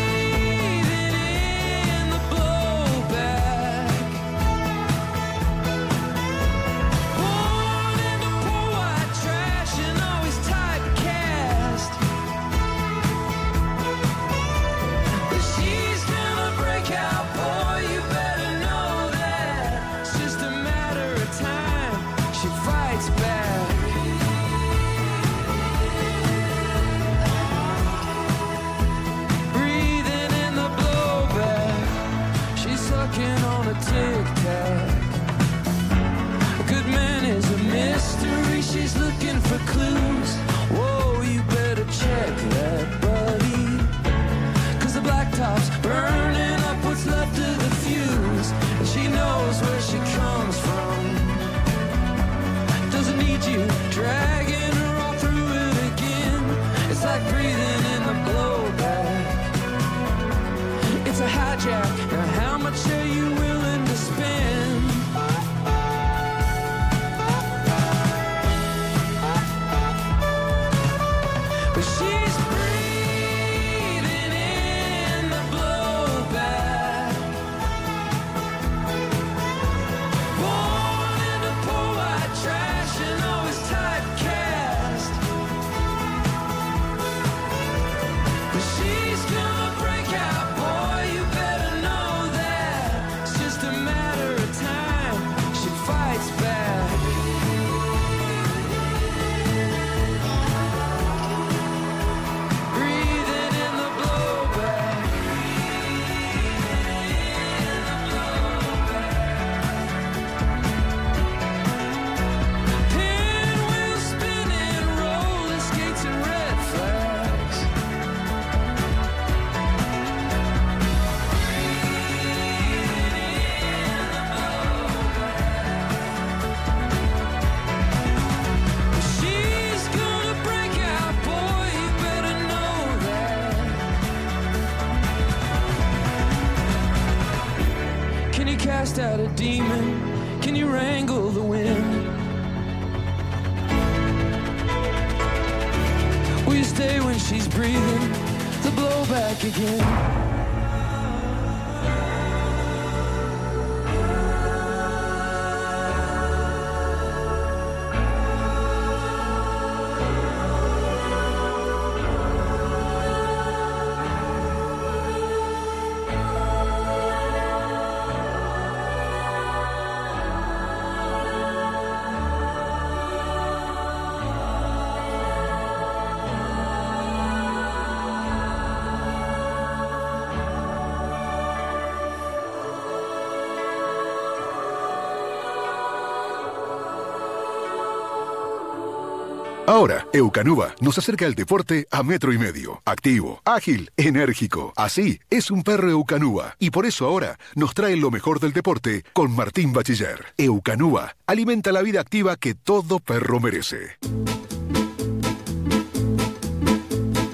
[189.75, 192.81] Ahora, Eucanuba nos acerca el deporte a metro y medio.
[192.85, 194.73] Activo, ágil, enérgico.
[194.77, 196.55] Así es un perro Eucanuba.
[196.61, 200.27] Y por eso ahora nos trae lo mejor del deporte con Martín Bachiller.
[200.39, 203.97] Eucanuba alimenta la vida activa que todo perro merece.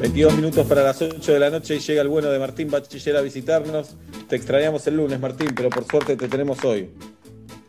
[0.00, 3.18] 22 minutos para las 8 de la noche y llega el bueno de Martín Bachiller
[3.18, 3.96] a visitarnos.
[4.30, 6.88] Te extrañamos el lunes, Martín, pero por suerte te tenemos hoy.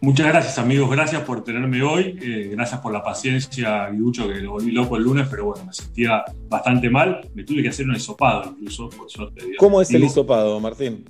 [0.01, 4.53] Muchas gracias amigos, gracias por tenerme hoy, eh, gracias por la paciencia, Guiducho, que lo
[4.53, 7.95] volví loco el lunes, pero bueno, me sentía bastante mal, me tuve que hacer un
[7.95, 9.45] hisopado incluso, por suerte.
[9.45, 9.57] Dios.
[9.59, 11.05] ¿Cómo es el hisopado, Martín?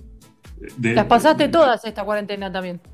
[0.77, 2.79] de- Las pasaste todas esta cuarentena también.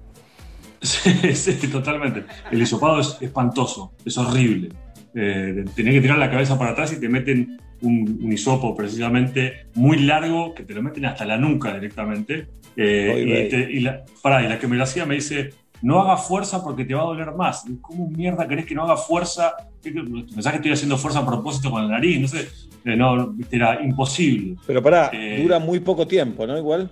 [0.79, 2.23] Sí, sí, totalmente.
[2.51, 4.69] El hisopado es espantoso, es horrible.
[5.15, 9.65] Eh, tenés que tirar la cabeza para atrás y te meten un, un hisopo precisamente
[9.73, 12.47] muy largo que te lo meten hasta la nuca directamente.
[12.75, 15.49] Eh, te- y la, pará, y la que me lo hacía me dice,
[15.81, 17.65] no haga fuerza porque te va a doler más.
[17.81, 19.53] ¿Cómo mierda querés que no haga fuerza?
[19.81, 22.19] ¿Qué- qué- ¿Pensás que estoy haciendo fuerza a propósito con la nariz?
[22.21, 22.47] No sé.
[22.85, 24.55] Eh, no, era imposible.
[24.65, 26.57] Pero pará, Eh, dura muy poco tiempo, ¿no?
[26.57, 26.89] Igual.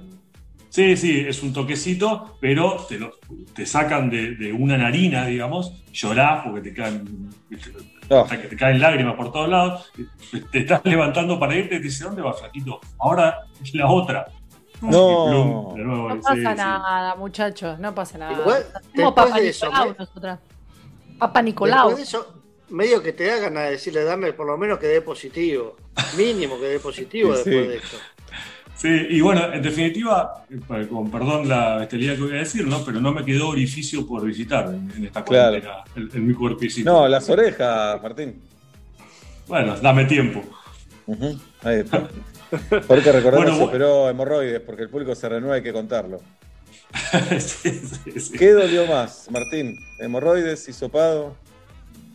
[0.69, 3.13] Sí, sí, es un toquecito, pero te, lo-
[3.53, 7.29] te sacan de, de una narina, digamos, llorás porque te caen,
[8.09, 9.89] hasta que te caen lágrimas por todos lados,
[10.51, 12.81] te estás levantando para irte y te dice, ¿dónde vas, flaquito?
[12.99, 14.25] Ahora es la otra.
[14.81, 14.89] No.
[14.89, 16.41] Y plum, de nuevo, No pasa sí.
[16.41, 18.33] nada, muchachos, no pasa nada.
[18.33, 18.65] Igual,
[19.15, 20.39] Papa de eso, Nicolau me- nosotras.
[21.17, 21.87] Papa Nicolau.
[21.89, 22.33] Después de eso,
[22.69, 25.77] medio que te da ganas de decirle, dame por lo menos que dé positivo.
[26.17, 27.49] Mínimo que dé positivo Sí.
[27.49, 27.97] después de esto.
[28.75, 32.83] Sí, y bueno, en definitiva, eh, con perdón la bestialidad que voy a decir, ¿no?
[32.83, 35.61] Pero no me quedó orificio por visitar en, en esta Claro.
[35.61, 36.91] cuarentena, en, en mi cuerpecito.
[36.91, 38.41] No, las orejas, Martín.
[39.47, 40.43] Bueno, dame tiempo.
[41.63, 42.07] Ahí está.
[42.87, 46.19] Porque recordemos Bueno, se operó hemorroides, porque el público se renueva, hay que contarlo.
[47.39, 48.37] Sí, sí, sí.
[48.37, 49.75] ¿Qué dolió más, Martín?
[49.99, 51.35] ¿Hemorroides, hisopado?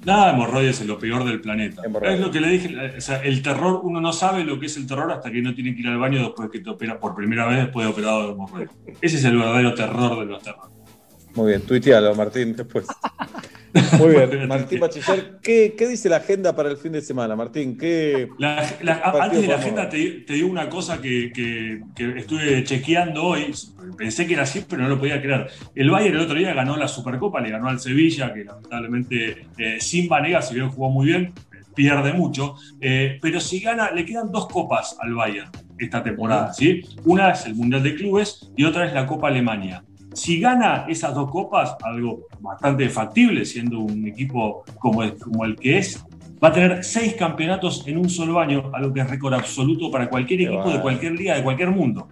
[0.05, 1.83] Nada, hemorroides es lo peor del planeta.
[1.85, 2.19] Hemorroides.
[2.19, 4.77] Es lo que le dije, o sea, el terror, uno no sabe lo que es
[4.79, 7.15] el terror hasta que no tiene que ir al baño después que te opera por
[7.15, 8.71] primera vez después de operado de hemorroides.
[9.01, 10.71] Ese es el verdadero terror de los terrores.
[11.35, 12.87] Muy bien, tuitealo, Martín, después.
[13.99, 17.77] Muy bien, Martín Bachiller, ¿qué, qué dice la agenda para el fin de semana, Martín?
[17.79, 22.19] ¿Qué La- la- antes de la agenda te, te digo una cosa que, que- que
[22.19, 23.55] estuve chequeando hoy,
[23.97, 25.49] pensé que era así, pero no lo podía creer.
[25.75, 29.77] El Bayern el otro día ganó la Supercopa, le ganó al Sevilla, que lamentablemente eh,
[29.81, 31.33] sin Vanega, si bien jugó muy bien,
[31.75, 36.83] pierde mucho, eh, pero si gana, le quedan dos copas al Bayern esta temporada, ¿sí?
[37.05, 39.83] Una es el Mundial de Clubes y otra es la Copa Alemania.
[40.13, 45.57] Si gana esas dos copas, algo bastante factible, siendo un equipo como el, como el
[45.57, 46.05] que es,
[46.43, 50.09] va a tener seis campeonatos en un solo año, algo que es récord absoluto para
[50.09, 52.09] cualquier equipo de cualquier liga, de cualquier mundo.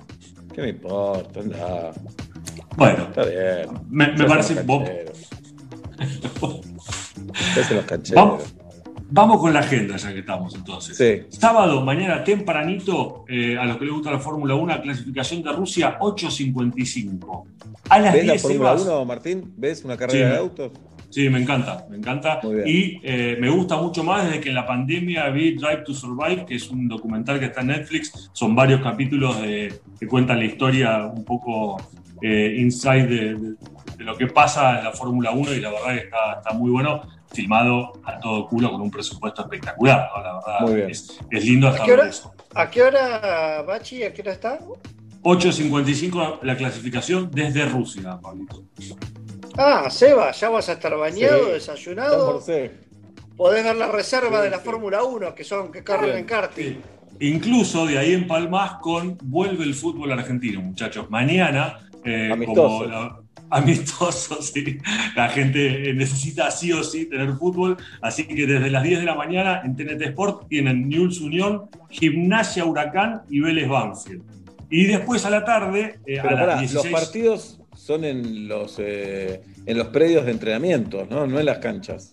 [0.55, 1.41] ¿Qué me importa?
[1.41, 1.91] Anda.
[2.77, 3.69] Bueno, Está bien.
[3.91, 4.63] me, parece...
[4.63, 4.89] vos-
[7.71, 8.15] los cancheros.
[8.15, 8.55] Vamos,
[9.11, 10.97] vamos con la agenda, ya que estamos entonces.
[10.97, 11.37] Sí.
[11.37, 15.99] Sábado, mañana tempranito, eh, a los que les gusta la Fórmula 1, clasificación de Rusia
[16.01, 17.45] 8.55.
[17.91, 18.83] A las ¿Ves la 10 Fórmula Sebas.
[18.87, 19.53] 1, Martín?
[19.57, 20.73] ¿Ves una Sí, carrera de autos?
[21.11, 22.39] Sí, me encanta, me encanta.
[22.67, 26.45] Y eh, me gusta mucho más desde que en la pandemia vi Drive to Survive,
[26.45, 28.31] que es un documental que está en Netflix.
[28.35, 31.79] Son varios capítulos de- que cuentan la historia un poco
[32.21, 33.55] eh, inside de, de-
[33.97, 36.71] de lo que pasa en la Fórmula 1 y la verdad que está, está muy
[36.71, 37.01] bueno,
[37.33, 40.09] filmado a todo culo con un presupuesto espectacular.
[40.17, 40.23] ¿no?
[40.23, 40.91] La verdad Muy bien.
[40.91, 42.35] Es, es lindo ¿A hasta qué hora, eso.
[42.55, 44.03] ¿A qué hora, Bachi?
[44.05, 44.59] ¿A qué hora está?
[45.23, 48.65] 8.55 la clasificación desde Rusia, Pablito.
[49.57, 51.53] Ah, Seba, ya vas a estar bañado, Sí.
[51.53, 52.43] desayunado.
[53.37, 54.65] Podés ver la reserva Sí, de la sí.
[54.65, 56.77] Fórmula 1, que son que corren en karting.
[57.21, 61.11] Incluso de ahí en Palmas con vuelve el fútbol argentino, muchachos.
[61.11, 62.63] Mañana, eh, Amistoso.
[62.63, 63.21] como la-
[63.51, 64.79] amistoso, sí.
[65.17, 67.77] La gente necesita sí o sí tener fútbol.
[68.03, 72.65] Así que desde las 10 de la mañana en TNT Sport tienen Newell's Unión, Gimnasia
[72.67, 74.23] Huracán y Vélez Banfield.
[74.71, 76.75] Y después a la tarde, eh, a Pero las pará, 16.
[76.93, 81.27] los partidos son en los, eh, en los predios de entrenamiento, ¿no?
[81.27, 82.13] No en las canchas.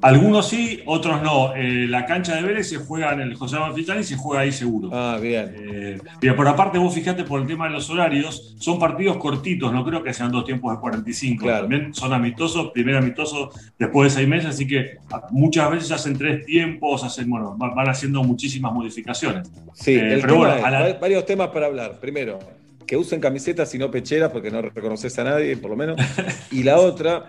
[0.00, 1.54] Algunos sí, otros no.
[1.56, 4.52] Eh, la cancha de Vélez se juega en el José Amalfitani y se juega ahí
[4.52, 4.90] seguro.
[4.92, 5.54] Ah, bien.
[5.58, 9.72] Eh, bien, por aparte, vos fijate por el tema de los horarios, son partidos cortitos,
[9.72, 11.44] no creo que sean dos tiempos de 45.
[11.44, 11.60] Claro.
[11.62, 14.98] También son amistosos, primer amistoso después de seis meses, así que
[15.30, 19.50] muchas veces hacen tres tiempos, hacen, bueno, va- van haciendo muchísimas modificaciones.
[19.74, 20.62] Sí, Eh, el pero tema bueno, es,
[20.92, 21.98] la- varios temas para hablar.
[22.00, 22.38] Primero,
[22.86, 25.96] que usen camisetas y no pecheras porque no reconoces a nadie, por lo menos.
[26.52, 27.26] Y la otra,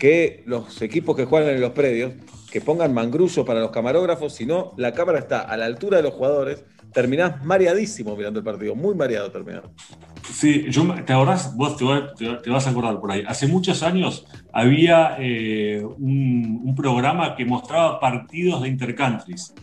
[0.00, 2.14] que los equipos que juegan en los predios,
[2.50, 6.02] que pongan mangrullo para los camarógrafos, si no, la cámara está a la altura de
[6.02, 9.62] los jugadores, terminás mareadísimo mirando el partido, muy mareado terminás.
[10.32, 11.54] Sí, yo, ¿te acordás?
[11.54, 13.22] Vos te, va- te va- te vas a acordar por ahí.
[13.26, 19.54] Hace muchos años había eh, un, un programa que mostraba partidos de intercountries.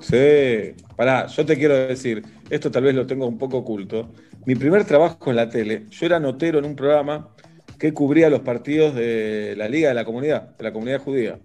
[0.00, 4.08] Sí, pará, yo te quiero decir, esto tal vez lo tengo un poco oculto.
[4.44, 7.34] Mi primer trabajo en la tele, yo era notero en un programa
[7.78, 11.38] que cubría los partidos de la Liga de la Comunidad, de la comunidad judía.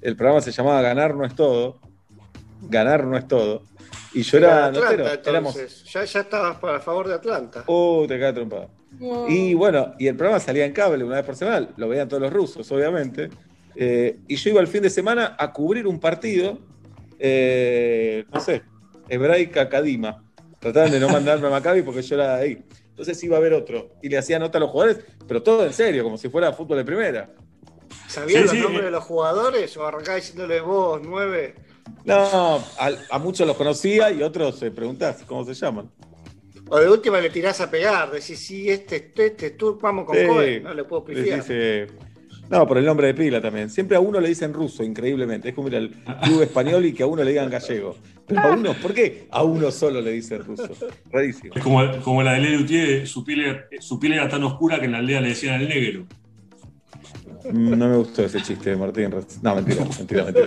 [0.00, 1.80] El programa se llamaba Ganar no es todo.
[2.62, 3.64] Ganar no es todo.
[4.14, 5.30] Y yo era Atlanta, notero.
[5.30, 5.84] Éramos, entonces.
[5.92, 7.64] Ya, ya estabas para favor de Atlanta.
[7.66, 8.68] Uh, te cae trompada.
[9.28, 12.22] Y bueno, y el programa salía en cable una vez por semana, lo veían todos
[12.22, 13.30] los rusos, obviamente.
[13.74, 16.58] Eh, y yo iba el fin de semana a cubrir un partido,
[17.18, 18.62] eh, no sé,
[19.08, 20.22] hebraica Kadima.
[20.58, 22.62] Trataban de no mandarme a Maccabi porque yo era ahí.
[22.92, 25.72] Entonces iba a ver otro y le hacía nota a los jugadores, pero todo en
[25.72, 27.30] serio, como si fuera fútbol de primera.
[28.06, 28.84] ¿Sabías Sí, los sí, nombres eh.
[28.86, 31.54] de los jugadores o arrancás diciéndole vos, nueve?
[32.04, 32.16] No,
[32.78, 35.90] a, a muchos los conocía y otros se preguntás cómo se llaman.
[36.68, 40.16] O de última le tirás a pegar, decís, sí, este, este, este, tú, vamos con
[40.16, 40.26] Sí.
[40.26, 41.38] Cohen, no le puedo pifiar.
[41.40, 41.86] dice-
[42.50, 43.70] No, por el nombre de pila también.
[43.70, 45.48] Siempre a uno le dicen ruso, increíblemente.
[45.48, 45.90] Es como ir al
[46.22, 47.96] club español y que a uno le digan gallego.
[48.26, 50.68] Pero a uno, ¿por qué a uno solo le dicen ruso?
[51.10, 51.54] Rarísimo.
[51.54, 54.86] Es como, como la de Lely Utier, su piel, su piel era tan oscura que
[54.86, 56.06] en la aldea le decían el negro.
[57.50, 59.10] No me gustó ese chiste, Martín.
[59.42, 60.46] No, mentira, mentira, mentira.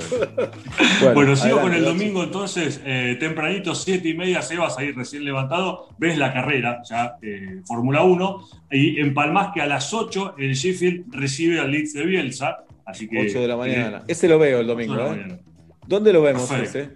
[1.14, 5.26] Bueno, sigo adelante, con el domingo entonces, eh, tempranito, siete y media, Sebas ahí recién
[5.26, 10.54] levantado, ves la carrera, ya eh, Fórmula 1, y empalmás que a las 8 el
[10.54, 13.20] Sheffield recibe al Leeds de Bielsa, así que...
[13.20, 13.98] 8 de la mañana.
[14.00, 15.18] eh, Ese lo veo el domingo, ocho de la ¿eh?
[15.22, 15.40] mañana.
[15.88, 16.80] ¿Dónde lo vemos Perfecto.
[16.80, 16.90] ese?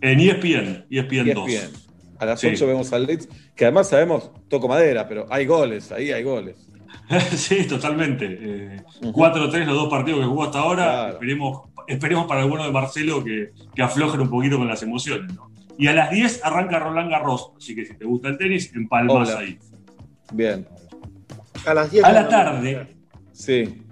[0.00, 1.48] En E ESPN, ESPN 2.
[1.50, 1.82] ESPN.
[2.18, 2.48] A las Sí.
[2.48, 6.68] 8 vemos al Leeds, que además sabemos, toco madera, pero hay goles, ahí hay goles.
[7.36, 8.26] sí, totalmente.
[8.40, 10.84] Eh, 4-3 los dos partidos que jugó hasta ahora.
[10.84, 11.12] Claro.
[11.14, 15.32] Esperemos, esperemos para el bueno de Marcelo que, que aflojen un poquito con las emociones.
[15.34, 15.50] ¿no?
[15.78, 19.30] Y a las 10 arranca Roland Garros, así que si te gusta el tenis, empalmas
[19.30, 19.38] Hola.
[19.40, 19.58] ahí.
[20.32, 20.66] Bien.
[21.66, 22.96] A las 10 A la tarde,
[23.32, 23.82] Sí.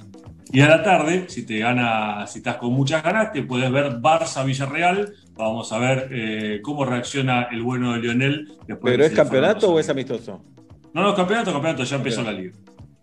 [0.52, 4.00] y a la tarde, si te gana, si estás con muchas ganas, te puedes ver
[4.00, 5.12] Barça Villarreal.
[5.34, 8.58] Vamos a ver eh, cómo reacciona el bueno de Lionel.
[8.66, 10.44] después ¿Pero de es campeonato o es amistoso?
[10.92, 12.52] No, no, campeonato, campeonato, ya empezó la liga.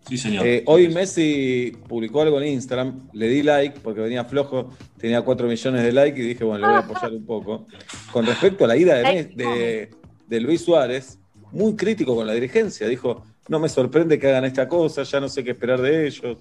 [0.08, 0.46] Sí, señor.
[0.46, 5.46] Eh, hoy Messi publicó algo en Instagram, le di like porque venía flojo, tenía 4
[5.46, 7.66] millones de likes y dije, bueno, le voy a apoyar un poco.
[8.12, 9.90] Con respecto a la ida de, Mes- de,
[10.26, 11.18] de Luis Suárez,
[11.52, 15.28] muy crítico con la dirigencia, dijo, no me sorprende que hagan esta cosa, ya no
[15.28, 16.20] sé qué esperar de ellos.
[16.22, 16.36] Yo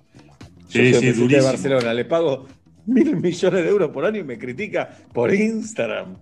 [0.69, 1.41] Sí, soy sí, de.
[1.41, 2.45] Barcelona, le pago
[2.85, 6.15] mil millones de euros por año y me critica por Instagram.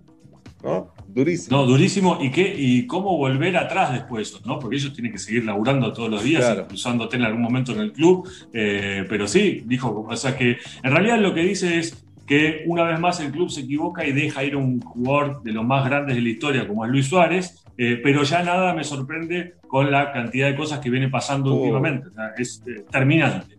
[0.66, 0.92] ¿No?
[1.08, 1.56] Durísimo.
[1.56, 2.18] No, durísimo.
[2.20, 2.54] ¿Y qué?
[2.56, 4.46] ¿Y cómo volver atrás después de eso?
[4.46, 4.58] ¿no?
[4.58, 6.66] Porque ellos tienen que seguir laburando todos los días, Claro.
[6.68, 8.28] cruzándote en algún momento en el club.
[8.52, 12.82] Eh, pero sí, dijo, o sea que en realidad lo que dice es que una
[12.82, 15.84] vez más el club se equivoca y deja ir a un jugador de los más
[15.88, 19.90] grandes de la historia, como es Luis Suárez, eh, pero ya nada me sorprende con
[19.92, 21.58] la cantidad de cosas que viene pasando Oh.
[21.60, 22.08] últimamente.
[22.08, 23.56] O sea, es eh, terminante.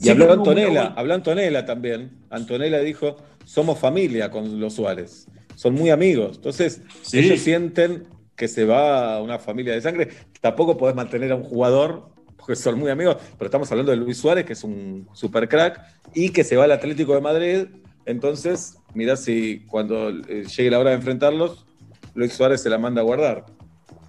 [0.00, 2.10] Y Sí, habló Antonella, habló Antonella también.
[2.30, 5.28] Antonella dijo, somos familia con los Suárez.
[5.58, 6.36] Son muy amigos.
[6.36, 7.18] Entonces, Sí.
[7.18, 8.04] ellos sienten
[8.36, 10.08] que se va a una familia de sangre.
[10.40, 14.18] Tampoco podés mantener a un jugador, porque son muy amigos, pero estamos hablando de Luis
[14.18, 15.80] Suárez, que es un super crack,
[16.14, 17.64] y que se va al Atlético de Madrid.
[18.06, 21.66] Entonces, mirá si cuando eh, llegue la hora de enfrentarlos,
[22.14, 23.44] Luis Suárez se la manda a guardar.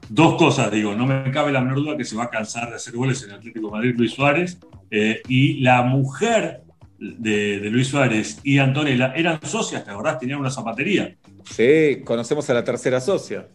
[0.07, 2.75] Dos cosas, digo, no me cabe la menor duda que se va a cansar de
[2.75, 4.59] hacer goles en el Atlético de Madrid Luis Suárez.
[4.91, 6.61] eh, y la mujer
[6.97, 10.17] de, de Luis Suárez y Antonella eran socias, ¿te acordás?
[10.19, 11.15] Tenían una zapatería.
[11.49, 13.47] Sí, conocemos a la tercera socia.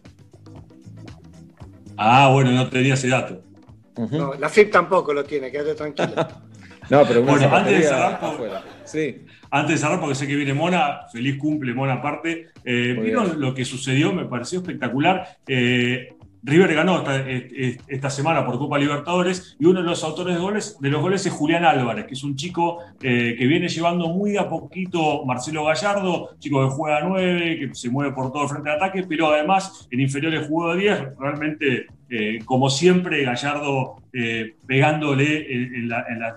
[1.97, 3.41] Ah, bueno, no tenía ese dato.
[4.11, 6.13] No, la FIP tampoco lo tiene, quédate tranquilo.
[6.87, 8.37] No, pero una Bueno, antes de cerrar, por-.
[8.83, 9.25] Sí.
[9.49, 12.49] Antes de cerrar, porque sé que viene Mona, feliz cumple Mona aparte.
[12.63, 13.39] Eh, ¿Vieron bien.
[13.41, 14.13] lo que sucedió?
[14.13, 15.39] Me pareció espectacular.
[15.47, 16.14] Eh,
[16.45, 20.41] River ganó esta, eh, esta semana por Copa Libertadores y uno de los autores de,
[20.41, 24.09] goles, de los goles es Julián Álvarez, que es un chico eh, que viene llevando
[24.09, 28.43] muy a poquito Marcelo Gallardo, chico que juega a 9, que se mueve por todo
[28.43, 30.99] el frente de ataque, pero además en inferiores jugó de 10.
[31.19, 35.89] Realmente, eh, como siempre, Gallardo eh, pegándole en,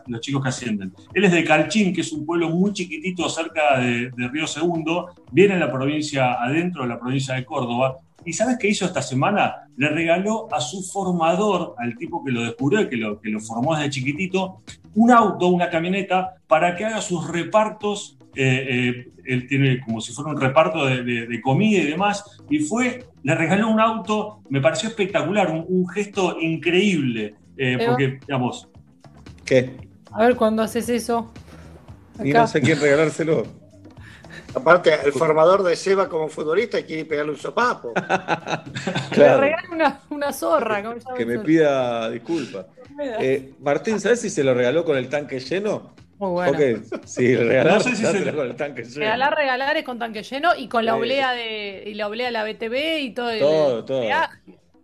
[0.06, 0.90] los chicos que ascienden.
[1.12, 5.10] Él es de Calchín, que es un pueblo muy chiquitito cerca de, de Río Segundo,
[5.30, 7.98] viene en la provincia, adentro de la provincia de Córdoba.
[8.24, 9.68] ¿Y sabes qué hizo esta semana?
[9.76, 13.40] Le regaló a su formador, al tipo que lo descubrió y que lo, que lo
[13.40, 14.62] formó desde chiquitito,
[14.94, 18.16] un auto, una camioneta, para que haga sus repartos.
[18.34, 22.38] eh, eh, él tiene como si fuera un reparto de, de- de comida y demás.
[22.50, 27.34] Y fue, le regaló un auto, me pareció espectacular, un, un gesto increíble.
[27.56, 28.68] eh, porque, digamos,
[29.44, 29.76] ¿Qué?
[30.12, 31.32] A ver cuándo haces eso.
[32.22, 33.46] Y no sé quién regalárselo.
[34.54, 37.92] Aparte, el formador de Seba como futbolista quiere pegarle un sopapo.
[39.16, 40.82] Le regalan una, una zorra.
[40.82, 42.66] ¿cómo se llama Que me pida disculpas.
[43.20, 45.94] Eh, Martín, ¿sabes si se lo regaló con el tanque lleno?
[46.18, 46.52] Muy bueno.
[46.52, 48.98] Ok, sí, regalar, No sé si se- con el tanque lleno.
[49.00, 50.98] Regalar, regalar es con tanque lleno y con la Sí.
[50.98, 53.30] oblea de y la oblea de la BTV y todo.
[53.30, 54.00] el- Todo, el todo.
[54.00, 54.38] peaje.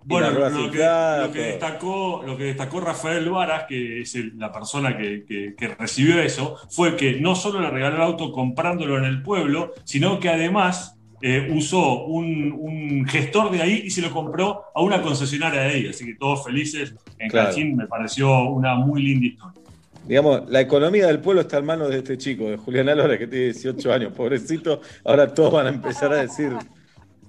[0.06, 4.96] Bueno, lo que, lo, destacó, lo que destacó Rafael Varas, que es el- la persona
[4.98, 9.04] que, que- que recibió eso, fue que no solo le regaló el auto comprándolo en
[9.04, 10.90] el pueblo, sino que además
[11.22, 15.68] eh, usó un, un gestor de ahí y se lo compró a una concesionaria de
[15.68, 15.86] ahí.
[15.88, 17.48] Así que todos felices en Claro.
[17.48, 19.62] Cachín, me pareció una muy linda historia.
[20.06, 23.26] Digamos, la economía del pueblo está en manos de este chico, de Julián Álvarez, que
[23.26, 24.82] tiene 18 años, pobrecito.
[25.02, 26.50] Ahora todos van a empezar a decir,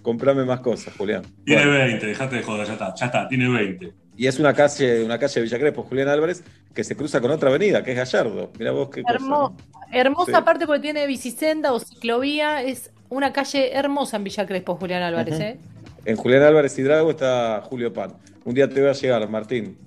[0.06, 1.24] comprame más cosas, Julián.
[1.44, 3.92] Tiene Bueno, 20, dejate de joder, ya está, ya está, tiene 20.
[4.16, 6.44] y es una calle, una calle de Villa Crespo, Julián Álvarez,
[6.76, 8.52] que se cruza con otra avenida, que es Gallardo.
[8.60, 9.16] Mirá vos qué cosa.
[9.16, 9.58] Hermo- ¿no?
[9.92, 10.44] hermosa Sí.
[10.46, 12.62] parte porque tiene bicisenda o ciclovía.
[12.62, 15.40] Es una calle hermosa en Villa Crespo, Julián Álvarez.
[15.40, 15.60] ¿eh?
[16.06, 18.14] En Julián Álvarez y Drago está Julio Pan.
[18.44, 19.78] Un día te voy a llegar, Martín.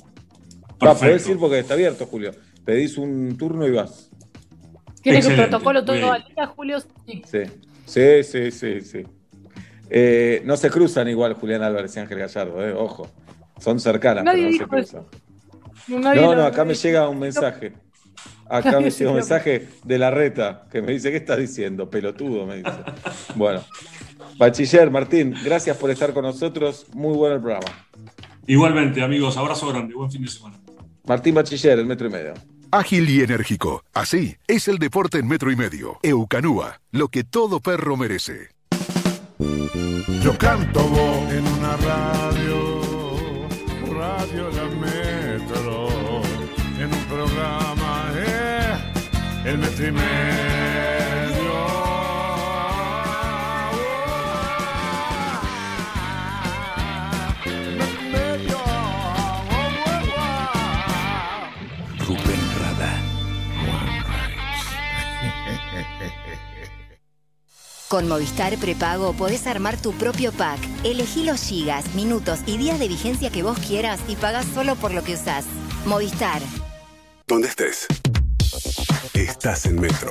[0.85, 2.33] Va, podés ir porque está abierto, Julio.
[2.65, 4.11] Pedís un turno y vas.
[5.01, 6.81] Tiene Excelente, que protocolo todo al día, Julio.
[6.81, 7.23] Sí.
[7.25, 7.43] Sí,
[7.87, 8.81] sí, sí, sí.
[8.81, 9.05] sí.
[9.91, 13.11] Eh, no se cruzan igual Julián Álvarez y Ángel Gallardo, eh, ojo.
[13.59, 15.03] Son cercanas, Nadie pero no se cruzan.
[15.89, 17.73] Nadie no, no, acá me llega un mensaje.
[18.49, 21.91] Acá me llega un mensaje de la reta que me dice, ¿qué estás diciendo?
[21.91, 22.71] Pelotudo, me dice.
[23.35, 23.63] Bueno.
[24.39, 26.87] Bachiller, Martín, gracias por estar con nosotros.
[26.95, 27.67] Muy bueno el programa.
[28.47, 30.59] Igualmente, amigos, abrazo grande, buen fin de semana.
[31.05, 32.35] Martín Bachiller, el metro y medio.
[32.71, 33.83] Ágil y enérgico.
[33.95, 35.99] Así es el deporte en metro y medio.
[36.03, 38.58] Eucanúa, lo que todo perro merece.
[39.39, 40.81] Yo canto
[41.31, 42.81] en una radio,
[43.97, 45.89] radio la metro,
[46.77, 48.75] en un programa, eh,
[49.45, 50.68] el metro
[67.89, 70.61] Con Movistar Prepago podés armar tu propio pack.
[70.85, 74.93] Elegí los gigas, minutos y días de vigencia que vos quieras y pagás solo por
[74.93, 75.47] lo que usás.
[75.87, 76.43] Movistar.
[77.27, 77.87] Donde estés.
[79.15, 80.11] Estás en Metro.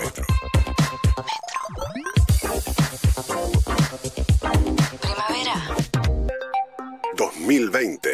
[5.01, 5.75] Primavera.
[7.15, 8.09] 2020.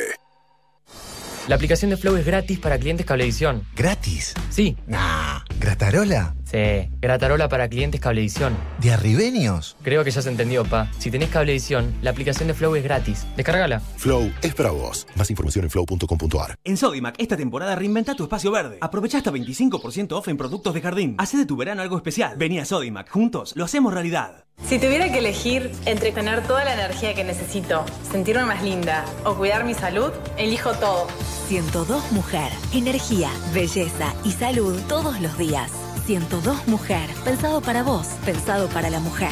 [1.48, 3.66] La aplicación de Flow es gratis para clientes Cablevisión.
[3.76, 4.34] ¿Gratis?
[4.50, 4.76] Sí.
[4.88, 5.40] Nah.
[5.58, 6.36] ¿Gratarola?
[6.54, 8.56] Sí, Gratarola para clientes Cablevisión.
[8.80, 9.76] ¿De arribeños?
[9.82, 10.88] Creo que ya se entendió, pa.
[11.00, 13.26] Si tenés Cablevisión, la aplicación de Flow es gratis.
[13.36, 13.80] Descárgala.
[13.80, 15.08] Flow es para vos.
[15.16, 16.56] Más información en flow.com.ar.
[16.64, 18.78] En Sodimac, esta temporada reinventa tu espacio verde.
[18.82, 21.16] Aprovecha hasta 25% off en productos de jardín.
[21.18, 22.38] Hacé de tu verano algo especial.
[22.38, 24.46] Vení a Sodimac, juntos lo hacemos realidad.
[24.64, 29.34] Si tuviera que elegir entre tener toda la energía que necesito, sentirme más linda o
[29.34, 31.08] cuidar mi salud, elijo todo.
[31.48, 32.52] 102 Mujer.
[32.74, 35.72] Energía, belleza y salud todos los días.
[36.06, 37.10] 102 Mujer.
[37.24, 39.32] Pensado para vos, pensado para la mujer.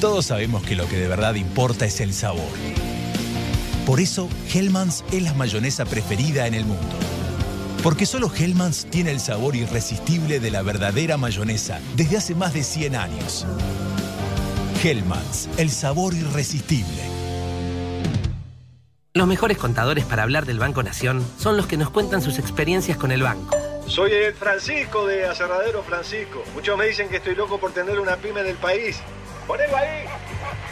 [0.00, 2.52] Todos sabemos que lo que de verdad importa es el sabor.
[3.86, 6.96] Por eso, Hellmann's es la mayonesa preferida en el mundo.
[7.82, 12.62] Porque solo Hellmann's tiene el sabor irresistible de la verdadera mayonesa desde hace más de
[12.62, 13.46] 100 años.
[14.82, 17.02] Hellmann's, el sabor irresistible.
[19.12, 22.96] Los mejores contadores para hablar del Banco Nación son los que nos cuentan sus experiencias
[22.96, 23.63] con el banco.
[23.86, 26.42] Soy el Francisco de Aserradero Francisco.
[26.54, 29.00] Muchos me dicen que estoy loco por tener una pyme en el país.
[29.46, 30.06] Ponelo ahí.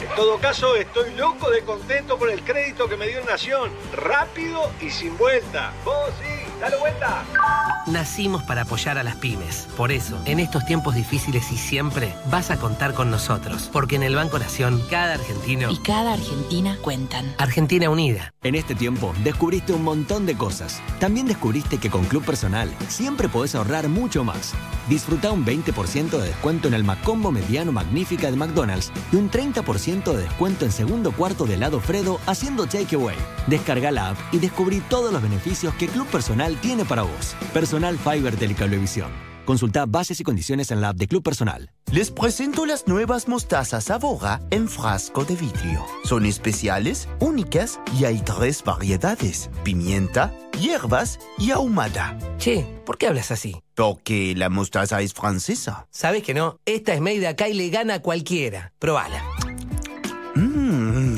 [0.01, 3.71] En todo caso, estoy loco de contento por el crédito que me dio Nación.
[3.93, 5.71] Rápido y sin vuelta.
[5.85, 7.23] Vos sí, dale vuelta.
[7.87, 9.67] Nacimos para apoyar a las pymes.
[9.75, 13.69] Por eso, en estos tiempos difíciles y siempre, vas a contar con nosotros.
[13.73, 17.33] Porque en el Banco Nación, cada argentino Y cada Argentina cuentan.
[17.37, 18.33] Argentina Unida.
[18.43, 20.81] En este tiempo descubriste un montón de cosas.
[20.99, 24.53] También descubriste que con Club Personal siempre podés ahorrar mucho más.
[24.87, 30.13] Disfruta un 20% de descuento en el Macombo Mediano Magnífica de McDonald's y un 30%
[30.13, 33.15] de descuento en segundo cuarto de helado Fredo haciendo takeaway.
[33.47, 37.35] Descarga la app y descubrí todos los beneficios que Club Personal tiene para vos.
[37.53, 39.11] Personal Fiber Telecablevisión.
[39.45, 41.71] Consulta bases y condiciones en la app de Club Personal.
[41.91, 45.85] Les presento las nuevas mostazas Sabora en frasco de vidrio.
[46.05, 52.17] Son especiales, únicas y hay tres variedades: pimienta, hierbas y ahumada.
[52.37, 53.61] Che, ¿por qué hablas así?
[53.75, 55.87] Porque la mostaza es francesa.
[55.91, 56.57] ¿Sabes que no?
[56.65, 58.71] Esta es made acá y le gana a cualquiera.
[58.79, 59.21] Probala.
[60.35, 61.17] Mmm,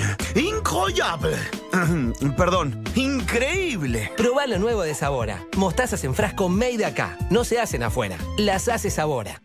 [0.66, 1.38] incroyable.
[2.38, 4.12] Perdón, increíble.
[4.18, 5.46] Probá lo nuevo de Sabora.
[5.58, 7.18] Mostazas en frasco made acá.
[7.30, 8.18] No se hacen afuera.
[8.38, 9.45] Las hace Sabora.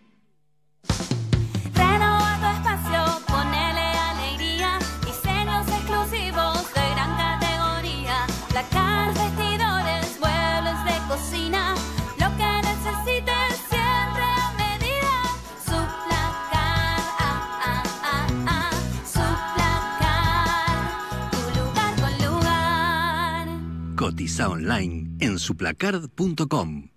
[24.20, 26.88] Cotiza online en suplacard.com.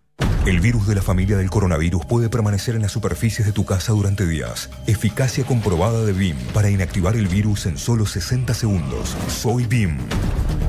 [0.46, 3.94] El virus de la familia del coronavirus puede permanecer en las superficies de tu casa
[3.94, 4.70] durante días.
[4.88, 9.16] Eficacia comprobada de BIM para inactivar el virus en solo 60 segundos.
[9.30, 10.00] Soy BIM.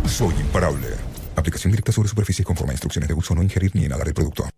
[0.06, 0.86] Soy imparable.
[1.34, 4.48] Aplicación directa sobre superficies conforme a instrucciones de uso, no ingerir ni inhalar el producto.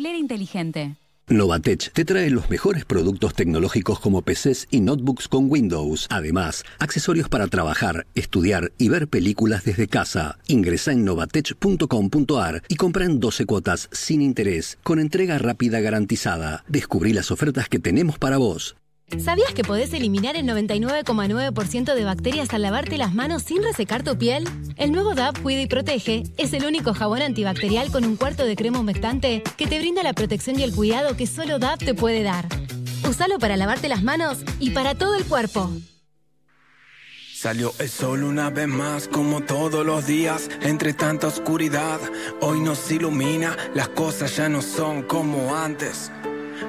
[0.00, 0.96] Inteligente.
[1.28, 6.06] Novatech te trae los mejores productos tecnológicos como PCs y notebooks con Windows.
[6.10, 10.38] Además, accesorios para trabajar, estudiar y ver películas desde casa.
[10.48, 16.64] Ingresa en novatech.com.ar y compra en 12 cuotas sin interés, con entrega rápida garantizada.
[16.68, 18.76] Descubrí las ofertas que tenemos para vos.
[19.18, 24.18] ¿Sabías que podés eliminar el 99,9% de bacterias al lavarte las manos sin resecar tu
[24.18, 24.48] piel?
[24.76, 28.56] El nuevo DAP Cuida y Protege es el único jabón antibacterial con un cuarto de
[28.56, 32.22] crema humectante que te brinda la protección y el cuidado que solo DAP te puede
[32.22, 32.48] dar.
[33.08, 35.70] Usalo para lavarte las manos y para todo el cuerpo.
[37.32, 42.00] Salió el sol una vez más, como todos los días, entre tanta oscuridad.
[42.40, 46.10] Hoy nos ilumina, las cosas ya no son como antes.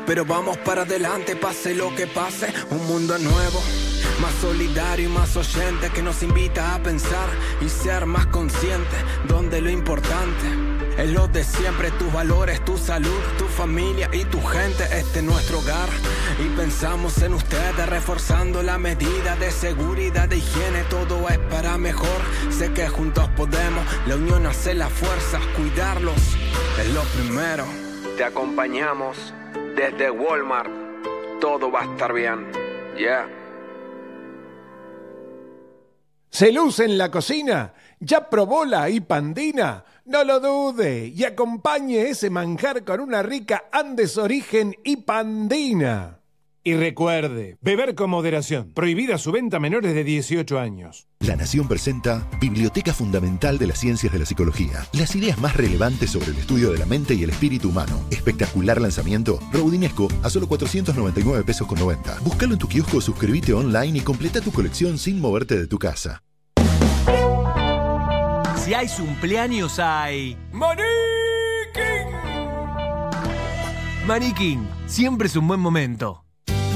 [0.06, 3.62] Pero vamos para adelante, pase lo que pase, un mundo nuevo,
[4.22, 7.28] más solidario y más oyente que nos invita a pensar
[7.62, 8.96] y ser más consciente,
[9.28, 14.42] donde lo importante es lo de siempre, tus valores, tu salud, tu familia y tu
[14.42, 15.90] gente, este es nuestro hogar.
[16.40, 22.22] Y pensamos en ustedes, reforzando la medida de seguridad, de higiene, todo es para mejor.
[22.50, 26.22] Sé que juntos podemos, la unión hace la fuerza, cuidarlos
[26.80, 27.66] es lo primero.
[28.16, 29.34] Te acompañamos
[29.76, 30.72] desde Walmart,
[31.40, 32.52] todo va a estar bien.
[32.98, 33.28] Yeah.
[36.30, 37.74] ¿Se luce en la cocina?
[38.00, 39.86] ¿Ya probó la hipandina?
[40.06, 46.20] No lo dude y acompañe ese manjar con una rica Andes Origen hipandina.
[46.68, 48.72] Y recuerde, beber con moderación.
[48.74, 51.08] Prohibida su venta a menores de 18 años.
[51.20, 54.84] La Nación presenta Biblioteca Fundamental de las Ciencias de la Psicología.
[54.94, 58.04] Las ideas más relevantes sobre el estudio de la mente y el espíritu humano.
[58.10, 59.40] Espectacular lanzamiento.
[59.54, 62.22] Raudinesco a solo 499 pesos con 90.
[62.22, 66.24] Búscalo en tu kiosco, suscríbete online y completa tu colección sin moverte de tu casa.
[68.56, 70.36] Si hay cumpleaños hay...
[70.52, 70.86] ¡Maniquín!
[74.08, 76.25] Maniquín, siempre es un buen momento.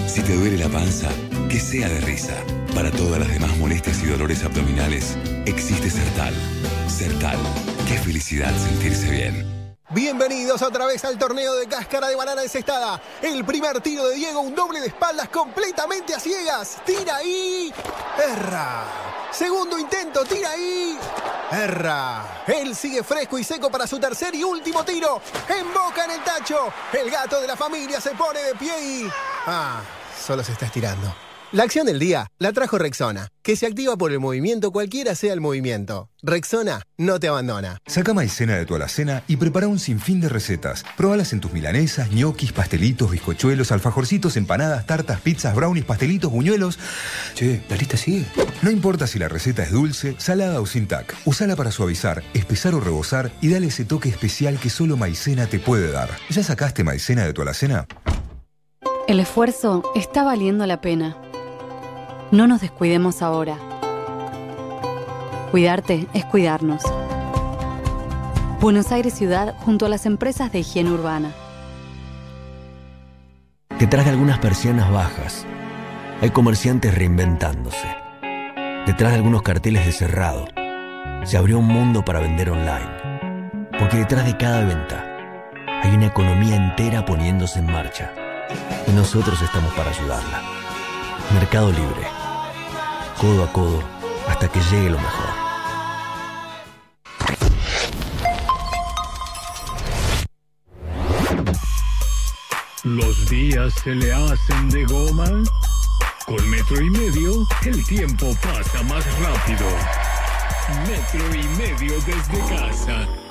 [0.10, 1.08] Si te duele la panza,
[1.50, 2.34] que sea de risa.
[2.74, 5.16] Para todas las demás molestias y dolores abdominales,
[5.46, 6.34] existe Sertal.
[6.88, 7.38] Sertal,
[7.88, 9.76] qué felicidad sentirse bien.
[9.92, 13.00] Bienvenidos otra vez al torneo de cáscara de banana encestada.
[13.22, 16.80] El primer tiro de Diego, un doble de espaldas completamente a ciegas.
[16.84, 17.72] Tira ahí.
[18.18, 18.86] Erra.
[19.32, 20.98] Segundo intento, tira ahí.
[21.52, 22.44] Erra.
[22.48, 25.22] Él sigue fresco y seco para su tercer y último tiro.
[25.48, 26.74] En boca en el tacho.
[26.94, 29.10] El gato de la familia se pone de pie y...
[29.46, 29.82] Ah,
[30.30, 31.12] solo se está estirando.
[31.52, 35.34] La acción del día la trajo Rexona, que se activa por el movimiento cualquiera sea
[35.34, 36.12] el movimiento.
[36.22, 37.80] Rexona no te abandona.
[37.88, 40.86] Saca maicena de tu alacena y prepara un sinfín de recetas.
[40.96, 46.78] Probalas en tus milanesas, ñoquis, pastelitos, bizcochuelos, alfajorcitos, empanadas, tartas, pizzas, brownies, pastelitos, buñuelos.
[47.34, 48.28] Che, la lista sigue.
[48.62, 51.16] No importa si la receta es dulce, salada o sin tac.
[51.26, 55.58] Usala para suavizar, espesar o rebosar y dale ese toque especial que solo maicena te
[55.58, 56.12] puede dar.
[56.30, 57.88] ¿Ya sacaste maicena de tu alacena?
[59.10, 61.18] El esfuerzo está valiendo la pena.
[62.30, 63.58] No nos descuidemos ahora.
[65.50, 66.84] Cuidarte es cuidarnos.
[68.62, 71.32] Buenos Aires Ciudad junto a las empresas de higiene urbana.
[73.80, 75.44] Detrás de algunas persianas bajas,
[76.22, 77.88] hay comerciantes reinventándose.
[78.86, 80.46] Detrás de algunos carteles de cerrado,
[81.24, 83.72] se abrió un mundo para vender online.
[83.80, 85.04] Porque detrás de cada venta,
[85.82, 88.14] hay una economía entera poniéndose en marcha.
[88.88, 90.42] Y nosotros estamos para ayudarla.
[91.34, 92.08] Mercado Libre.
[93.20, 93.84] Codo a codo
[94.28, 95.50] hasta que llegue lo mejor.
[102.84, 105.26] Los días se le hacen de goma.
[106.26, 109.68] Con metro y medio, el tiempo pasa más rápido.
[110.88, 113.29] Metro y medio desde casa.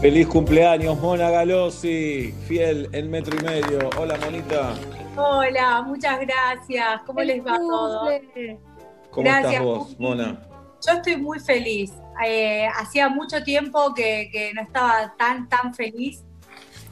[0.00, 3.90] Feliz cumpleaños, Mona Galosi, fiel en metro y medio.
[3.98, 4.72] Hola, Monita.
[5.14, 7.02] Hola, muchas gracias.
[7.04, 8.08] ¿Cómo les va todo?
[9.10, 10.00] ¿Cómo Gracias, estás vos.
[10.00, 10.40] Mona?
[10.86, 11.92] Yo estoy muy feliz.
[12.24, 16.24] Eh, hacía mucho tiempo que, que no estaba tan, tan feliz.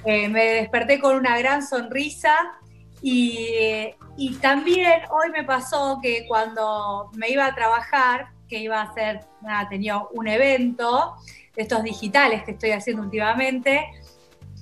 [0.05, 2.37] Eh, me desperté con una gran sonrisa
[3.01, 3.89] y,
[4.19, 9.21] y también hoy me pasó que cuando me iba a trabajar, que iba a ser,
[9.41, 11.15] nada, tenía un evento
[11.59, 13.87] estos digitales que estoy haciendo últimamente,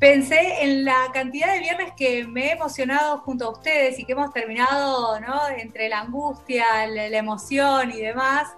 [0.00, 4.12] pensé en la cantidad de viernes que me he emocionado junto a ustedes y que
[4.12, 5.48] hemos terminado, ¿no?
[5.48, 8.48] Entre la angustia, la, la emoción y demás.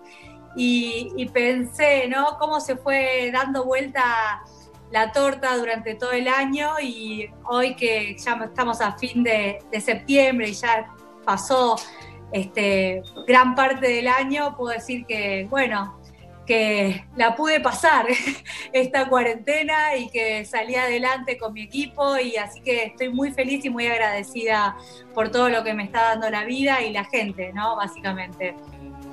[0.57, 2.37] Y, pensé, ¿no?
[2.39, 4.43] Cómo se fue dando vuelta
[4.91, 9.81] la torta durante todo el año y hoy que ya estamos a fin de, de
[9.81, 10.89] septiembre y ya
[11.25, 11.77] pasó
[12.33, 15.98] este, gran parte del año, puedo decir que, bueno,
[16.49, 18.07] que la pude pasar
[18.73, 23.67] esta cuarentena y que salí adelante con mi equipo y así que estoy muy feliz
[23.67, 24.77] y muy agradecida
[25.15, 27.77] por todo lo que me está dando la vida y la gente, ¿no?
[27.77, 28.55] Básicamente.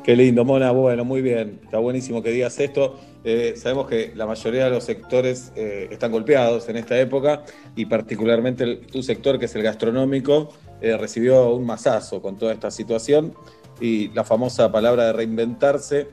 [0.01, 0.71] Qué lindo, Mona.
[0.71, 1.59] Bueno, muy bien.
[1.63, 2.99] Está buenísimo que digas esto.
[3.25, 7.43] Eh, sabemos que la mayoría de los sectores eh, están golpeados en esta época
[7.75, 12.71] y particularmente tu sector, que es el gastronómico, eh, recibió un masazo con toda esta
[12.71, 13.33] situación
[13.81, 16.07] y la famosa palabra de reinventarse,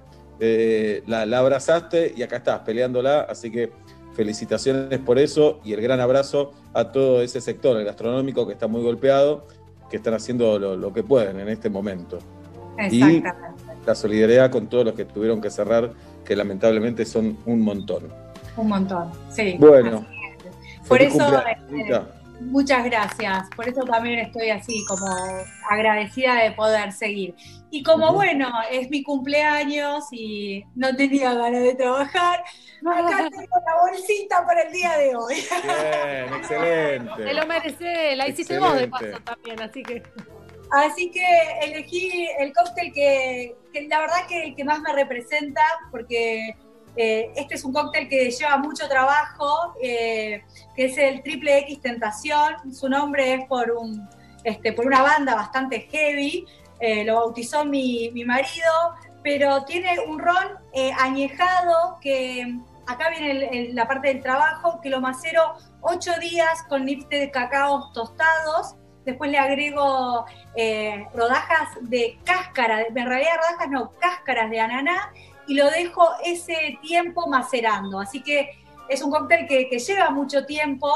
[0.45, 3.71] eh, la, la abrazaste y acá estás peleándola, así que
[4.13, 8.67] felicitaciones por eso y el gran abrazo a todo ese sector, el gastronómico, que está
[8.67, 9.47] muy golpeado,
[9.89, 12.19] que están haciendo lo, lo que pueden en este momento.
[12.91, 13.63] Y Exactamente.
[13.87, 15.93] la solidaridad con todos los que tuvieron que cerrar,
[16.25, 18.09] que lamentablemente son un montón.
[18.57, 19.55] Un montón, sí.
[19.61, 20.05] Bueno,
[20.89, 22.03] Por eso, cumpleaños.
[22.51, 23.49] Muchas gracias.
[23.55, 25.07] Por eso también estoy así como
[25.71, 27.35] agradecida de poder seguir.
[27.71, 32.45] Y como bueno, es mi cumpleaños y no tenía ganas de trabajar,
[32.87, 35.35] acá tengo la bolsita para el día de hoy.
[35.35, 37.25] Bien, excelente.
[37.25, 40.03] Te lo mereces, la hiciste vos de paso también, así que.
[40.73, 41.25] Así que
[41.63, 46.57] elegí el cóctel que, que la verdad que el que más me representa, porque
[46.97, 50.45] eh, este es un cóctel que lleva mucho trabajo, eh,
[50.77, 52.75] que es el Triple X Tentación.
[52.75, 54.09] Su nombre es por, un,
[54.45, 56.47] este, por una banda bastante heavy,
[56.81, 58.73] eh, lo bautizó mi, mi marido,
[59.23, 60.59] pero tiene un ron
[60.99, 67.09] añejado que acá viene la parte del trabajo, que lo macero ocho días con nips
[67.09, 68.75] de cacao tostados.
[69.05, 70.27] Después le agrego
[71.15, 75.13] rodajas de cáscara, en realidad rodajas no, cáscaras de ananá,
[75.47, 78.01] y lo dejo ese tiempo macerando.
[78.01, 78.51] Así que
[78.89, 80.91] es un cóctel que, lleva mucho tiempo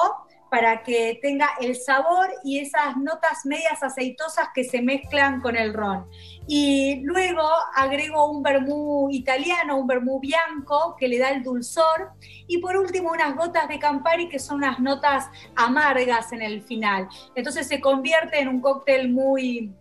[0.51, 5.75] para que tenga el sabor y esas notas medias aceitosas que se mezclan con el
[5.75, 6.07] ron.
[6.47, 7.43] Y luego
[7.75, 12.13] agrego un vermú italiano, un vermú bianco, que le da el dulzor.
[12.47, 17.09] Y por último, unas gotas de Campari, que son unas notas amargas en el final.
[17.35, 19.75] Entonces se convierte en un cóctel muy,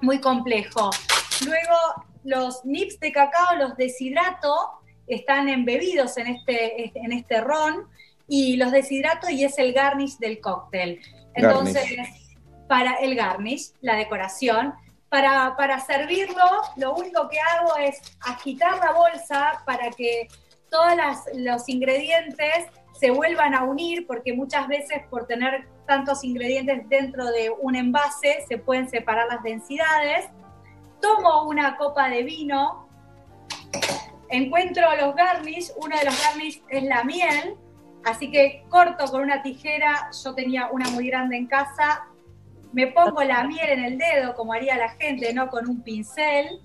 [0.00, 0.90] muy complejo.
[1.44, 1.76] Luego,
[2.24, 4.54] los nips de cacao los deshidrato,
[5.06, 7.88] están embebidos en este, en este ron,
[8.26, 11.00] y los deshidrato y es el garnish del cóctel.
[11.34, 11.84] Entonces,
[12.68, 14.74] para el garnish, la decoración,
[15.08, 16.44] para, para servirlo,
[16.76, 20.28] lo único que hago es agitar la bolsa para que
[20.70, 20.94] todos
[21.34, 22.66] los ingredientes
[22.98, 28.44] se vuelvan a unir, porque muchas veces por tener tantos ingredientes dentro de un envase
[28.48, 30.26] se pueden separar las densidades.
[31.04, 32.88] Tomo una copa de vino,
[34.30, 37.56] encuentro los garnish, uno de los garnish es la miel,
[38.06, 42.04] así que corto con una tijera, yo tenía una muy grande en casa,
[42.72, 45.48] me pongo la miel en el dedo, como haría la gente, ¿no?
[45.50, 46.58] Con un pincel,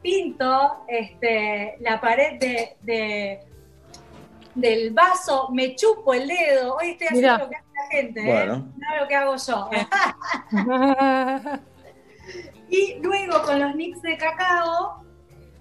[0.00, 3.40] pinto este, la pared de, de-
[4.54, 7.44] del vaso, me chupo el dedo, hoy estoy haciendo Mirá.
[7.44, 8.54] lo que hace la gente, Bueno.
[8.54, 8.62] ¿eh?
[8.78, 9.70] No lo que hago yo.
[12.70, 15.04] y luego con los nips de cacao,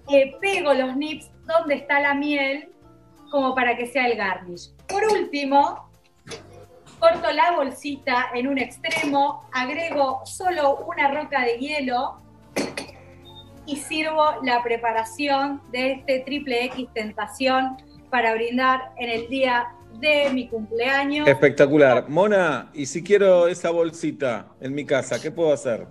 [0.09, 2.69] eh, pego los nips donde está la miel,
[3.31, 4.71] como para que sea el garnish.
[4.87, 5.89] Por último,
[6.99, 12.21] corto la bolsita en un extremo, agrego solo una roca de hielo
[13.65, 17.77] y sirvo la preparación de este triple X tentación
[18.09, 19.67] para brindar en el día
[19.99, 21.27] de mi cumpleaños.
[21.27, 22.07] Espectacular.
[22.09, 25.87] Mona, y si quiero esa bolsita en mi casa, ¿qué puedo hacer?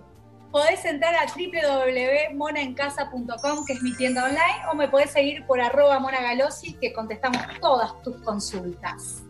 [0.51, 5.99] Podés entrar a www.monaencasa.com, que es mi tienda online, o me podés seguir por arroba
[5.99, 9.21] monagalosi, que contestamos todas tus consultas.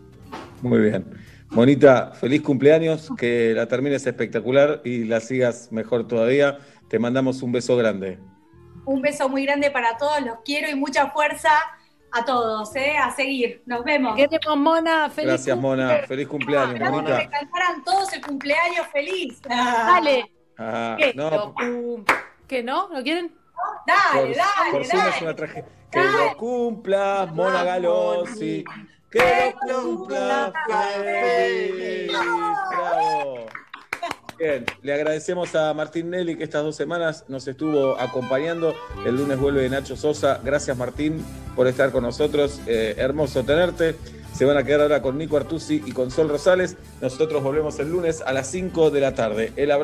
[0.62, 1.04] Muy bien.
[1.50, 6.56] Monita, feliz cumpleaños, que la termines espectacular y la sigas mejor todavía.
[6.88, 8.18] Te mandamos un beso grande.
[8.86, 11.50] Un beso muy grande para todos, los quiero y mucha fuerza
[12.12, 12.96] a todos, ¿eh?
[12.96, 13.62] A seguir.
[13.66, 14.16] Nos vemos.
[14.16, 15.98] Queremos, Mona, feliz Gracias, Mona.
[16.08, 17.28] Feliz cumpleaños, que Monita.
[17.28, 19.40] cantaran todos el cumpleaños feliz.
[19.42, 20.39] Dale.
[20.62, 21.12] Ah, ¿Qué?
[21.14, 21.54] no, Lo
[22.46, 22.88] ¿Qué no?
[22.92, 23.34] ¿Lo quieren?
[23.86, 25.24] Dale, por, dale, por Zoom es dale.
[25.24, 25.68] una tragedia.
[25.90, 28.64] Que lo cumplas, Mona Galossi.
[29.10, 32.12] Que lo cumplas feliz.
[32.12, 33.46] Bravo.
[34.38, 38.74] Bien, le agradecemos a Martín Nelly que estas dos semanas nos estuvo acompañando.
[39.04, 40.40] El lunes vuelve Nacho Sosa.
[40.44, 41.24] Gracias Martín
[41.56, 42.60] por estar con nosotros.
[42.66, 43.96] Eh, hermoso tenerte.
[44.32, 46.76] Se van a quedar ahora con Nico Artusi y con Sol Rosales.
[47.02, 49.52] Nosotros volvemos el lunes a las 5 de la tarde.
[49.56, 49.78] El abrazo.